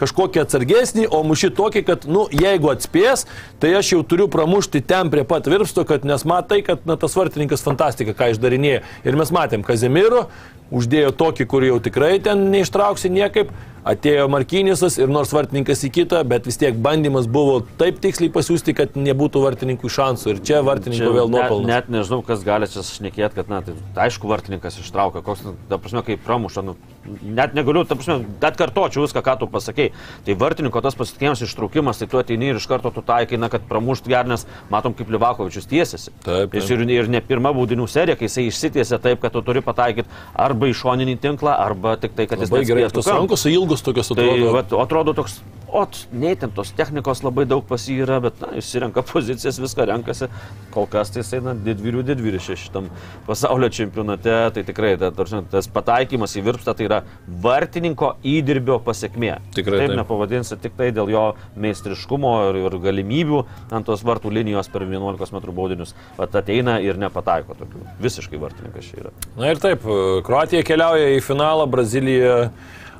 kažkokį 0.01 0.43
atsargesnį, 0.43 1.07
o 1.11 1.23
muši 1.27 1.51
tokį, 1.57 1.83
kad, 1.87 2.09
nu, 2.09 2.27
jeigu 2.31 2.71
atspės, 2.73 3.25
tai 3.61 3.73
aš 3.79 3.93
jau 3.95 4.03
turiu 4.07 4.29
pramušti 4.31 4.83
ten 4.85 5.11
prie 5.13 5.25
pat 5.27 5.49
virpsto, 5.49 5.85
kad 5.87 6.05
nes 6.07 6.27
matai, 6.27 6.61
kad 6.65 6.85
na, 6.89 6.99
tas 6.99 7.17
vartininkas 7.17 7.65
fantastika, 7.65 8.15
ką 8.17 8.33
išdarinėja. 8.35 8.83
Ir 9.07 9.19
mes 9.19 9.33
matėm, 9.33 9.65
Kazimiro 9.67 10.27
uždėjo 10.73 11.13
tokį, 11.15 11.47
kur 11.47 11.65
jau 11.65 11.79
tikrai 11.83 12.17
ten 12.23 12.49
neištrauksi 12.51 13.11
niekaip. 13.13 13.51
Atėjo 13.87 14.25
Markinisas 14.31 14.97
ir 14.99 15.07
nors 15.11 15.31
vartininkas 15.31 15.85
į 15.87 15.89
kitą, 15.95 16.19
bet 16.27 16.47
vis 16.49 16.59
tiek 16.59 16.75
bandymas 16.83 17.27
buvo 17.31 17.61
taip 17.79 18.01
tiksliai 18.03 18.31
pasiūsti, 18.33 18.73
kad 18.75 18.97
nebūtų 18.99 19.43
vartininkų 19.45 19.91
šansų. 19.95 20.33
Ir 20.33 20.41
čia 20.49 20.59
vartininko 20.65 21.13
vėl 21.15 21.29
net, 21.31 21.35
nuopelnas. 21.37 21.69
net 21.69 21.89
nežinau, 21.95 22.19
kas 22.27 22.43
gali 22.47 22.67
čia 22.71 22.83
šnekėti, 22.83 23.37
kad, 23.37 23.51
na, 23.51 23.61
tai 23.63 23.77
aišku, 24.07 24.27
vartininkas 24.27 24.79
ištraukia, 24.81 25.23
koks, 25.23 25.45
nu, 25.47 25.55
ta 25.71 25.79
prasme, 25.79 26.03
kai 26.03 26.17
pramuša, 26.19 26.65
nu, 26.67 26.75
net 27.23 27.55
negaliu, 27.55 27.85
ta 27.87 27.95
prasme, 27.95 28.19
net 28.27 28.59
kartočiau 28.59 29.05
viską, 29.05 29.23
ką 29.23 29.37
tu 29.39 29.49
pasakėjai. 29.55 29.93
Tai 30.27 30.37
vartininko 30.43 30.83
tas 30.83 30.97
pasitikėjimas 30.99 31.45
ištraukimas, 31.47 32.01
tai 32.01 32.09
tu 32.11 32.19
ateini 32.19 32.51
ir 32.51 32.59
iš 32.59 32.67
karto 32.67 32.91
tu 32.91 33.05
taikai, 33.07 33.39
na, 33.39 33.47
kad 33.53 33.63
pramušt 33.69 34.11
gernes, 34.11 34.43
matom, 34.73 34.95
kaip 34.97 35.15
Livakovičius 35.15 35.69
tiesiasi. 35.71 36.11
Taip, 36.25 36.51
taip. 36.51 36.59
Jis 36.59 36.73
ir, 36.75 36.83
ir 36.91 37.11
ne 37.11 37.23
pirma 37.23 37.53
baudinių 37.55 37.87
serija, 37.87 38.17
kai 38.19 38.27
jisai 38.27 38.47
išsitiesia 38.49 38.99
taip, 39.03 39.23
kad 39.23 39.35
tu 39.35 39.43
turi 39.47 39.63
pataikyti 39.63 40.11
arba 40.35 40.67
į 40.67 40.75
šoninį 40.77 41.17
tinklą, 41.23 41.55
arba 41.55 41.95
tik 42.01 42.17
tai, 42.17 42.27
kad 42.27 42.43
jis 42.43 42.51
Labai 42.51 42.67
gerai, 42.67 42.87
tos 42.93 43.07
rankos 43.11 43.45
ilgos 43.49 43.76
tokios 43.85 44.09
Tai 44.13 44.23
atrodo. 44.23 44.51
vat, 44.55 44.73
atrodo 44.85 45.13
toks, 45.17 45.41
ot, 45.67 45.97
neįtemptos 46.15 46.71
technikos 46.77 47.21
labai 47.25 47.43
daug 47.49 47.63
pas 47.67 47.83
jį 47.83 47.97
yra, 48.05 48.19
bet 48.23 48.39
na, 48.41 48.53
išsirenka 48.59 49.03
pozicijas, 49.07 49.59
viską 49.59 49.87
renkasi. 49.89 50.29
Kol 50.73 50.87
kas 50.91 51.11
tai 51.11 51.21
jisai, 51.23 51.41
na, 51.43 51.53
didvyrių 51.53 52.03
didvyrišė 52.07 52.55
šitam 52.59 52.87
pasaulio 53.27 53.69
čempionate, 53.73 54.35
tai 54.55 54.63
tikrai 54.67 54.93
ta, 55.01 55.11
tas 55.51 55.67
pataikymas 55.73 56.37
į 56.39 56.45
virpstą 56.47 56.75
tai 56.77 56.87
yra 56.87 57.01
vartininko 57.43 58.13
įdirbio 58.23 58.79
pasiekmė. 58.85 59.33
Tikrai 59.57 59.81
Taip 59.83 59.91
taip. 59.91 59.99
nepavadinsi 59.99 60.59
tik 60.63 60.77
tai 60.79 60.89
dėl 60.95 61.11
jo 61.11 61.25
meistriškumo 61.59 62.33
ir, 62.49 62.61
ir 62.63 62.79
galimybių 62.87 63.43
ant 63.75 63.87
tos 63.87 64.05
vartų 64.07 64.31
linijos 64.39 64.71
per 64.71 64.87
11 64.87 65.35
m 65.35 65.43
baudinius. 65.51 65.93
Vat 66.17 66.35
ateina 66.39 66.79
ir 66.83 66.99
nepataiko 67.01 67.57
tokių. 67.59 67.83
Visiškai 68.03 68.39
vartininkas 68.41 68.87
čia 68.87 69.03
yra. 69.03 69.15
Na 69.35 69.51
ir 69.51 69.61
taip, 69.61 69.83
Kroatija 70.27 70.63
keliauja 70.67 71.11
į 71.17 71.23
finalą, 71.25 71.67
Brazilija 71.69 72.37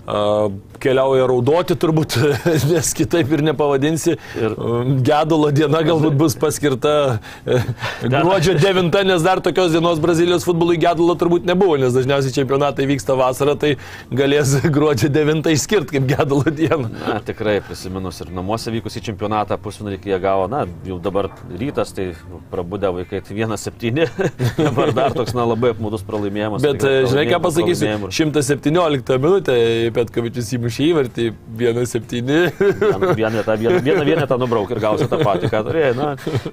keliauja 0.08 1.28
raudoti 1.28 1.76
turbūt, 1.80 2.16
nes 2.72 2.92
kitaip 2.96 3.32
ir 3.36 3.44
nepavadinsi. 3.50 4.16
Ir- 4.40 4.56
gedulo 5.08 5.50
diena 5.52 5.82
galbūt 5.86 6.16
bus 6.20 6.36
paskirta 6.40 6.94
e, 7.44 7.60
gruodžio 8.14 8.56
9, 8.60 8.92
nes 9.08 9.26
dar 9.26 9.42
tokios 9.44 9.74
dienos 9.76 10.00
Brazilijos 10.04 10.46
futbolui 10.48 10.78
gedulo 10.82 11.16
turbūt 11.20 11.48
nebuvo, 11.48 11.78
nes 11.82 11.96
dažniausiai 11.96 12.36
čempionatai 12.38 12.88
vyksta 12.90 13.18
vasarą, 13.20 13.58
tai 13.60 13.74
galės 14.14 14.56
gruodžio 14.78 15.12
9 15.14 15.52
išskirti 15.54 15.98
kaip 15.98 16.08
gedulo 16.14 16.48
dieną. 16.48 16.92
Na, 17.02 17.20
tikrai 17.26 17.58
prisiminus 17.66 18.22
ir 18.24 18.32
namuose 18.36 18.72
vykusį 18.74 19.04
čempionatą 19.10 19.60
pusfinalį, 19.62 20.00
kai 20.04 20.14
jie 20.14 20.22
gavo, 20.24 20.48
na, 20.52 20.64
jau 20.88 21.00
dabar 21.04 21.30
rytas, 21.52 21.92
tai 21.98 22.10
prabudę 22.52 22.94
vaikai, 23.02 23.22
tai 23.28 23.38
1-7, 23.42 24.08
dabar 24.62 24.94
dar 24.96 25.18
toks, 25.18 25.36
na, 25.38 25.46
labai 25.52 25.74
apmūdus 25.76 26.06
pralaimėjimas. 26.08 26.64
Bet 26.64 26.88
e, 26.88 26.96
žinai 27.10 27.28
ką 27.32 27.42
pasakysiu, 27.44 27.92
pralaimėjimų. 27.92 28.14
117 28.16 29.20
minutę 29.24 29.58
Petkovičius 29.98 30.52
įmušė 30.58 30.86
įvartį 30.92 31.26
1-7. 31.60 32.22
Ten 32.58 33.08
Vieną 33.18 33.44
tą 33.48 33.56
vieną, 33.60 33.82
vieną 33.86 34.06
vienetą 34.08 34.38
nubrauk 34.42 34.72
ir 34.76 34.82
gausi 34.84 35.08
tą 35.12 35.20
patį, 35.26 35.50
ką 35.54 35.64
turėjai. 35.68 35.96
Na, 35.98 36.12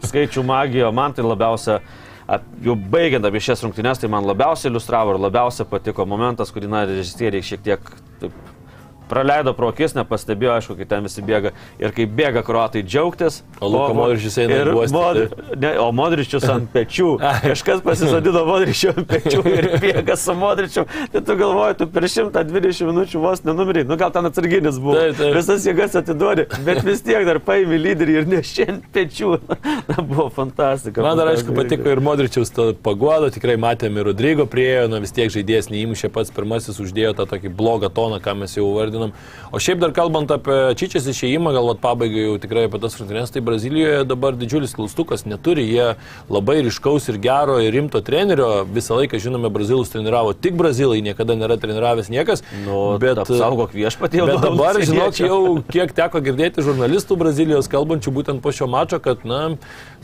skaičių 0.09 0.45
magija, 0.49 0.91
man 0.97 1.13
tai 1.17 1.25
labiausia, 1.27 1.79
ap- 2.25 2.47
jau 2.65 2.75
baigiant 2.77 3.27
apie 3.29 3.43
šias 3.45 3.63
rungtynes, 3.67 4.01
tai 4.01 4.09
man 4.13 4.25
labiausiai 4.29 4.73
iliustravo 4.73 5.15
ir 5.17 5.23
labiausiai 5.27 5.69
patiko 5.71 6.07
momentas, 6.09 6.53
kurį, 6.55 6.71
na, 6.73 6.85
režisieriai 6.89 7.45
šiek 7.45 7.65
tiek 7.67 7.93
taip, 8.23 8.37
praleido 9.11 9.53
pro 9.57 9.69
akis, 9.73 9.95
nepastebėjo, 9.97 10.53
aišku, 10.59 10.77
kai 10.79 10.87
ten 10.91 11.05
visi 11.07 11.23
bėga. 11.25 11.53
Ir 11.83 11.93
kai 11.97 12.07
bėga 12.09 12.43
kruatai 12.47 12.83
džiaugtis. 12.87 13.43
O 13.61 13.69
Luka 13.71 13.95
Modričius 13.97 14.39
eina 14.43 14.61
ir 14.63 14.71
guostyti. 14.75 14.97
Mod- 14.97 15.59
ne, 15.63 15.73
O 15.85 15.89
Modričius 15.97 16.47
ant 16.51 16.71
pečių. 16.75 17.09
Kažkas 17.45 17.83
pasisadino 17.85 18.45
Modričių 18.49 18.93
ant 18.95 19.09
pečių 19.11 19.43
ir 19.53 19.69
bėga 19.85 20.17
su 20.21 20.35
Modričiu. 20.39 20.87
Tai 21.13 21.23
tu 21.27 21.37
galvoji, 21.41 21.79
tu 21.83 21.89
per 21.95 22.09
120 22.11 22.89
minučių 22.91 23.23
vos 23.23 23.45
nenumeri. 23.47 23.85
Nu 23.89 23.99
gal 24.01 24.13
ten 24.15 24.29
atsarginis 24.29 24.79
buvo. 24.83 24.97
Taip, 24.99 25.19
taip. 25.21 25.35
Visas 25.39 25.67
jėgas 25.69 25.97
atiduodi, 26.01 26.47
bet 26.67 26.83
vis 26.87 27.03
tiek 27.05 27.27
dar 27.29 27.41
paėmė 27.45 27.79
lyderį 27.85 28.19
ir 28.23 28.31
nešė 28.35 28.69
ant 28.73 28.89
pečių. 28.95 29.35
Na, 29.91 29.99
buvo 30.01 30.29
fantastika. 30.33 31.03
Man 31.05 31.19
dar 31.21 31.31
aišku 31.35 31.55
patiko 31.57 31.91
ir 31.93 32.01
Modričiaus 32.05 32.53
ta 32.55 32.71
pagoda, 32.85 33.29
tikrai 33.35 33.57
matėme 33.61 34.01
ir 34.03 34.09
Rodrygo 34.11 34.47
priejo, 34.51 34.87
na 34.93 35.01
vis 35.03 35.13
tiek 35.15 35.31
žaidėjas 35.33 35.69
neįmušė 35.73 36.11
pats 36.15 36.33
pirmasis, 36.35 36.79
uždėjo 36.83 37.13
tą 37.19 37.27
tokį 37.31 37.51
blogą 37.59 37.91
toną, 37.95 38.21
ką 38.25 38.35
mes 38.43 38.57
jau 38.57 38.67
vardinam. 38.95 39.13
O 39.53 39.59
šiaip 39.59 39.79
dar 39.79 39.93
kalbant 39.95 40.31
apie 40.35 40.75
Čičias 40.79 41.07
išėjimą, 41.11 41.53
galbūt 41.55 41.81
pabaigai 41.83 42.25
jau 42.27 42.37
tikrai 42.43 42.67
apie 42.69 42.81
tas 42.83 42.97
rungtynes, 42.99 43.33
tai 43.35 43.43
Brazilijoje 43.45 44.05
dabar 44.09 44.35
didžiulis 44.39 44.75
klaustukas 44.75 45.25
neturi, 45.29 45.67
jie 45.69 45.95
labai 46.33 46.61
ryškaus 46.67 47.09
ir 47.13 47.21
gero 47.23 47.61
ir 47.63 47.75
rimto 47.75 48.03
trenerio, 48.05 48.65
visą 48.67 48.99
laiką 48.99 49.21
žinome, 49.23 49.51
Brazilus 49.55 49.93
treniravo 49.93 50.35
tik 50.35 50.57
Brazilai, 50.59 51.03
niekada 51.05 51.37
nėra 51.39 51.59
treniravęs 51.61 52.11
niekas. 52.13 52.45
Nu, 52.65 52.97
bet 53.03 53.21
apsaugok 53.23 53.75
viešpatį 53.77 54.23
jau. 54.23 54.29
Bet 54.33 54.43
dabar, 54.45 54.81
žinok, 54.83 55.21
jau 55.23 55.41
kiek 55.71 55.95
teko 55.95 56.23
girdėti 56.25 56.65
žurnalistų 56.67 57.19
Brazilijos 57.21 57.71
kalbančių 57.71 58.15
būtent 58.15 58.43
po 58.45 58.55
šio 58.55 58.69
mačo, 58.71 58.99
kad, 59.03 59.23
na, 59.29 59.55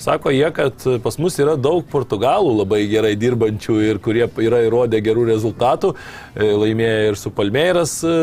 sako 0.01 0.35
jie, 0.35 0.47
kad 0.55 0.87
pas 1.03 1.19
mus 1.21 1.39
yra 1.43 1.57
daug 1.61 1.83
portugalų 1.91 2.55
labai 2.63 2.85
gerai 2.91 3.17
dirbančių 3.19 3.81
ir 3.89 4.01
kurie 4.03 4.27
yra 4.47 4.63
įrodę 4.69 5.01
gerų 5.05 5.27
rezultatų. 5.33 5.95
E, 6.35 6.47
Laimėjo 6.61 7.11
ir 7.11 7.19
su 7.19 7.33
Palmeiras 7.35 7.99
e, 8.05 8.15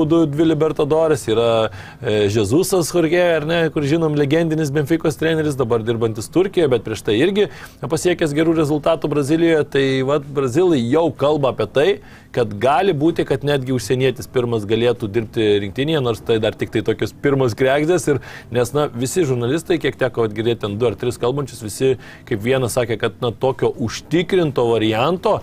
klubu 0.00 0.26
2 0.26 0.44
Libertadores, 0.44 1.28
yra 1.28 1.70
Žezusas 2.28 2.90
Jorge, 2.94 3.20
ar 3.36 3.46
ne, 3.46 3.58
kur 3.70 3.84
žinom, 3.84 4.14
legendinis 4.16 4.70
Benficos 4.72 5.18
treneris, 5.20 5.56
dabar 5.58 5.82
dirbantis 5.84 6.30
Turkijoje, 6.32 6.68
bet 6.72 6.84
prieš 6.86 7.02
tai 7.04 7.18
irgi 7.20 7.48
pasiekęs 7.82 8.32
gerų 8.36 8.54
rezultatų 8.56 9.10
Brazilijoje. 9.12 9.66
Tai 9.74 9.84
vad, 10.08 10.24
Brazilai 10.24 10.80
jau 10.80 11.10
kalba 11.12 11.52
apie 11.52 11.66
tai, 11.68 11.86
kad 12.32 12.54
gali 12.62 12.94
būti, 12.96 13.26
kad 13.28 13.44
netgi 13.44 13.74
užsienietis 13.76 14.30
pirmas 14.30 14.64
galėtų 14.68 15.10
dirbti 15.12 15.50
rinktinėje, 15.66 16.00
nors 16.04 16.24
tai 16.24 16.38
dar 16.42 16.56
tik 16.56 16.72
tai 16.72 16.84
tokios 16.86 17.12
pirmos 17.12 17.56
krekdės. 17.58 18.08
Ir, 18.08 18.22
nes, 18.54 18.72
na, 18.76 18.86
visi 18.88 19.26
žurnalistai, 19.28 19.80
kiek 19.82 19.98
teko 20.00 20.28
girdėti 20.32 20.64
ten 20.64 20.78
du 20.80 20.88
ar 20.88 20.96
tris 20.96 21.20
kalbančius, 21.20 21.64
visi 21.66 21.96
kaip 22.30 22.40
vienas 22.44 22.78
sakė, 22.78 22.96
kad, 23.00 23.20
na, 23.20 23.34
tokio 23.36 23.72
užtikrinto 23.76 24.64
varianto 24.70 25.40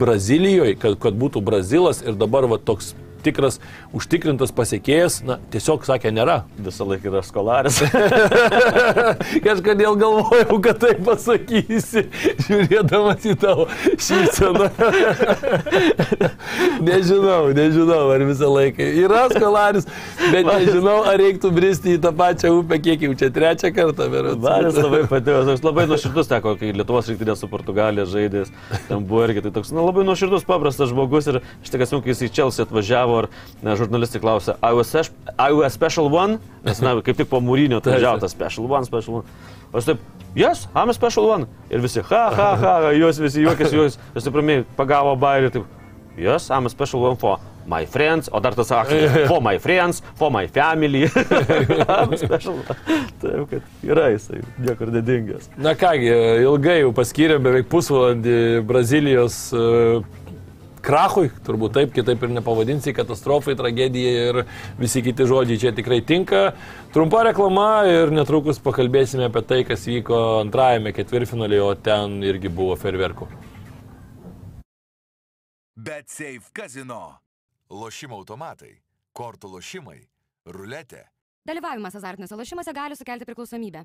Brazilijoje, 0.00 0.78
kad, 0.80 0.96
kad 1.02 1.16
būtų 1.18 1.44
Brazilas 1.44 2.00
ir 2.06 2.16
dabar 2.16 2.46
va 2.48 2.60
toks 2.62 2.94
tikras 3.24 3.60
užtikrintas 3.96 4.52
pasiekėjas, 4.56 5.20
na, 5.26 5.38
tiesiog 5.52 5.84
sakė, 5.88 6.12
nėra. 6.14 6.40
Visą 6.60 6.86
laiką 6.88 7.10
yra 7.12 7.22
skolaris. 7.26 7.80
Kažkodėl 9.46 9.98
galvojau, 10.00 10.58
kad 10.64 10.80
tai 10.82 10.94
pasakysi, 11.04 12.06
žiūrėdamas 12.46 13.26
į 13.30 13.36
tavo 13.40 13.66
šypseną. 14.00 14.70
nežinau, 16.88 17.50
nežinau, 17.56 18.02
ar 18.14 18.24
visą 18.28 18.50
laiką 18.50 18.88
yra 19.04 19.26
skolaris, 19.32 19.88
bet 20.30 20.48
nežinau, 20.48 21.00
ar 21.08 21.18
reiktų 21.20 21.52
bristi 21.54 21.96
į 21.96 22.02
tą 22.04 22.12
pačią 22.16 22.52
upę, 22.60 22.80
kiek 22.82 23.06
jau 23.06 23.14
čia 23.18 23.30
trečią 23.34 23.72
kartą. 23.76 24.08
Varis 24.40 24.78
labai 24.78 25.02
patiko, 25.10 25.42
aš 25.54 25.64
labai 25.64 25.86
nuoširdus 25.90 26.30
teko, 26.30 26.54
kai 26.60 26.72
Lietuvos 26.76 27.10
rinktinė 27.10 27.36
su 27.38 27.48
Portugalija 27.50 28.06
žaidės, 28.08 28.52
ten 28.88 29.04
buvo 29.06 29.24
irgi 29.26 29.44
tai 29.46 29.54
toks, 29.56 29.72
na, 29.74 29.84
labai 29.84 30.04
nuoširdus, 30.08 30.46
paprastas 30.48 30.92
žmogus 30.92 31.28
ir 31.30 31.40
aš 31.42 31.72
tik 31.72 31.84
atsimenu, 31.84 32.04
kai 32.04 32.14
jis 32.14 32.24
į 32.26 32.30
Čelsį 32.38 32.64
atvažiavo 32.66 33.09
ir 33.20 33.28
na, 33.66 33.74
žurnalistai 33.78 34.22
klausė, 34.22 34.54
spe- 34.54 35.34
are 35.36 35.52
you 35.52 35.64
a 35.66 35.70
special 35.70 36.10
one? 36.12 36.38
Nes, 36.64 36.80
na, 36.84 36.96
kaip 37.04 37.18
tik 37.18 37.28
po 37.30 37.42
mūrinio 37.44 37.76
atvažiavo 37.82 38.22
tas 38.22 38.36
special 38.36 38.70
one, 38.70 38.88
special 38.88 39.20
one. 39.20 39.26
O 39.72 39.78
aš 39.78 39.84
taip, 39.92 39.98
yes, 40.34 40.66
I'm 40.74 40.90
a 40.90 40.94
special 40.94 41.28
one. 41.28 41.46
Ir 41.70 41.80
visi, 41.84 42.02
ha, 42.10 42.24
ha, 42.34 42.50
ha, 42.56 42.74
jūs 42.96 43.20
visi 43.22 43.44
juokės, 43.44 43.76
jūs, 43.76 44.00
jūs 44.16 44.32
ramiai 44.34 44.64
pagavo 44.78 45.14
bairį, 45.20 45.52
taip, 45.54 45.64
yes, 46.18 46.50
I'm 46.50 46.66
a 46.66 46.72
special 46.72 47.00
one 47.06 47.16
for 47.16 47.38
my 47.70 47.86
friends, 47.86 48.28
o 48.32 48.40
dar 48.40 48.54
tas 48.54 48.72
aktorius, 48.72 49.28
for 49.28 49.42
my 49.42 49.58
friends, 49.58 50.02
for 50.14 50.30
my 50.30 50.46
family. 50.46 51.08
Taip, 53.20 53.50
kad 53.50 53.62
yra 53.86 54.08
jisai, 54.14 54.40
niekur 54.58 54.90
nedingęs. 54.94 55.50
Na 55.60 55.74
kągi, 55.78 56.10
ilgai 56.44 56.80
jau 56.80 56.92
paskyrėm 56.96 57.42
beveik 57.44 57.68
pusvalandį 57.72 58.38
Brazilijos 58.68 59.36
e, 59.52 59.54
krachui, 60.84 61.28
turbūt 61.46 61.74
taip, 61.76 61.92
kitaip 61.94 62.24
ir 62.26 62.32
nepavadinsi, 62.34 62.94
katastrofai, 62.96 63.56
tragedijai 63.58 64.26
ir 64.30 64.40
visi 64.80 65.02
kiti 65.04 65.26
žodžiai 65.28 65.60
čia 65.60 65.72
tikrai 65.76 66.00
tinka. 66.06 66.50
Trumpa 66.94 67.22
reklama 67.28 67.84
ir 67.88 68.12
netrukus 68.14 68.60
pakalbėsime 68.62 69.28
apie 69.28 69.44
tai, 69.46 69.62
kas 69.68 69.86
vyko 69.88 70.40
antrajame 70.40 70.94
ketvirtfinalėje, 70.96 71.62
o 71.64 71.78
ten 71.78 72.20
irgi 72.26 72.52
buvo 72.52 72.76
ferverkų. 72.80 73.28
Bet 75.80 76.10
Safe 76.12 76.52
Casino. 76.52 77.20
Lošimo 77.70 78.16
automatai, 78.18 78.72
kortų 79.14 79.52
lošimai, 79.54 80.00
ruletė. 80.50 81.04
Dalyvavimas 81.46 81.94
azartiniuose 81.96 82.36
lošimuose 82.36 82.74
gali 82.74 82.98
sukelti 82.98 83.28
priklausomybę. 83.28 83.84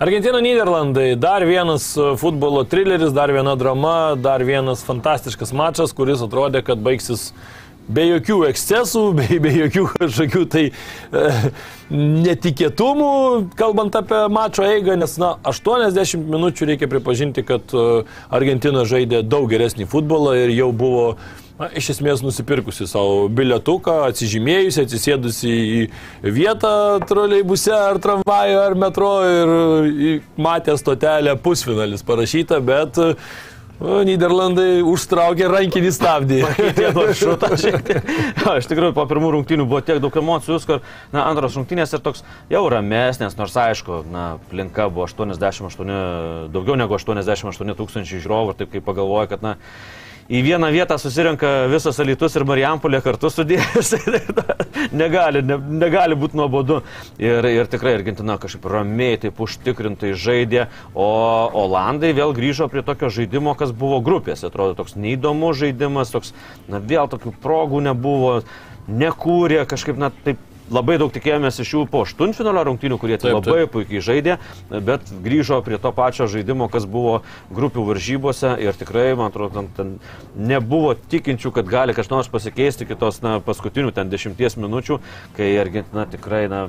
Argentina 0.00 0.40
Niderlandai, 0.40 1.14
dar 1.14 1.44
vienas 1.44 1.94
e, 1.96 2.16
futbolo 2.16 2.64
trileris, 2.64 3.12
dar 3.12 3.28
viena 3.32 3.52
drama, 3.54 4.14
dar 4.16 4.40
vienas 4.40 4.80
fantastiškas 4.80 5.52
mačas, 5.52 5.92
kuris 5.92 6.22
atrodė, 6.24 6.62
kad 6.64 6.80
baigsis 6.80 7.34
be 7.84 8.06
jokių 8.06 8.38
ekscesų, 8.48 9.02
be, 9.18 9.26
be 9.44 9.52
jokių 9.58 9.82
kažkokių 9.98 10.46
tai 10.54 10.62
e, 10.70 11.26
netikėtumų, 11.92 13.10
kalbant 13.60 14.00
apie 14.00 14.22
mačo 14.32 14.64
eigą, 14.64 14.96
nes, 15.02 15.18
na, 15.20 15.34
80 15.52 16.24
minučių 16.32 16.70
reikia 16.72 16.88
pripažinti, 16.88 17.44
kad 17.44 17.76
e, 17.76 17.86
Argentina 18.32 18.86
žaidė 18.88 19.20
daug 19.20 19.52
geresnį 19.52 19.84
futbolą 19.84 20.32
ir 20.46 20.54
jau 20.56 20.70
buvo 20.72 21.04
na, 21.60 21.68
iš 21.76 21.92
esmės 21.96 22.24
nusipirkusi 22.24 22.88
savo 22.88 23.28
bilietuką, 23.36 24.00
atsižymėjusi, 24.08 24.86
atsisėdusi 24.86 25.52
į 25.52 26.32
vietą 26.32 26.72
troleibuse 27.08 27.74
ar 27.76 28.00
tramvaju 28.02 28.64
ar 28.64 28.76
metro 28.78 29.12
ir 29.28 30.24
matė 30.40 30.78
stotelę 30.80 31.36
pusfinalis 31.44 32.04
parašyta, 32.06 32.62
bet 32.64 33.00
o, 33.00 34.00
Niderlandai 34.04 34.80
užtraukė 34.84 35.46
rankinį 35.52 35.92
stabdį. 35.96 36.40
Tiek. 37.86 38.10
Jo, 38.40 38.56
iš 38.60 38.68
tikrųjų, 38.68 38.92
po 38.96 39.06
pirmų 39.08 39.30
rungtynių 39.36 39.64
buvo 39.68 39.80
tiek 39.84 40.00
daug 40.04 40.16
emocijų, 40.20 40.58
ir, 40.76 40.82
na, 41.14 41.24
antros 41.28 41.56
rungtynės 41.56 41.96
ir 41.96 42.04
toks 42.04 42.24
jau 42.52 42.66
ramesnės, 42.72 43.36
nors 43.40 43.56
aišku, 43.60 44.02
na, 44.12 44.34
aplinka 44.36 44.90
buvo 44.92 45.08
88, 45.08 45.96
daugiau 46.52 46.76
negu 46.80 46.96
88 46.96 47.80
tūkstančių 47.80 48.20
žiūrovų 48.20 48.52
ir 48.52 48.60
taip 48.60 48.76
kaip 48.76 48.88
pagalvoju, 48.88 49.32
kad, 49.32 49.44
na, 49.44 49.56
į 50.30 50.40
vieną 50.46 50.70
vietą 50.72 50.96
susirenka 51.00 51.48
visas 51.70 51.98
Alitus 52.02 52.36
ir 52.38 52.44
Marijampolė 52.46 53.00
kartu 53.02 53.30
sudėjus. 53.32 53.92
negali, 55.02 55.42
ne, 55.46 55.58
negali 55.82 56.18
būti 56.18 56.38
nuobodu. 56.38 56.80
Ir, 57.20 57.46
ir 57.50 57.70
tikrai 57.70 57.96
Argentina 57.98 58.38
kažkaip 58.40 58.68
ramiai, 58.70 59.18
taip 59.20 59.40
užtikrintai 59.42 60.12
žaidė, 60.14 60.68
o 60.94 61.08
Olandai 61.64 62.12
vėl 62.16 62.34
grįžo 62.36 62.70
prie 62.70 62.84
tokio 62.86 63.10
žaidimo, 63.12 63.56
kas 63.58 63.74
buvo 63.76 63.98
grupėse. 64.04 64.46
Atrodo 64.48 64.78
toks 64.78 64.96
neįdomus 64.98 65.58
žaidimas, 65.60 66.14
toks, 66.14 66.34
na, 66.70 66.78
vėl 66.78 67.10
tokių 67.10 67.34
progų 67.42 67.82
nebuvo, 67.90 68.40
nekūrė, 68.90 69.64
kažkaip, 69.70 69.98
na, 70.00 70.14
taip 70.24 70.40
labai 70.70 70.98
daug 71.00 71.12
tikėjomės 71.14 71.60
iš 71.62 71.72
jų 71.74 71.84
po 71.90 72.04
aštuntfinalio 72.06 72.64
rungtynių, 72.70 72.98
kurie 73.00 73.18
Taip, 73.18 73.34
taip, 73.34 73.48
labai 73.50 73.66
puikiai 73.70 74.02
žaidė, 74.04 74.36
bet 74.70 75.10
grįžo 75.24 75.60
prie 75.66 75.78
to 75.82 75.92
pačio 75.96 76.28
žaidimo, 76.30 76.70
kas 76.72 76.86
buvo 76.90 77.20
grupių 77.54 77.86
varžybose 77.90 78.54
ir 78.62 78.78
tikrai, 78.78 79.10
man 79.18 79.32
atrodo, 79.32 79.60
ten, 79.60 79.70
ten 79.76 80.46
nebuvo 80.50 80.94
tikinčių, 81.10 81.52
kad 81.58 81.70
gali 81.70 81.96
kažkas 81.96 82.30
pasikeisti 82.32 82.88
kitos 82.88 83.20
na, 83.24 83.38
paskutinių 83.44 83.92
ten 83.96 84.12
dešimties 84.12 84.58
minučių, 84.60 85.00
kai 85.36 85.52
Argentina 85.60 86.06
tikrai, 86.10 86.46
na, 86.52 86.68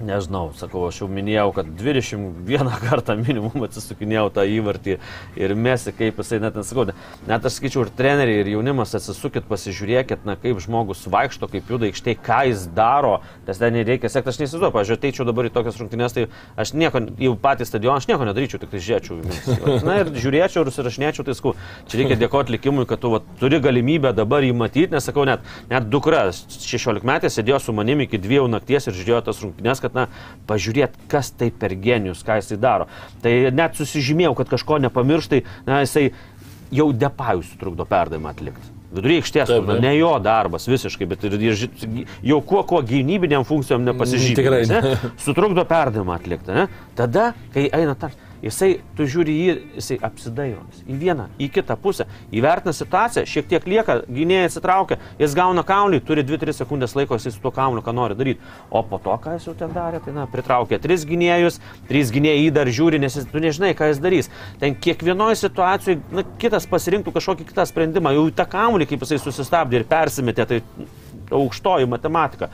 Nežinau, 0.00 0.48
sakau, 0.56 0.86
aš 0.88 1.02
jau 1.02 1.06
minėjau, 1.12 1.50
kad 1.58 1.68
21 1.76 2.70
kartą 2.86 3.16
minimum 3.20 3.66
atsisukinėjau 3.66 4.30
tą 4.32 4.46
įvartį 4.48 4.96
ir 5.36 5.52
mesi, 5.52 5.92
kaip 5.92 6.22
jisai 6.22 6.38
net 6.40 6.56
nesakau. 6.56 6.86
Net 7.28 7.44
aš 7.44 7.58
skaičiau 7.58 7.84
ir 7.84 7.90
treneriai, 7.98 8.40
ir 8.40 8.48
jaunimas 8.54 8.94
atsisukit, 8.96 9.44
pasižiūrėkit, 9.50 10.24
na, 10.24 10.38
kaip 10.40 10.62
žmogus 10.64 11.04
vaikšto, 11.12 11.50
kaip 11.52 11.68
juda 11.68 11.90
aikštėje, 11.90 12.16
ką 12.24 12.38
jis 12.48 12.64
daro, 12.76 13.18
nes 13.44 13.60
ten 13.60 13.76
nereikia 13.76 14.08
sekti, 14.08 14.32
aš 14.32 14.40
neįsivaizduoju, 14.40 14.74
pažiūrėjau, 14.78 15.00
ateičiau 15.02 15.28
dabar 15.28 15.50
į 15.50 15.52
tokias 15.58 15.82
rungtynės, 15.82 16.16
tai 16.16 16.26
aš 16.56 16.72
nieko, 16.80 17.04
jau 17.20 17.34
patį 17.44 17.68
stadioną, 17.68 18.00
aš 18.00 18.08
nieko 18.08 18.30
nedaryčiau, 18.30 18.62
tik 18.64 18.72
tai 18.72 18.80
žiūrėčiau. 18.86 19.20
Na 19.88 19.98
ir 20.00 20.14
žiūrėčiau 20.16 20.64
ir 20.64 20.72
užsirašinėčiau, 20.72 21.28
tai 21.28 21.36
sakau, 21.36 21.54
čia 21.92 22.00
reikia 22.00 22.16
dėkoti 22.24 22.56
likimui, 22.56 22.88
kad 22.88 23.04
tu 23.04 23.12
va, 23.12 23.20
turi 23.42 23.60
galimybę 23.60 24.14
dabar 24.16 24.48
jį 24.48 24.56
matyti, 24.56 24.94
nes 24.94 25.04
sakau, 25.04 25.28
net, 25.28 25.44
net 25.68 25.92
dukra 25.92 26.24
16 26.32 27.04
metės 27.04 27.36
sėdėjo 27.36 27.60
su 27.66 27.76
manimi 27.76 28.08
iki 28.08 28.20
dviejų 28.22 28.48
nakties 28.56 28.88
ir 28.88 28.96
žiūrėjo 28.96 29.22
tas 29.28 29.44
rungtynės, 29.44 29.82
kad, 29.90 29.98
na, 29.98 30.06
pažiūrėt, 30.48 30.96
kas 31.10 31.32
tai 31.34 31.50
per 31.50 31.74
genijus, 31.74 32.22
ką 32.26 32.40
jisai 32.40 32.58
daro. 32.60 32.88
Tai 33.22 33.32
net 33.54 33.78
susižymėjau, 33.78 34.34
kad 34.38 34.50
kažko 34.54 34.80
nepamirštai, 34.86 35.42
na, 35.66 35.82
jisai 35.84 36.10
jau 36.70 36.92
depajus 36.94 37.50
trukdo 37.60 37.86
perdavimą 37.88 38.30
atlikti. 38.30 38.76
Vidury 38.90 39.20
aikštės, 39.20 39.46
Taip, 39.46 39.68
taip. 39.68 39.82
ne 39.84 39.92
jo 39.94 40.10
darbas 40.18 40.64
visiškai, 40.66 41.06
bet 41.12 41.22
ir, 41.28 41.36
ir 41.38 41.60
jau 42.26 42.40
kuo, 42.42 42.64
kuo 42.66 42.80
gynybiniam 42.82 43.44
funkcijom 43.46 43.84
nepasižymė. 43.86 44.34
Tikrai 44.38 44.64
ne. 44.66 44.96
Sutrukdo 45.22 45.62
perdavimą 45.68 46.16
atlikti. 46.16 46.50
Ne? 46.56 46.66
Tada, 46.98 47.28
kai 47.54 47.68
eina 47.70 47.94
tas, 47.98 48.16
jisai, 48.44 48.70
tu 48.96 49.06
žiūri 49.08 49.34
jį, 49.34 49.54
jisai 49.78 49.98
apsidairomas. 50.06 50.80
Į 50.88 50.98
vieną, 51.00 51.26
į 51.40 51.50
kitą 51.54 51.76
pusę. 51.80 52.06
Įvertina 52.34 52.74
situaciją, 52.76 53.24
šiek 53.28 53.48
tiek 53.50 53.66
lieka, 53.68 54.00
gynėjai 54.08 54.48
atsitraukia, 54.48 55.00
jis 55.20 55.36
gauna 55.36 55.64
kaulį, 55.66 56.00
turi 56.06 56.24
2-3 56.26 56.56
sekundės 56.60 56.96
laiko, 56.98 57.18
jisai 57.18 57.34
su 57.34 57.42
tuo 57.42 57.52
kauliu, 57.54 57.82
ką 57.84 57.94
nori 57.96 58.18
daryti. 58.18 58.52
O 58.70 58.82
po 58.86 59.00
to, 59.02 59.16
ką 59.22 59.36
jis 59.36 59.48
jau 59.50 59.56
ten 59.58 59.74
darė, 59.76 60.02
tai 60.04 60.14
na, 60.16 60.26
pritraukė 60.30 60.80
tris 60.82 61.04
gynėjus, 61.08 61.60
trys 61.90 62.12
gynėjai 62.14 62.46
jį 62.46 62.54
dar 62.56 62.70
žiūri, 62.80 63.02
nes 63.02 63.18
jis, 63.18 63.28
tu 63.30 63.42
nežinai, 63.42 63.74
ką 63.78 63.90
jis 63.92 64.02
darys. 64.02 64.30
Ten 64.62 64.76
kiekvienoje 64.76 65.40
situacijoje, 65.42 66.00
na, 66.14 66.24
kitas 66.40 66.68
pasirinktų 66.70 67.14
kažkokį 67.16 67.50
kitą 67.52 67.66
sprendimą, 67.68 68.14
jau 68.16 68.26
tą 68.34 68.48
kaulį, 68.50 68.88
kaip 68.90 69.04
jisai 69.06 69.20
susistabdė 69.22 69.80
ir 69.80 69.88
persimetė, 69.90 70.48
tai 70.48 70.62
aukštoji 71.30 71.86
matematika. 71.86 72.50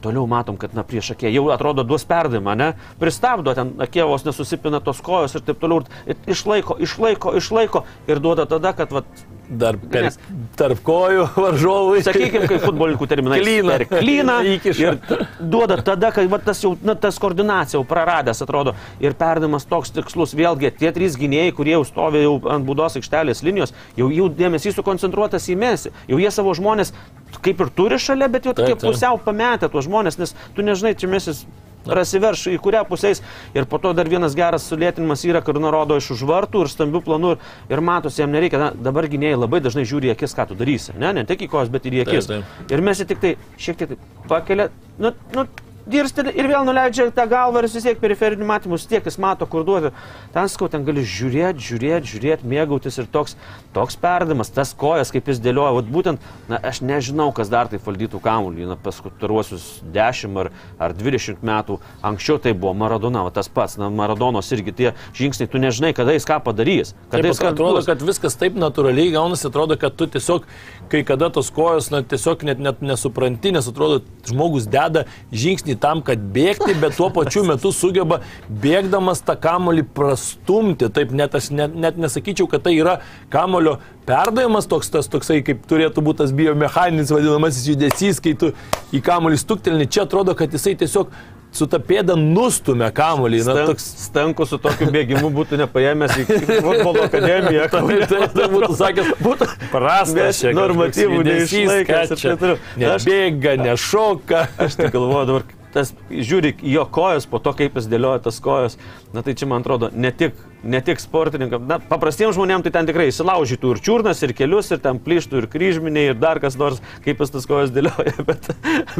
Toliau 0.00 0.24
matom, 0.26 0.56
kad 0.56 0.72
na, 0.72 0.80
prieš 0.86 1.12
akė 1.14 1.28
jau 1.28 1.44
atrodo 1.52 1.84
duos 1.84 2.06
perdavimą, 2.08 2.54
ne? 2.56 2.70
Pristabdo 3.00 3.52
ten, 3.56 3.74
akė 3.84 4.06
vos 4.08 4.24
nesusipina 4.24 4.80
tos 4.80 5.02
kojos 5.04 5.36
ir 5.36 5.44
taip 5.44 5.60
toliau. 5.60 5.84
Ir 6.08 6.16
išlaiko, 6.32 6.78
išlaiko, 6.80 7.34
išlaiko 7.36 7.84
ir 8.08 8.22
duoda 8.24 8.46
tada, 8.48 8.72
kad 8.76 8.94
vat, 8.96 9.24
Dar 9.50 9.74
per, 9.82 10.04
Nes- 10.06 10.18
tarp 10.54 10.78
kojų 10.86 11.24
varžovui. 11.44 12.02
sakykime, 12.06 12.46
kaip 12.46 12.62
futbolininkų 12.62 13.08
terminai. 13.10 13.40
Klyną. 13.42 13.78
Per 13.80 13.84
klyną. 13.90 14.36
Ir 14.84 14.98
duoda 15.40 15.80
tada, 15.82 16.12
kai 16.14 16.28
va, 16.30 16.38
tas 16.38 16.60
jau, 16.62 16.76
na, 16.86 16.94
tas 16.94 17.18
koordinacija 17.18 17.80
jau 17.80 17.84
praradęs 17.88 18.44
atrodo. 18.46 18.76
Ir 19.02 19.16
perdavimas 19.18 19.66
toks 19.66 19.90
tikslus. 19.96 20.36
Vėlgi, 20.38 20.70
tie 20.78 20.92
trys 20.94 21.18
gynėjai, 21.18 21.54
kurie 21.58 21.74
jau 21.74 21.82
stovi 21.88 22.22
jau 22.22 22.36
ant 22.54 22.66
būdos 22.68 22.94
aikštelės 23.00 23.42
linijos, 23.46 23.74
jau 23.98 24.06
jų 24.14 24.28
dėmesys 24.38 24.78
sukoncentruotas 24.78 25.50
į 25.50 25.58
mesį. 25.64 25.92
Jau 26.12 26.22
jie 26.22 26.30
savo 26.30 26.54
žmonės 26.54 26.94
kaip 27.42 27.60
ir 27.66 27.72
turi 27.74 27.98
šalia, 28.02 28.28
bet 28.30 28.46
jau 28.46 28.54
Taip, 28.54 28.76
taip. 28.76 28.86
pusiau 28.86 29.18
pametę 29.22 29.68
tuos 29.70 29.86
žmonės, 29.90 30.18
nes 30.22 30.32
tu 30.54 30.62
nežinai, 30.66 30.94
čia 30.98 31.10
mesis 31.10 31.42
prasiverš 31.86 32.46
į 32.54 32.58
kurią 32.62 32.82
pusės 32.88 33.22
ir 33.56 33.66
po 33.70 33.80
to 33.82 33.92
dar 33.96 34.08
vienas 34.10 34.36
geras 34.38 34.66
sulėtinimas 34.70 35.24
yra, 35.28 35.42
kur 35.44 35.60
nurodo 35.62 35.96
iš 36.00 36.12
už 36.16 36.26
vartų 36.28 36.64
ir 36.66 36.72
stambių 36.72 37.02
planų 37.06 37.32
ir, 37.36 37.48
ir 37.72 37.84
matosi, 37.84 38.22
jam 38.22 38.34
nereikia, 38.34 38.60
na, 38.60 38.70
dabar 38.88 39.08
gynėjai 39.10 39.40
labai 39.40 39.62
dažnai 39.64 39.86
žiūri 39.88 40.10
į 40.10 40.14
akis, 40.16 40.36
ką 40.36 40.50
tu 40.50 40.58
darysi, 40.60 40.96
ne, 41.00 41.14
ne 41.16 41.26
tik 41.28 41.46
į 41.46 41.50
kos, 41.52 41.72
bet 41.72 41.88
ir 41.88 42.00
į 42.00 42.04
akis. 42.06 42.30
Taip, 42.30 42.70
Ir 42.70 42.84
mes 42.84 43.00
jį 43.00 43.08
tik 43.10 43.24
tai 43.24 43.34
šiek 43.58 43.80
tiek 43.80 43.94
taip 43.94 44.28
pakelia, 44.30 44.70
nu, 45.00 45.14
nu, 45.36 45.46
dirsteli 45.88 46.32
ir 46.36 46.48
vėl 46.50 46.66
nuleidžia 46.66 47.08
tą 47.14 47.26
galvą 47.30 47.62
ir 47.62 47.68
vis 47.68 47.84
tiek 47.84 48.00
periferinių 48.00 48.46
matymų, 48.48 48.78
vis 48.78 48.88
tiek 48.90 49.06
jis 49.06 49.18
mato, 49.22 49.46
kur 49.50 49.64
duoti. 49.66 49.92
Ten 50.34 50.50
skau, 50.52 50.68
ten 50.72 50.84
gali 50.86 51.04
žiūrėti, 51.04 51.62
žiūrėti, 51.70 52.10
žiūrėti, 52.14 52.48
mėgautis 52.50 53.00
ir 53.00 53.08
toks, 53.12 53.36
toks 53.76 53.98
perdavimas, 54.00 54.52
tas 54.54 54.72
kojas, 54.76 55.12
kaip 55.14 55.30
jis 55.30 55.40
dėlioja. 55.42 55.74
Vat 55.78 55.90
būtent, 55.92 56.28
na, 56.50 56.60
aš 56.70 56.82
nežinau, 56.86 57.30
kas 57.36 57.50
dar 57.52 57.70
tai 57.70 57.80
valdytų 57.82 58.20
kamuolį, 58.24 58.68
na, 58.72 58.78
paskutaruosius 58.80 59.80
10 59.94 60.40
ar, 60.44 60.52
ar 60.80 60.96
20 60.96 61.44
metų. 61.46 61.78
Anksčiau 62.06 62.40
tai 62.42 62.54
buvo 62.54 62.74
Maradona, 62.76 63.24
va, 63.26 63.34
tas 63.34 63.50
pats, 63.52 63.78
na, 63.80 63.90
Maradonos 63.92 64.50
irgi 64.56 64.76
tie 64.76 64.92
žingsniai, 65.16 65.50
tu 65.50 65.62
nežinai, 65.62 65.94
kada 65.96 66.14
jis 66.16 66.28
ką 66.28 66.40
padarys. 66.44 66.94
Kada 67.08 67.24
Taip 67.24 67.32
jis 67.32 67.42
ką 67.42 67.54
atrodo, 67.54 67.84
kad 67.86 68.04
viskas 68.04 68.38
taip 68.40 68.58
natūraliai 68.60 69.14
gaunasi, 69.14 69.48
atrodo, 69.50 69.78
kad 69.80 69.96
tu 69.98 70.08
tiesiog, 70.10 70.46
kai 70.90 71.02
kada 71.06 71.30
tos 71.32 71.50
kojos, 71.54 71.90
na, 71.92 72.02
tiesiog 72.06 72.42
net, 72.48 72.60
net 72.62 72.82
nesupranti, 72.84 73.52
nes 73.54 73.68
atrodo, 73.70 74.00
žmogus 74.26 74.66
deda 74.70 75.06
žingsnį 75.32 75.76
tam, 75.82 76.02
kad 76.06 76.20
bėgti, 76.34 76.74
bet 76.82 76.98
tuo 76.98 77.10
pačiu 77.14 77.44
metu 77.48 77.72
sugeba 77.74 78.20
bėgdamas 78.62 79.22
tą 79.26 79.36
kamolį 79.40 79.86
prastumti. 79.96 80.90
Taip 80.92 81.14
net 81.16 81.36
aš 81.38 81.50
net, 81.54 81.74
net 81.74 82.00
nesakyčiau, 82.00 82.48
kad 82.50 82.66
tai 82.66 82.76
yra 82.78 82.98
kamolio 83.32 83.78
perdavimas 84.10 84.66
toks, 84.70 84.90
tas 84.90 85.08
toksai, 85.10 85.40
kaip 85.46 85.62
turėtų 85.70 86.02
būti 86.04 86.24
tas 86.24 86.34
biomechaninis 86.34 87.12
vadinamasis 87.14 87.68
judesys, 87.70 88.20
kai 88.22 88.34
tu 88.38 88.50
į 88.96 89.02
kamolį 89.06 89.38
stuktelni. 89.40 89.86
Čia 89.90 90.06
atrodo, 90.08 90.34
kad 90.38 90.52
jisai 90.54 90.74
tiesiog 90.80 91.12
su 91.54 91.66
ta 91.70 91.80
pėda 91.82 92.16
nustumia 92.18 92.90
kamolį. 92.94 93.42
Na, 93.44 93.54
Stan, 93.54 93.70
toks 93.70 93.86
Stanku 94.06 94.46
su 94.48 94.58
tokiu 94.62 94.90
bėgimu 94.94 95.30
būtų 95.34 95.60
nepaėmęs 95.64 96.18
į 96.22 96.26
futbolo 96.62 97.06
akademiją. 97.06 97.68
Tai, 97.72 97.82
tai, 98.10 98.20
tai 98.34 98.48
būtų 98.52 98.76
sakęs, 98.78 99.14
būtų 99.22 99.48
prastas, 99.72 100.18
Mes 100.18 100.42
čia 100.44 100.54
normatyvų 100.56 101.22
neišlaikęs 101.26 102.14
taip 102.16 102.44
Nebėga, 102.80 103.56
nešoka. 103.64 104.46
Aš 104.60 104.78
tai 104.78 104.90
galvoju 104.94 105.30
dabar, 105.32 105.48
tas, 105.74 105.94
žiūri 106.10 106.54
jo 106.72 106.86
kojas, 106.90 107.26
po 107.30 107.42
to 107.42 107.54
kaip 107.58 107.78
jis 107.78 107.90
dėlioja 107.90 108.24
tas 108.26 108.40
kojas, 108.42 108.78
na 109.14 109.24
tai 109.26 109.36
čia 109.38 109.50
man 109.50 109.64
atrodo 109.64 109.90
ne 109.94 110.12
tik, 110.14 110.38
ne 110.62 110.80
tik 110.84 111.00
sportininkam, 111.00 111.64
na 111.68 111.78
paprastiems 111.90 112.36
žmonėms 112.36 112.66
tai 112.66 112.72
ten 112.74 112.88
tikrai 112.88 113.08
įsilaužytų 113.10 113.74
ir 113.74 113.82
čiurnas, 113.84 114.20
ir 114.26 114.34
kelius, 114.36 114.70
ir 114.74 114.82
ten 114.84 115.00
plyštų, 115.02 115.42
ir 115.42 115.48
kryžminiai, 115.52 116.12
ir 116.12 116.18
dar 116.20 116.40
kas 116.42 116.58
nors, 116.60 116.82
kaip 117.04 117.22
jis 117.22 117.32
tas 117.34 117.48
kojas 117.48 117.72
dėlioja, 117.74 118.14
bet, 118.30 118.50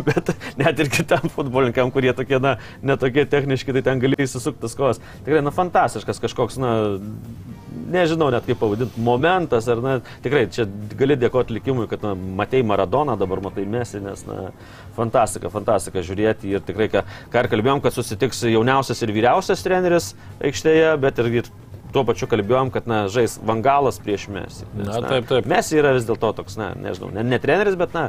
bet 0.06 0.32
net 0.60 0.80
ir 0.80 0.90
kitam 0.92 1.28
futbolininkam, 1.32 1.92
kurie 1.94 2.14
tokie, 2.16 2.38
na, 2.42 2.56
netokie 2.82 3.26
techniški, 3.28 3.76
tai 3.76 3.84
ten 3.90 4.02
gali 4.02 4.18
įsisukti 4.20 4.64
tas 4.64 4.76
kojas. 4.78 5.02
Tikrai, 5.26 5.44
na, 5.44 5.54
fantastiškas 5.54 6.22
kažkoks, 6.24 6.60
na, 6.60 6.74
nežinau 7.90 8.30
net 8.32 8.46
kaip 8.48 8.60
pavadinti, 8.60 9.00
momentas, 9.04 9.68
ar, 9.70 9.82
na, 9.84 9.96
tikrai 10.24 10.46
čia 10.52 10.66
gali 10.98 11.18
dėkoti 11.20 11.58
likimui, 11.58 11.88
kad, 11.90 12.04
na, 12.06 12.14
matei 12.14 12.64
Maradoną, 12.66 13.18
dabar 13.20 13.42
matai 13.44 13.66
Mesi, 13.68 14.00
nes, 14.02 14.24
na, 14.28 14.50
fantastika, 14.96 15.50
fantastika 15.52 16.04
žiūrėti 16.04 16.54
ir 16.54 16.64
tikrai, 16.66 16.88
ką, 16.92 17.04
ką 17.32 17.44
ir 17.44 17.50
kalbėjom, 17.52 17.82
kad 17.84 17.94
susitiks 17.94 18.42
jauniausias 18.48 19.02
ir 19.04 19.14
vyriausias 19.14 19.64
treneris 19.64 20.12
aikštėje, 20.44 20.94
bet 21.02 21.20
ir, 21.22 21.30
ir 21.40 21.49
tuo 21.94 22.04
pačiu 22.08 22.28
kalbėjom, 22.30 22.70
kad, 22.74 22.86
na, 22.90 23.02
žais 23.12 23.38
Vangalas 23.46 24.00
prieš 24.02 24.28
Mesį. 24.32 24.68
Nes, 24.74 24.90
Na, 24.90 25.00
taip, 25.04 25.26
taip. 25.30 25.48
Mesį 25.50 25.80
yra 25.82 25.94
vis 25.96 26.06
dėlto 26.08 26.32
toks, 26.40 26.58
na, 26.60 26.72
nežinau, 26.78 27.10
ne, 27.14 27.24
ne 27.26 27.40
treneris, 27.42 27.78
bet, 27.80 27.96
na, 27.96 28.08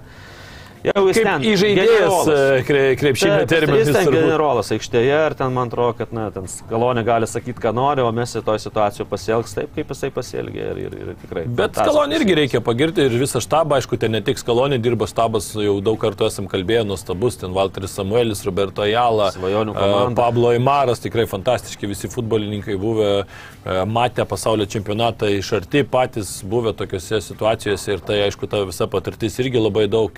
jau 0.85 1.03
jis 1.09 1.19
ten. 1.21 1.43
įžaidėjas 1.51 2.29
e, 2.31 2.37
kre- 2.67 2.95
krepšinio 2.99 3.39
terminas. 3.49 3.85
Jis 3.85 3.95
ten 3.95 4.07
turbūt. 4.07 4.17
generolas 4.25 4.71
aikštėje 4.75 5.19
ir 5.27 5.35
ten 5.39 5.53
man 5.55 5.71
atrodo, 5.71 5.95
kad 5.99 6.13
na, 6.15 6.27
ten 6.33 6.47
skalonė 6.51 7.03
gali 7.07 7.29
sakyti, 7.29 7.61
ką 7.61 7.73
nori, 7.75 8.03
o 8.05 8.11
mes 8.15 8.33
į 8.37 8.43
toj 8.47 8.61
situacijoje 8.63 9.09
pasielgs 9.11 9.55
taip, 9.57 9.71
kaip 9.75 9.93
jisai 9.93 10.11
pasielgė 10.15 10.67
ir, 10.71 10.81
ir, 10.87 10.97
ir 11.03 11.19
tikrai. 11.21 11.45
Bet. 11.59 11.77
Skalonį 11.77 12.17
irgi 12.19 12.37
reikia 12.41 12.63
pagirti 12.65 13.05
ir 13.07 13.17
visą 13.21 13.41
štabą, 13.43 13.79
aišku, 13.79 13.99
ten 14.01 14.15
ne 14.15 14.23
tik 14.25 14.41
Skalonį 14.41 14.81
dirba 14.83 15.09
štabas, 15.09 15.51
jau 15.55 15.77
daug 15.83 15.99
kartų 16.01 16.27
esam 16.29 16.49
kalbėję, 16.51 16.85
nuostabus, 16.89 17.39
ten 17.41 17.53
Walteris 17.55 17.95
Samuelis, 17.97 18.43
Roberto 18.47 18.85
Jala, 18.87 19.31
e. 19.31 20.03
Pablo 20.17 20.53
Imaras, 20.57 21.03
tikrai 21.03 21.27
fantastiški 21.29 21.89
visi 21.91 22.09
futbolininkai 22.11 22.77
buvę, 22.81 23.11
e, 23.21 23.77
matę 23.85 24.25
pasaulio 24.29 24.65
čempionatą 24.69 25.29
iš 25.37 25.53
arti, 25.61 25.83
patys 25.87 26.39
buvę 26.47 26.73
tokiuose 26.77 27.21
situacijose 27.23 27.97
ir 27.97 28.05
tai, 28.05 28.21
aišku, 28.27 28.49
ta 28.49 28.63
visa 28.67 28.87
patirtis 28.91 29.37
irgi 29.43 29.61
labai 29.61 29.87
daug 29.91 30.11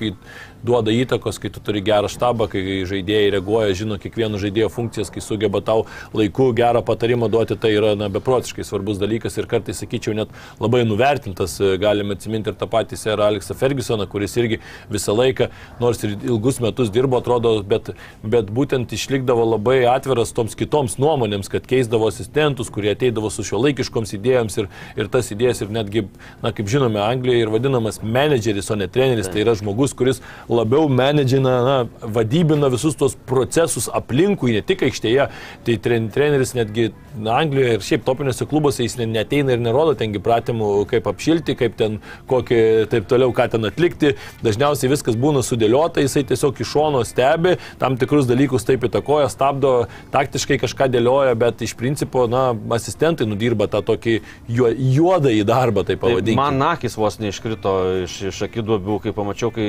duoda 0.64 0.92
įtakos, 0.96 1.40
kai 1.42 1.52
tu 1.54 1.62
turi 1.64 1.82
gerą 1.84 2.10
štabą, 2.12 2.48
kai 2.52 2.62
žaidėjai 2.88 3.34
reaguoja, 3.36 3.76
žino 3.78 3.98
kiekvieno 4.02 4.40
žaidėjo 4.42 4.70
funkcijas, 4.72 5.12
kai 5.14 5.24
sugeba 5.24 5.60
tau 5.66 5.86
laiku 6.16 6.50
gerą 6.56 6.84
patarimą 6.86 7.30
duoti, 7.32 7.58
tai 7.60 7.74
yra 7.76 7.94
na, 8.00 8.10
beprotiškai 8.14 8.66
svarbus 8.68 9.02
dalykas 9.02 9.36
ir 9.38 9.48
kartais, 9.52 9.82
sakyčiau, 9.84 10.16
net 10.18 10.32
labai 10.64 10.84
nuvertintas. 10.88 11.58
E, 11.60 11.76
Galime 11.84 12.16
atsiminti 12.16 12.52
ir 12.52 12.58
tą 12.60 12.70
patį 12.72 13.00
serą 13.00 13.28
Aleksą 13.28 13.58
Fergusoną, 13.60 14.08
kuris 14.10 14.38
irgi 14.40 14.62
visą 14.92 15.16
laiką, 15.18 15.50
nors 15.84 16.04
ir 16.08 16.16
ilgus 16.16 16.62
metus 16.64 16.92
dirbo, 16.94 17.20
atrodo, 17.20 17.58
bet, 17.68 17.92
bet 18.24 18.52
būtent 18.54 18.94
išlikdavo 18.96 19.46
labai 19.56 19.82
atviras 19.92 20.32
toms 20.36 20.56
kitoms 20.60 20.96
nuomonėms, 21.02 21.52
kad 21.52 21.68
keisdavo 21.68 22.08
asistentus, 22.12 22.72
kurie 22.74 22.94
ateidavo 22.96 23.32
su 23.34 23.44
šio 23.48 23.60
laikiškoms 23.66 24.16
idėjams 24.16 24.60
ir, 24.62 24.72
ir 25.00 25.12
tas 25.12 25.32
idėjas 25.36 25.66
ir 25.66 25.76
netgi, 25.76 26.08
na, 26.44 26.54
kaip 26.56 26.72
žinome, 26.72 27.02
Anglijoje 27.04 27.44
ir 27.44 27.52
vadinamas 27.52 28.00
menedžeris, 28.04 28.72
o 28.72 28.80
ne 28.80 28.88
treneris, 28.92 29.28
tai 29.32 29.44
yra 29.44 29.58
žmogus, 29.60 29.96
kuris 29.98 30.22
labiau 30.56 30.88
menedžina, 30.90 31.54
na, 31.66 31.76
vadybina 32.02 32.70
visus 32.74 32.96
tos 33.00 33.16
procesus 33.30 33.90
aplinkui, 33.94 34.54
ne 34.58 34.62
tik 34.66 34.84
aikštėje. 34.88 35.28
Tai 35.66 35.76
tren, 35.84 36.10
treneris 36.14 36.54
netgi 36.58 36.92
na, 37.18 37.36
Anglijoje 37.44 37.78
ir 37.78 37.86
šiaip 37.86 38.06
topiniuose 38.08 38.48
klubuose 38.50 38.86
jis 38.86 38.98
ne- 39.02 39.10
neteina 39.10 39.54
ir 39.56 39.62
nerodo 39.62 39.94
tengi 40.00 40.22
pratimų, 40.24 40.70
kaip 40.90 41.08
apšilti, 41.12 41.56
kaip 41.60 41.76
ten 41.80 42.00
kokį, 42.30 42.62
taip 42.94 43.08
toliau, 43.12 43.34
ką 43.36 43.50
ten 43.54 43.66
atlikti. 43.70 44.14
Dažniausiai 44.46 44.92
viskas 44.94 45.18
būna 45.20 45.44
sudėliota, 45.46 46.02
jisai 46.04 46.24
tiesiog 46.30 46.62
iš 46.64 46.72
šono 46.74 47.04
stebi, 47.08 47.58
tam 47.82 47.98
tikrus 48.02 48.26
dalykus 48.30 48.66
taip 48.68 48.86
įtakoja, 48.88 49.30
stabdo, 49.34 49.88
taktiškai 50.14 50.58
kažką 50.64 50.90
dėlioja, 50.94 51.36
bet 51.40 51.62
iš 51.66 51.76
principo, 51.80 52.26
na, 52.32 52.52
asistentai 52.78 53.28
nudirba 53.30 53.68
tą 53.72 53.84
tokį 53.86 54.16
juo, 54.50 54.72
juodąjį 54.74 55.44
darbą, 55.48 55.86
taip 55.88 56.02
Tai 56.02 56.10
pavadinkime. 56.10 56.40
man 56.40 56.62
akis 56.74 56.98
vos 56.98 57.20
neiškrito 57.22 57.74
iš, 58.04 58.18
iš 58.32 58.42
akiduobių, 58.48 59.00
kai 59.04 59.14
pamačiau, 59.16 59.52
kai 59.54 59.68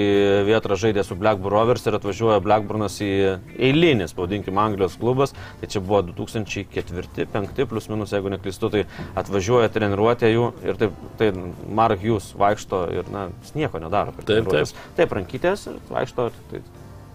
Vietra 0.48 0.73
žaidė 0.80 1.04
su 1.06 1.16
Blackburn 1.18 1.54
Rovers 1.54 1.86
ir 1.86 1.96
atvažiuoja 1.98 2.42
Blackburnas 2.44 2.98
į 3.04 3.10
eilinis, 3.54 4.14
pavadinkime, 4.16 4.60
Anglijos 4.60 4.98
klubas. 5.00 5.34
Tai 5.60 5.70
čia 5.70 5.82
buvo 5.84 6.02
2004-2005 6.10 7.68
plus 7.70 7.90
minus, 7.92 8.14
jeigu 8.14 8.32
neklystu, 8.34 8.70
tai 8.74 8.84
atvažiuoja 9.20 9.72
treniruotė 9.74 10.32
jų 10.32 10.48
ir 10.66 10.80
taip, 10.80 11.02
tai 11.20 11.32
Mark 11.80 12.02
Hughes 12.04 12.32
vaikšto 12.38 12.86
ir, 12.94 13.12
na, 13.14 13.28
jis 13.44 13.56
nieko 13.58 13.82
nedaro. 13.82 14.14
Taip, 14.18 14.30
treniruotes. 14.30 14.74
Taip, 14.98 15.14
rankytės 15.18 15.68
ir 15.70 15.78
vaikšto. 15.90 16.30
ir 16.30 16.42
Tai, 16.50 16.64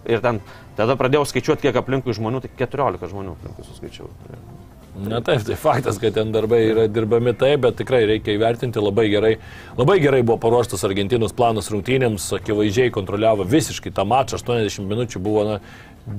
ir 0.09 0.23
ten, 0.23 0.41
tada 0.79 0.95
pradėjau 0.99 1.27
skaičiuoti, 1.29 1.67
kiek 1.67 1.81
aplinkui 1.81 2.15
žmonių, 2.17 2.43
tai 2.45 2.53
14 2.63 3.11
žmonių 3.11 3.35
aplinkui 3.37 3.67
suskaičiau. 3.67 4.09
Na 4.99 5.21
taip, 5.23 5.43
tai 5.47 5.55
faktas, 5.55 5.95
kad 6.01 6.13
ten 6.17 6.33
darbai 6.33 6.59
yra 6.67 6.87
dirbami 6.91 7.31
taip, 7.37 7.61
bet 7.63 7.77
tikrai 7.79 8.01
reikia 8.09 8.33
įvertinti 8.35 8.81
labai 8.83 9.05
gerai. 9.11 9.31
Labai 9.77 9.95
gerai 10.03 10.19
buvo 10.25 10.35
paruoštas 10.43 10.83
Argentinos 10.87 11.31
planas 11.35 11.69
rungtynėms, 11.71 12.25
akivaizdžiai 12.35 12.91
kontroliavo 12.91 13.45
visiškai 13.47 13.93
tą 13.95 14.03
mačą, 14.09 14.41
80 14.41 14.89
minučių 14.89 15.21
buvo 15.23 15.45
na, 15.47 15.55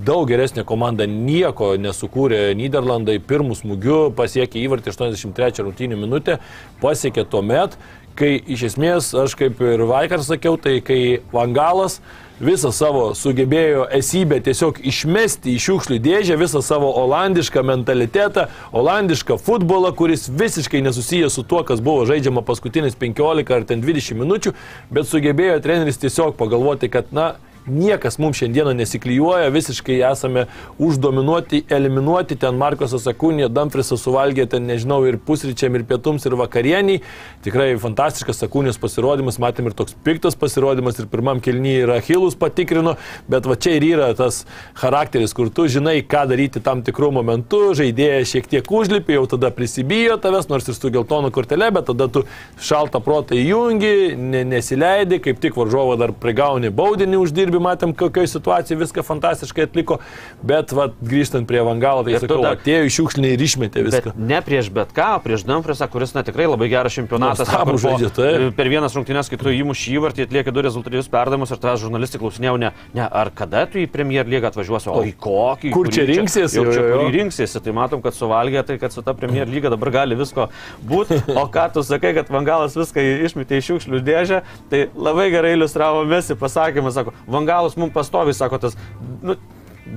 daug 0.06 0.24
geresnė 0.30 0.64
komanda, 0.64 1.04
nieko 1.04 1.74
nesukūrė 1.80 2.54
Niderlandai, 2.56 3.18
pirmų 3.20 3.58
smūgių 3.58 4.00
pasiekė 4.16 4.62
įvartį 4.64 4.94
83 4.94 5.66
rungtynių 5.66 6.00
minutę, 6.00 6.38
pasiekė 6.80 7.26
tuo 7.28 7.42
met, 7.44 7.76
kai 8.16 8.36
iš 8.40 8.70
esmės, 8.72 9.12
aš 9.16 9.36
kaip 9.38 9.60
ir 9.64 9.84
vakar 9.90 10.24
sakiau, 10.24 10.56
tai 10.60 10.78
kai 10.84 11.20
Vangalas 11.34 12.00
visą 12.40 12.72
savo 12.72 13.10
sugebėjo 13.16 13.84
esybę 14.00 14.40
tiesiog 14.44 14.80
išmesti 14.88 15.54
į 15.54 15.60
šiukšlių 15.66 15.98
dėžę, 16.04 16.38
visą 16.40 16.62
savo 16.64 16.88
olandišką 17.02 17.62
mentalitetą, 17.68 18.46
olandišką 18.72 19.36
futbolą, 19.40 19.92
kuris 19.96 20.28
visiškai 20.32 20.80
nesusijęs 20.86 21.36
su 21.36 21.44
tuo, 21.44 21.62
kas 21.68 21.82
buvo 21.84 22.06
žaidžiama 22.08 22.42
paskutinis 22.46 22.96
15 22.98 23.54
ar 23.56 23.68
ten 23.68 23.84
20 23.84 24.16
minučių, 24.22 24.54
bet 24.90 25.08
sugebėjo 25.10 25.60
treneris 25.64 26.00
tiesiog 26.00 26.38
pagalvoti, 26.40 26.88
kad, 26.92 27.12
na, 27.12 27.34
Niekas 27.68 28.16
mums 28.18 28.38
šiandieną 28.40 28.72
nesiklyjuoja, 28.72 29.50
visiškai 29.52 29.98
esame 30.08 30.46
uždominuoti, 30.80 31.66
eliminuoti. 31.68 32.38
Ten 32.40 32.56
Markosas 32.56 33.04
Sakūnė, 33.04 33.50
Damfrisas 33.52 34.00
suvalgė 34.00 34.46
ten, 34.48 34.64
nežinau, 34.64 35.02
ir 35.04 35.18
pusryčiam, 35.20 35.76
ir 35.76 35.84
pietums, 35.84 36.24
ir 36.24 36.38
vakarieniai. 36.40 37.02
Tikrai 37.44 37.74
fantastiškas 37.82 38.40
Sakūnės 38.40 38.80
pasirodymas, 38.80 39.36
matėm 39.42 39.68
ir 39.68 39.76
toks 39.76 39.92
piktas 40.06 40.38
pasirodymas, 40.40 41.02
ir 41.02 41.10
pirmam 41.12 41.42
kelnyje 41.44 41.82
ir 41.84 41.92
Achilus 41.98 42.38
patikrino, 42.40 42.96
bet 43.28 43.44
va 43.44 43.58
čia 43.60 43.76
ir 43.76 43.84
yra 43.90 44.08
tas 44.16 44.46
charakteris, 44.80 45.36
kur 45.36 45.52
tu 45.52 45.68
žinai, 45.68 45.98
ką 46.00 46.24
daryti 46.32 46.64
tam 46.64 46.80
tikrų 46.86 47.12
momentų, 47.18 47.62
žaidėjas 47.76 48.32
šiek 48.32 48.48
tiek 48.54 48.72
užlipi, 48.72 49.18
jau 49.18 49.26
tada 49.36 49.52
prisibijo 49.52 50.16
tavęs, 50.16 50.48
nors 50.48 50.68
ir 50.72 50.78
su 50.78 50.94
geltonu 50.96 51.28
kortelė, 51.28 51.68
bet 51.76 51.90
tada 51.92 52.08
tu 52.08 52.24
šaltą 52.56 53.04
protą 53.04 53.36
įjungi, 53.36 54.16
ne, 54.16 54.46
nesileidi, 54.48 55.20
kaip 55.20 55.44
tik 55.44 55.60
varžovo 55.60 56.00
dar 56.00 56.16
prigauni 56.16 56.72
baudinį 56.72 57.20
uždirbi, 57.50 57.62
matėm, 57.62 57.92
kokioje 57.96 58.30
situacijoje 58.30 58.80
viską 58.80 59.02
fantastiškai 59.04 59.66
atliko, 59.66 59.98
bet 60.42 60.72
va, 60.72 60.88
grįžtant 61.02 61.46
prie 61.48 61.60
Vangalo, 61.66 62.04
tai 62.04 62.18
sakau, 62.20 62.42
dar- 62.42 62.56
atėjo 62.56 62.86
į 62.86 62.92
šiukšlinį 62.96 63.32
ir 63.34 63.44
išmetė 63.46 63.84
viską. 63.86 64.12
Ne 64.16 64.40
prieš 64.42 64.70
bet 64.70 64.92
ką, 64.94 65.22
prieš 65.24 65.44
Dumfriesą, 65.48 65.88
kuris 65.90 66.14
na, 66.14 66.22
tikrai 66.22 66.46
labai 66.46 66.68
geras 66.70 66.94
čempionatas. 66.94 67.48
Kur 67.50 67.64
buvo, 67.66 67.78
žaidė, 67.82 68.10
taip. 68.14 68.56
Per 68.56 68.68
vienas 68.70 68.94
rungtynės, 68.94 69.30
kai 69.30 69.38
tu 69.40 69.50
įmuši 69.50 69.96
įvartį, 69.98 70.26
atlieki 70.28 70.54
du 70.54 70.62
rezultatyvius 70.62 71.10
perdavimus 71.10 71.50
ir 71.50 71.60
tavęs 71.60 71.82
žurnalistai 71.84 72.20
klausinėjau, 72.22 72.56
ne, 72.60 72.72
ne, 72.94 73.06
ar 73.06 73.30
kada 73.34 73.66
tu 73.66 73.80
į 73.82 73.86
Premier 73.90 74.26
lygą 74.26 74.50
atvažiuosi, 74.52 74.90
o 74.92 75.02
į 75.06 75.14
kokį. 75.18 75.72
Kur 75.74 75.90
čia 75.90 76.06
rinksies, 76.08 76.54
Jau 76.54 76.64
čia 76.70 76.84
kurį 76.84 77.10
rinksiesi, 77.16 77.60
tai 77.64 77.72
matom, 77.74 78.02
kad 78.02 78.14
suvalgė, 78.14 78.62
tai 78.66 78.78
kad 78.78 78.92
su 78.92 79.02
ta 79.02 79.14
Premier 79.14 79.48
lyga 79.48 79.70
dabar 79.72 79.90
gali 79.90 80.14
visko 80.18 80.48
būti. 80.86 81.20
O 81.34 81.46
ką 81.50 81.66
tu 81.74 81.82
sakai, 81.86 82.12
kad 82.14 82.30
Vangalas 82.30 82.76
viską 82.78 83.02
išmetė 83.26 83.58
į 83.60 83.66
šiukšlių 83.68 84.00
dėžę, 84.06 84.42
tai 84.70 84.88
labai 84.94 85.30
gerai 85.32 85.54
iliustravo 85.56 86.04
Mesi 86.10 86.34
pasakymą, 86.38 86.92
sako, 86.94 87.12
Vangalas 87.26 87.39
mums 87.80 87.94
pastovi, 87.94 88.34
sako 88.36 88.60
tas, 88.62 88.76
nu, 89.22 89.36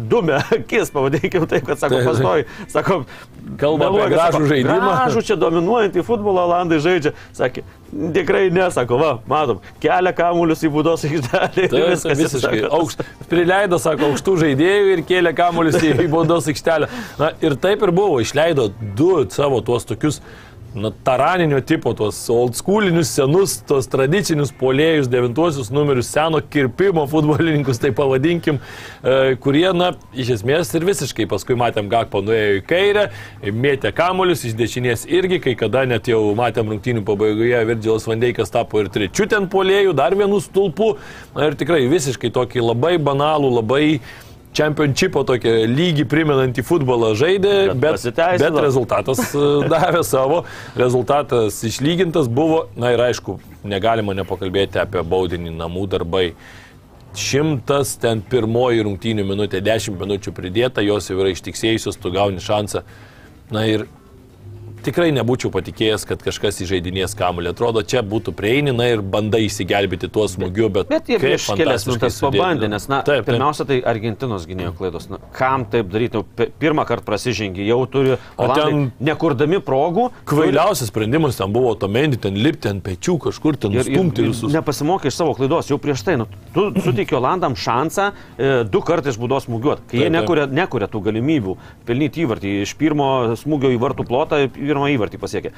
dumė 0.09 0.39
akis, 0.55 0.91
pavadinkim 0.93 1.45
taip, 1.49 1.65
kad 1.67 1.81
sako, 1.81 2.01
pastoji, 2.07 2.47
sako, 2.71 3.03
Kalba 3.59 3.89
apie 3.91 4.05
gražų 4.13 4.37
sako, 4.37 4.47
žaidimą. 4.49 4.77
Gražų 4.81 5.21
čia 5.27 5.35
dominuojantį 5.39 6.03
futbolą 6.07 6.45
Olandai 6.47 6.79
žaidžia. 6.83 7.11
Sakė, 7.35 7.63
tikrai 8.15 8.45
nesako, 8.55 8.97
va, 9.01 9.11
matom, 9.29 9.59
kelia 9.83 10.13
kamuolius 10.15 10.63
į 10.63 10.71
būdos 10.73 11.03
aikštelę. 11.09 11.67
Tai 11.73 11.83
viskas, 11.91 12.21
visiškai 12.21 12.63
aukšt. 12.69 13.03
Prileido, 13.31 13.79
sako, 13.83 14.13
aukštų 14.13 14.37
žaidėjų 14.45 14.95
ir 14.95 15.03
kėlė 15.09 15.35
kamuolius 15.37 15.77
į 15.83 16.07
baudos 16.13 16.49
aikštelę. 16.51 16.89
Na 17.19 17.33
ir 17.43 17.59
taip 17.61 17.83
ir 17.85 17.93
buvo, 17.95 18.21
išleido 18.23 18.71
du 18.97 19.11
savo 19.33 19.61
tuos 19.65 19.87
tokius 19.89 20.21
na, 20.75 20.91
taraninio 21.05 21.61
tipo, 21.61 21.93
tuos 21.93 22.17
old 22.29 22.57
schoolinius, 22.57 23.11
senus, 23.13 23.55
tuos 23.67 23.87
tradicinius 23.91 24.53
polėjus, 24.57 25.09
devintuosius 25.11 25.69
numerius, 25.73 26.09
seno 26.13 26.41
kirpimo 26.41 27.05
futbolininkus, 27.09 27.79
tai 27.81 27.93
pavadinkim, 27.95 28.59
e, 29.03 29.35
kurie, 29.43 29.67
na, 29.77 29.91
iš 30.17 30.33
esmės 30.39 30.73
ir 30.73 30.87
visiškai 30.87 31.27
paskui 31.29 31.57
matėm, 31.59 31.91
Gakpo 31.93 32.23
nuėjo 32.25 32.57
į 32.57 32.65
kairę, 32.65 33.07
mėtė 33.53 33.93
kamuolius, 33.95 34.45
iš 34.47 34.57
dešinės 34.57 35.05
irgi, 35.11 35.41
kai 35.43 35.55
kada 35.59 35.85
net 35.89 36.09
jau 36.09 36.21
matėm 36.37 36.73
rungtynių 36.73 37.05
pabaigoje, 37.07 37.63
Virgilas 37.69 38.09
Vandeikas 38.09 38.53
tapo 38.53 38.81
ir 38.81 38.89
trečiu 38.93 39.29
ten 39.29 39.49
polėjų, 39.51 39.93
dar 39.97 40.17
vienu 40.17 40.41
stulpu, 40.41 40.95
na 41.37 41.49
ir 41.49 41.57
tikrai 41.59 41.83
visiškai 41.91 42.33
tokį 42.33 42.65
labai 42.65 42.95
banalų, 43.01 43.57
labai 43.59 43.85
Čempionšipo 44.53 45.23
tokį 45.27 45.53
lygį 45.71 46.05
primenantį 46.09 46.63
futbolą 46.65 47.13
žaidė, 47.17 47.53
Bet 47.73 48.03
bet, 48.05 48.19
bet 48.43 48.59
rezultatas 48.61 49.21
e, 49.33 49.45
davė 49.73 50.03
savo, 50.05 50.43
rezultatas 50.79 51.57
išlygintas 51.65 52.29
buvo, 52.29 52.67
na 52.77 52.93
ir 52.93 53.01
aišku, 53.01 53.39
negalima 53.65 54.15
nepakalbėti 54.17 54.81
apie 54.83 55.01
baudinį 55.01 55.55
namų 55.57 55.87
darbai. 55.95 56.27
Šimtas 57.17 57.95
ten 58.01 58.23
pirmoji 58.25 58.85
rungtynių 58.87 59.25
minutė, 59.29 59.61
dešimt 59.61 59.99
minučių 60.01 60.33
pridėta, 60.33 60.81
jos 60.85 61.11
jau 61.11 61.19
yra 61.21 61.33
ištiksėjusios, 61.33 61.99
tu 62.01 62.13
gauni 62.13 62.41
šansą. 62.41 62.81
Na 63.53 63.67
ir 63.69 63.85
tikrai 64.85 65.09
nebūčiau 65.15 65.49
patikėjęs, 65.53 66.03
kad 66.09 66.21
kažkas 66.25 66.59
įžeidinės 66.65 67.15
kamuolį. 67.19 67.51
Atrodo, 67.53 67.81
čia 67.87 68.01
būtų 68.05 68.33
prieini, 68.37 68.73
na 68.75 68.89
ir 68.91 69.01
bandai 69.01 69.43
įsigelbėti 69.47 70.09
tuo 70.13 70.25
smūgiu, 70.29 70.69
bet... 70.73 70.89
Bet 70.91 71.09
jie 71.11 71.19
prieš 71.21 71.47
kelias 71.57 71.85
minutės 71.87 72.19
pabandė, 72.23 72.69
nes, 72.71 72.87
na, 72.91 73.01
taip, 73.07 73.23
taip. 73.23 73.29
pirmiausia, 73.31 73.65
tai 73.69 73.79
Argentinos 73.93 74.47
gynėjo 74.49 74.73
klaidos. 74.77 75.07
Na, 75.11 75.19
kam 75.35 75.65
taip 75.71 75.89
daryti? 75.93 76.21
Pi- 76.37 76.49
Pirmą 76.63 76.85
kartą 76.89 77.07
prasižengė, 77.07 77.65
jau 77.67 77.79
turi, 77.91 78.17
o 78.39 78.47
ten 78.53 78.85
nekurdami 79.03 79.59
progų. 79.63 80.09
Kvailiausias 80.29 80.91
sprendimas 80.91 81.37
ten 81.39 81.51
buvo 81.55 81.73
to 81.79 81.89
mendį, 81.91 82.19
ten 82.27 82.37
lipti 82.39 82.69
ant 82.71 82.83
pečių, 82.85 83.17
kažkur 83.27 83.57
ten 83.59 83.73
Ir, 83.75 83.83
ir, 83.87 83.97
stumti 83.97 84.23
ir 84.23 84.29
visus. 84.31 84.53
nepasimokė 84.53 85.09
iš 85.11 85.17
savo 85.19 85.33
klaidos, 85.37 85.69
jau 85.71 85.79
prieš 85.81 86.03
tai, 86.07 86.15
nu, 86.21 86.27
tu 86.55 86.67
suteikė 86.83 87.17
Olandam 87.19 87.55
šansą 87.59 88.09
e, 88.37 88.51
du 88.69 88.81
kartus 88.85 89.15
iš 89.15 89.19
būdos 89.21 89.47
smūgiuoti, 89.47 89.85
kai 89.91 89.97
jie 89.99 90.03
Taip, 90.03 90.11
taip. 90.11 90.17
nekuria, 90.19 90.45
nekuria 90.61 90.87
tų 90.91 91.01
galimybių 91.09 91.55
pelnyti 91.87 92.23
įvartį, 92.25 92.53
iš 92.65 92.73
pirmo 92.79 93.07
smūgio 93.39 93.71
į 93.75 93.79
vartų 93.81 94.05
plotą 94.09 94.39
pirmą 94.73 94.89
įvartį 94.97 95.19
pasiekė. 95.21 95.53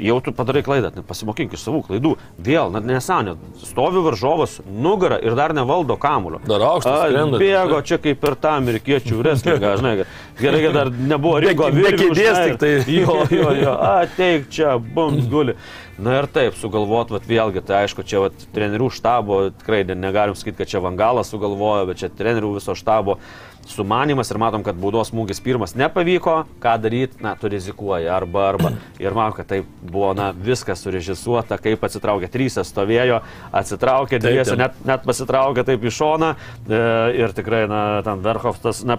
Jau 0.00 0.16
tu 0.24 0.32
padarai 0.36 0.62
klaidą, 0.64 0.92
net 0.94 1.06
pasimokink 1.08 1.52
iš 1.58 1.66
savų 1.66 1.82
klaidų. 1.88 2.14
Vėl, 2.46 2.70
na 2.72 2.80
nesąmonė, 2.80 3.34
stovi 3.66 4.02
varžovas, 4.06 4.60
nugarą 4.70 5.18
ir 5.20 5.36
dar 5.38 5.54
nevaldo 5.56 5.98
kamulio. 6.00 6.40
Dar 6.48 6.62
aukštas 6.70 7.10
skrenda. 7.10 7.40
Bėgo 7.42 7.82
čia 7.84 7.98
kaip 8.00 8.22
per 8.22 8.38
tą 8.40 8.54
amerikiečių 8.60 9.18
wrestlingą, 9.20 9.74
žinai, 9.82 9.94
gerai, 10.40 10.62
kad 10.68 10.78
dar 10.78 10.90
nebuvo 10.94 11.40
Be- 11.40 11.48
ringo 11.50 11.68
be 11.70 11.82
virvių, 11.82 12.08
kėdės 12.14 12.40
tik 12.46 12.58
tai. 12.62 12.72
Jo, 13.00 13.20
jo, 13.34 13.52
jo, 13.60 13.76
ateik 13.90 14.48
čia, 14.54 14.78
bums 14.78 15.26
guli. 15.30 15.56
Na 16.00 16.14
ir 16.22 16.26
taip, 16.32 16.54
sugalvot, 16.56 17.10
vat, 17.12 17.26
vėlgi, 17.28 17.60
tai 17.66 17.82
aišku, 17.84 18.02
čia 18.08 18.22
vat, 18.24 18.44
trenerių 18.54 18.86
štabo, 18.96 19.40
tikrai 19.60 19.82
ne- 19.84 19.98
negalim 20.00 20.34
sakyti, 20.38 20.56
kad 20.62 20.70
čia 20.72 20.80
Vangalas 20.80 21.28
sugalvojo, 21.28 21.86
bet 21.90 22.00
čia 22.00 22.08
trenerių 22.08 22.54
viso 22.56 22.72
štabo 22.78 23.18
sumanimas 23.70 24.30
ir 24.32 24.38
matom, 24.40 24.62
kad 24.66 24.78
baudos 24.80 25.10
smūgis 25.12 25.42
pirmas 25.44 25.74
nepavyko, 25.78 26.38
ką 26.62 26.72
daryti, 26.82 27.20
na, 27.22 27.34
tu 27.38 27.50
rizikuoji 27.52 28.08
arba 28.10 28.46
arba. 28.48 28.72
Ir 28.98 29.14
man, 29.14 29.34
kad 29.36 29.46
tai 29.52 29.60
buvo, 29.82 30.14
na, 30.16 30.30
viskas 30.32 30.80
surežisuota, 30.86 31.58
kaip 31.60 31.84
atsitraukė, 31.86 32.30
trys 32.32 32.56
stovėjo, 32.66 33.20
atsitraukė, 33.52 34.18
ten- 34.48 34.58
net, 34.64 34.80
net 34.88 35.04
pasitraukė 35.06 35.66
taip 35.68 35.84
į 35.86 35.92
šoną 36.00 36.32
e, 36.32 36.82
ir 37.20 37.36
tikrai, 37.36 37.66
na, 37.70 37.84
ten 38.02 38.24
Verhoftas, 38.24 38.82
na, 38.88 38.96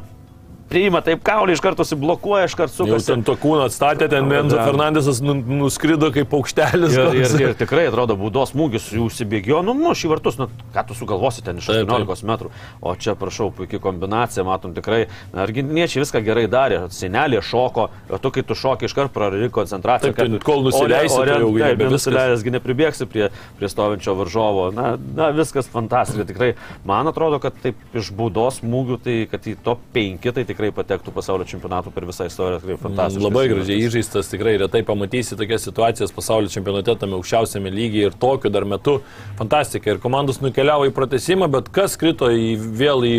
priima 0.71 1.01
taip 1.05 1.21
kaulį, 1.25 1.55
iš 1.57 1.61
karto 1.63 1.85
sublokuoja, 1.87 2.47
iš 2.49 2.55
karto 2.57 2.85
Jau 2.85 2.95
sukasi. 2.95 3.11
ten 3.11 3.25
to 3.27 3.35
kūną 3.39 3.67
atstatė, 3.69 4.07
ten 4.11 4.27
Menzo. 4.29 4.57
Fernandesas 4.61 5.21
nu, 5.23 5.35
nuskrido 5.35 6.11
kaip 6.15 6.29
paukštelis. 6.31 6.95
Ir, 6.95 7.17
ir, 7.21 7.35
ir 7.49 7.55
tikrai 7.59 7.87
atrodo, 7.89 8.15
būdos 8.19 8.53
smūgis 8.55 8.89
jų 8.95 9.07
užsibėgėjo, 9.09 9.61
nu, 9.67 9.75
nu, 9.77 9.93
šį 9.97 10.11
vartus, 10.13 10.39
nu, 10.39 10.47
ką 10.75 10.85
tu 10.89 10.97
sugalvosi 10.97 11.43
ten 11.45 11.59
iš 11.61 11.69
Taip, 11.71 11.83
taip. 11.89 12.07
18 12.11 12.27
metrų. 12.29 12.51
O 12.81 12.95
čia, 12.95 13.15
prašau, 13.19 13.49
puikia 13.55 13.81
kombinacija, 13.83 14.45
matom 14.47 14.75
tikrai, 14.77 15.05
argentiniečiai 15.35 16.03
viską 16.05 16.23
gerai 16.25 16.47
darė, 16.51 16.81
senelė 16.93 17.41
šoko, 17.45 17.87
o 18.09 18.21
tu, 18.21 18.31
kai 18.33 18.45
tu 18.47 18.57
šoki, 18.57 18.87
iš 18.87 18.95
karto 18.97 19.13
praradi 19.15 19.49
koncentraciją. 19.53 20.13
Taip, 20.15 20.35
tu 20.37 20.45
kol 20.45 20.63
nusileisi, 20.65 21.17
ore, 21.17 21.33
tai 21.33 21.41
jau 21.41 21.49
ore, 21.51 21.63
nebe 21.65 21.71
taip, 21.71 21.83
viskas. 21.87 21.95
nusileidęsgi 21.97 22.55
nepribėgsi 22.57 23.07
prie, 23.11 23.29
prie 23.59 23.71
stovinčio 23.71 24.15
varžovo. 24.19 24.69
Na, 24.75 24.93
na, 25.17 25.31
viskas 25.35 25.69
fantastika, 25.71 26.27
tikrai. 26.29 26.53
Man 26.87 27.09
atrodo, 27.11 27.41
kad 27.43 27.57
taip 27.63 27.79
iš 27.97 28.11
būdos 28.15 28.61
smūgių, 28.61 28.99
tai 29.01 29.17
kad 29.31 29.47
į 29.49 29.57
top 29.65 29.81
5 29.95 30.31
tai 30.37 30.45
tikrai 30.47 30.60
patektų 30.69 31.09
pasaulio 31.15 31.47
čempionatų 31.49 31.89
per 31.95 32.05
visą 32.05 32.27
istoriją. 32.29 32.59
Tikrai 32.61 32.77
fantastiškas. 32.83 33.25
Labai 33.25 33.47
gražiai 33.49 33.79
įžeistas, 33.87 34.29
tikrai 34.29 34.53
retai 34.61 34.83
pamatysi 34.85 35.39
tokias 35.39 35.65
situacijas 35.65 36.13
pasaulio 36.13 36.53
čempionate 36.53 36.93
tame 37.01 37.17
aukščiausiame 37.17 37.73
lygyje 37.73 38.11
ir 38.11 38.21
tokiu 38.21 38.53
dar 38.53 38.69
metu. 38.69 38.99
Fantastika. 39.41 39.95
Ir 39.95 40.03
komandos 40.05 40.43
nukeliavo 40.45 40.85
į 40.85 40.93
pratesimą, 40.93 41.49
bet 41.57 41.73
kas 41.73 41.97
krito 41.97 42.29
į, 42.29 42.53
vėl 42.61 43.01
į 43.09 43.15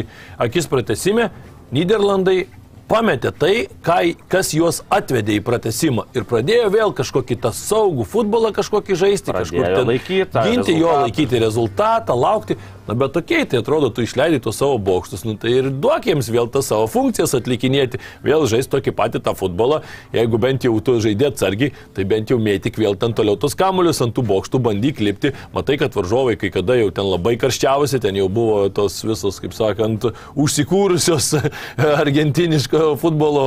akis 0.46 0.70
pratesime? 0.70 1.32
Niderlandai 1.74 2.44
pametė 2.92 3.30
tai, 3.32 3.52
ką, 3.84 3.96
kas 4.28 4.50
juos 4.52 4.82
atvedė 4.92 5.38
į 5.38 5.42
pratesimą 5.46 6.04
ir 6.12 6.26
pradėjo 6.28 6.68
vėl 6.74 6.92
kažkokį 6.96 7.38
tą 7.40 7.52
saugų 7.56 8.04
futbolą 8.04 8.50
kažkokį 8.52 8.98
žaisti, 9.00 9.32
Pradėjo 9.32 9.62
kažkur 9.62 9.76
ten 9.78 9.88
laikyt 9.88 10.32
tą 10.34 10.42
ginti 10.44 10.74
jo, 10.76 10.90
rezultatą. 10.90 11.06
laikyti 11.06 11.40
rezultatą, 11.40 12.16
laukti. 12.18 12.58
Na 12.88 12.94
bet 12.98 13.12
tokiai, 13.14 13.46
tai 13.46 13.60
atrodo, 13.62 13.92
tu 13.94 14.02
išleidai 14.02 14.40
tuos 14.42 14.56
savo 14.58 14.74
bokštus, 14.82 15.22
nu 15.22 15.36
tai 15.38 15.52
ir 15.60 15.68
duok 15.70 16.08
jiems 16.08 16.26
vėl 16.34 16.48
tas 16.50 16.66
savo 16.66 16.88
funkcijas 16.90 17.36
atlikinėti, 17.38 18.00
vėl 18.26 18.42
žaisti 18.50 18.72
tokį 18.72 18.94
patį 18.98 19.20
tą 19.22 19.36
futbolą, 19.38 19.84
jeigu 20.10 20.40
bent 20.42 20.66
jau 20.66 20.74
tu 20.82 20.96
žaidė 21.04 21.28
atsargiai, 21.30 21.70
tai 21.94 22.06
bent 22.10 22.32
jau 22.32 22.40
mėtik 22.42 22.80
vėl 22.82 22.98
ten 22.98 23.14
toliau 23.14 23.38
tus 23.38 23.54
kamuolius 23.58 24.02
ant 24.02 24.14
tų 24.16 24.24
bokštų, 24.26 24.58
bandyk 24.66 24.98
lipti, 24.98 25.30
matai, 25.54 25.76
kad 25.78 25.94
varžovai 25.94 26.34
kai 26.40 26.50
kada 26.54 26.74
jau 26.80 26.88
ten 26.90 27.06
labai 27.06 27.36
karščiausi, 27.38 28.00
ten 28.02 28.18
jau 28.18 28.26
buvo 28.26 28.66
tos 28.74 28.98
visos, 29.06 29.38
kaip 29.44 29.54
sakant, 29.54 30.08
užsikūrusios 30.34 31.30
argentiniško 32.02 32.96
futbolo 32.98 33.46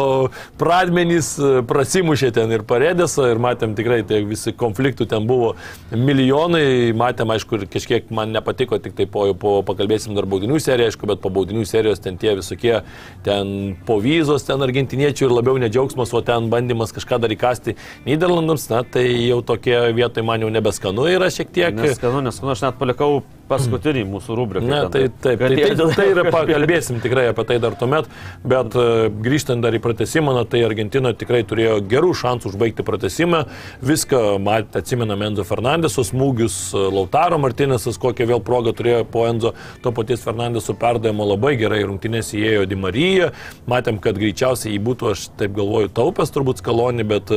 pradmenys, 0.62 1.34
prasimušė 1.68 2.32
ten 2.40 2.56
ir 2.56 2.64
paredėsą 2.72 3.28
ir 3.34 3.44
matėm 3.44 3.76
tikrai, 3.76 4.00
tai 4.08 4.24
visi 4.24 4.56
konfliktų 4.56 5.12
ten 5.12 5.28
buvo 5.28 5.58
milijonai, 5.92 6.96
matėm, 6.96 7.36
aišku, 7.36 7.60
ir 7.60 7.70
kažkiek 7.76 8.08
man 8.16 8.32
nepatiko, 8.32 8.80
tik 8.80 8.96
tai 8.96 9.12
po, 9.12 9.26
po 9.40 9.60
pakalbėsim 9.68 10.16
dar 10.18 10.28
baudinių 10.30 10.60
seriją, 10.64 10.92
aišku, 10.92 11.10
bet 11.10 11.22
po 11.24 11.32
baudinių 11.34 11.66
serijos 11.68 12.02
ten 12.04 12.20
tie 12.22 12.36
visokie, 12.38 12.80
ten 13.26 13.76
po 13.88 14.00
vizos, 14.04 14.46
ten 14.48 14.62
argentiniečių 14.66 15.28
ir 15.28 15.38
labiau 15.38 15.60
nedžiaugsmas, 15.62 16.14
o 16.16 16.24
ten 16.26 16.50
bandymas 16.54 16.96
kažką 16.96 17.20
dar 17.24 17.34
įkasti 17.36 17.78
Niderlandams, 18.08 18.70
na 18.72 18.84
tai 18.84 19.08
jau 19.28 19.42
tokie 19.46 19.78
vietai 19.98 20.26
man 20.26 20.46
jau 20.46 20.52
nebeskanu 20.54 21.10
yra 21.12 21.32
šiek 21.34 21.52
tiek. 21.56 21.76
Neskanu, 21.76 22.24
neskanu, 22.26 22.56
aš 22.56 22.68
net 22.68 22.80
palikau 22.82 23.24
paskutinį 23.50 24.06
mūsų 24.10 24.38
rubriką. 24.40 24.68
Na, 24.70 24.82
tai 24.92 25.06
taip, 25.10 25.42
tai, 25.42 25.58
tai, 25.58 25.88
tai 25.98 26.08
yra, 26.12 26.26
pakalbėsim 26.34 27.00
tikrai 27.04 27.28
apie 27.32 27.46
tai 27.50 27.58
dar 27.64 27.76
tuomet, 27.80 28.10
bet 28.48 28.78
uh, 28.80 29.08
grįžtant 29.26 29.64
dar 29.66 29.76
į 29.76 29.82
pratesimą, 29.84 30.34
na, 30.38 30.46
tai 30.50 30.64
Argentina 30.66 31.14
tikrai 31.14 31.44
turėjo 31.48 31.78
gerų 31.92 32.14
šansų 32.18 32.52
užbaigti 32.52 32.86
pratesimą, 32.88 33.44
viską, 33.86 34.22
mat, 34.44 34.74
atsimename 34.80 35.30
Enzo 35.30 35.46
Fernandeso 35.48 36.04
smūgius, 36.06 36.58
e, 36.76 36.84
Lautaro 36.94 37.38
Martinėsas, 37.42 38.00
kokią 38.02 38.28
vėl 38.30 38.42
progą 38.46 38.74
turėjo 38.78 39.04
po 39.10 39.26
Enzo, 39.30 39.54
to 39.84 39.94
paties 39.96 40.24
Fernandeso 40.26 40.76
perdavimo 40.78 41.28
labai 41.28 41.56
gerai 41.60 41.84
rungtynės 41.86 42.34
įėjo 42.38 42.66
Di 42.70 42.78
Marija, 42.80 43.32
matėm, 43.70 44.00
kad 44.04 44.18
greičiausiai 44.22 44.76
jį 44.76 44.82
būtų, 44.90 45.12
aš 45.14 45.28
taip 45.40 45.56
galvoju, 45.58 45.92
taupęs 45.96 46.34
turbūt 46.36 46.62
skalonį, 46.62 47.08
bet, 47.10 47.34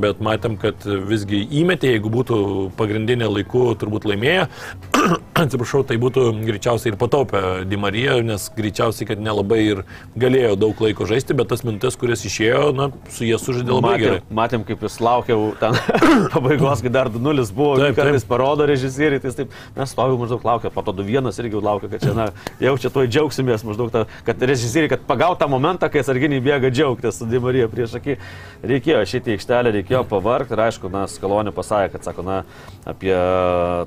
bet 0.00 0.22
matėm, 0.24 0.58
kad 0.60 0.86
visgi 1.08 1.42
įmetė, 1.62 1.94
jeigu 1.96 2.12
būtų 2.14 2.38
pagrindinė 2.78 3.30
laiku, 3.30 3.66
turbūt 3.78 4.08
laimėję. 4.10 4.48
atsiprašau, 5.46 5.82
tai 5.86 5.96
būtų 6.00 6.26
greičiausiai 6.44 6.92
ir 6.92 6.98
pataupę 7.00 7.40
Di 7.68 7.78
Marija, 7.80 8.18
nes 8.24 8.46
greičiausiai, 8.56 9.06
kad 9.08 9.20
nelabai 9.22 9.60
ir 9.62 9.82
galėjo 10.18 10.54
daug 10.60 10.80
laiko 10.84 11.06
žaisti, 11.08 11.36
bet 11.36 11.50
tas 11.52 11.64
minutės, 11.66 11.96
kurias 12.00 12.24
išėjo, 12.26 12.72
na, 12.76 12.88
su 13.14 13.26
jie 13.28 13.38
sužaidė 13.40 13.74
labai 13.76 13.92
matėm, 13.94 14.04
gerai. 14.04 14.22
matėm, 14.40 14.64
kaip 14.68 14.84
jis 14.86 14.98
laukiau 15.04 15.50
ten 15.60 15.76
pabaigos, 16.34 16.82
kai 16.84 16.92
dar 16.94 17.10
2-0 17.12 17.46
buvo, 17.54 17.76
Taip, 17.82 17.96
kartais 17.98 18.24
taip. 18.24 18.30
parodo 18.32 18.66
režisieriai, 18.68 19.22
tai 19.22 19.34
taip, 19.40 19.54
mes 19.76 19.94
stovim 19.94 20.20
maždaug 20.24 20.46
laukia, 20.48 20.72
po 20.74 20.84
to 20.86 20.96
2-1 21.00 21.30
irgi 21.44 21.62
laukia, 21.68 21.92
kad 21.92 22.04
čia, 22.06 22.14
na, 22.16 22.28
jau 22.62 22.74
čia 22.80 22.92
tuoj 22.94 23.10
džiaugsimės, 23.10 23.66
maždaug, 23.68 23.92
ta, 23.94 24.04
kad 24.26 24.42
režisieriai, 24.42 24.92
kad 24.94 25.04
pagaut 25.08 25.38
tą 25.42 25.50
momentą, 25.52 25.90
kai 25.92 26.04
sarginiai 26.06 26.42
bėga 26.44 26.72
džiaugtis 26.72 27.20
su 27.20 27.28
Dimarija 27.28 27.68
prieš 27.72 27.98
akį, 28.00 28.18
reikėjo 28.64 29.02
šitį 29.14 29.36
aikštelę, 29.36 29.74
reikėjo 29.78 30.04
pavargti 30.08 30.56
ir 30.56 30.64
aišku, 30.68 30.90
na, 30.92 31.04
Skalonė 31.10 31.52
pasakė, 31.54 31.92
kad, 31.94 32.06
sako, 32.08 32.24
na, 32.26 32.40
apie 32.88 33.12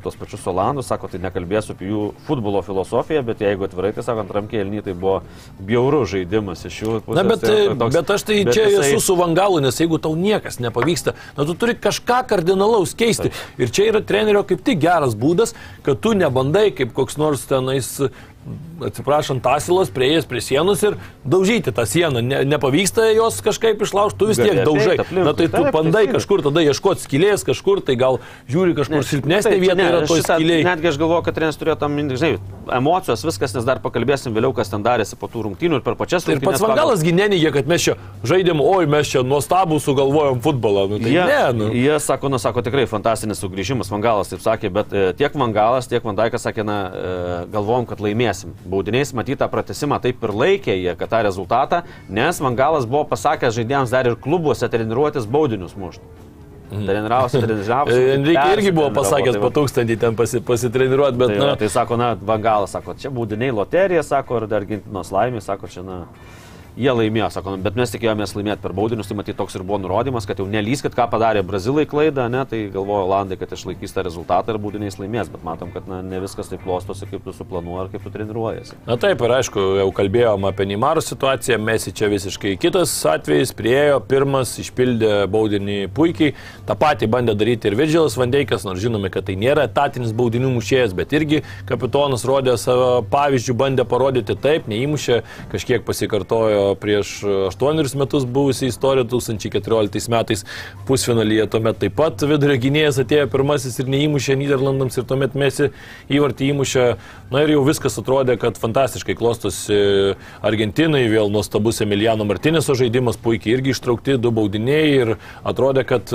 tuos 0.03 0.18
pačius 0.20 0.45
Olandus, 0.51 0.88
sako, 0.89 1.10
tai 1.12 1.20
nekalbėkime 1.24 1.46
kalbėsiu 1.47 1.73
apie 1.75 1.87
jų 1.87 2.01
futbolo 2.27 2.61
filosofiją, 2.65 3.23
bet 3.25 3.41
jeigu 3.41 3.65
atvirai, 3.67 3.93
tai 3.95 4.03
sako, 4.03 4.25
antram 4.25 4.47
kėlinį 4.51 4.83
tai 4.85 4.93
buvo 4.93 5.21
bjaurų 5.63 6.03
žaidimas 6.11 6.65
iš 6.67 6.81
jų 6.83 6.99
pusės. 7.05 7.17
Na, 7.17 7.23
bet, 7.27 7.41
tai 7.41 7.57
toks, 7.71 7.95
bet 7.95 8.13
aš 8.15 8.25
tai 8.27 8.39
bet 8.43 8.57
čia 8.57 8.67
jisai... 8.67 8.91
esu 8.91 9.03
su 9.05 9.15
Vangalu, 9.17 9.61
nes 9.63 9.79
jeigu 9.79 9.99
tau 10.03 10.15
niekas 10.19 10.59
nepavyksta, 10.63 11.15
na, 11.37 11.47
tu 11.47 11.55
turi 11.55 11.77
kažką 11.79 12.21
kardinalaus 12.27 12.95
keisti. 12.97 13.31
Taip. 13.31 13.61
Ir 13.63 13.73
čia 13.73 13.89
yra 13.93 14.03
trenerio 14.03 14.43
kaip 14.47 14.63
tik 14.67 14.81
geras 14.83 15.15
būdas, 15.17 15.55
kad 15.87 16.01
tu 16.03 16.13
nebandai 16.17 16.69
kaip 16.75 16.93
koks 16.97 17.19
nors 17.21 17.47
tenais 17.47 17.95
atsiprašant, 18.87 19.45
asilas 19.49 19.89
prieėjęs 19.93 20.27
prie 20.29 20.41
sienos 20.43 20.83
ir 20.85 20.97
daužyti 21.25 21.73
tą 21.75 21.85
sieną. 21.89 22.21
Ne, 22.25 22.43
nepavyksta 22.47 23.09
jos 23.15 23.39
kažkaip 23.45 23.81
išlaužti, 23.83 24.19
tu 24.19 24.29
vis 24.29 24.41
tiek 24.41 24.61
daužai. 24.63 24.99
Na 25.11 25.33
tai 25.37 25.49
tu 25.51 25.63
bandai 25.73 26.05
kažkur 26.11 26.43
tada 26.45 26.63
ieškoti 26.65 27.05
skilės, 27.05 27.45
kažkur 27.47 27.81
tai 27.85 27.97
gal 27.99 28.21
žiūri 28.49 28.77
kažkur 28.77 29.01
ne, 29.01 29.07
silpnesnė 29.07 29.55
tai, 29.55 29.63
vieta 29.63 29.89
yra 29.89 30.03
to 30.05 30.19
skilė. 30.21 30.61
Netgi 30.67 30.91
aš 30.91 31.01
galvoju, 31.01 31.25
kad 31.27 31.37
treneris 31.37 31.59
turėjo 31.59 31.77
tam, 31.81 31.97
žinai, 32.13 32.37
emocijos, 32.77 33.23
viskas, 33.25 33.55
nes 33.55 33.65
dar 33.67 33.81
pakalbėsim 33.83 34.35
vėliau, 34.35 34.53
kas 34.55 34.71
ten 34.71 34.83
darėsi 34.85 35.17
po 35.19 35.29
tų 35.31 35.45
rungtynių 35.47 35.79
ir 35.79 35.85
per 35.85 35.97
pačias 35.99 36.27
rungtynes. 36.27 36.43
Ir 36.43 36.47
pats 36.47 36.63
Vangalas 36.63 37.03
gynenygė, 37.05 37.51
kad 37.55 37.69
mes 37.69 37.85
čia 37.85 37.97
žaidėm, 38.27 38.61
oi, 38.63 38.87
mes 38.89 39.09
čia 39.11 39.23
nuostabų 39.25 39.79
sugalvojom 39.83 40.41
futbolą. 40.45 40.87
Nu, 40.91 40.99
tai 41.01 41.13
jie, 41.13 41.23
ne, 41.29 41.41
nu. 41.57 41.69
jie 41.75 41.97
sako, 42.03 42.31
nu, 42.33 42.41
sako, 42.41 42.63
tikrai 42.65 42.87
fantastinis 42.89 43.41
sugrįžimas, 43.43 43.91
Vangalas 43.93 44.31
taip 44.31 44.43
sakė, 44.43 44.71
bet 44.73 44.93
e, 44.93 45.07
tiek 45.17 45.35
Vangalas, 45.37 45.89
tiek 45.89 46.05
Vandaikas 46.05 46.45
sakė, 46.47 46.65
na, 46.67 46.77
e, 46.87 47.15
galvojom, 47.53 47.87
kad 47.89 48.03
laimėsim 48.38 48.53
baudiniais 48.69 49.13
matytą 49.13 49.47
pratesimą 49.49 49.99
taip 50.01 50.23
ir 50.23 50.33
laikė 50.33 50.75
jie, 50.75 50.95
kad 50.97 51.09
tą 51.09 51.23
rezultatą, 51.23 51.83
nes 52.09 52.39
Vangalas 52.39 52.85
buvo 52.85 53.05
pasakęs 53.05 53.55
žaidėjams 53.55 53.91
dar 53.91 54.07
ir 54.07 54.15
klubuose 54.15 54.67
treniruotis 54.69 55.25
baudinius 55.25 55.75
mušti. 55.75 56.03
Mhm. 56.71 56.85
Treniravosi, 56.85 57.39
treniravosi. 57.39 57.99
Enrique 58.17 58.47
irgi 58.53 58.71
buvo 58.71 58.91
pasakęs 58.91 59.38
tai 59.38 59.41
po 59.41 59.49
tūkstantį 59.49 59.97
ten 59.99 60.15
pasi, 60.15 60.41
pasitreniruoti, 60.41 61.17
bet... 61.17 61.31
Tai, 61.31 61.39
na, 61.39 61.55
tai 61.55 61.69
sako, 61.69 61.97
na, 61.97 62.15
Vangalas 62.19 62.75
sako, 62.75 62.97
čia 62.99 63.09
baudiniai 63.09 63.55
loterija, 63.55 64.03
sako, 64.03 64.41
ir 64.41 64.57
Argentinos 64.59 65.13
laimė, 65.15 65.41
sako, 65.41 65.71
čia, 65.71 65.85
na 65.88 66.01
jie 66.78 66.93
laimėjo, 66.93 67.30
sako, 67.34 67.55
bet 67.61 67.78
mes 67.78 67.91
tikėjomės 67.93 68.36
laimėti 68.38 68.61
per 68.61 68.73
baudinius, 68.78 69.09
tai 69.09 69.17
matyt 69.17 69.38
toks 69.39 69.55
ir 69.57 69.63
buvo 69.65 69.80
nurodymas, 69.82 70.28
kad 70.30 70.39
jau 70.41 70.45
nelyskit, 70.49 70.93
ką 70.95 71.07
padarė 71.09 71.41
Brazilai 71.45 71.88
klaidą, 71.89 72.28
ne, 72.32 72.43
tai 72.49 72.63
galvojo 72.73 73.07
Olandai, 73.07 73.38
kad 73.39 73.53
išlaikys 73.55 73.95
tą 73.95 74.03
rezultatą 74.05 74.53
ir 74.53 74.59
baudiniais 74.61 74.99
laimės, 75.01 75.32
bet 75.34 75.45
matom, 75.45 75.71
kad 75.73 75.88
na, 75.89 76.03
ne 76.05 76.21
viskas 76.21 76.51
taip 76.51 76.61
klostosi, 76.65 77.07
kaip 77.09 77.25
tu 77.25 77.34
suplanuoji 77.34 77.84
ar 77.84 77.91
kaip 77.93 78.05
tu 78.05 78.13
treniruojasi. 78.13 78.78
Na 78.88 78.97
taip, 79.01 79.23
ir 79.25 79.36
aišku, 79.39 79.63
jau 79.82 79.88
kalbėjom 79.97 80.47
apie 80.49 80.67
Neymaro 80.69 81.03
situaciją, 81.03 81.57
Mesi 81.67 81.91
čia 81.97 82.11
visiškai 82.11 82.53
kitas 82.61 82.93
atvejis, 83.09 83.51
priejo, 83.57 83.97
pirmas 84.07 84.53
išpildė 84.61 85.25
baudinį 85.34 85.80
puikiai, 85.97 86.36
tą 86.67 86.78
patį 86.80 87.09
bandė 87.11 87.36
daryti 87.38 87.71
ir 87.71 87.78
Vidžilas 87.80 88.17
Vandeikas, 88.19 88.67
nors 88.67 88.84
žinome, 88.84 89.09
kad 89.13 89.25
tai 89.28 89.38
nėra 89.39 89.65
etatinis 89.67 90.13
baudinių 90.17 90.53
mušėjas, 90.53 90.93
bet 90.97 91.15
irgi 91.17 91.41
kapitonas 91.67 92.25
rodė 92.28 92.55
savo 92.61 93.01
pavyzdžių, 93.11 93.57
bandė 93.57 93.88
parodyti 93.89 94.38
taip, 94.39 94.69
neįmušė, 94.71 95.21
kažkiek 95.51 95.86
pasikartojo 95.88 96.66
prieš 96.82 97.22
8 97.51 97.95
metus 97.99 98.26
buvusi 98.26 98.68
istorija 98.68 99.05
2014 99.07 100.09
metais 100.11 100.45
pusfinalyje. 100.88 101.47
Tuomet 101.53 101.80
taip 101.84 101.95
pat 101.99 102.26
vidurio 102.28 102.57
gynėjas 102.61 103.01
atėjo 103.03 103.28
pirmasis 103.32 103.80
ir 103.80 103.91
neįmušė 103.93 104.38
Niderlandams 104.41 104.97
ir 104.97 105.07
tuomet 105.07 105.38
mesi 105.38 105.70
įvartį 106.09 106.51
įmušė. 106.53 106.88
Na 107.32 107.43
ir 107.43 107.51
jau 107.51 107.63
viskas 107.68 107.97
atrodė, 107.99 108.38
kad 108.39 108.55
fantastiškai 108.59 109.18
klostosi 109.20 109.78
Argentinai, 110.45 111.03
vėl 111.11 111.28
nuostabus 111.32 111.82
Emiliano 111.84 112.24
Martinėso 112.28 112.76
žaidimas, 112.80 113.20
puikiai 113.20 113.57
irgi 113.57 113.74
ištraukti 113.76 114.15
du 114.22 114.32
baudiniai 114.32 114.93
ir 114.95 115.13
atrodė, 115.47 115.84
kad 115.88 116.13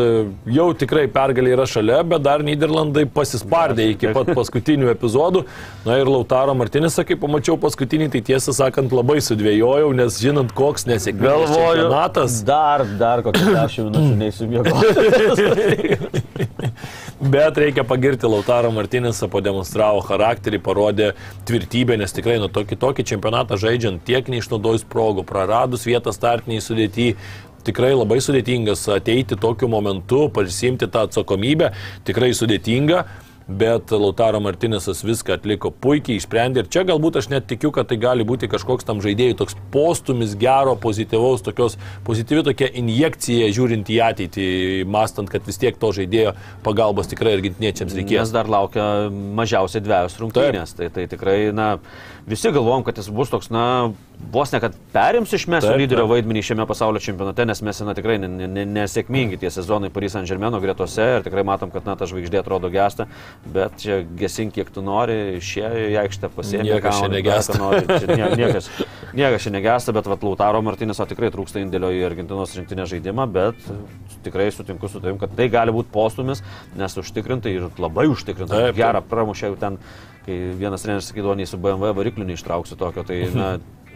jau 0.49 0.69
tikrai 0.79 1.05
pergalė 1.13 1.53
yra 1.53 1.67
šalia, 1.69 2.01
bet 2.09 2.25
dar 2.25 2.45
Niderlandai 2.47 3.05
pasispardė 3.13 3.91
iki 3.93 4.15
pat 4.17 4.33
paskutinių 4.33 4.89
epizodų. 4.95 5.45
Na 5.85 5.99
ir 6.01 6.09
Lautaro 6.09 6.57
Martinėsą, 6.57 7.05
kai 7.05 7.19
pamačiau 7.21 7.59
paskutinį, 7.61 8.09
tai 8.15 8.25
tiesą 8.33 8.57
sakant 8.57 8.95
labai 8.97 9.21
sudvėjojau, 9.21 9.93
nes 9.99 10.17
žinant, 10.23 10.42
žinant, 10.43 10.55
koks 10.55 10.87
nesėkmingas 10.87 11.51
čempionatas. 11.53 12.43
Dar, 12.45 12.85
dar 12.99 13.23
kokią 13.23 13.55
10 13.55 13.91
minučių 13.91 14.17
neįsimiegau. 14.21 14.75
Bet 17.33 17.59
reikia 17.59 17.85
pagirti 17.87 18.27
Lautaro 18.27 18.73
Martinėsą, 18.75 19.29
pademonstravo 19.31 20.03
charakterį, 20.03 20.59
parodė 20.59 21.13
tvirtybę, 21.47 21.97
nes 21.97 22.13
tikrai 22.13 22.39
nuo 22.43 22.49
tokį, 22.51 22.77
tokį 22.83 23.05
čempionatą 23.13 23.57
žaidžiant 23.61 24.03
tiek 24.05 24.27
neišnaudojus 24.29 24.85
progų, 24.91 25.25
praradus 25.25 25.87
vietą 25.87 26.13
startiniai 26.13 26.61
sudėti, 26.61 27.15
tikrai 27.63 27.93
labai 27.95 28.19
sudėtingas 28.19 28.89
ateiti 28.91 29.39
tokiu 29.39 29.69
momentu, 29.71 30.29
prisimti 30.35 30.89
tą 30.91 31.07
atsakomybę, 31.07 31.71
tikrai 32.09 32.33
sudėtinga 32.35 33.05
bet 33.49 33.93
Lautaro 33.95 34.41
Martinėsas 34.43 35.03
viską 35.07 35.37
atliko 35.39 35.73
puikiai, 35.73 36.19
išsprendė 36.21 36.63
ir 36.63 36.71
čia 36.73 36.85
galbūt 36.89 37.19
aš 37.21 37.29
net 37.33 37.49
tikiu, 37.51 37.73
kad 37.75 37.91
tai 37.91 37.99
gali 38.03 38.27
būti 38.27 38.51
kažkoks 38.53 38.87
tam 38.89 39.03
žaidėjui 39.05 39.39
toks 39.41 39.57
postumis 39.75 40.37
gero, 40.39 40.75
pozityvaus, 40.81 41.45
tokios 41.47 41.79
pozityvi 42.07 42.47
tokia 42.51 42.71
injekcija 42.83 43.51
žiūrint 43.55 43.91
į 43.93 43.99
ateitį, 44.09 44.47
mastant, 44.91 45.31
kad 45.33 45.47
vis 45.49 45.61
tiek 45.63 45.79
to 45.79 45.93
žaidėjo 45.97 46.37
pagalbos 46.67 47.11
tikrai 47.11 47.37
argentiniečiams 47.39 47.97
reikės. 47.99 48.23
Nes 48.23 48.35
dar 48.35 48.51
laukia 48.51 48.85
mažiausiai 49.11 49.83
dviejos 49.83 50.19
rungtynės, 50.21 50.77
tai, 50.79 50.91
tai 50.95 51.09
tikrai, 51.11 51.39
na, 51.57 51.75
visi 52.29 52.53
galvom, 52.55 52.85
kad 52.87 53.01
jis 53.01 53.11
bus 53.13 53.33
toks, 53.33 53.51
na, 53.53 53.93
vos 54.31 54.53
ne 54.53 54.61
kad 54.61 54.75
perims 54.93 55.33
iš 55.33 55.47
mesio 55.51 55.73
lyderio 55.77 56.05
vaidmenį 56.11 56.43
šiame 56.47 56.67
pasaulio 56.69 57.01
čempionate, 57.03 57.45
nes 57.49 57.63
mes 57.65 57.81
na, 57.83 57.95
tikrai 57.97 58.19
nesėkmingi 58.21 59.39
tie 59.41 59.51
sezonai 59.51 59.91
Paris 59.93 60.15
Saint 60.17 60.29
Germain 60.29 60.55
gretose 60.63 61.05
ir 61.17 61.27
tikrai 61.27 61.45
matom, 61.47 61.73
kad 61.75 61.87
na, 61.89 61.97
ta 61.99 62.07
žvaigždė 62.09 62.43
atrodo 62.43 62.71
gesta, 62.73 63.09
bet 63.55 63.81
čia 63.83 64.03
gesink 64.19 64.55
kiek 64.59 64.71
tu 64.73 64.85
nori, 64.85 65.39
išėjo 65.41 65.89
į 65.91 65.97
aikštę 66.05 66.31
pasiemė. 66.37 66.69
Niekas 66.69 67.01
čia 67.03 67.11
negesta. 67.13 67.59
Nori, 67.59 67.83
čia 67.89 68.13
nie, 68.13 68.29
niekas, 68.43 68.71
niekas 69.17 69.49
čia 69.49 69.55
negesta, 69.57 69.97
bet 69.97 70.09
vat, 70.13 70.23
Lautaro 70.23 70.63
Martineso 70.65 71.07
tikrai 71.09 71.33
trūksta 71.35 71.63
indėlio 71.65 71.91
į 71.97 72.07
Argentinos 72.13 72.55
rinktinę 72.59 72.87
žaidimą, 72.91 73.27
bet 73.33 73.69
tikrai 74.23 74.53
sutinku 74.55 74.89
su 74.89 75.03
tavim, 75.03 75.19
kad 75.21 75.35
tai 75.37 75.49
gali 75.53 75.75
būti 75.75 75.91
postumis, 75.93 76.45
nes 76.79 76.97
užtikrintai 77.03 77.57
ir 77.59 77.69
labai 77.83 78.07
užtikrintai 78.13 78.69
gerą 78.77 79.03
pramušė 79.11 79.51
jau 79.51 79.59
ten 79.59 79.83
kai 80.23 80.37
vienas 80.59 80.85
treneris 80.85 81.09
sakydavo, 81.11 81.35
nei 81.39 81.49
su 81.51 81.59
BMW 81.59 81.91
varikliu 81.99 82.27
neištrauksiu 82.29 82.79
tokio, 82.79 83.03
tai 83.07 83.25
na, 83.35 83.49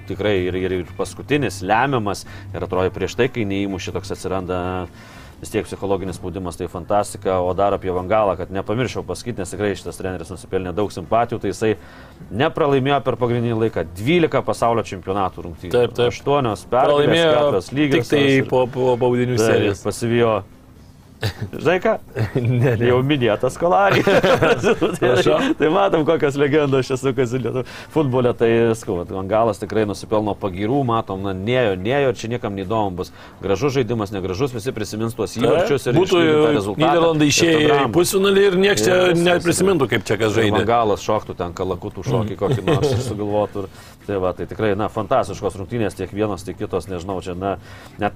tikrai 0.09 0.39
ir, 0.47 0.57
ir, 0.59 0.79
ir 0.83 0.97
paskutinis 0.99 1.63
lemiamas 1.67 2.25
ir 2.55 2.65
atrodo 2.65 2.93
prieš 2.95 3.19
tai, 3.19 3.31
kai 3.33 3.47
neįmušė 3.49 3.95
toks 3.97 4.15
atsiranda 4.17 4.59
vis 5.41 5.53
tiek 5.53 5.67
psichologinis 5.67 6.17
spaudimas, 6.17 6.57
tai 6.57 6.69
fantastika, 6.73 7.39
o 7.45 7.53
dar 7.55 7.75
apie 7.77 7.93
Vangalą, 7.93 8.39
kad 8.39 8.53
nepamiršau 8.53 9.05
pasakyti, 9.05 9.43
nes 9.43 9.53
tikrai 9.53 9.75
šitas 9.77 10.01
treneris 10.01 10.33
nusipelnė 10.33 10.73
daug 10.77 10.93
simpatijų, 10.95 11.43
tai 11.43 11.53
jisai 11.53 11.73
nepralaimėjo 12.33 13.03
per 13.05 13.19
pagrindinį 13.21 13.59
laiką 13.67 13.85
12 13.99 14.43
pasaulio 14.47 14.87
čempionatų 14.89 15.45
rungtynių. 15.49 15.75
Taip, 15.77 15.97
taip. 15.99 16.17
8 16.17 16.65
pergalės, 16.73 17.69
4 17.69 17.77
lygios. 17.77 18.09
Tik 18.09 18.13
tai 18.15 18.27
po, 18.49 18.65
po 18.73 18.95
baudinių 19.01 19.37
serijos. 19.43 19.85
Pasivijo 19.85 20.39
Žinai 21.53 21.81
ką? 21.81 21.93
Ne, 22.37 22.75
ne. 22.77 22.89
Jau 22.91 22.99
minėtas 23.07 23.57
kolarį. 23.61 24.03
tai 25.59 25.71
matom, 25.73 26.05
kokios 26.09 26.37
legendos 26.37 26.91
čia 26.91 26.99
sukasi 27.01 27.41
lietu 27.41 27.65
futbole. 27.95 28.35
Tai 28.37 28.51
skau, 28.77 28.99
Angalas 29.17 29.61
tikrai 29.63 29.87
nusipelno 29.89 30.37
pagirų, 30.37 30.83
matom, 30.89 31.25
na, 31.25 31.33
nejo, 31.33 31.73
nejo, 31.81 32.13
čia 32.19 32.31
niekam 32.35 32.57
neįdomu 32.59 33.01
bus. 33.01 33.13
Gražus 33.41 33.79
žaidimas, 33.79 34.13
negražus, 34.13 34.53
visi 34.57 34.75
prisimins 34.77 35.17
tuos 35.17 35.39
įvarčius 35.41 35.89
ir 35.89 35.97
būtų. 35.97 36.23
Niderlandai 36.77 37.31
išėjo 37.33 37.81
į 37.87 37.91
pusfinalį 37.97 38.47
ir 38.51 38.61
niekas 38.67 38.85
čia 38.85 39.01
neprisimintų, 39.17 39.91
kaip 39.97 40.07
čia 40.09 40.21
kas 40.21 40.37
žaidė. 40.37 40.63
Angalas 40.67 41.05
šoktų 41.07 41.39
ten 41.41 41.57
kalakutų 41.57 42.05
šokį 42.07 42.41
kokį 42.45 42.69
nors 42.69 42.97
sugalvotų. 43.09 43.69
Tai 44.07 44.23
va, 44.23 44.31
tai 44.39 44.47
tikrai, 44.47 44.77
na, 44.79 44.87
fantastiškos 44.93 45.57
rungtynės 45.59 45.97
tiek 45.99 46.13
vienos, 46.15 46.45
tiek 46.47 46.55
kitos, 46.61 46.87
nežinau, 46.87 47.19
čia, 47.25 47.35
na, 47.35 47.57
net 47.99 48.15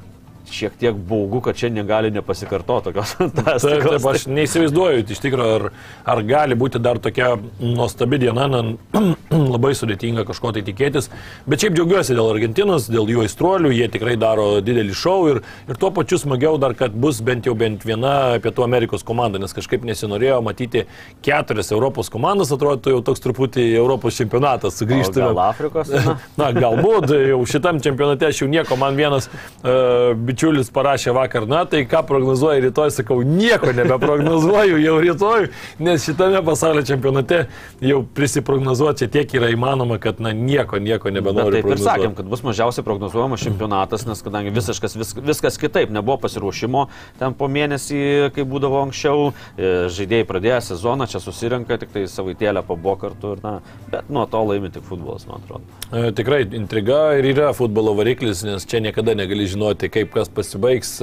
šiek 0.50 0.76
tiek 0.80 0.96
baugu, 1.08 1.40
kad 1.44 1.56
šiandien 1.56 1.86
gali 1.86 2.10
nepasikartoti 2.14 2.90
tokios 2.90 3.14
fantastikos. 3.18 3.64
Taip, 3.64 3.86
taip, 3.94 4.08
aš 4.10 4.26
neįsivaizduoju, 4.30 5.04
iš 5.10 5.22
tikrųjų, 5.24 5.56
ar, 5.58 5.66
ar 6.14 6.22
gali 6.26 6.58
būti 6.58 6.80
dar 6.82 7.00
tokia 7.02 7.32
nuostabi 7.60 8.20
diena, 8.22 8.46
na, 8.50 8.62
labai 9.54 9.72
sudėtinga 9.78 10.24
kažko 10.28 10.52
tai 10.56 10.64
tikėtis. 10.66 11.10
Bet 11.48 11.62
šiaip 11.62 11.76
džiaugiuosi 11.76 12.16
dėl 12.16 12.30
Argentinos, 12.34 12.88
dėl 12.90 13.10
jų 13.10 13.24
aistruolių, 13.26 13.72
jie 13.76 13.88
tikrai 13.92 14.16
daro 14.20 14.48
didelį 14.64 14.96
šou 14.96 15.18
ir, 15.32 15.42
ir 15.70 15.80
tuo 15.80 15.92
pačiu 15.94 16.18
smagiau 16.20 16.58
dar, 16.60 16.74
kad 16.78 16.94
bus 16.94 17.22
bent 17.24 17.48
jau 17.48 17.54
bent 17.58 17.86
viena 17.86 18.40
Pietų 18.42 18.66
Amerikos 18.66 19.06
komanda, 19.06 19.40
nes 19.42 19.54
kažkaip 19.56 19.84
nesinorėjo 19.86 20.40
matyti 20.44 20.86
keturias 21.24 21.72
Europos 21.74 22.10
komandas, 22.12 22.52
atrodo 22.54 22.94
jau 22.94 23.02
toks 23.06 23.22
truputį 23.24 23.66
Europos 23.78 24.18
čempionatas 24.18 24.78
sugrįžtų. 24.80 25.22
Gal 25.30 25.42
Afrikos? 25.46 25.92
Na, 25.94 26.16
na 26.40 26.50
galbūt 26.56 27.14
jau 27.30 27.40
šitam 27.48 27.80
čempionate 27.84 28.28
aš 28.28 28.42
jau 28.42 28.50
nieko, 28.50 28.78
man 28.80 28.98
vienas 28.98 29.30
uh, 29.30 30.12
bičiulis 30.40 30.70
parašė 30.72 31.12
vakar, 31.12 31.44
na 31.48 31.64
tai 31.68 31.82
ką 31.84 32.00
prognozuoju 32.08 32.62
rytoj, 32.64 32.90
sakau, 32.94 33.20
nieko 33.26 33.74
nebeprognozuoju 33.76 34.78
jau 34.80 34.94
rytoj, 35.02 35.48
nes 35.78 36.04
šitame 36.06 36.40
pasaulio 36.44 36.82
čempionate 36.86 37.42
jau 37.84 38.00
prisiprognozuoti 38.16 39.08
tiek 39.12 39.34
yra 39.36 39.50
įmanoma, 39.52 39.98
kad 40.00 40.20
na 40.20 40.32
nieko, 40.32 40.80
nieko 40.80 41.10
Bet 41.10 41.18
nebenoriu. 41.18 41.58
taip 41.58 41.68
ir 41.74 41.82
sakėm, 41.82 42.14
kad 42.16 42.30
bus 42.30 42.44
mažiausiai 42.46 42.84
prognozuojamas 42.86 43.44
čempionatas, 43.44 44.06
nes 44.08 44.22
kadangi 44.24 44.52
visiškas, 44.54 44.96
vis, 44.96 45.12
viskas 45.18 45.60
kitaip, 45.60 45.92
nebuvo 45.92 46.16
pasiruošimo 46.24 46.86
ten 47.20 47.36
po 47.36 47.50
mėnesį, 47.52 48.32
kai 48.32 48.46
būdavo 48.48 48.80
anksčiau, 48.86 49.34
e, 49.58 49.74
žaidėjai 49.92 50.28
pradėjo 50.30 50.62
sezoną, 50.70 51.08
čia 51.10 51.20
susirenka 51.20 51.76
tik 51.84 51.92
tai 51.92 52.06
savaitėlę 52.08 52.64
pabo 52.64 52.96
kartu, 52.96 53.34
ir, 53.36 53.44
na, 53.44 53.58
bet 53.92 54.08
nuo 54.08 54.24
to 54.30 54.40
laimi 54.48 54.72
tik 54.72 54.88
futbolas, 54.88 55.28
man 55.28 55.44
atrodo. 55.44 55.68
E, 55.92 56.08
Tikrai 56.16 56.42
intriga 56.56 57.02
ir 57.18 57.28
yra 57.34 57.52
futbolo 57.56 57.92
variklis, 57.98 58.40
nes 58.46 58.64
čia 58.68 58.80
niekada 58.80 59.14
negali 59.18 59.44
žinoti, 59.50 59.90
kaip 59.92 60.16
kas 60.20 60.32
pasibaigs. 60.32 60.98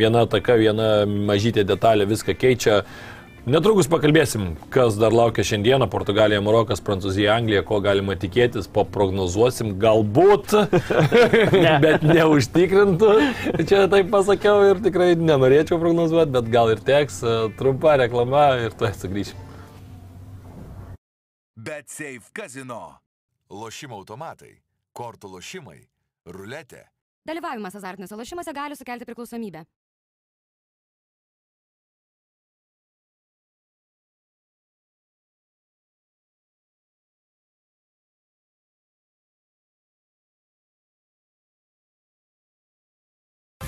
Viena 0.00 0.24
taka, 0.30 0.56
viena 0.60 1.04
mažytė 1.06 1.66
detalė 1.68 2.08
viską 2.10 2.36
keičia. 2.40 2.82
Netrukus 3.44 3.84
pakalbėsim, 3.92 4.54
kas 4.72 4.94
dar 4.96 5.12
laukia 5.12 5.44
šiandieną- 5.44 5.84
Portugalija, 5.92 6.40
Marokas, 6.40 6.80
Prancūzija, 6.80 7.34
Anglija, 7.36 7.60
ko 7.68 7.76
galima 7.84 8.14
tikėtis, 8.16 8.70
paprognozuosim 8.72 9.74
galbūt, 9.82 10.54
bet 11.84 12.06
neužtikrintų. 12.08 13.10
Čia 13.68 13.82
taip 13.92 14.08
pasakiau 14.14 14.64
ir 14.70 14.80
tikrai 14.86 15.10
nenorėčiau 15.20 15.76
prognozuoti, 15.76 16.32
bet 16.38 16.48
gal 16.48 16.72
ir 16.72 16.80
teks. 16.80 17.20
E, 17.20 17.36
Trumpa 17.60 17.98
reklama 18.00 18.46
ir 18.64 18.72
tuoj 18.80 18.96
sugrįšim. 19.02 19.36
Bet 21.68 21.92
Safe 21.92 22.32
Casino. 22.32 22.96
Lošimo 23.52 24.00
automatai, 24.00 24.54
kortų 24.96 25.36
lošimai, 25.36 25.82
ruletė. 26.32 26.86
Dalyvavimas 27.24 27.76
azartiniuose 27.78 28.16
lošimuose 28.20 28.52
gali 28.52 28.76
sukelti 28.76 29.06
priklausomybę. 29.08 29.64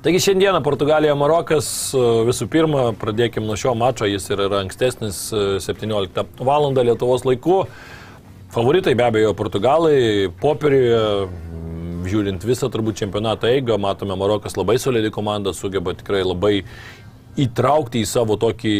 Taigi 0.00 0.20
šiandieną 0.20 0.62
Portugalija 0.64 1.12
Marokas, 1.12 1.66
e, 1.92 2.00
visų 2.24 2.46
pirma, 2.48 2.86
pradėkime 2.96 3.44
nuo 3.44 3.56
šio 3.60 3.74
mačo, 3.76 4.06
jis 4.08 4.30
yra 4.32 4.46
ankstesnis 4.62 5.18
e, 5.28 5.42
17 5.60 6.40
val. 6.40 6.70
Lietuvos 6.72 7.26
laiku. 7.28 7.66
Favoritai 8.54 8.94
be 8.96 9.04
abejo 9.04 9.34
Portugalai, 9.36 10.30
popieriuje, 10.40 11.02
žiūrint 12.08 12.48
visą 12.48 12.70
turbūt 12.72 12.96
čempionato 13.02 13.50
eigą, 13.50 13.76
matome 13.76 14.16
Marokas 14.16 14.56
labai 14.56 14.78
solidi 14.80 15.12
komanda, 15.12 15.52
sugeba 15.52 15.92
tikrai 15.92 16.24
labai 16.24 16.54
įtraukti 17.36 18.00
į 18.00 18.08
savo 18.08 18.40
tokį 18.40 18.74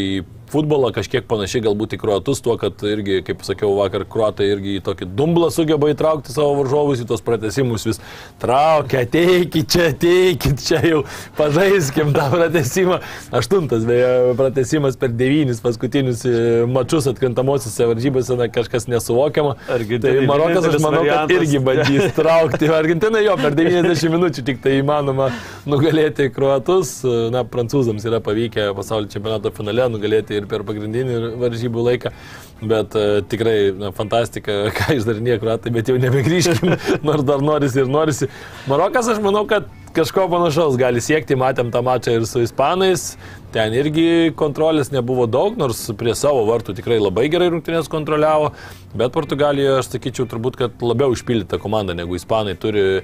futbolą, 0.51 0.91
kažkiek 0.95 1.25
panašiai 1.29 1.63
galbūt 1.65 1.95
į 1.95 2.01
kruatus, 2.01 2.41
tuo, 2.43 2.57
kad 2.61 2.81
irgi, 2.87 3.21
kaip 3.27 3.45
sakiau 3.47 3.73
vakar, 3.77 4.05
kruatai 4.09 4.49
irgi 4.51 4.77
į 4.79 4.83
tokį 4.85 5.07
dumblą 5.17 5.51
sugeba 5.53 5.91
įtraukti 5.91 6.33
savo 6.33 6.57
varžovus, 6.59 7.03
į 7.03 7.07
tos 7.09 7.23
pratesimus 7.25 7.87
vis 7.87 8.01
traukia, 8.41 9.05
ateikit 9.05 9.71
čia, 9.71 9.89
ateikit 9.93 10.61
čia 10.63 10.81
jau, 10.85 11.01
pažaiskim 11.39 12.13
tą 12.15 12.27
pratesimą. 12.33 12.99
Aštuntas, 13.41 13.85
beje, 13.87 14.11
pratesimas 14.39 14.99
per 14.99 15.13
devynis 15.15 15.61
paskutinius 15.63 16.25
e, 16.27 16.35
mačius 16.69 17.07
atkrintamosiose 17.11 17.87
varžybose, 17.89 18.35
na, 18.39 18.49
kažkas 18.51 18.89
nesuvokiama. 18.91 19.55
Argentinai 19.71 20.21
Tai 20.21 20.27
Marokas, 20.29 20.67
aš 20.67 20.77
manau, 20.83 21.03
kad 21.05 21.29
variantas. 21.29 21.37
irgi 21.37 21.63
bandys 21.63 22.11
traukti. 22.19 22.69
Argentina 22.75 23.21
jo 23.23 23.37
per 23.39 23.55
90 23.57 24.13
minučių 24.15 24.45
tik 24.47 24.61
tai 24.63 24.77
įmanoma 24.81 25.31
nugalėti 25.69 26.29
kruatus. 26.33 26.97
Na, 27.33 27.43
prancūzams 27.47 28.05
yra 28.09 28.21
pavykę 28.23 28.71
pasaulio 28.77 29.11
čempionato 29.11 29.51
finale 29.55 29.87
nugalėti 29.91 30.40
ir 30.41 30.47
per 30.51 30.65
pagrindinį 30.67 31.19
varžybų 31.41 31.85
laiką. 31.89 32.13
Bet 32.61 32.93
uh, 32.97 33.19
tikrai 33.25 33.71
na, 33.73 33.89
fantastika, 33.95 34.63
ką 34.77 34.97
išdarinė 34.99 35.39
kruatai, 35.41 35.73
bet 35.73 35.89
jau 35.89 35.97
nebegrįžkim, 36.01 36.75
nors 37.07 37.25
dar 37.27 37.41
norisi 37.45 37.81
ir 37.81 37.89
norisi. 37.91 38.29
Marokas, 38.69 39.09
aš 39.15 39.21
manau, 39.23 39.47
kad 39.49 39.69
kažko 39.95 40.27
panašaus 40.31 40.77
gali 40.79 41.01
siekti, 41.03 41.39
matėm 41.39 41.71
tą 41.73 41.81
mačą 41.85 42.15
ir 42.19 42.27
su 42.29 42.43
ispanais. 42.45 43.15
Ten 43.51 43.73
irgi 43.75 44.31
kontrolės 44.39 44.93
nebuvo 44.93 45.25
daug, 45.27 45.57
nors 45.59 45.83
prie 45.99 46.13
savo 46.15 46.45
vartų 46.47 46.75
tikrai 46.77 47.01
labai 47.01 47.25
gerai 47.31 47.49
rungtynės 47.51 47.89
kontroliavo. 47.91 48.53
Bet 48.95 49.13
Portugalijoje, 49.15 49.77
aš 49.79 49.89
sakyčiau, 49.93 50.25
turbūt, 50.27 50.57
kad 50.59 50.81
labiau 50.83 51.13
išpildyta 51.15 51.59
komanda 51.63 51.93
negu 51.95 52.17
ispanai. 52.17 52.57
Turi 52.59 52.83
e, 52.99 53.03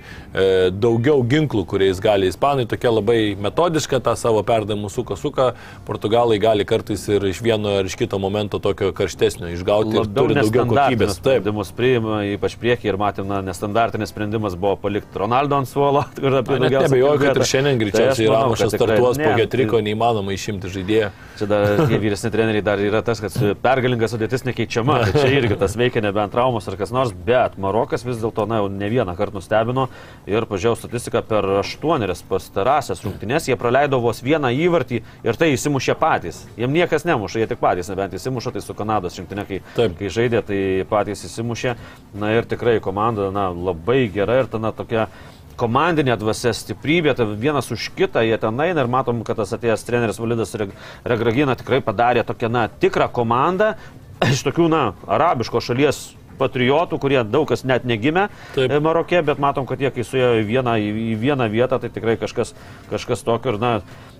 daugiau 0.75 1.21
ginklų, 1.23 1.63
kuriais 1.67 1.99
gali 2.03 2.27
ispanai. 2.31 2.65
Tokia 2.67 2.91
labai 2.91 3.19
metodiška 3.39 4.01
tą 4.03 4.15
savo 4.19 4.41
perdavimų 4.47 4.91
suka 4.91 5.15
suka. 5.19 5.49
Portugalai 5.87 6.39
gali 6.43 6.67
kartais 6.67 7.05
ir 7.11 7.23
iš 7.29 7.39
vieno 7.43 7.77
ar 7.79 7.87
iš 7.87 7.95
kito 7.99 8.19
momento 8.19 8.59
tokio 8.63 8.91
karštesnio 8.95 9.53
išgauti. 9.55 9.95
ir 9.95 10.11
turi 10.11 10.39
daugiau 10.41 10.67
kokybės. 10.67 11.15
Taip. 11.17 11.43
sprendimus 11.43 11.71
priima, 11.75 12.19
ypač 12.35 12.57
priekį 12.59 12.91
ir 12.91 12.99
matėm, 12.99 13.27
na, 13.31 13.39
nestandartinis 13.47 14.11
sprendimas 14.11 14.59
buvo 14.59 14.75
palikti 14.79 15.23
Ronaldo 15.23 15.59
ant 15.61 15.71
suolo. 15.71 16.03
kur 16.19 16.39
apie 16.41 16.59
daugiausia 16.59 16.87
nebejoju, 16.87 17.23
kad 17.23 17.39
ir 17.39 17.51
šiandien 17.53 17.77
Tai 17.77 17.83
greičiausiai 17.85 18.27
kad 18.27 18.59
tikrai- 18.59 18.73
startuos 18.75 19.23
po 19.23 19.31
getriko, 19.39 19.83
neįmanoma 19.87 20.35
išimti 20.37 20.71
žaidėją. 20.71 21.09
Čia 21.39 21.47
dar 21.49 21.83
vyresni 21.89 22.31
treneriai 22.33 22.65
dar 22.65 22.81
yra 22.81 23.01
tas, 23.05 23.21
kad 23.23 23.35
pergalinga 23.63 24.09
sudėtis 24.09 24.45
nekeičiama. 24.47 24.99
Tai 25.07 25.23
čia 25.23 25.31
irgi 25.37 25.57
tas 25.59 25.75
veikia 25.79 26.01
nebent 26.05 26.33
traumos 26.33 26.67
ar 26.69 26.77
kas 26.79 26.93
nors, 26.95 27.13
bet 27.27 27.57
Marokas 27.61 28.05
vis 28.07 28.21
dėlto, 28.21 28.47
na, 28.49 28.61
jau 28.61 28.71
ne 28.71 28.89
vieną 28.91 29.15
kartą 29.17 29.39
nustebino 29.41 29.87
ir 30.29 30.47
pažiūrėjau 30.49 30.79
statistiką 30.81 31.23
per 31.27 31.47
aštuonerias 31.61 32.23
pastarąsias 32.27 33.03
rungtynės, 33.05 33.49
jie 33.49 33.57
praleido 33.59 33.99
vos 34.03 34.21
vieną 34.25 34.51
įvartį 34.65 35.01
ir 35.27 35.39
tai 35.39 35.51
įsimušė 35.55 35.97
patys. 35.99 36.43
Jiem 36.59 36.73
niekas 36.75 37.07
nemuša, 37.07 37.43
jie 37.43 37.49
tik 37.51 37.61
patys, 37.61 37.91
nebent 37.93 38.17
įsimuša, 38.17 38.55
tai 38.55 38.65
su 38.65 38.75
Kanados 38.77 39.17
rinktinė, 39.19 39.47
kai, 39.49 39.61
Taip. 39.77 39.97
kai 39.99 40.11
žaidė, 40.13 40.43
tai 40.45 40.59
patys 40.89 41.25
įsimušė. 41.29 41.77
Na 42.17 42.33
ir 42.35 42.47
tikrai 42.49 42.77
komanda, 42.83 43.31
na, 43.33 43.49
labai 43.51 44.05
gera 44.13 44.41
ir 44.41 44.51
ta, 44.51 44.61
na, 44.61 44.73
tokia 44.75 45.07
komandinė 45.57 46.17
dvasia, 46.19 46.53
stiprybė, 46.55 47.15
tai 47.17 47.25
vienas 47.39 47.71
už 47.73 47.89
kitą 47.97 48.23
jie 48.25 48.37
ten 48.41 48.61
eina 48.63 48.83
ir 48.83 48.91
matom, 48.91 49.23
kad 49.27 49.39
tas 49.41 49.55
atėjęs 49.57 49.85
treneris 49.87 50.21
Validas 50.21 50.53
Reg- 50.59 50.75
Regragina 51.07 51.57
tikrai 51.59 51.81
padarė 51.85 52.25
tokią, 52.27 52.51
na, 52.53 52.67
tikrą 52.69 53.09
komandą 53.13 53.73
iš 54.33 54.45
tokių, 54.47 54.69
na, 54.73 54.83
arabiško 55.07 55.61
šalies 55.63 56.05
patriotų, 56.37 56.99
kurie 57.01 57.21
daug 57.25 57.47
kas 57.49 57.63
net 57.65 57.85
negimė 57.89 58.27
Taip. 58.55 58.69
e, 58.69 58.77
Marokė, 58.83 59.23
bet 59.25 59.41
matom, 59.41 59.65
kad 59.69 59.81
jie 59.81 59.89
kai 59.93 60.05
suėjo 60.05 60.35
į 60.41 60.45
vieną, 60.45 60.77
į, 60.77 61.15
vieną 61.17 61.49
vietą, 61.53 61.79
tai 61.81 61.89
tikrai 61.93 62.17
kažkas, 62.21 62.53
kažkas 62.91 63.25
tokio 63.25 63.55
ir, 63.55 63.59
na, 63.61 63.71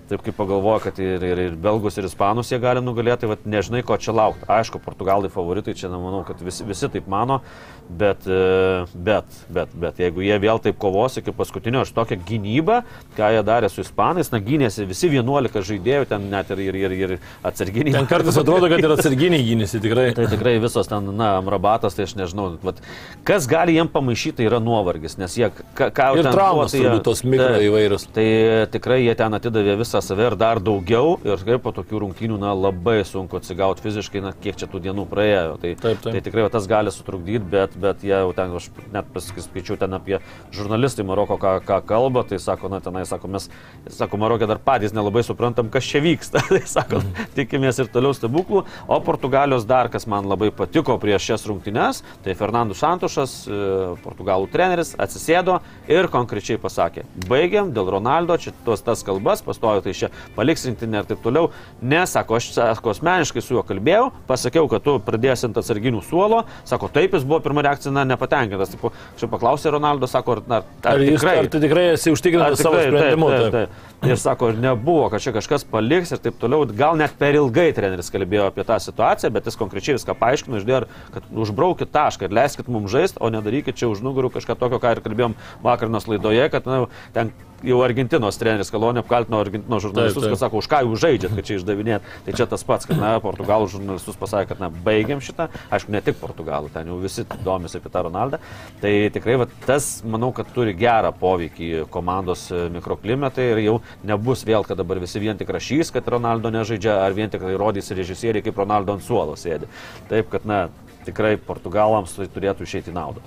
taip 0.08 0.22
kaip 0.24 0.36
pagalvoja, 0.38 0.80
kad 0.88 0.98
ir, 1.02 1.22
ir, 1.22 1.42
ir 1.48 1.56
belgus, 1.60 1.98
ir 2.00 2.08
ispanus 2.08 2.50
jie 2.52 2.58
gali 2.62 2.82
nugalėti, 2.82 3.28
tai 3.28 3.52
nežinai, 3.54 3.84
ko 3.86 3.98
čia 4.00 4.14
laukti. 4.16 4.46
Aišku, 4.50 4.80
portugalai 4.82 5.30
favoritai, 5.32 5.76
čia 5.78 5.90
nemanau, 5.92 6.22
kad 6.26 6.40
visi, 6.42 6.64
visi 6.66 6.88
taip 6.92 7.06
mano, 7.12 7.42
bet, 7.88 8.26
e, 8.26 8.84
bet, 8.94 9.24
bet, 9.48 9.68
bet 9.74 9.98
jeigu 10.02 10.22
jie 10.24 10.36
vėl 10.42 10.60
taip 10.62 10.76
kovos 10.80 11.16
iki 11.20 11.32
paskutinio, 11.36 11.82
aš 11.86 11.92
tokią 11.96 12.18
gynybą, 12.28 12.82
ką 13.16 13.30
jie 13.34 13.42
darė 13.46 13.70
su 13.72 13.80
ispanais, 13.84 14.30
na, 14.32 14.40
gynėsi 14.44 14.84
visi 14.88 15.08
11 15.12 15.62
žaidėjų, 15.70 16.08
ten 16.10 16.28
net 16.30 16.50
ir, 16.54 16.60
ir, 16.68 16.76
ir, 16.82 16.96
ir 16.98 17.14
atsarginiai. 17.48 17.94
Ten 17.96 18.08
kartais 18.10 18.36
atrodo, 18.40 18.68
kad 18.70 18.82
ir 18.84 18.94
atsarginiai 18.96 19.44
gynėsi 19.46 19.80
tikrai. 19.84 20.10
Tai 20.18 20.26
tikrai 20.30 20.56
visos 20.62 20.88
ten, 20.90 21.08
na, 21.16 21.36
amrabatas, 21.40 21.96
tai 21.96 22.04
aš 22.08 22.16
nežinau, 22.18 22.50
vat, 22.64 22.82
kas 23.28 23.46
gali 23.50 23.76
jiem 23.78 23.88
pamaišyti, 23.92 24.38
tai 24.40 24.48
yra 24.50 24.60
nuovargis, 24.62 25.16
nes 25.20 25.38
jie, 25.38 25.48
ką, 25.78 25.88
jau 25.94 26.18
Ir 26.18 26.26
ten 26.28 26.32
traumos 26.36 26.72
tai 26.74 26.82
jie- 26.84 26.94
tos 27.04 27.24
mikro 27.24 27.48
Taip. 27.56 27.66
įvairios. 27.68 28.06
Tai 28.12 28.26
tikrai 28.74 29.00
jie 29.04 29.14
ten 29.18 29.32
atidavė 29.38 29.78
visą 29.80 30.02
save 30.04 30.26
ir 30.28 30.36
dar 30.36 30.60
daugiau 30.60 31.16
ir 31.24 31.36
kaip 31.46 31.62
po 31.64 31.72
tokių 31.72 32.02
rungtynių, 32.04 32.38
na, 32.42 32.52
labai 32.54 33.00
sunku 33.08 33.38
atsigauti 33.38 33.84
fiziškai, 33.84 34.22
na, 34.24 34.32
kiek 34.32 34.56
čia 34.58 34.66
tų 34.68 34.80
dienų 34.88 35.06
praėjo. 35.08 35.56
Tai, 35.62 35.74
Taip, 35.78 36.00
taip. 36.02 36.12
tai 36.12 36.20
tikrai 36.24 36.44
va, 36.46 36.50
tas 36.52 36.66
gali 36.70 36.90
sutrukdyti, 36.92 37.44
bet, 37.48 37.76
bet 37.80 38.02
jie 38.06 38.14
jau 38.14 38.32
ten, 38.36 38.54
aš 38.58 38.68
net 38.94 39.08
paskaičiau 39.14 39.78
ten 39.80 39.94
apie 39.96 40.18
žurnalistai 40.54 41.06
Maroko, 41.08 41.38
ką, 41.40 41.58
ką 41.66 41.80
kalba, 41.88 42.24
tai 42.28 42.38
sako, 42.42 42.68
na, 42.72 42.80
tenai, 42.84 43.04
sako, 43.08 43.30
mes, 43.32 43.48
sako, 43.88 44.20
Marokė 44.20 44.48
dar 44.50 44.58
patys 44.62 44.94
nelabai 44.96 45.22
suprantam, 45.26 45.70
kas 45.72 45.86
čia 45.88 46.02
vyksta. 46.04 46.42
tai 46.52 46.62
sako, 46.66 46.98
Mhm. 46.98 47.30
tikimės 47.36 47.78
ir 47.82 47.88
toliau 47.92 48.12
stebuklų. 48.16 48.64
O 48.88 49.00
Portugalijos 49.04 49.66
dar, 49.68 49.88
kas 49.92 50.06
man 50.10 50.26
labai 50.28 50.50
patiko 50.54 50.98
prieš 51.00 51.28
šias 51.30 51.46
rungtynes, 51.48 52.02
tai 52.24 52.34
Fernando 52.34 52.74
Santušas, 52.74 53.34
e, 53.46 53.58
portugalų 54.04 54.48
treneris, 54.52 54.94
atsisėdo 54.98 55.60
ir 55.88 56.08
konkrečiai 56.12 56.58
pasakė, 56.60 57.04
baigiam 57.28 57.72
dėl 57.72 57.90
Ronaldo, 57.98 58.36
čia 58.40 58.52
tos 58.66 58.82
tas 58.82 59.02
kalbas, 59.06 59.42
pastojo 59.44 59.82
tai 59.84 59.92
čia 59.94 60.10
paliks 60.36 60.66
rinktinę 60.66 61.02
ir 61.02 61.08
taip 61.12 61.22
toliau. 61.22 61.50
Ne, 61.82 62.02
sako, 62.06 62.38
aš 62.40 62.50
sako, 62.56 62.90
asmeniškai 62.96 63.42
su 63.44 63.54
juo 63.54 63.62
kalbėjau, 63.66 64.10
pasakiau, 64.26 64.68
kad 64.70 64.82
tu 64.84 64.98
pradėsi 65.04 65.48
ant 65.48 65.60
atsarginių 65.60 66.02
suolo, 66.04 66.44
sako, 66.68 66.88
taip 66.92 67.14
jis 67.16 67.24
buvo 67.28 67.40
pirma 67.44 67.62
reakcija, 67.68 67.92
na, 67.94 68.06
nepatenkintas. 68.08 68.72
Taip, 68.74 68.88
čia 69.20 69.28
paklausė 69.30 69.76
Ronaldo, 69.76 70.08
sako, 70.10 70.38
ar, 70.38 70.42
ar, 70.48 70.66
ar, 70.82 70.90
Ar, 70.96 71.04
jis, 71.04 71.20
tikrai, 71.20 71.36
ar 71.44 71.52
tu 71.52 71.60
tikrai 71.62 71.86
esi 71.92 72.14
užtikrintas 72.16 72.64
savo 72.64 72.80
sprendimu? 72.80 73.30
Taip, 73.30 73.38
Taip, 73.38 73.52
taip, 73.52 73.76
taip. 73.78 73.84
Ir 74.06 74.14
sako, 74.20 74.52
ir 74.52 74.60
nebuvo, 74.62 75.08
kad 75.10 75.22
čia 75.24 75.32
kažkas 75.34 75.64
paliks 75.66 76.12
ir 76.14 76.20
taip 76.22 76.36
toliau. 76.38 76.62
Gal 76.78 76.94
net 77.00 77.16
per 77.18 77.34
ilgai 77.34 77.72
treneris 77.74 78.12
kalbėjo 78.14 78.46
apie 78.52 78.62
tą 78.66 78.76
situaciją, 78.82 79.32
bet 79.34 79.48
jis 79.50 79.58
konkrečiai 79.58 79.96
viską 79.96 80.14
paaiškino, 80.20 80.60
išdėjo, 80.60 80.84
kad 81.16 81.26
užbraukit 81.34 81.90
tašką 81.90 82.28
ir 82.28 82.36
leiskit 82.38 82.70
mums 82.70 82.92
žaisti, 82.94 83.18
o 83.18 83.32
nedarykit 83.34 83.74
čia 83.74 83.90
už 83.90 84.04
nugarų 84.06 84.30
kažką 84.36 84.54
tokio, 84.60 84.78
ką 84.78 84.94
ir 84.94 85.02
kalbėjom 85.02 85.34
vakarnos 85.66 86.06
laidoje, 86.06 86.46
kad 86.54 86.70
na, 86.70 86.84
ten 87.16 87.34
jau 87.66 87.80
Argentinos 87.82 88.38
treneris 88.38 88.70
Kalonė 88.70 89.02
apkaltino 89.02 89.40
Argentinos 89.42 89.82
žurnalistus, 89.82 90.22
Taip, 90.22 90.30
taip. 90.30 90.36
kad 90.36 90.44
sako, 90.44 90.60
už 90.62 90.68
ką 90.70 90.80
jūs 90.86 91.02
žaidžiat, 91.02 91.34
kad 91.34 91.48
čia 91.48 91.56
išdavinėt. 91.58 92.06
Tai 92.26 92.34
čia 92.38 92.46
tas 92.50 92.62
pats, 92.66 92.86
kad 92.86 93.00
na, 93.00 93.16
portugalų 93.22 93.66
žurnalistus 93.72 94.18
pasakė, 94.20 94.52
kad 94.52 94.62
na, 94.62 94.70
baigiam 94.70 95.18
šitą. 95.24 95.48
Aišku, 95.74 95.90
ne 95.90 96.02
tik 96.06 96.20
portugalų, 96.22 96.70
ten 96.70 96.92
jau 96.92 97.00
visi 97.02 97.26
domisi 97.48 97.80
apie 97.80 97.92
tą 97.92 98.04
Ronaldą. 98.06 98.40
Tai 98.82 98.92
tikrai 99.14 99.38
va, 99.42 99.48
tas, 99.66 99.90
manau, 100.06 100.30
kad 100.36 100.50
turi 100.54 100.76
gerą 100.78 101.14
poveikį 101.18 101.70
komandos 101.94 102.48
e, 102.52 102.66
mikroklimatai 102.76 103.48
ir 103.54 103.62
jau 103.64 103.78
nebus 104.06 104.44
vėl, 104.48 104.66
kad 104.68 104.78
dabar 104.80 105.00
visi 105.02 105.22
vien 105.22 105.40
tik 105.40 105.50
rašys, 105.56 105.92
kad 105.94 106.08
Ronaldo 106.14 106.52
nežaidžia, 106.54 107.00
ar 107.04 107.16
vien 107.16 107.32
tik 107.32 107.44
rodys 107.58 107.90
režisieriai, 107.96 108.44
kaip 108.44 108.60
Ronaldo 108.60 108.96
ant 108.96 109.06
suolo 109.06 109.36
sėdi. 109.38 109.70
Taip, 110.12 110.30
kad 110.32 110.46
na, 110.48 110.66
tikrai 111.08 111.36
portugalams 111.40 112.16
tai 112.18 112.28
turėtų 112.32 112.68
išeiti 112.68 112.94
naudą. 112.94 113.24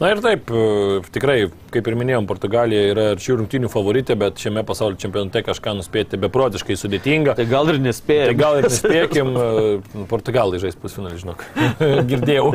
Na 0.00 0.08
ir 0.14 0.20
taip, 0.24 0.48
e, 0.48 1.00
tikrai, 1.12 1.50
kaip 1.74 1.88
ir 1.90 1.94
minėjom, 2.00 2.24
Portugalija 2.24 2.84
yra 2.88 3.02
šių 3.20 3.34
rungtynių 3.42 3.68
favoritė, 3.68 4.14
bet 4.16 4.38
šiame 4.40 4.62
pasaulio 4.64 4.96
čempionate 4.96 5.42
kažką 5.44 5.74
nuspėti 5.76 6.16
beprotiškai 6.22 6.72
sudėtinga. 6.80 7.34
Tai 7.36 7.44
gal 7.50 7.68
ir 7.68 7.82
nespėjai. 7.84 8.30
Tai 8.30 8.36
gal 8.38 8.56
ir 8.62 8.68
nespėkim, 8.70 9.34
e, 9.36 10.04
Portugalai 10.08 10.60
žais 10.62 10.78
pusfinalį, 10.80 11.18
žinok. 11.20 11.44
Girdėjau. 12.12 12.46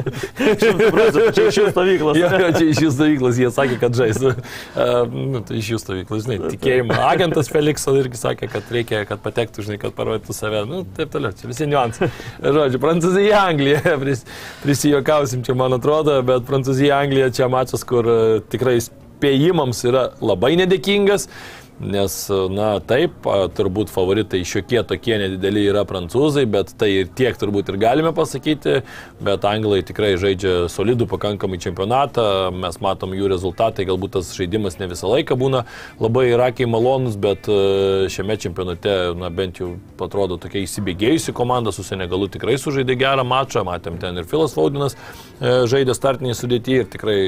čia 1.38 1.46
iš 1.52 1.60
jų 1.62 1.68
stovyklos. 1.70 2.18
Jo, 2.26 2.32
jo, 2.40 2.50
čia 2.56 2.66
iš 2.72 2.82
jų 2.82 2.90
stovyklos, 2.96 3.38
jie 3.44 3.52
sakė, 3.54 3.78
kad 3.84 3.98
žais. 3.98 4.18
Uh, 4.24 5.04
nu, 5.14 5.44
tai 5.46 5.60
iš 5.60 5.70
jų 5.76 5.80
stovyklos, 5.84 6.26
žinai, 6.26 6.40
tikėjimo. 6.56 6.98
Agentas 7.12 7.52
Felikso 7.52 7.94
irgi 8.00 8.18
sakė, 8.18 8.50
kad 8.56 8.74
reikia, 8.74 9.04
kad 9.06 9.22
patektų, 9.22 9.68
žinai, 9.68 9.78
kad 9.82 9.94
parodytų 9.98 10.34
save. 10.34 10.64
Nu, 10.70 10.82
taip 10.98 11.14
toliau, 11.14 11.36
čia 11.38 11.52
visi 11.52 11.70
niuansai. 11.70 12.10
Žodžiu, 12.42 12.82
Prancūzija, 12.82 13.44
Anglija, 13.52 13.84
pris, 14.02 14.26
prisijokausim 14.64 15.46
čia, 15.46 15.58
man 15.60 15.78
atrodo, 15.78 16.18
bet 16.26 16.48
Prancūzija, 16.50 17.04
Anglija 17.04 17.30
čia 17.36 17.50
mačas, 17.52 17.84
kur 17.88 18.08
e, 18.08 18.18
tikrai 18.52 18.78
spėjimams 18.84 19.84
yra 19.90 20.08
labai 20.24 20.56
nedėkingas. 20.62 21.30
Nes, 21.76 22.14
na 22.56 22.70
taip, 22.80 23.26
turbūt 23.58 23.90
favoritai 23.92 24.40
šiokie 24.48 24.80
tokie 24.88 25.18
nedideli 25.20 25.66
yra 25.68 25.82
prancūzai, 25.88 26.46
bet 26.48 26.72
tai 26.80 26.88
ir 27.02 27.10
tiek 27.12 27.36
turbūt 27.36 27.74
ir 27.74 27.78
galime 27.82 28.14
pasakyti, 28.16 28.78
bet 29.20 29.44
anglai 29.50 29.82
tikrai 29.84 30.14
žaidžia 30.22 30.70
solidų 30.72 31.10
pakankamai 31.12 31.60
čempionatą, 31.60 32.54
mes 32.56 32.80
matom 32.80 33.12
jų 33.18 33.28
rezultatai, 33.34 33.88
galbūt 33.92 34.16
tas 34.16 34.32
žaidimas 34.38 34.80
ne 34.80 34.88
visą 34.94 35.12
laiką 35.12 35.36
būna 35.36 35.66
labai 36.00 36.30
rakiai 36.40 36.72
malonus, 36.72 37.20
bet 37.20 37.52
e, 37.52 38.08
šiame 38.14 38.40
čempionate, 38.40 38.96
na 39.20 39.28
bent 39.28 39.60
jau 39.60 39.74
atrodo 40.00 40.40
tokia 40.40 40.64
įsibėgėjusi 40.64 41.36
komanda 41.36 41.76
su 41.76 41.84
Senegalu 41.84 42.32
tikrai 42.32 42.56
sužaidė 42.62 42.96
gerą 43.04 43.28
mačą, 43.28 43.68
matėm 43.68 44.00
ten 44.00 44.24
ir 44.24 44.32
Filas 44.32 44.56
Faudinas 44.56 44.96
e, 44.96 45.66
žaidė 45.68 46.00
startinį 46.00 46.40
sudėtį 46.40 46.84
ir 46.86 46.92
tikrai 46.96 47.20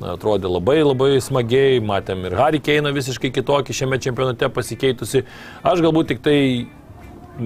atrodė 0.00 0.50
labai 0.50 0.80
labai 0.82 1.16
smagiai, 1.22 1.82
matėm 1.84 2.26
ir 2.28 2.38
Harry 2.38 2.62
Keiną 2.62 2.94
visiškai 2.96 3.32
kitokį 3.34 3.76
šiame 3.76 4.00
čempionate 4.02 4.48
pasikeitusi. 4.52 5.26
Aš 5.62 5.84
galbūt 5.84 6.14
tik 6.14 6.24
tai 6.24 6.38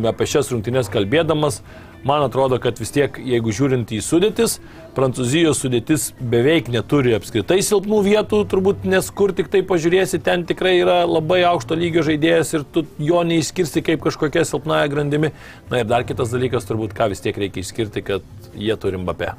apie 0.07 0.26
šias 0.28 0.51
rungtynes 0.53 0.90
kalbėdamas, 0.92 1.61
man 2.07 2.22
atrodo, 2.22 2.59
kad 2.62 2.78
vis 2.78 2.92
tiek, 2.94 3.18
jeigu 3.18 3.55
žiūrint 3.55 3.90
į 3.94 4.01
sudėtis, 4.05 4.59
Prancūzijos 4.97 5.59
sudėtis 5.61 6.07
beveik 6.32 6.70
neturi 6.72 7.12
apskritai 7.16 7.59
silpnų 7.64 7.99
vietų, 8.07 8.40
turbūt, 8.49 8.86
nes 8.88 9.11
kur 9.12 9.34
tik 9.36 9.51
tai 9.53 9.61
pažiūrėsi, 9.66 10.22
ten 10.24 10.47
tikrai 10.49 10.78
yra 10.80 11.03
labai 11.05 11.42
aukšto 11.51 11.76
lygio 11.76 12.05
žaidėjas 12.07 12.55
ir 12.57 12.64
tu 12.72 12.86
jo 13.03 13.20
neišskirsti 13.28 13.84
kaip 13.90 14.07
kažkokia 14.07 14.47
silpnaja 14.49 14.88
grandimi. 14.92 15.34
Na 15.68 15.82
ir 15.82 15.90
dar 15.90 16.07
kitas 16.09 16.32
dalykas, 16.32 16.64
turbūt, 16.68 16.97
ką 16.97 17.11
vis 17.12 17.20
tiek 17.24 17.36
reikia 17.36 17.61
išskirti, 17.61 18.07
kad 18.07 18.55
jie 18.57 18.78
turi 18.80 19.03
Mbappé. 19.03 19.34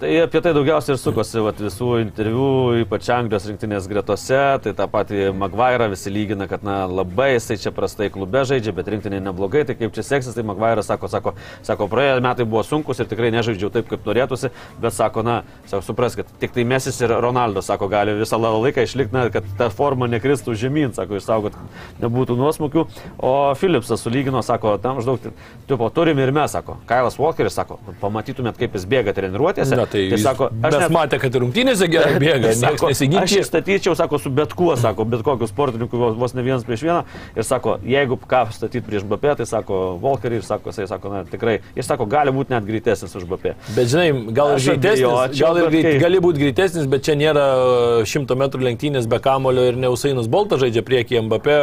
Tai 0.00 0.08
apie 0.24 0.40
tai 0.40 0.54
daugiausiai 0.56 0.94
ir 0.96 1.00
sukosi 1.02 1.42
vat, 1.44 1.58
visų 1.60 1.86
interviu, 2.00 2.44
ypač 2.80 3.10
Anglijos 3.12 3.44
rinktinės 3.50 3.84
gretose. 3.90 4.38
Tai 4.64 4.70
tą 4.78 4.86
patį 4.88 5.26
Maguire 5.36 5.90
visi 5.92 6.08
lygina, 6.08 6.46
kad 6.48 6.62
na, 6.64 6.86
labai 6.88 7.34
jisai 7.34 7.58
čia 7.60 7.68
prastai 7.76 8.06
klube 8.08 8.40
žaidžia, 8.48 8.72
bet 8.72 8.88
rinktinė 8.88 9.18
neblogai. 9.26 9.66
Tai 9.68 9.74
kaip 9.76 9.92
čia 9.92 10.00
seksis, 10.08 10.32
tai 10.38 10.44
Maguire 10.48 10.80
sako, 10.86 11.10
sako, 11.12 11.34
sako, 11.68 11.88
praėję 11.92 12.22
metai 12.24 12.46
buvo 12.48 12.62
sunkus 12.64 13.02
ir 13.04 13.10
tikrai 13.10 13.28
nežaidžiau 13.34 13.68
taip, 13.74 13.90
kaip 13.92 14.08
norėtųsi, 14.08 14.48
bet 14.80 14.96
sako, 14.96 15.20
na, 15.28 15.34
sako, 15.68 15.82
supraskit, 15.90 16.32
tik 16.40 16.56
tai 16.56 16.64
Mesis 16.72 17.02
ir 17.04 17.12
Ronaldo, 17.20 17.60
sako, 17.60 17.90
gali 17.92 18.16
visą 18.22 18.40
la- 18.40 18.54
laiką 18.56 18.86
išlikti, 18.88 19.12
na, 19.18 19.26
kad 19.36 19.52
ta 19.60 19.68
forma 19.68 20.08
nekristų 20.08 20.56
žemyn, 20.64 20.96
sako, 20.96 21.20
išsaugot, 21.20 21.60
nebūtų 22.00 22.38
nuosmukių. 22.40 22.86
O 23.20 23.34
Philipsas 23.60 24.00
sulygino, 24.08 24.40
sako, 24.48 24.78
tam 24.80 25.02
maždaug, 25.02 25.28
tipo, 25.68 25.92
turim 25.92 26.24
ir 26.24 26.32
mes, 26.32 26.56
sako, 26.56 26.80
Kailas 26.88 27.20
Walkeris, 27.20 27.60
sako, 27.60 27.76
pamatytumėt, 28.00 28.56
kaip 28.64 28.80
jis 28.80 28.88
bėga 28.96 29.12
treniruotėse. 29.20 29.76
Na, 29.76 29.89
tai, 29.90 30.02
tai 30.10 30.16
jis- 30.18 30.22
sako, 30.24 30.48
mes 30.62 30.74
net- 30.78 30.92
matė, 30.94 31.18
kad 31.20 31.34
rungtynėse 31.42 31.88
gerai 31.90 32.18
bėga, 32.22 32.50
Jis 32.52 32.60
niekas 32.62 32.78
sako, 32.78 32.86
Aš 32.86 32.94
nesiginčia. 32.94 33.40
įstatyčiau, 33.44 33.96
sako, 33.98 34.18
su 34.22 34.30
bet 34.30 34.54
kuo, 34.54 34.76
sako, 34.78 35.04
bet 35.04 35.22
kokiu 35.26 35.48
sportininku, 35.50 35.98
vos, 36.18 36.34
ne 36.34 36.42
vienas 36.46 36.64
prieš 36.64 36.84
vieną. 36.86 37.02
Ir 37.36 37.44
sako, 37.46 37.78
jeigu 37.84 38.18
ką 38.30 38.44
statyti 38.54 38.82
prieš 38.86 39.04
BP, 39.10 39.34
tai 39.42 39.46
sako, 39.46 39.80
Volkerį 40.02 40.40
ir 40.40 40.46
sako, 40.46 40.70
jisai 40.70 40.86
sako, 40.90 41.10
na 41.12 41.24
tikrai. 41.28 41.58
Ir 41.76 41.82
sako, 41.86 42.06
gali 42.06 42.30
būti 42.34 42.54
net 42.54 42.64
greitesnis 42.68 43.14
už 43.18 43.24
BP. 43.30 43.54
Bet 43.76 43.90
žinai, 43.92 44.08
gal 44.32 44.54
ir 44.54 44.62
greitesnis, 44.62 45.06
abejočiau, 45.06 45.40
gal 45.46 45.58
ir 45.64 45.70
greit, 45.70 45.84
kai- 45.90 45.98
gali 46.04 46.20
būti 46.22 46.42
greitesnis, 46.44 46.86
bet 46.90 47.02
čia 47.06 47.14
nėra 47.18 47.44
šimto 48.06 48.36
metrų 48.38 48.62
lenktynės 48.68 49.08
be 49.10 49.18
kamulio 49.22 49.66
ir 49.70 49.76
neusainas 49.80 50.28
Boltas 50.30 50.60
žaidžia 50.62 50.82
priekį 50.86 51.24
Mbappé, 51.26 51.56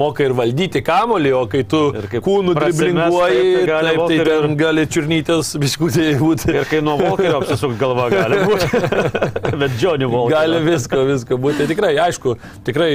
moka 0.00 0.24
ir 0.26 0.32
valdyti 0.36 0.82
kamulį, 0.84 1.32
o 1.38 1.44
kai 1.46 1.62
tu 1.64 1.80
kūnų 1.94 2.54
driblinguoji, 2.58 3.38
taip, 3.38 3.58
tai 3.58 3.66
gali 3.68 3.94
taip, 3.94 4.08
tai 4.08 4.24
ten 4.42 4.56
gali 4.58 4.84
čiurnytis 4.86 5.52
biškutį 5.62 6.06
būti. 6.20 6.50
Ir 6.58 6.64
kai 6.70 6.80
nuo 6.84 6.96
Volkerio 7.00 7.40
apsisuk 7.68 7.80
galva 7.80 8.08
gali 8.10 8.40
būti. 8.46 9.58
bet 9.60 9.78
Johnny 9.80 10.08
Volkerio. 10.08 10.36
Gali 10.36 10.60
visko, 10.64 11.04
visko 11.08 11.38
būti. 11.38 11.62
Tai 11.62 11.68
Tikrai, 11.72 11.94
aišku, 12.08 12.36
tikrai 12.64 12.90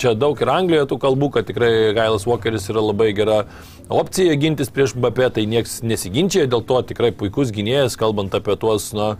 čia 0.00 0.14
daug 0.14 0.40
ir 0.40 0.50
Anglijoje 0.50 0.88
tų 0.90 0.98
kalbų, 1.02 1.30
kad 1.36 1.46
tikrai 1.48 1.94
Gailas 1.94 2.26
Walkeris 2.26 2.68
yra 2.70 2.82
labai 2.82 3.12
gera 3.14 3.44
opcija 3.92 4.34
gintis 4.40 4.72
prieš 4.72 4.96
Mbappé, 4.96 5.30
tai 5.30 5.46
niekas 5.46 5.82
nesiginčia, 5.84 6.48
dėl 6.50 6.64
to 6.66 6.80
tikrai 6.88 7.12
puikus 7.14 7.52
gynėjas, 7.54 7.98
kalbant 8.00 8.34
apie 8.34 8.56
tuos, 8.58 8.90
na, 8.96 9.14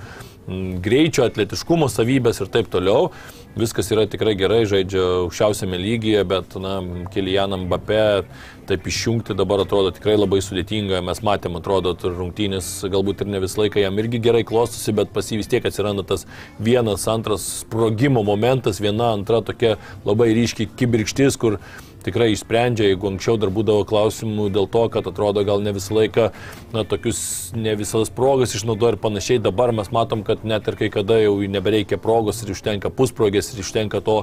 greičio, 0.84 1.24
atletiškumo 1.28 1.88
savybės 1.88 2.42
ir 2.42 2.50
taip 2.52 2.68
toliau. 2.72 3.12
Viskas 3.54 3.86
yra 3.94 4.08
tikrai 4.10 4.34
gerai, 4.34 4.64
žaidžia 4.66 5.04
aukščiausiame 5.22 5.78
lygyje, 5.78 6.24
bet, 6.26 6.56
na, 6.58 6.80
Kilianam 7.14 7.68
Mbappé 7.68 8.24
taip 8.68 8.86
išjungti 8.88 9.36
dabar 9.38 9.62
atrodo 9.64 9.92
tikrai 9.94 10.16
labai 10.16 10.40
sudėtinga. 10.44 11.02
Mes 11.04 11.22
matėm, 11.26 11.58
atrodo, 11.60 11.94
rungtynės 12.04 12.68
galbūt 12.90 13.24
ir 13.24 13.32
ne 13.34 13.40
visą 13.44 13.64
laiką 13.64 13.82
jam 13.82 13.98
irgi 14.02 14.20
gerai 14.24 14.44
klostosi, 14.48 14.94
bet 14.96 15.14
pas 15.14 15.30
jį 15.30 15.40
vis 15.42 15.50
tiek 15.52 15.64
atsiranda 15.68 16.06
tas 16.08 16.26
vienas, 16.58 17.06
antras 17.10 17.46
sprogimo 17.62 18.24
momentas, 18.26 18.82
viena, 18.82 19.12
antra 19.18 19.42
tokia 19.44 19.76
labai 20.06 20.32
ryškiai 20.36 20.70
kibirkštis, 20.78 21.40
kur 21.40 21.60
tikrai 22.04 22.30
išsprendžia, 22.34 22.90
jeigu 22.90 23.08
anksčiau 23.08 23.38
dar 23.40 23.52
būdavo 23.54 23.84
klausimų 23.88 24.50
dėl 24.52 24.68
to, 24.70 24.84
kad 24.92 25.06
atrodo 25.08 25.44
gal 25.46 25.62
ne 25.64 25.72
visą 25.76 25.96
laiką, 25.96 26.28
na, 26.74 26.84
tokius 26.88 27.20
ne 27.56 27.74
visas 27.80 28.12
progas 28.12 28.54
išnaudoja 28.56 28.94
ir 28.94 29.00
panašiai, 29.00 29.42
dabar 29.42 29.72
mes 29.76 29.90
matom, 29.94 30.24
kad 30.26 30.44
net 30.44 30.68
ir 30.68 30.78
kai 30.80 30.90
kada 30.92 31.18
jau 31.22 31.38
nebereikia 31.56 32.00
progos 32.00 32.42
ir 32.44 32.52
užtenka 32.54 32.92
pusprogės 32.94 33.54
ir 33.54 33.64
užtenka 33.64 34.02
to 34.04 34.20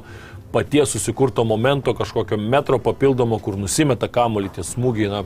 paties 0.52 0.92
susikurto 0.94 1.44
momento, 1.44 1.94
kažkokio 1.94 2.38
metro 2.38 2.80
papildomo, 2.80 3.40
kur 3.40 3.58
nusimeta 3.60 4.10
kamuolį 4.12 4.52
tie 4.58 4.66
smūgiai, 4.68 5.10
na, 5.12 5.24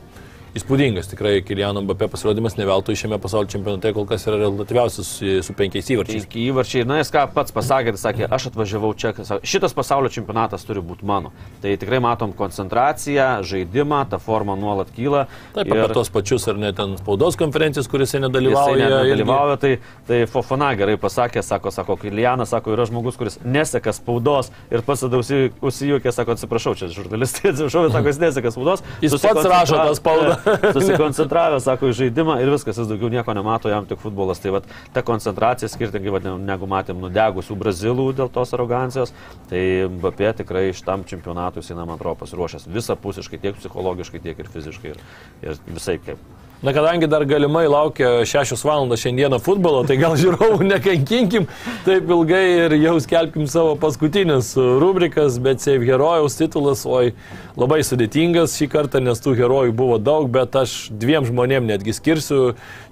įspūdingas 0.55 1.09
tikrai 1.11 1.41
Kiliano 1.43 1.81
Mbappé 1.83 2.07
pasirodymas, 2.07 2.53
ne 2.55 2.63
veltui 2.67 2.95
šiame 2.95 3.17
pasaulio 3.19 3.49
čempionate 3.51 3.91
kol 3.95 4.05
kas 4.07 4.23
yra 4.29 4.37
rezultatyviausias 4.39 5.09
su, 5.17 5.31
su 5.43 5.55
penkiais 5.57 5.89
įvarčiais. 5.91 6.23
Penki 6.23 6.45
įvarčiai, 6.47 6.85
na 6.87 7.01
jis 7.01 7.11
ką 7.11 7.25
pats 7.35 7.51
pasakė, 7.55 7.91
tai 7.95 7.99
sakė, 7.99 8.29
aš 8.37 8.45
atvažiavau 8.53 8.93
čia, 8.95 9.11
šitas 9.43 9.75
pasaulio 9.75 10.11
čempionatas 10.15 10.63
turi 10.63 10.79
būti 10.85 11.03
mano. 11.09 11.33
Tai 11.63 11.73
tikrai 11.81 11.99
matom 12.03 12.31
koncentraciją, 12.39 13.41
žaidimą, 13.43 14.05
ta 14.13 14.19
forma 14.23 14.55
nuolat 14.59 14.93
kyla. 14.95 15.25
Taip, 15.57 15.73
apie 15.75 15.89
tos 15.97 16.11
pačius 16.13 16.47
ar 16.51 16.61
ne 16.61 16.71
ten 16.77 16.95
spaudos 17.01 17.35
konferencijas, 17.39 17.91
kuriuose 17.91 18.15
Jisai 18.15 18.23
nedalyvauja. 18.29 18.77
net 18.79 18.95
irgi. 18.95 19.11
nedalyvauja, 19.11 19.59
tai, 19.59 19.73
tai 20.07 20.21
Fofana 20.31 20.71
gerai 20.79 20.95
pasakė, 21.01 21.43
sako, 21.43 21.73
sako, 21.75 21.99
Kilianas, 21.99 22.53
sako, 22.55 22.71
yra 22.77 22.87
žmogus, 22.87 23.19
kuris 23.19 23.37
neseka 23.43 23.91
spaudos 23.95 24.53
ir 24.71 24.85
pats 24.87 25.03
tada 25.03 25.19
užsi- 25.19 25.51
užsijukė, 25.59 26.15
sako, 26.15 26.39
atsiprašau, 26.39 26.77
čia 26.79 26.91
žurnalistai, 26.95 27.49
atsiprašau, 27.51 27.85
bet 27.89 27.97
sako, 27.99 28.13
jis 28.15 28.23
neseka 28.23 28.55
spaudos. 28.55 28.87
Jis 29.03 29.19
pats 29.19 29.51
rašo 29.51 29.83
tą 29.83 29.99
spaudą. 29.99 30.39
Susikoncentravę, 30.75 31.59
sako, 31.63 31.89
į 31.91 31.97
žaidimą 31.99 32.37
ir 32.43 32.51
viskas, 32.53 32.79
jis 32.79 32.89
daugiau 32.89 33.11
nieko 33.13 33.35
nemato, 33.37 33.71
jam 33.71 33.87
tik 33.89 34.01
futbolas. 34.03 34.41
Tai 34.43 34.55
vat, 34.57 34.69
ta 34.95 35.03
koncentracija 35.05 35.69
skirtingai, 35.71 36.13
vat, 36.15 36.29
negu 36.41 36.69
matėm 36.69 37.01
nudegusių 37.03 37.57
brazilų 37.59 38.09
dėl 38.17 38.31
tos 38.33 38.53
arogancijos, 38.57 39.13
tai 39.51 39.65
Mbappé 39.91 40.33
tikrai 40.41 40.67
šitam 40.75 41.05
čempionatui 41.09 41.63
jis, 41.65 41.75
man 41.75 41.97
atrodo, 41.97 42.19
pasiruošęs 42.23 42.69
visapusiškai, 42.71 43.41
tiek 43.41 43.61
psichologiškai, 43.61 44.23
tiek 44.23 44.41
ir 44.41 44.51
fiziškai. 44.51 44.95
Ir, 44.95 45.05
ir 45.45 45.63
visai 45.75 45.99
kaip. 46.01 46.21
Na, 46.63 46.71
kadangi 46.73 47.07
dar 47.07 47.25
galimai 47.27 47.67
laukia 47.67 48.23
6 48.25 48.63
valandas 48.63 49.01
šiandieną 49.03 49.41
futbolo, 49.43 49.81
tai 49.83 49.97
gal 49.99 50.15
žiūrovų 50.15 50.63
nekankinkim 50.71 51.49
taip 51.83 52.07
ilgai 52.07 52.45
ir 52.63 52.75
jau 52.79 52.93
skelbkim 53.03 53.43
savo 53.51 53.73
paskutinius 53.75 54.53
rubrikas, 54.55 55.35
bet 55.43 55.59
Save 55.59 55.83
herojaus 55.83 56.37
titulas, 56.39 56.85
oi, 56.87 57.11
labai 57.59 57.81
sudėtingas 57.83 58.55
šį 58.55 58.69
kartą, 58.71 59.01
nes 59.03 59.19
tų 59.19 59.33
herojų 59.41 59.73
buvo 59.75 59.97
daug, 59.99 60.29
bet 60.31 60.55
aš 60.55 60.77
dviem 60.95 61.27
žmonėm 61.27 61.67
netgi 61.67 61.95
skirsiu 61.97 62.39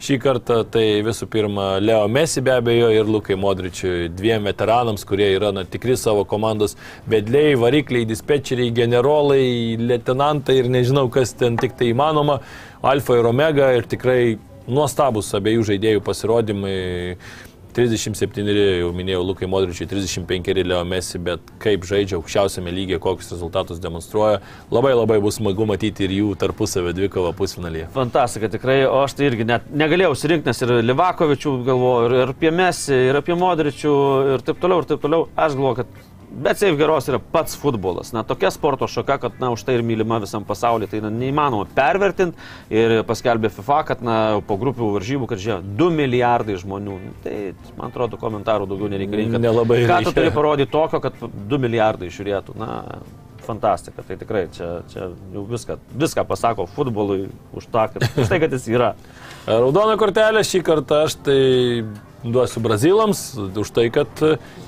šį 0.03 0.20
kartą, 0.26 0.59
tai 0.68 0.99
visų 1.07 1.30
pirma 1.32 1.78
Leo 1.80 2.03
Messi 2.11 2.43
be 2.43 2.57
abejo 2.57 2.91
ir 2.91 3.07
Lukai 3.07 3.39
Modričiui, 3.39 4.11
dviem 4.11 4.43
veteranams, 4.51 5.07
kurie 5.07 5.32
yra 5.38 5.53
na, 5.55 5.64
tikri 5.64 5.95
savo 5.99 6.28
komandos 6.28 6.76
vedliai, 7.07 7.55
varikliai, 7.64 8.03
dispečeriai, 8.11 8.76
generolai, 8.76 9.47
lieutenantai 9.80 10.59
ir 10.59 10.72
nežinau, 10.78 11.07
kas 11.14 11.32
ten 11.39 11.55
tik 11.64 11.80
tai 11.80 11.93
įmanoma 11.95 12.41
alfa 12.84 13.17
ir 13.17 13.25
omega 13.29 13.71
ir 13.77 13.88
tikrai 13.88 14.36
nuostabus 14.67 15.31
abiejų 15.38 15.71
žaidėjų 15.71 16.03
pasirodymai. 16.05 16.77
37 17.73 18.53
jau 18.53 18.89
minėjau 18.93 19.23
Lukai 19.25 19.47
Modričiui, 19.49 19.88
35 19.89 20.61
Leo 20.61 20.84
Messi, 20.86 21.17
bet 21.17 21.47
kaip 21.57 21.88
žaidžia 21.89 22.19
aukščiausiame 22.19 22.69
lygiai, 22.69 22.99
kokius 23.01 23.31
rezultatus 23.34 23.81
demonstruoja, 23.81 24.43
labai 24.69 24.91
labai 24.93 25.17
bus 25.23 25.39
smagu 25.39 25.65
matyti 25.65 26.05
ir 26.05 26.13
jų 26.19 26.36
tarpusavę 26.43 26.93
dvikovą 26.93 27.34
pusfinalyje. 27.39 27.89
Fantastika, 27.97 28.51
tikrai, 28.53 28.84
o 28.86 29.01
aš 29.01 29.17
tai 29.17 29.31
irgi 29.31 29.49
net 29.49 29.65
negalėjau 29.73 30.13
surinkti, 30.21 30.51
nes 30.51 30.61
ir 30.61 30.77
Livakovičių 30.86 31.57
galvoju, 31.65 32.07
ir, 32.11 32.17
ir 32.21 32.36
apie 32.36 32.53
Messi, 32.53 32.93
ir 33.09 33.17
apie 33.23 33.41
Modričių, 33.41 33.97
ir 34.36 34.45
taip 34.45 34.61
toliau, 34.61 34.86
ir 34.86 34.93
taip 34.93 35.01
toliau. 35.07 35.25
Aš 35.34 35.57
galvoju, 35.57 35.81
kad 35.81 36.12
Bet 36.34 36.57
Save 36.57 36.77
geros 36.79 37.05
yra 37.11 37.19
pats 37.21 37.53
futbolas. 37.59 38.09
Na, 38.15 38.23
tokia 38.25 38.49
sporto 38.53 38.88
šaka, 38.89 39.19
kad, 39.21 39.36
na, 39.41 39.51
už 39.53 39.61
tai 39.67 39.75
ir 39.77 39.84
mylima 39.86 40.17
visam 40.23 40.45
pasauliu. 40.47 40.88
Tai 40.89 41.03
na, 41.05 41.11
neįmanoma 41.13 41.67
pervertinti. 41.77 42.39
Ir 42.73 43.01
paskelbė 43.05 43.51
FIFA, 43.53 43.79
kad, 43.91 44.01
na, 44.05 44.17
po 44.47 44.57
grupių 44.61 44.93
varžybų, 44.95 45.29
kad, 45.29 45.41
žiūrėjau, 45.43 45.75
2 45.81 45.89
milijardai 45.99 46.55
žmonių. 46.63 46.95
Tai, 47.25 47.36
man 47.77 47.91
atrodo, 47.91 48.17
komentarų 48.21 48.69
daugiau 48.71 48.89
nereikalinga. 48.95 49.41
Nelabai. 49.43 49.84
Ką 49.89 49.99
tu 50.07 50.15
turi 50.17 50.34
parodyti 50.34 50.73
tokio, 50.73 51.03
kad 51.03 51.21
2 51.21 51.61
milijardai 51.67 52.09
žiūrėtų? 52.13 52.57
Na, 52.57 52.71
fantastika. 53.43 54.01
Tai 54.07 54.17
tikrai 54.17 54.47
čia, 54.55 54.69
čia 54.89 55.11
jau 55.34 55.43
viską, 55.49 55.77
viską 55.99 56.25
pasako 56.27 56.65
futbolui 56.73 57.27
už, 57.53 57.67
tą, 57.69 57.86
kad, 57.93 58.07
už 58.17 58.31
tai, 58.31 58.39
kad 58.41 58.55
jis 58.55 58.65
yra. 58.71 58.93
Raudona 59.45 59.99
kortelė 59.99 60.41
šį 60.47 60.63
kartą 60.65 61.03
aš 61.07 61.17
tai 61.27 61.39
duosiu 62.24 62.61
brazilams 62.63 63.21
už 63.55 63.71
tai, 63.76 63.89
kad 63.93 64.07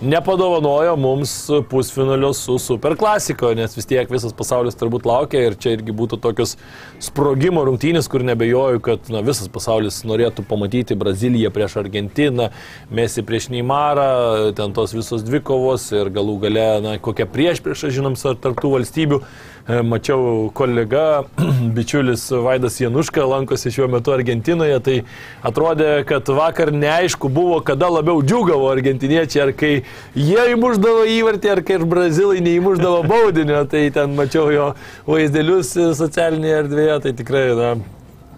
nepadovanojo 0.01 0.95
mums 0.99 1.33
pusfinalio 1.69 2.33
su 2.33 2.57
Super 2.59 2.95
klasiko, 2.99 3.53
nes 3.55 3.77
vis 3.77 3.87
tiek 3.87 4.11
visas 4.11 4.33
pasaulis 4.35 4.75
turbūt 4.75 5.07
laukia 5.07 5.45
ir 5.47 5.55
čia 5.59 5.75
irgi 5.77 5.95
būtų 5.95 6.19
tokios 6.23 6.55
sprogimo 7.03 7.63
rungtynės, 7.67 8.09
kur 8.11 8.25
nebejoju, 8.27 8.83
kad 8.83 9.09
na, 9.13 9.23
visas 9.25 9.47
pasaulis 9.51 10.01
norėtų 10.07 10.45
pamatyti 10.49 10.97
Braziliją 10.99 11.51
prieš 11.55 11.79
Argentiną, 11.83 12.51
Mesi 12.91 13.23
prieš 13.25 13.49
Neimarą, 13.53 14.51
ten 14.57 14.75
tos 14.75 14.95
visos 14.95 15.23
dvikovos 15.25 15.87
ir 15.95 16.11
galų 16.13 16.39
gale, 16.47 16.69
na, 16.83 16.97
kokia 16.99 17.27
prieš 17.29 17.63
prieš, 17.63 17.87
žinom, 17.95 18.17
tarptų 18.19 18.75
valstybių. 18.77 19.21
E, 19.67 19.81
mačiau 19.81 20.51
kolega, 20.53 21.23
bičiulis 21.75 22.27
Vaidas 22.31 22.75
Januška 22.81 23.23
lankosi 23.25 23.71
šiuo 23.73 23.87
metu 23.89 24.13
Argentinoje, 24.13 24.75
tai 24.85 24.97
atrodė, 25.41 26.03
kad 26.05 26.29
vakar 26.29 26.69
neaišku 26.69 27.31
buvo, 27.33 27.57
kada 27.65 27.89
labiau 27.89 28.21
džiugavo 28.21 28.69
argentiniečiai, 28.69 29.41
ar 29.47 29.53
kai 29.57 29.71
jie 30.13 30.45
įmuždavo 30.53 31.07
įvartį, 31.15 31.49
ar 31.55 31.63
kai 31.65 31.79
ir 31.79 31.87
brazilai 31.89 32.45
neįmuždavo 32.45 33.01
baudinio, 33.09 33.63
tai 33.71 33.87
ten 33.95 34.13
mačiau 34.13 34.53
jo 34.53 34.69
vaizdelius 35.09 35.73
socialinėje 35.97 36.61
erdvėje, 36.61 37.01
tai 37.07 37.17
tikrai, 37.23 37.45
na, 37.57 37.73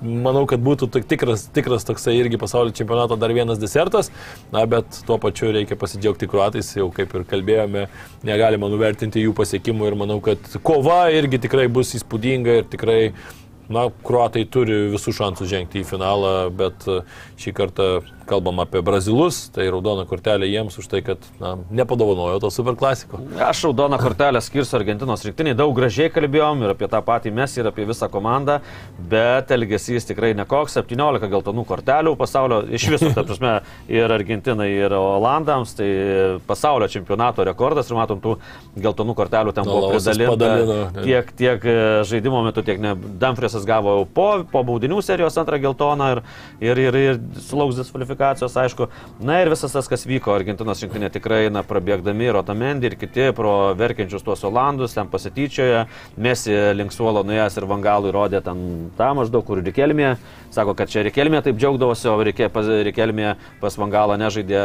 manau, 0.01 0.45
kad 0.49 0.61
būtų 0.63 0.89
tikras, 1.09 1.47
tikras 1.53 1.87
toksai 1.87 2.17
irgi 2.19 2.39
pasaulio 2.41 2.75
čempionato 2.75 3.17
dar 3.19 3.33
vienas 3.35 3.61
desertas, 3.61 4.11
na, 4.53 4.65
bet 4.69 5.01
tuo 5.07 5.17
pačiu 5.21 5.51
reikia 5.55 5.79
pasidžiaugti 5.79 6.29
kruatais, 6.29 6.73
jau 6.77 6.89
kaip 6.93 7.15
ir 7.15 7.25
kalbėjome, 7.29 7.87
negalima 8.27 8.69
nuvertinti 8.71 9.23
jų 9.23 9.33
pasiekimų 9.37 9.91
ir 9.91 9.99
manau, 10.03 10.21
kad 10.23 10.39
kova 10.65 11.07
irgi 11.13 11.41
tikrai 11.47 11.67
bus 11.71 11.95
įspūdinga 11.97 12.61
ir 12.61 12.71
tikrai 12.71 13.01
Na, 13.67 13.89
kruatai 13.91 14.45
turi 14.47 14.85
visų 14.93 15.11
šansų 15.17 15.45
žengti 15.51 15.81
į 15.81 15.87
finalą, 15.89 16.29
bet 16.55 16.85
šį 17.35 17.51
kartą 17.57 17.87
kalbam 18.27 18.59
apie 18.59 18.81
brazilus, 18.85 19.47
tai 19.55 19.69
raudona 19.71 20.03
kortelė 20.07 20.49
jiems 20.49 20.75
už 20.81 20.89
tai, 20.91 21.01
kad 21.05 21.23
na, 21.41 21.55
nepadovanojo 21.79 22.41
to 22.43 22.51
superklasiko. 22.53 23.19
Aš 23.47 23.63
raudoną 23.67 23.99
kortelę 24.01 24.41
skirsiu 24.43 24.77
Argentinos 24.79 25.23
rinktiniai, 25.25 25.55
daug 25.57 25.71
gražiai 25.77 26.11
kalbėjom 26.13 26.65
ir 26.65 26.73
apie 26.73 26.89
tą 26.91 27.01
patį 27.05 27.31
mes 27.37 27.55
ir 27.57 27.69
apie 27.71 27.87
visą 27.87 28.09
komandą, 28.11 28.59
bet 29.11 29.51
elgesys 29.55 30.07
tikrai 30.09 30.33
nekoks, 30.37 30.75
17 30.81 31.31
geltonų 31.31 31.65
kortelių 31.69 32.15
pasaulio, 32.19 32.61
iš 32.67 32.89
viso, 32.93 33.13
ta 33.15 33.23
prasme, 33.27 33.53
ir 33.91 34.11
Argentinai, 34.17 34.69
ir 34.83 34.97
Olandams, 34.97 35.75
tai 35.79 35.89
pasaulio 36.49 36.91
čempionato 36.91 37.45
rekordas 37.47 37.91
ir 37.91 37.99
matom, 37.99 38.21
tų 38.23 38.35
geltonų 38.77 39.17
kortelių 39.17 39.55
ten 39.55 39.67
buvo 39.67 39.93
pridalinta. 39.95 40.51
tiek, 41.01 41.31
tiek 41.39 41.63
e, 41.63 41.77
žaidimo 42.07 42.43
metu, 42.45 42.65
tiek 42.65 42.81
ne. 42.83 42.93
Dumfriesas 43.17 43.65
gavo 43.67 43.99
po, 44.13 44.27
po 44.51 44.61
baudinių 44.67 44.99
serijos 45.05 45.37
antrą 45.39 45.59
geltoną 45.63 46.11
ir, 46.15 46.23
ir, 46.61 46.83
ir, 46.87 46.99
ir 47.07 47.19
sulauks 47.47 47.79
diskvalifikacijos 47.79 48.16
kvalifikacijos, 48.17 48.57
aišku. 48.57 48.87
Na 49.19 49.41
ir 49.41 49.49
visas 49.49 49.71
tas, 49.71 49.87
kas 49.87 50.05
vyko, 50.07 50.33
Argentinos 50.35 50.81
rinktinė 50.81 51.09
tikrai, 51.13 51.49
na, 51.51 51.63
prabėgdami 51.63 52.31
Rotamendį 52.33 52.91
ir 52.91 52.95
kiti 52.97 53.31
pro 53.35 53.73
verkiančius 53.77 54.23
tuos 54.23 54.43
Olandus, 54.43 54.93
ten 54.93 55.07
pasityčioja, 55.07 55.87
Mesi 56.17 56.53
link 56.75 56.91
suolo 56.91 57.23
nuėjęs 57.23 57.57
ir 57.57 57.67
Vangalui 57.69 58.11
rodė 58.11 58.41
ten 58.43 58.89
tą 58.97 59.13
maždaug, 59.17 59.45
kur 59.45 59.61
Rikelmė, 59.61 60.17
sako, 60.51 60.75
kad 60.77 60.89
čia 60.89 61.03
Rikelmė 61.05 61.41
taip 61.45 61.57
džiaugdavosi, 61.57 62.09
o 62.09 62.17
Rikelmė 62.87 63.35
pas 63.61 63.77
Vangalą 63.77 64.17
nežaidė 64.17 64.63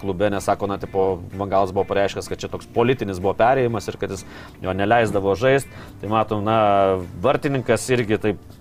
klube, 0.00 0.30
nes 0.32 0.44
sako, 0.44 0.70
na, 0.70 0.78
tipo, 0.80 1.20
Vangalas 1.36 1.74
buvo 1.74 1.86
pareiškęs, 1.90 2.30
kad 2.30 2.40
čia 2.40 2.50
toks 2.52 2.70
politinis 2.72 3.20
buvo 3.20 3.34
perėjimas 3.38 3.88
ir 3.88 4.00
kad 4.00 4.16
jis 4.16 4.24
jo 4.62 4.72
neleisdavo 4.76 5.36
žaisti. 5.36 5.70
Tai 6.00 6.12
matom, 6.12 6.44
na, 6.46 6.58
vartininkas 7.22 7.88
irgi 7.92 8.20
taip 8.22 8.60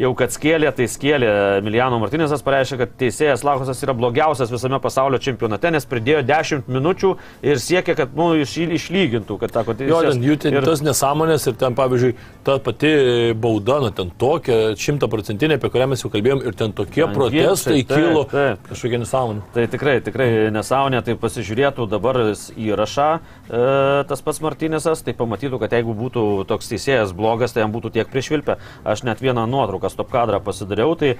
jau 0.00 0.10
kad 0.18 0.32
skėlė, 0.34 0.70
tai 0.74 0.86
skėlė. 0.90 1.30
Milijano 1.64 2.00
Martinėsas 2.02 2.42
pareiškė, 2.44 2.78
kad 2.82 2.94
teisėjas 3.00 3.44
Laukosas 3.46 3.82
yra 3.84 3.94
blogiausias 3.96 4.52
visame 4.52 4.80
pasaulio 4.82 5.20
čempionate, 5.22 5.70
nes 5.74 5.86
pridėjo 5.88 6.22
10 6.26 6.70
minučių 6.70 7.12
ir 7.46 7.60
siekė, 7.62 7.96
kad 7.98 8.16
nu, 8.18 8.32
iš, 8.42 8.56
išlygintų, 8.78 9.38
kad 9.42 9.54
tą 9.54 9.64
teisėjas. 9.70 9.90
Jo, 9.90 10.14
ten 10.14 10.26
jų 10.26 10.38
ten 10.42 10.58
ir... 10.58 10.66
tas 10.66 10.82
nesąmonės 10.84 11.46
ir 11.50 11.58
ten, 11.60 11.76
pavyzdžiui, 11.78 12.14
ta 12.46 12.58
pati 12.64 12.92
bauda, 13.38 13.78
nu, 13.84 13.92
ten 13.94 14.10
tokia 14.18 14.74
šimtaprocentinė, 14.80 15.58
apie 15.60 15.70
kurią 15.74 15.88
mes 15.92 16.04
jau 16.04 16.10
kalbėjom, 16.12 16.42
ir 16.48 16.58
ten 16.58 16.74
tokie 16.76 17.06
An 17.06 17.14
protestai 17.14 17.80
taip, 17.82 17.94
kilo. 17.94 18.24
Taip, 18.30 18.58
taip. 18.58 18.68
Kažkokia 18.72 19.02
nesąmonė. 19.04 19.44
Tai 19.54 19.66
tikrai, 19.74 19.96
tikrai 20.04 20.28
nesąmonė, 20.54 21.02
tai 21.06 21.16
pasižiūrėtų 21.20 21.88
dabar 21.90 22.20
įrašą 22.34 23.08
e, 23.14 23.62
tas 24.10 24.24
pats 24.24 24.42
Martinėsas, 24.44 25.04
tai 25.06 25.14
pamatytų, 25.18 25.60
kad 25.62 25.74
jeigu 25.76 25.94
būtų 25.96 26.26
toks 26.50 26.70
teisėjas 26.72 27.14
blogas, 27.16 27.54
tai 27.54 27.64
jam 27.64 27.74
būtų 27.74 27.94
tiek 27.94 28.10
priešvilpę. 28.10 28.58
Aš 28.88 29.04
net 29.06 29.22
vieną 29.24 29.46
nuotrauką 29.50 29.83
nuotrauką, 29.84 29.88
stop 29.88 30.10
kadrą 30.10 30.40
pasidariau, 30.40 30.96
tai 30.96 31.14
e, 31.14 31.16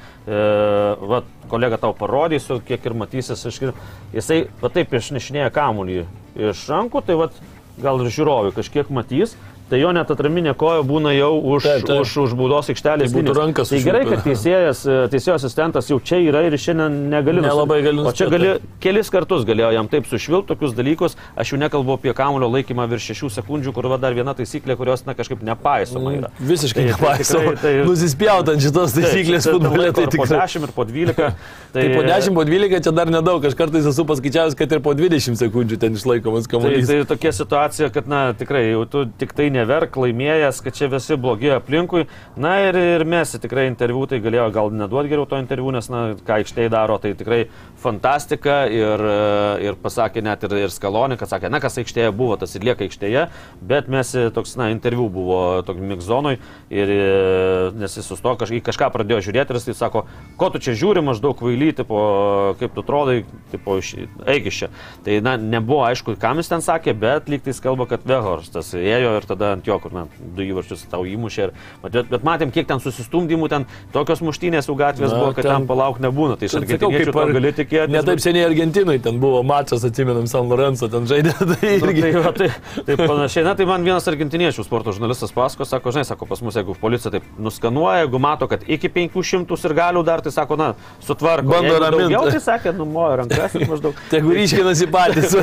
va, 1.00 1.22
kolega 1.48 1.78
tau 1.78 1.94
parodysiu, 1.94 2.60
kiek 2.64 2.84
ir 2.84 2.94
matysis, 2.94 3.44
iškir... 3.46 3.72
jisai 4.12 4.48
va 4.60 4.70
taip 4.70 4.92
išnešinėja 4.92 5.52
kamuolį 5.52 6.06
iš 6.36 6.68
rankų, 6.68 7.04
tai 7.04 7.16
va 7.16 7.30
gal 7.78 8.00
ir 8.00 8.10
žiūrovi 8.10 8.54
kažkiek 8.54 8.90
matys, 8.90 9.36
tai 9.70 9.80
jo 9.80 9.90
net 9.96 10.10
atraminė 10.12 10.52
koja 10.58 10.82
būna 10.86 11.14
jau 11.14 11.30
už, 11.38 11.64
taip, 11.64 11.86
taip. 11.88 12.02
už, 12.04 12.12
už 12.26 12.34
baudos 12.38 12.68
aikštelės. 12.72 13.14
Tai 13.14 13.34
rankas. 13.38 13.72
Tai 13.72 13.80
gerai, 13.84 14.02
kad 14.08 14.22
teisėjas, 14.26 14.82
e, 14.84 14.98
teisėjo 15.12 15.38
asistentas 15.38 15.88
jau 15.90 15.98
čia 16.04 16.20
yra 16.20 16.44
ir 16.44 16.56
šiandien 16.60 16.98
negali. 17.12 17.40
Nelabai 17.44 17.80
gali. 17.86 18.04
O 18.04 18.12
čia 18.16 18.28
gali, 18.32 18.50
kelis 18.84 19.10
kartus 19.12 19.46
galėjo 19.48 19.72
jam 19.78 19.88
taip 19.90 20.08
sušvilpti 20.10 20.52
tokius 20.52 20.76
dalykus. 20.76 21.16
Aš 21.40 21.54
jau 21.54 21.60
nekalbu 21.62 21.96
apie 21.96 22.12
kamulio 22.16 22.50
laikymą 22.52 22.86
virš 22.92 23.10
6 23.14 23.38
sekundžių, 23.38 23.72
kur 23.76 23.88
va 23.92 23.98
dar 24.02 24.16
viena 24.16 24.36
taisyklė, 24.36 24.76
kurios 24.80 25.06
na, 25.08 25.16
kažkaip 25.16 25.42
nepaisoma 25.46 26.12
yra. 26.18 26.32
Mm, 26.34 26.50
visiškai 26.52 26.84
tai, 26.84 26.90
nepaisoma. 26.92 27.54
Tai, 27.54 27.62
tai, 27.64 27.74
Nusispjaut 27.88 28.52
ant 28.52 28.64
šitos 28.64 28.96
taisyklės 28.98 29.48
futbole. 29.48 29.88
Tai 29.96 30.06
tik 30.12 30.20
po 30.20 30.28
10 30.28 30.68
ir 30.68 30.74
po 30.76 30.86
12. 30.90 31.16
Tai, 31.16 31.32
tai 31.80 31.88
po 31.94 32.04
10, 32.04 32.36
po 32.36 32.46
12 32.48 32.84
čia 32.84 32.94
dar 33.00 33.12
nedaug. 33.12 33.48
Aš 33.48 33.56
kartais 33.58 33.88
esu 33.88 34.04
paskaičiavęs, 34.08 34.58
kad 34.60 34.76
ir 34.76 34.84
po 34.84 34.92
20 34.98 35.40
sekundžių 35.40 35.80
ten 35.80 35.96
išlaikomas 35.96 36.50
kamuolys. 36.50 36.84
Tai, 36.90 37.00
tai 37.00 37.10
tokia 37.14 37.34
situacija, 37.40 37.90
kad 37.94 38.10
na 38.10 38.26
tikrai 38.36 38.66
jau 38.68 38.84
tu 38.90 39.06
tik 39.20 39.32
tai 39.36 39.50
neverk, 39.54 39.96
laimėjęs, 40.00 40.60
kad 40.64 40.76
čia 40.76 40.88
visi 40.92 41.18
blogi 41.20 41.52
aplinkui. 41.54 42.06
Na 42.40 42.56
ir, 42.66 42.78
ir 42.98 43.04
mes 43.08 43.34
tikrai 43.40 43.68
interviu, 43.70 44.04
tai 44.10 44.20
galėjo 44.24 44.48
gal 44.54 44.72
neduoti 44.74 45.12
geriau 45.12 45.28
to 45.30 45.38
interviu, 45.40 45.70
nes, 45.74 45.88
na, 45.92 46.04
ką 46.18 46.40
aikštėje 46.40 46.72
daro, 46.74 46.98
tai 47.02 47.14
tikrai 47.18 47.44
fantastika 47.84 48.64
ir, 48.72 49.04
ir 49.64 49.78
pasakė 49.80 50.22
net 50.24 50.44
ir, 50.46 50.56
ir 50.64 50.72
Skalonė, 50.74 51.18
kad 51.20 51.30
sakė, 51.30 51.50
na, 51.52 51.60
kas 51.62 51.78
aikštėje 51.82 52.12
buvo, 52.16 52.38
tas 52.40 52.54
ir 52.56 52.64
lieka 52.66 52.86
aikštėje, 52.86 53.26
bet 53.64 53.90
mes 53.92 54.14
toks, 54.34 54.56
na, 54.60 54.70
interviu 54.74 55.08
buvo 55.12 55.40
toks 55.66 55.82
migzonui 55.84 56.36
ir 56.72 56.92
nes 57.78 57.98
jis 57.98 58.08
susto 58.08 58.34
kaž, 58.40 58.54
kažką 58.64 58.90
pradėjo 58.94 59.20
žiūrėti 59.28 59.52
ir 59.52 59.60
jis 59.60 59.68
tai 59.68 59.76
sako, 59.78 60.04
ko 60.40 60.50
tu 60.54 60.62
čia 60.64 60.76
žiūri, 60.78 61.04
maždaug 61.04 61.40
vailyti, 61.44 61.86
po, 61.88 62.00
kaip 62.60 62.74
tu 62.74 62.84
atrodai, 62.84 63.18
tipo, 63.52 63.78
eik 63.78 64.48
iš 64.50 64.62
čia. 64.64 64.70
Tai, 65.04 65.18
na, 65.24 65.36
nebuvo 65.40 65.84
aišku, 65.86 66.16
kam 66.20 66.40
jis 66.40 66.50
ten 66.50 66.64
sakė, 66.64 66.96
bet 66.98 67.30
lyg 67.32 67.44
tai 67.44 67.56
kalba, 67.64 67.88
kad 67.90 68.06
Vehorstas 68.08 68.72
ėjo 68.78 69.16
ir 69.18 69.28
tada 69.28 69.43
ant 69.52 69.68
jo, 69.68 69.76
kur, 69.82 69.92
na, 69.94 70.04
du 70.36 70.44
įvarčius 70.44 70.84
tau 70.90 71.04
įmušė. 71.08 71.46
Ir, 71.46 71.52
bet, 71.84 72.10
bet 72.10 72.26
matėm, 72.26 72.52
kiek 72.54 72.68
ten 72.68 72.82
susistumdymų, 72.82 73.48
ten 73.52 73.66
tokios 73.94 74.22
muštynės 74.24 74.68
jau 74.70 74.76
gatvės 74.78 75.12
na, 75.12 75.20
buvo, 75.20 75.32
kad 75.36 75.46
ten, 75.46 75.52
ten 75.52 75.68
palauk 75.68 76.00
nebūna. 76.02 76.38
Tai 76.40 76.48
iš 76.48 76.56
argentiniečių 76.60 77.14
ar 77.24 77.34
gali 77.36 77.52
tikėti. 77.60 77.94
Ne 77.94 78.04
taip 78.06 78.22
seniai 78.24 78.46
Argentinui 78.48 78.98
ten 79.04 79.20
buvo 79.22 79.42
mačas, 79.46 79.84
atsimenam, 79.86 80.28
San 80.30 80.50
Lorenzo 80.50 80.88
ten 80.92 81.08
žaidė. 81.10 81.34
Tai, 81.54 81.70
irgi... 81.76 82.02
tai, 82.02 82.10
va, 82.18 82.30
tai, 82.34 82.48
tai 82.86 82.94
panašiai, 82.98 83.44
na 83.46 83.52
tai 83.56 83.66
man 83.68 83.84
vienas 83.86 84.06
argentiniečių 84.10 84.64
sporto 84.66 84.92
žurnalistas 84.96 85.32
pasako, 85.34 85.66
sako, 85.68 85.92
žinai, 85.94 86.06
sako, 86.08 86.26
pas 86.28 86.40
mus, 86.44 86.56
jeigu 86.58 86.74
policija 86.80 87.12
taip 87.14 87.26
nuskanuoja, 87.40 88.02
jeigu 88.02 88.20
mato, 88.22 88.48
kad 88.50 88.64
iki 88.66 88.90
500 88.92 89.68
ir 89.68 89.74
galių 89.78 90.02
dar, 90.06 90.22
tai 90.24 90.32
sako, 90.34 90.58
na, 90.60 90.70
sutvarko. 91.04 91.52
Bando 91.52 91.78
raminti. 91.80 92.14
Jau 92.14 92.24
tai 92.28 92.40
sakė, 92.42 92.72
numojo 92.76 93.20
rankas 93.22 93.56
ir 93.58 93.66
maždaug. 93.70 93.98
Tegu 94.12 94.34
ryškinasi 94.34 94.88
patys. 94.92 95.34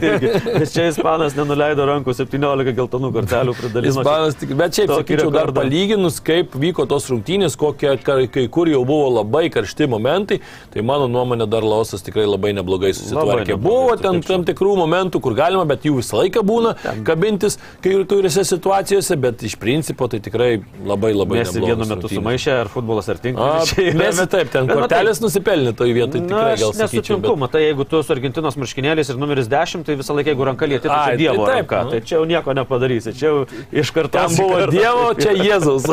Nes 0.60 0.74
čia 0.74 0.88
Ispanas 0.90 1.36
nenuleido 1.38 1.86
rankų 1.88 2.14
17 2.16 2.74
geltonų 2.76 3.12
kortelių 3.14 3.45
pridalino. 3.54 3.92
Ispanas, 3.92 4.38
tik, 4.40 4.54
bet 4.58 4.78
šiaip 4.78 4.90
sakyčiau, 4.90 5.30
dar 5.34 5.52
palyginus, 5.54 6.18
kaip 6.24 6.56
vyko 6.58 6.86
tos 6.90 7.06
rungtynės, 7.12 7.54
kokie 7.60 7.94
kai 8.02 8.46
kur 8.52 8.70
jau 8.70 8.82
buvo 8.88 9.10
labai 9.20 9.46
karšti 9.52 9.88
momentai, 9.90 10.40
tai 10.74 10.84
mano 10.86 11.06
nuomonė 11.10 11.46
dar 11.50 11.66
Laosas 11.66 12.02
tikrai 12.06 12.26
labai 12.26 12.52
neblogai 12.56 12.92
susitvarkė. 12.96 13.26
Labai 13.26 13.44
neblogai, 13.44 13.62
buvo 13.66 13.96
ten 14.00 14.22
tam 14.26 14.46
tikrų 14.48 14.76
momentų, 14.82 15.20
kur 15.22 15.36
galima, 15.38 15.66
bet 15.68 15.86
jų 15.86 16.00
visą 16.00 16.20
laiką 16.22 16.42
būna 16.46 16.74
ten. 16.82 17.04
kabintis 17.06 17.58
kai 17.84 17.94
kuriuose 18.08 18.44
situacijose, 18.46 19.18
bet 19.20 19.44
iš 19.46 19.56
principo 19.60 20.08
tai 20.10 20.20
tikrai 20.24 20.50
labai 20.86 21.12
labai 21.14 21.42
Mes 21.42 21.54
vienu 21.54 21.86
metu 21.88 22.10
sumaišė, 22.10 22.52
ar 22.64 22.70
futbolas 22.72 23.08
ar 23.12 23.20
tinklas. 23.22 23.74
Mes 24.00 24.20
taip, 24.32 24.50
ten 24.52 24.68
kortelės 24.70 25.20
nusipelnė 25.22 25.74
toj 25.76 25.92
vietoj. 25.96 26.24
Tikrai, 26.26 26.54
gal 26.60 26.74
nesutinku, 26.80 27.34
bet... 27.34 27.42
matai, 27.44 27.64
jeigu 27.66 27.86
tu 27.88 28.02
su 28.02 28.14
Argentinos 28.14 28.58
marškinėliais 28.60 29.12
ir 29.12 29.20
numeris 29.20 29.50
10, 29.52 29.84
tai 29.86 29.98
visą 30.00 30.16
laiką, 30.16 30.32
jeigu 30.32 30.48
ranka 30.48 30.68
lieti, 30.70 30.88
tai 30.88 31.00
čia 31.12 31.20
Dievo 31.20 31.44
tai 31.44 31.58
taip, 31.58 31.60
ranka. 31.62 31.82
Nu. 31.86 31.94
Tai 31.94 32.00
čia 32.08 32.18
jau 32.18 32.24
nieko 32.28 32.56
nepadarysi, 32.56 33.14
čia 33.16 33.30
jau 33.30 33.35
iš 33.72 33.92
karto 33.94 34.22
buvo 34.36 34.60
kartą. 34.60 34.74
Dievo, 34.74 35.06
čia 35.18 35.34
Jėzus. 35.48 35.88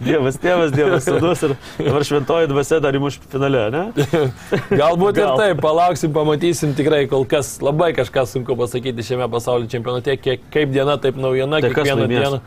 dievas 0.00 0.40
tėvas, 0.40 0.74
Dievas 0.74 1.06
sudus 1.08 1.44
ir 1.46 1.54
dabar 1.78 2.06
šventoji 2.06 2.50
dvasia 2.50 2.80
dar 2.84 2.96
įmuš 2.98 3.20
finale, 3.32 3.66
ne? 3.74 3.84
Galbūt 4.80 5.20
Gal. 5.20 5.22
ir 5.22 5.44
taip, 5.44 5.62
palauksim, 5.64 6.14
pamatysim 6.16 6.74
tikrai, 6.78 7.04
kol 7.10 7.26
kas 7.28 7.56
labai 7.64 7.92
kažką 7.96 8.26
sunku 8.30 8.56
pasakyti 8.58 9.06
šiame 9.06 9.28
pasaulio 9.32 9.70
čempionate, 9.70 10.16
kiek, 10.20 10.44
kaip 10.52 10.74
diena, 10.74 10.98
taip 11.02 11.18
naujiena, 11.20 11.60
tai 11.62 11.72
kiekvieną 11.72 12.10
dieną. 12.10 12.42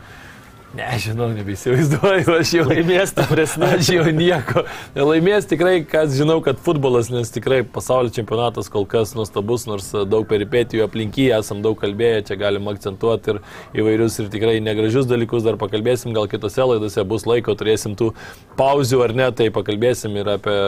Nežinau, 0.74 1.28
nebeįsivaizduoju, 1.30 2.32
aš 2.34 2.52
jau 2.56 2.64
laimės 2.66 3.12
stipresnė. 3.12 3.68
Aš 3.76 3.90
jau 3.94 4.06
nieko. 4.10 4.64
Laimės 4.98 5.46
tikrai, 5.46 5.76
kas 5.86 6.16
žinau, 6.18 6.40
kad 6.42 6.58
futbolas, 6.64 7.12
nes 7.14 7.30
tikrai 7.30 7.60
pasaulio 7.62 8.10
čempionatas 8.16 8.72
kol 8.72 8.82
kas 8.90 9.12
nuostabus, 9.14 9.68
nors 9.70 9.92
daug 10.10 10.26
peripetijų 10.26 10.82
aplinky, 10.88 11.28
esam 11.36 11.62
daug 11.62 11.78
kalbėję, 11.78 12.24
čia 12.26 12.38
galim 12.40 12.66
akcentuoti 12.72 13.36
ir 13.36 13.40
įvairius 13.84 14.18
ir 14.24 14.32
tikrai 14.34 14.56
negražius 14.66 15.06
dalykus 15.06 15.46
dar 15.46 15.60
pakalbėsim, 15.62 16.10
gal 16.16 16.26
kitose 16.32 16.66
laidose 16.66 17.06
bus 17.06 17.28
laiko, 17.30 17.54
turėsim 17.54 17.94
tų 17.94 18.10
pauzių 18.58 19.04
ar 19.06 19.14
ne, 19.14 19.30
tai 19.30 19.52
pakalbėsim 19.54 20.18
ir 20.18 20.32
apie 20.34 20.58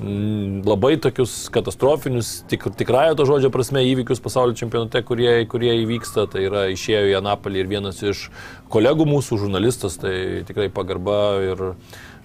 mm, 0.00 0.60
labai 0.68 0.94
tokius 1.00 1.48
katastrofinius, 1.52 2.42
tik, 2.52 2.68
tikrąją 2.76 3.16
to 3.16 3.28
žodžio 3.32 3.52
prasme, 3.56 3.86
įvykius 3.88 4.20
pasaulio 4.20 4.56
čempionate, 4.60 5.00
kurie, 5.06 5.32
kurie 5.48 5.72
įvyksta. 5.80 6.28
Tai 6.30 6.44
yra 6.44 6.68
išėjo 6.72 7.08
į 7.08 7.18
Anapolį 7.20 7.64
ir 7.64 7.70
vienas 7.72 8.04
iš 8.04 8.26
kolegų 8.70 9.06
mūsų, 9.08 9.40
žurnalistas, 9.44 9.98
tai 10.00 10.14
tikrai 10.48 10.70
pagarba 10.72 11.18
ir 11.44 11.64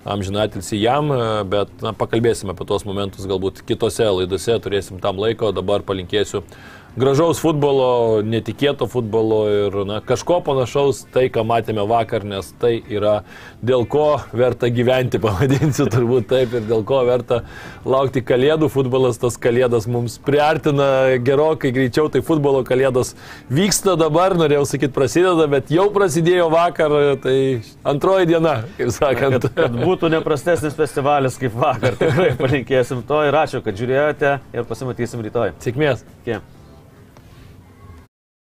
amžinatilsi 0.06 0.78
jam, 0.78 1.10
bet 1.50 1.72
na, 1.82 1.92
pakalbėsime 1.98 2.54
apie 2.54 2.68
tuos 2.70 2.86
momentus 2.86 3.26
galbūt 3.30 3.64
kitose 3.66 4.06
laidose, 4.06 4.60
turėsim 4.62 5.02
tam 5.02 5.18
laiko, 5.22 5.50
dabar 5.56 5.82
palinkėsiu 5.86 6.44
gražaus 7.00 7.40
futbolo, 7.44 8.22
netikėto 8.24 8.88
futbolo 8.92 9.40
ir 9.52 9.76
na, 9.88 10.00
kažko 10.06 10.40
panašaus 10.46 11.04
tai, 11.14 11.28
ką 11.34 11.44
matėme 11.48 11.84
vakar, 11.90 12.24
nes 12.28 12.52
tai 12.62 12.78
yra 12.92 13.18
dėl 13.66 13.86
ko 13.90 14.22
verta 14.36 14.70
gyventi, 14.74 15.20
pavadinsiu 15.26 15.88
turbūt 15.92 16.30
taip, 16.32 16.56
ir 16.56 16.66
dėl 16.70 16.86
ko 16.88 17.02
verta 17.08 17.42
laukti 17.86 18.24
kalėdų. 18.26 18.72
Futbolas 18.72 19.20
tas 19.22 19.38
kalėdas 19.42 19.90
mums 19.92 20.18
priartina 20.24 21.20
gerokai 21.24 21.74
greičiau, 21.76 22.08
tai 22.12 22.24
futbolo 22.26 22.64
kalėdos 22.68 23.14
vyksta 23.52 23.98
dabar, 24.00 24.38
norėjau 24.40 24.66
sakyti 24.72 24.96
prasideda, 24.96 25.50
bet 25.52 25.72
jau 25.74 25.90
prasidėjo 25.96 26.50
vakar, 26.54 26.98
tai 27.24 27.38
antroji 27.88 28.32
diena, 28.32 28.58
kaip 28.80 28.94
sakant. 28.96 29.40
Kad, 29.46 29.52
kad 29.58 29.80
būtų 29.84 30.12
neprastesnis 30.14 30.78
festivalis 30.78 31.40
kaip 31.42 31.56
vakar, 31.60 32.00
tikrai 32.00 32.32
palinkėsim 32.40 33.04
to 33.08 33.26
ir 33.28 33.36
ačiū, 33.44 33.64
kad 33.66 33.76
žiūrėjote 33.76 34.36
ir 34.56 34.70
pasimatysim 34.70 35.26
rytoj. 35.26 35.58
Sėkmės. 35.66 36.06
Kie. 36.26 36.40